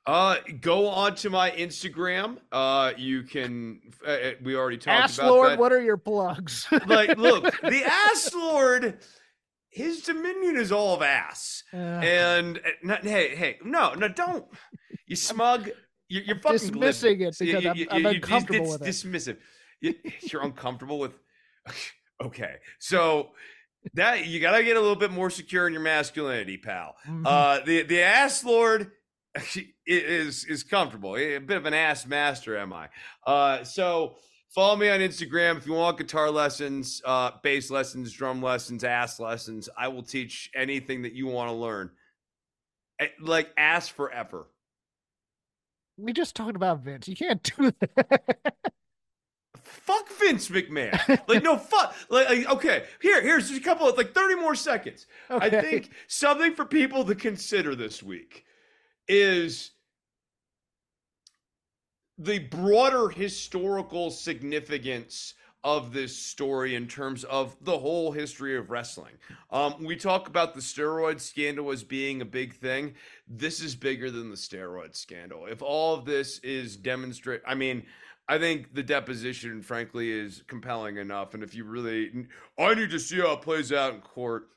Uh, 0.07 0.37
go 0.61 0.89
on 0.89 1.15
to 1.17 1.29
my 1.31 1.51
Instagram. 1.51 2.39
Uh, 2.51 2.93
you 2.97 3.23
can. 3.23 3.81
Uh, 4.07 4.11
uh, 4.11 4.31
we 4.43 4.57
already 4.57 4.79
talked 4.79 5.05
Ass 5.05 5.19
about 5.19 5.31
Lord, 5.31 5.51
that. 5.53 5.59
what 5.59 5.73
are 5.73 5.83
your 5.83 5.97
plugs? 5.99 6.67
like, 6.87 7.17
look, 7.19 7.45
the 7.63 7.83
ass 7.85 8.33
lord. 8.35 8.99
His 9.71 10.01
dominion 10.01 10.57
is 10.57 10.73
all 10.73 10.95
of 10.97 11.03
ass, 11.03 11.63
Uh, 11.75 11.77
and 11.77 12.57
uh, 12.59 12.71
not, 12.83 13.05
hey, 13.05 13.37
hey, 13.37 13.59
no, 13.63 13.93
no, 13.93 14.09
don't. 14.09 14.47
You 15.07 15.15
smug. 15.15 15.69
You're, 16.09 16.23
you're 16.23 16.39
fucking 16.41 16.59
dismissing 16.59 17.19
glib. 17.19 17.29
it 17.35 17.39
because 17.39 17.63
You- 17.63 17.69
I'm- 17.69 17.77
you- 17.77 17.87
I'm 17.91 18.03
you- 18.03 18.09
uncomfortable 18.09 18.73
it's 18.75 19.05
with 19.05 19.15
it. 19.15 19.37
Dismissive. 19.83 20.33
You're 20.33 20.43
uncomfortable 20.43 20.99
with. 20.99 21.13
Okay, 22.21 22.57
so 22.81 23.29
that 23.95 24.27
you 24.27 24.41
gotta 24.41 24.63
get 24.65 24.77
a 24.77 24.81
little 24.81 24.97
bit 24.97 25.11
more 25.11 25.31
secure 25.31 25.67
in 25.67 25.73
your 25.73 25.83
masculinity, 25.83 26.57
pal. 26.59 26.97
mhm. 27.07 27.23
Uh, 27.27 27.65
the 27.65 27.83
the 27.83 28.01
ass 28.03 28.45
lord 28.45 28.91
is 29.87 30.45
is 30.45 30.63
comfortable. 30.63 31.17
A 31.17 31.39
bit 31.39 31.57
of 31.57 31.67
an 31.67 31.75
ass 31.75 32.07
master, 32.07 32.57
am 32.59 32.73
I? 32.73 32.89
Uh, 33.27 33.63
so 33.65 34.17
follow 34.55 34.77
me 34.77 34.89
on 34.89 35.01
Instagram 35.01 35.57
if 35.59 35.67
you 35.67 35.75
want 35.75 35.99
guitar 35.99 36.31
lessons, 36.31 37.01
uh, 37.05 37.31
bass 37.43 37.71
lessons, 37.71 38.13
drum 38.13 38.43
lessons, 38.43 38.83
ass 38.85 39.21
lessons. 39.21 39.69
I 39.79 39.89
will 39.89 40.03
teach 40.03 40.51
anything 40.57 41.03
that 41.03 41.13
you 41.13 41.27
want 41.27 41.51
to 41.51 41.55
learn. 41.55 41.91
Like 43.21 43.51
ass 43.57 43.89
forever. 43.89 44.49
we 45.97 46.13
just 46.13 46.35
talked 46.35 46.57
about 46.57 46.81
Vince. 46.81 47.07
You 47.07 47.15
can't 47.15 47.43
do 47.57 47.71
that. 47.97 48.55
Fuck 49.81 50.09
Vince 50.19 50.49
McMahon. 50.49 51.21
Like 51.29 51.43
no 51.43 51.57
fuck. 51.57 51.95
Like, 52.09 52.29
like, 52.29 52.51
okay, 52.51 52.85
here 53.01 53.21
here's 53.23 53.49
just 53.49 53.61
a 53.61 53.65
couple 53.65 53.89
of 53.89 53.97
like 53.97 54.13
thirty 54.15 54.35
more 54.35 54.55
seconds. 54.55 55.07
I 55.31 55.49
think 55.49 55.91
something 56.07 56.55
for 56.55 56.65
people 56.65 57.05
to 57.05 57.15
consider 57.15 57.75
this 57.75 58.03
week 58.03 58.45
is 59.07 59.71
the 62.19 62.41
broader 62.41 63.09
historical 63.09 64.11
significance 64.11 65.35
of 65.65 65.93
this 65.93 66.17
story 66.17 66.77
in 66.77 66.87
terms 66.87 67.25
of 67.25 67.57
the 67.63 67.77
whole 67.77 68.13
history 68.13 68.57
of 68.57 68.71
wrestling. 68.71 69.15
Um, 69.51 69.85
we 69.85 69.97
talk 69.97 70.29
about 70.29 70.55
the 70.55 70.61
steroid 70.61 71.21
scandal 71.21 71.71
as 71.73 71.83
being 71.83 72.23
a 72.23 72.25
big 72.25 72.55
thing. 72.55 72.95
This 73.27 73.61
is 73.61 73.75
bigger 73.75 74.11
than 74.11 74.31
the 74.31 74.37
steroid 74.37 74.95
scandal. 74.95 75.47
If 75.47 75.61
all 75.61 75.95
of 75.95 76.05
this 76.05 76.39
is 76.41 76.77
demonstrate, 76.77 77.43
I 77.47 77.55
mean, 77.55 77.85
I 78.29 78.39
think 78.39 78.75
the 78.75 78.83
deposition, 78.83 79.63
frankly, 79.63 80.11
is 80.11 80.45
compelling 80.47 80.99
enough. 80.99 81.35
And 81.35 81.43
if 81.43 81.55
you 81.55 81.65
really, 81.65 82.29
I 82.59 82.75
need 82.75 82.91
to 82.91 83.01
see 83.01 83.19
how 83.19 83.33
it 83.33 83.43
plays 83.43 83.73
out 83.73 83.95
in 83.95 84.01
court. 84.01 84.49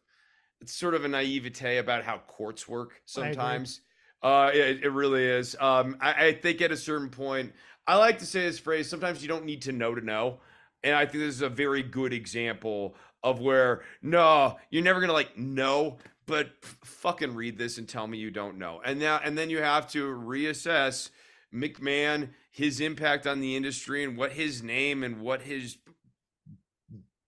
It's 0.59 0.73
sort 0.73 0.93
of 0.93 1.03
a 1.03 1.07
naivete 1.07 1.77
about 1.77 2.03
how 2.03 2.19
courts 2.27 2.67
work 2.67 3.01
sometimes. 3.05 3.81
Uh, 4.21 4.51
it, 4.53 4.83
it 4.83 4.89
really 4.91 5.25
is. 5.25 5.55
Um, 5.59 5.97
I, 5.99 6.27
I 6.27 6.33
think 6.33 6.61
at 6.61 6.71
a 6.71 6.77
certain 6.77 7.09
point, 7.09 7.53
I 7.87 7.95
like 7.95 8.19
to 8.19 8.25
say 8.25 8.41
this 8.41 8.59
phrase: 8.59 8.87
sometimes 8.87 9.23
you 9.23 9.27
don't 9.27 9.45
need 9.45 9.63
to 9.63 9.71
know 9.71 9.95
to 9.95 10.01
know. 10.01 10.39
And 10.83 10.95
I 10.95 11.05
think 11.05 11.23
this 11.23 11.35
is 11.35 11.41
a 11.41 11.49
very 11.49 11.83
good 11.83 12.13
example 12.13 12.95
of 13.23 13.39
where 13.39 13.83
no, 14.01 14.57
you're 14.69 14.83
never 14.83 14.99
gonna 14.99 15.13
like 15.13 15.37
know, 15.37 15.97
but 16.25 16.51
f- 16.63 16.77
fucking 16.83 17.35
read 17.35 17.57
this 17.57 17.77
and 17.77 17.87
tell 17.87 18.07
me 18.07 18.17
you 18.17 18.31
don't 18.31 18.57
know. 18.57 18.81
And 18.83 18.99
now, 18.99 19.19
and 19.23 19.37
then 19.37 19.49
you 19.49 19.59
have 19.61 19.89
to 19.91 20.05
reassess 20.07 21.09
McMahon, 21.53 22.29
his 22.49 22.79
impact 22.79 23.27
on 23.27 23.41
the 23.41 23.55
industry, 23.55 24.03
and 24.03 24.17
what 24.17 24.31
his 24.31 24.63
name 24.63 25.03
and 25.03 25.21
what 25.21 25.43
his 25.43 25.77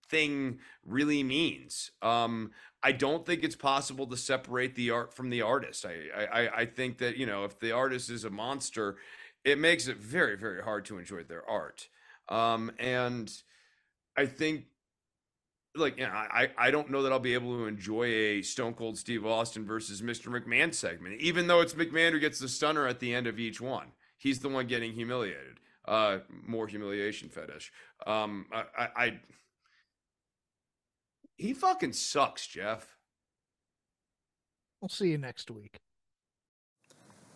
thing 0.08 0.58
really 0.84 1.22
means. 1.22 1.90
Um, 2.02 2.52
I 2.82 2.92
don't 2.92 3.24
think 3.24 3.42
it's 3.42 3.56
possible 3.56 4.06
to 4.08 4.16
separate 4.16 4.74
the 4.74 4.90
art 4.90 5.14
from 5.14 5.30
the 5.30 5.42
artist. 5.42 5.86
I, 5.86 6.24
I, 6.24 6.60
I 6.60 6.66
think 6.66 6.98
that, 6.98 7.16
you 7.16 7.24
know, 7.24 7.44
if 7.44 7.58
the 7.58 7.72
artist 7.72 8.10
is 8.10 8.24
a 8.24 8.30
monster, 8.30 8.96
it 9.44 9.58
makes 9.58 9.88
it 9.88 9.96
very, 9.96 10.36
very 10.36 10.62
hard 10.62 10.84
to 10.86 10.98
enjoy 10.98 11.22
their 11.22 11.48
art. 11.48 11.88
Um, 12.28 12.72
and 12.78 13.30
I 14.16 14.26
think, 14.26 14.66
like, 15.76 15.98
you 15.98 16.04
know, 16.04 16.12
I, 16.12 16.50
I 16.56 16.70
don't 16.70 16.90
know 16.90 17.02
that 17.02 17.12
I'll 17.12 17.18
be 17.18 17.34
able 17.34 17.56
to 17.58 17.66
enjoy 17.66 18.04
a 18.04 18.42
Stone 18.42 18.74
Cold 18.74 18.96
Steve 18.96 19.26
Austin 19.26 19.66
versus 19.66 20.02
Mr. 20.02 20.28
McMahon 20.28 20.72
segment, 20.72 21.20
even 21.20 21.46
though 21.46 21.60
it's 21.60 21.74
McMahon 21.74 22.12
who 22.12 22.20
gets 22.20 22.38
the 22.38 22.48
stunner 22.48 22.86
at 22.86 23.00
the 23.00 23.12
end 23.12 23.26
of 23.26 23.38
each 23.38 23.60
one. 23.60 23.88
He's 24.16 24.38
the 24.38 24.48
one 24.48 24.66
getting 24.66 24.92
humiliated. 24.92 25.58
Uh, 25.86 26.18
more 26.46 26.66
humiliation 26.66 27.28
fetish. 27.28 27.70
Um, 28.06 28.46
I, 28.52 28.64
I, 28.78 28.88
I 28.96 29.20
he 31.36 31.52
fucking 31.52 31.92
sucks, 31.92 32.46
Jeff. 32.46 32.96
We'll 34.80 34.88
see 34.88 35.10
you 35.10 35.18
next 35.18 35.50
week. 35.50 35.80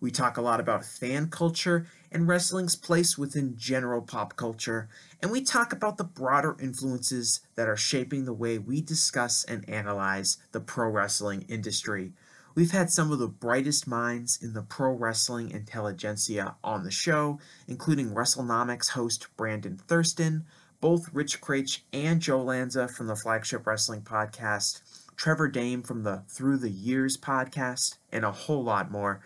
we 0.00 0.10
talk 0.10 0.36
a 0.36 0.42
lot 0.42 0.60
about 0.60 0.84
fan 0.84 1.28
culture 1.28 1.86
and 2.12 2.28
wrestling's 2.28 2.76
place 2.76 3.16
within 3.16 3.56
general 3.56 4.02
pop 4.02 4.36
culture, 4.36 4.88
and 5.22 5.30
we 5.30 5.42
talk 5.42 5.72
about 5.72 5.96
the 5.96 6.04
broader 6.04 6.56
influences 6.60 7.40
that 7.54 7.68
are 7.68 7.76
shaping 7.76 8.24
the 8.24 8.32
way 8.32 8.58
we 8.58 8.80
discuss 8.80 9.44
and 9.44 9.68
analyze 9.68 10.38
the 10.52 10.60
pro 10.60 10.88
wrestling 10.88 11.44
industry. 11.48 12.12
We've 12.54 12.70
had 12.70 12.90
some 12.90 13.12
of 13.12 13.18
the 13.18 13.28
brightest 13.28 13.86
minds 13.86 14.38
in 14.40 14.54
the 14.54 14.62
pro 14.62 14.92
wrestling 14.92 15.50
intelligentsia 15.50 16.56
on 16.64 16.84
the 16.84 16.90
show, 16.90 17.38
including 17.68 18.12
WrestleNomics 18.14 18.90
host 18.90 19.26
Brandon 19.36 19.76
Thurston, 19.76 20.46
both 20.80 21.12
Rich 21.12 21.40
Kraetsch 21.40 21.80
and 21.92 22.20
Joe 22.20 22.42
Lanza 22.42 22.88
from 22.88 23.08
the 23.08 23.16
Flagship 23.16 23.66
Wrestling 23.66 24.02
Podcast, 24.02 24.80
Trevor 25.16 25.48
Dame 25.48 25.82
from 25.82 26.02
the 26.02 26.22
Through 26.28 26.58
the 26.58 26.70
Years 26.70 27.16
podcast, 27.16 27.96
and 28.12 28.24
a 28.24 28.32
whole 28.32 28.64
lot 28.64 28.90
more. 28.90 29.20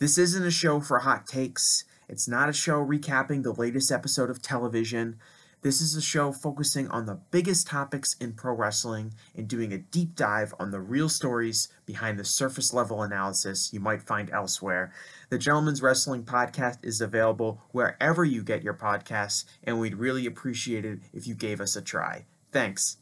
This 0.00 0.16
isn't 0.16 0.46
a 0.46 0.50
show 0.50 0.80
for 0.80 1.00
hot 1.00 1.26
takes. 1.26 1.84
It's 2.08 2.26
not 2.26 2.48
a 2.48 2.54
show 2.54 2.82
recapping 2.82 3.42
the 3.42 3.52
latest 3.52 3.92
episode 3.92 4.30
of 4.30 4.40
television. 4.40 5.18
This 5.60 5.82
is 5.82 5.94
a 5.94 6.00
show 6.00 6.32
focusing 6.32 6.88
on 6.88 7.04
the 7.04 7.20
biggest 7.30 7.66
topics 7.66 8.16
in 8.18 8.32
pro 8.32 8.54
wrestling 8.54 9.12
and 9.36 9.46
doing 9.46 9.74
a 9.74 9.78
deep 9.78 10.16
dive 10.16 10.54
on 10.58 10.70
the 10.70 10.80
real 10.80 11.10
stories 11.10 11.68
behind 11.84 12.18
the 12.18 12.24
surface 12.24 12.72
level 12.72 13.02
analysis 13.02 13.74
you 13.74 13.80
might 13.80 14.00
find 14.00 14.30
elsewhere. 14.30 14.90
The 15.28 15.36
Gentleman's 15.36 15.82
Wrestling 15.82 16.24
Podcast 16.24 16.78
is 16.82 17.02
available 17.02 17.60
wherever 17.72 18.24
you 18.24 18.42
get 18.42 18.62
your 18.62 18.72
podcasts, 18.72 19.44
and 19.62 19.78
we'd 19.78 19.96
really 19.96 20.24
appreciate 20.24 20.86
it 20.86 21.00
if 21.12 21.26
you 21.26 21.34
gave 21.34 21.60
us 21.60 21.76
a 21.76 21.82
try. 21.82 22.24
Thanks. 22.52 22.96